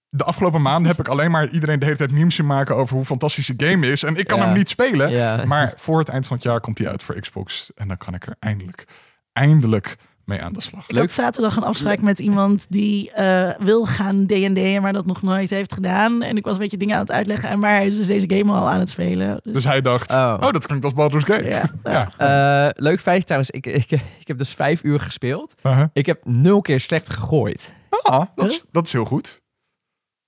de 0.10 0.23
afgelopen 0.23 0.61
maanden 0.61 0.91
heb 0.91 0.99
ik 0.99 1.07
alleen 1.07 1.32
maar 1.32 1.49
iedereen 1.49 1.80
de 1.80 1.86
hele 1.86 1.98
tijd 1.98 2.11
memes 2.11 2.36
zien 2.36 2.45
maken 2.45 2.76
over 2.76 2.95
hoe 2.95 3.06
fantastisch 3.06 3.48
de 3.56 3.68
game 3.69 3.88
is. 3.91 4.03
En 4.03 4.15
ik 4.15 4.27
kan 4.27 4.40
hem 4.40 4.53
niet 4.57 4.69
spelen. 4.69 5.11
Maar 5.48 5.73
voor 5.76 5.99
het 5.99 6.10
eind 6.10 6.27
van 6.27 6.36
het 6.36 6.45
jaar 6.45 6.60
komt 6.60 6.77
hij 6.77 6.88
uit 6.88 7.03
voor 7.03 7.19
Xbox. 7.19 7.72
En 7.76 7.88
dan 7.88 7.98
kan 7.98 8.14
ik 8.14 8.26
er 8.26 8.36
eindelijk, 8.40 8.88
eindelijk 9.36 9.95
mee 10.26 10.41
aan 10.41 10.53
de 10.53 10.62
slag. 10.62 10.84
Ik 10.84 10.91
Leuk. 10.91 11.02
had 11.02 11.12
zaterdag 11.12 11.56
een 11.56 11.64
afspraak 11.64 12.02
met 12.02 12.20
iemand 12.20 12.66
die 12.70 13.12
eh, 13.12 13.49
wil 13.60 13.86
gaan 13.86 14.26
D&D'en, 14.26 14.82
maar 14.82 14.94
dat 14.94 15.06
nog 15.06 15.22
nooit 15.22 15.49
heeft 15.49 15.74
gedaan. 15.74 16.22
En 16.22 16.38
ik 16.38 16.44
was 16.44 16.53
een 16.53 16.60
beetje 16.60 16.78
dingen 16.78 16.95
aan 16.95 17.02
het 17.02 17.12
uitleggen. 17.12 17.49
En 17.49 17.60
maar 17.60 17.70
hij 17.70 17.86
is 17.86 17.95
dus 17.95 18.07
deze 18.07 18.30
game 18.36 18.52
al 18.53 18.70
aan 18.70 18.80
het 18.80 18.90
spelen. 18.90 19.40
Dus, 19.44 19.53
Dus 19.53 19.64
hij 19.64 19.82
dacht, 19.82 20.12
Oh. 20.12 20.38
oh, 20.41 20.52
dat 20.52 20.66
klinkt 20.66 20.86
als 20.86 20.94
Baldur's 20.94 21.24
Gate. 21.24 21.48
Ja. 21.49 21.70
ja. 22.18 22.68
Eh, 22.68 22.84
leuk 22.84 22.99
feitje 22.99 23.24
trouwens. 23.24 23.52
Ik, 23.52 23.66
ik, 23.66 23.91
ik 24.20 24.28
heb 24.28 24.38
dus 24.38 24.49
vijf 24.53 24.84
uur 24.84 24.99
gespeeld. 24.99 25.56
Uh-huh. 25.64 25.86
Ik 25.94 26.06
heb 26.06 26.26
nul 26.26 26.62
keer 26.62 26.80
slecht 26.80 27.10
gegooid. 27.10 27.74
Ah, 28.03 28.22
dat, 28.36 28.49
is, 28.49 28.66
dat 28.72 28.86
is 28.86 28.94
heel 28.94 29.06
goed. 29.06 29.41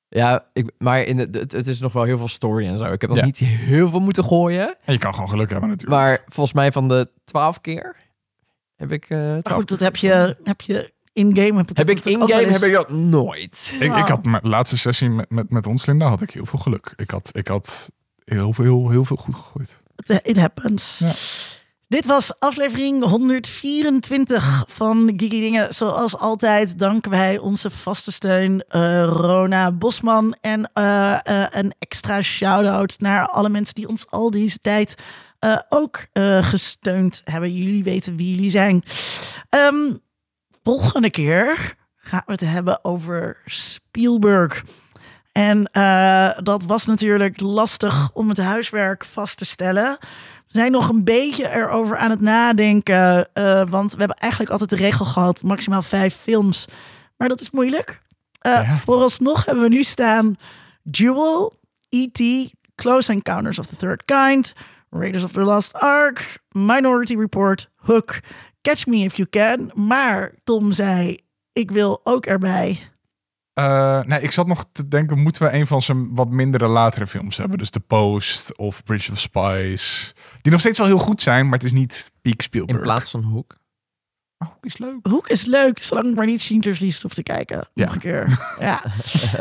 Ja, 0.07 0.45
ik, 0.53 0.71
maar 0.77 1.01
in 1.03 1.17
de, 1.17 1.39
het, 1.39 1.51
het 1.51 1.67
is 1.67 1.79
nog 1.79 1.93
wel 1.93 2.03
heel 2.03 2.17
veel 2.17 2.27
story 2.27 2.67
en 2.67 2.77
zo. 2.77 2.83
Ik 2.85 3.01
heb 3.01 3.09
nog 3.09 3.19
Ja. 3.19 3.25
niet 3.25 3.37
heel 3.37 3.89
veel 3.89 3.99
moeten 3.99 4.23
gooien. 4.23 4.75
En 4.85 4.93
je 4.93 4.99
kan 4.99 5.13
gewoon 5.13 5.29
geluk 5.29 5.49
hebben 5.49 5.69
natuurlijk. 5.69 5.99
Maar 6.01 6.21
volgens 6.27 6.55
mij 6.55 6.71
van 6.71 6.87
de 6.87 7.09
twaalf 7.23 7.61
keer 7.61 7.95
heb 8.77 8.91
ik... 8.91 9.05
eh, 9.09 9.17
maar 9.19 9.41
12 9.41 9.59
goed, 9.59 9.69
dat 9.69 9.79
heb 9.79 9.95
je, 9.95 10.37
heb 10.43 10.61
je 10.61 10.93
in-game. 11.13 11.57
Heb, 11.57 11.77
heb 11.77 11.89
ik 11.89 12.05
in-game 12.05 12.41
eens. 12.45 12.53
heb 12.59 12.63
ik 12.63 12.73
dat 12.73 12.89
nooit. 12.89 13.71
Ik, 13.79 13.81
ik 13.81 13.91
Ah. 13.91 14.07
had 14.07 14.25
mijn 14.25 14.47
laatste 14.47 14.77
sessie 14.77 15.09
met, 15.09 15.29
met, 15.29 15.49
met 15.49 15.67
ons, 15.67 15.85
Linda, 15.85 16.07
had 16.09 16.21
ik 16.21 16.31
heel 16.31 16.45
veel 16.45 16.59
geluk. 16.59 16.93
Ik 16.95 17.09
had, 17.09 17.29
ik 17.33 17.47
had 17.47 17.91
heel, 18.25 18.53
veel, 18.53 18.63
heel, 18.63 18.89
heel 18.89 19.05
veel 19.05 19.15
goed 19.17 19.35
gegooid. 19.35 19.79
It 20.23 20.37
happens. 20.39 20.99
Ja. 20.99 21.11
Dit 21.87 22.05
was 22.05 22.39
aflevering 22.39 23.03
124 23.03 24.63
van 24.67 25.13
Gigi 25.17 25.39
Dingen. 25.39 25.73
Zoals 25.75 26.17
altijd 26.17 26.79
danken 26.79 27.11
wij 27.11 27.37
onze 27.37 27.69
vaste 27.69 28.11
steun 28.11 28.63
eh, 28.67 29.03
Rona 29.03 29.71
Bosman. 29.71 30.35
En 30.41 30.69
eh, 30.73 31.13
eh, 31.23 31.45
een 31.51 31.73
extra 31.79 32.21
shout-out 32.21 32.95
naar 32.99 33.27
alle 33.27 33.49
mensen 33.49 33.75
die 33.75 33.87
ons 33.87 34.09
al 34.09 34.31
deze 34.31 34.57
tijd 34.61 34.95
eh, 35.39 35.57
ook 35.69 36.05
eh, 36.13 36.45
gesteund 36.45 37.21
hebben. 37.23 37.53
Jullie 37.53 37.83
weten 37.83 38.15
wie 38.15 38.35
jullie 38.35 38.49
zijn. 38.49 38.83
Ehm, 39.49 39.93
volgende 40.63 41.09
keer 41.09 41.75
gaan 41.95 42.23
we 42.25 42.31
het 42.31 42.41
hebben 42.41 42.83
over 42.83 43.37
Spielberg. 43.45 44.63
En 45.31 45.65
eh, 45.71 46.29
dat 46.43 46.63
was 46.63 46.85
natuurlijk 46.85 47.39
lastig 47.39 48.09
om 48.13 48.29
het 48.29 48.37
huiswerk 48.37 49.05
vast 49.05 49.37
te 49.37 49.45
stellen. 49.45 49.97
We 50.47 50.53
zijn 50.53 50.71
nog 50.71 50.89
een 50.89 51.03
beetje 51.03 51.49
erover 51.49 51.97
aan 51.97 52.09
het 52.09 52.21
nadenken. 52.21 53.29
want 53.69 53.91
we 53.91 53.99
hebben 53.99 54.17
eigenlijk 54.17 54.51
altijd 54.51 54.69
de 54.69 54.75
regel 54.75 55.05
gehad: 55.05 55.43
maximaal 55.43 55.81
vijf 55.81 56.15
films. 56.15 56.65
Maar 57.17 57.27
dat 57.27 57.41
is 57.41 57.51
moeilijk. 57.51 58.01
Ja. 58.41 58.75
Vooralsnog 58.75 59.45
hebben 59.45 59.63
we 59.63 59.69
nu 59.69 59.83
staan: 59.83 60.35
Jewel, 60.91 61.53
E.T., 61.89 62.51
Close 62.75 63.11
Encounters 63.11 63.59
of 63.59 63.65
the 63.65 63.75
Third 63.75 64.05
Kind, 64.05 64.53
Raiders 64.89 65.23
of 65.23 65.31
the 65.31 65.41
Lost 65.41 65.73
Ark, 65.73 66.43
Minority 66.51 67.15
Report, 67.15 67.69
Hook, 67.75 68.19
Catch 68.61 68.85
Me 68.85 68.97
If 68.97 69.15
You 69.15 69.29
Can. 69.29 69.71
Maar 69.73 70.33
Tom 70.43 70.71
zei: 70.71 71.17
Ik 71.53 71.71
wil 71.71 72.01
ook 72.03 72.25
erbij. 72.25 72.79
Eh, 73.53 74.01
nee, 74.03 74.21
ik 74.21 74.31
zat 74.31 74.47
nog 74.47 74.65
te 74.71 74.87
denken, 74.87 75.19
moeten 75.19 75.41
we 75.43 75.53
een 75.53 75.67
van 75.67 75.81
zijn 75.81 76.15
wat 76.15 76.29
mindere 76.29 76.67
latere 76.67 77.07
films 77.07 77.37
hebben? 77.37 77.57
Dus 77.57 77.69
The 77.69 77.79
Post 77.79 78.57
of 78.57 78.83
Bridge 78.83 79.11
of 79.11 79.19
Spies. 79.19 80.13
Die 80.41 80.51
nog 80.51 80.61
steeds 80.61 80.77
wel 80.77 80.87
heel 80.87 80.97
goed 80.97 81.21
zijn, 81.21 81.45
maar 81.45 81.53
het 81.53 81.63
is 81.63 81.71
niet 81.71 82.11
peak 82.21 82.41
Spielberg. 82.41 82.77
In 82.77 82.83
plaats 82.83 83.11
van 83.11 83.23
Hoek. 83.23 83.55
Maar 84.37 84.49
Hoek 84.49 84.65
is 84.65 84.77
leuk. 84.77 84.97
Hoek 85.09 85.27
is 85.27 85.45
leuk, 85.45 85.83
zolang 85.83 86.07
ik 86.07 86.15
maar 86.15 86.25
niet 86.25 86.41
Schindler's 86.41 86.79
List 86.79 87.01
hoef 87.01 87.13
te 87.13 87.23
kijken. 87.23 87.67
Ja. 87.73 87.85
Nog 87.85 87.93
een 87.93 87.99
keer. 87.99 88.39
ja. 88.59 88.81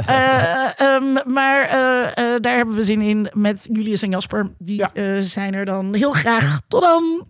Eh, 0.06 0.81
ehm, 0.81 1.32
maar 1.32 1.60
eh, 1.62 2.02
eh, 2.35 2.40
daar 2.40 2.56
hebben 2.56 2.74
we 2.74 2.85
zin 2.85 3.01
in 3.01 3.28
met 3.32 3.68
Julius 3.73 4.02
en 4.02 4.10
Jasper. 4.10 4.51
Die 4.59 4.85
Ja. 4.94 5.23
zijn 5.23 5.55
er 5.55 5.64
dan 5.64 5.94
heel 5.94 6.12
graag. 6.12 6.60
Tot 6.68 6.82
dan! 6.82 7.28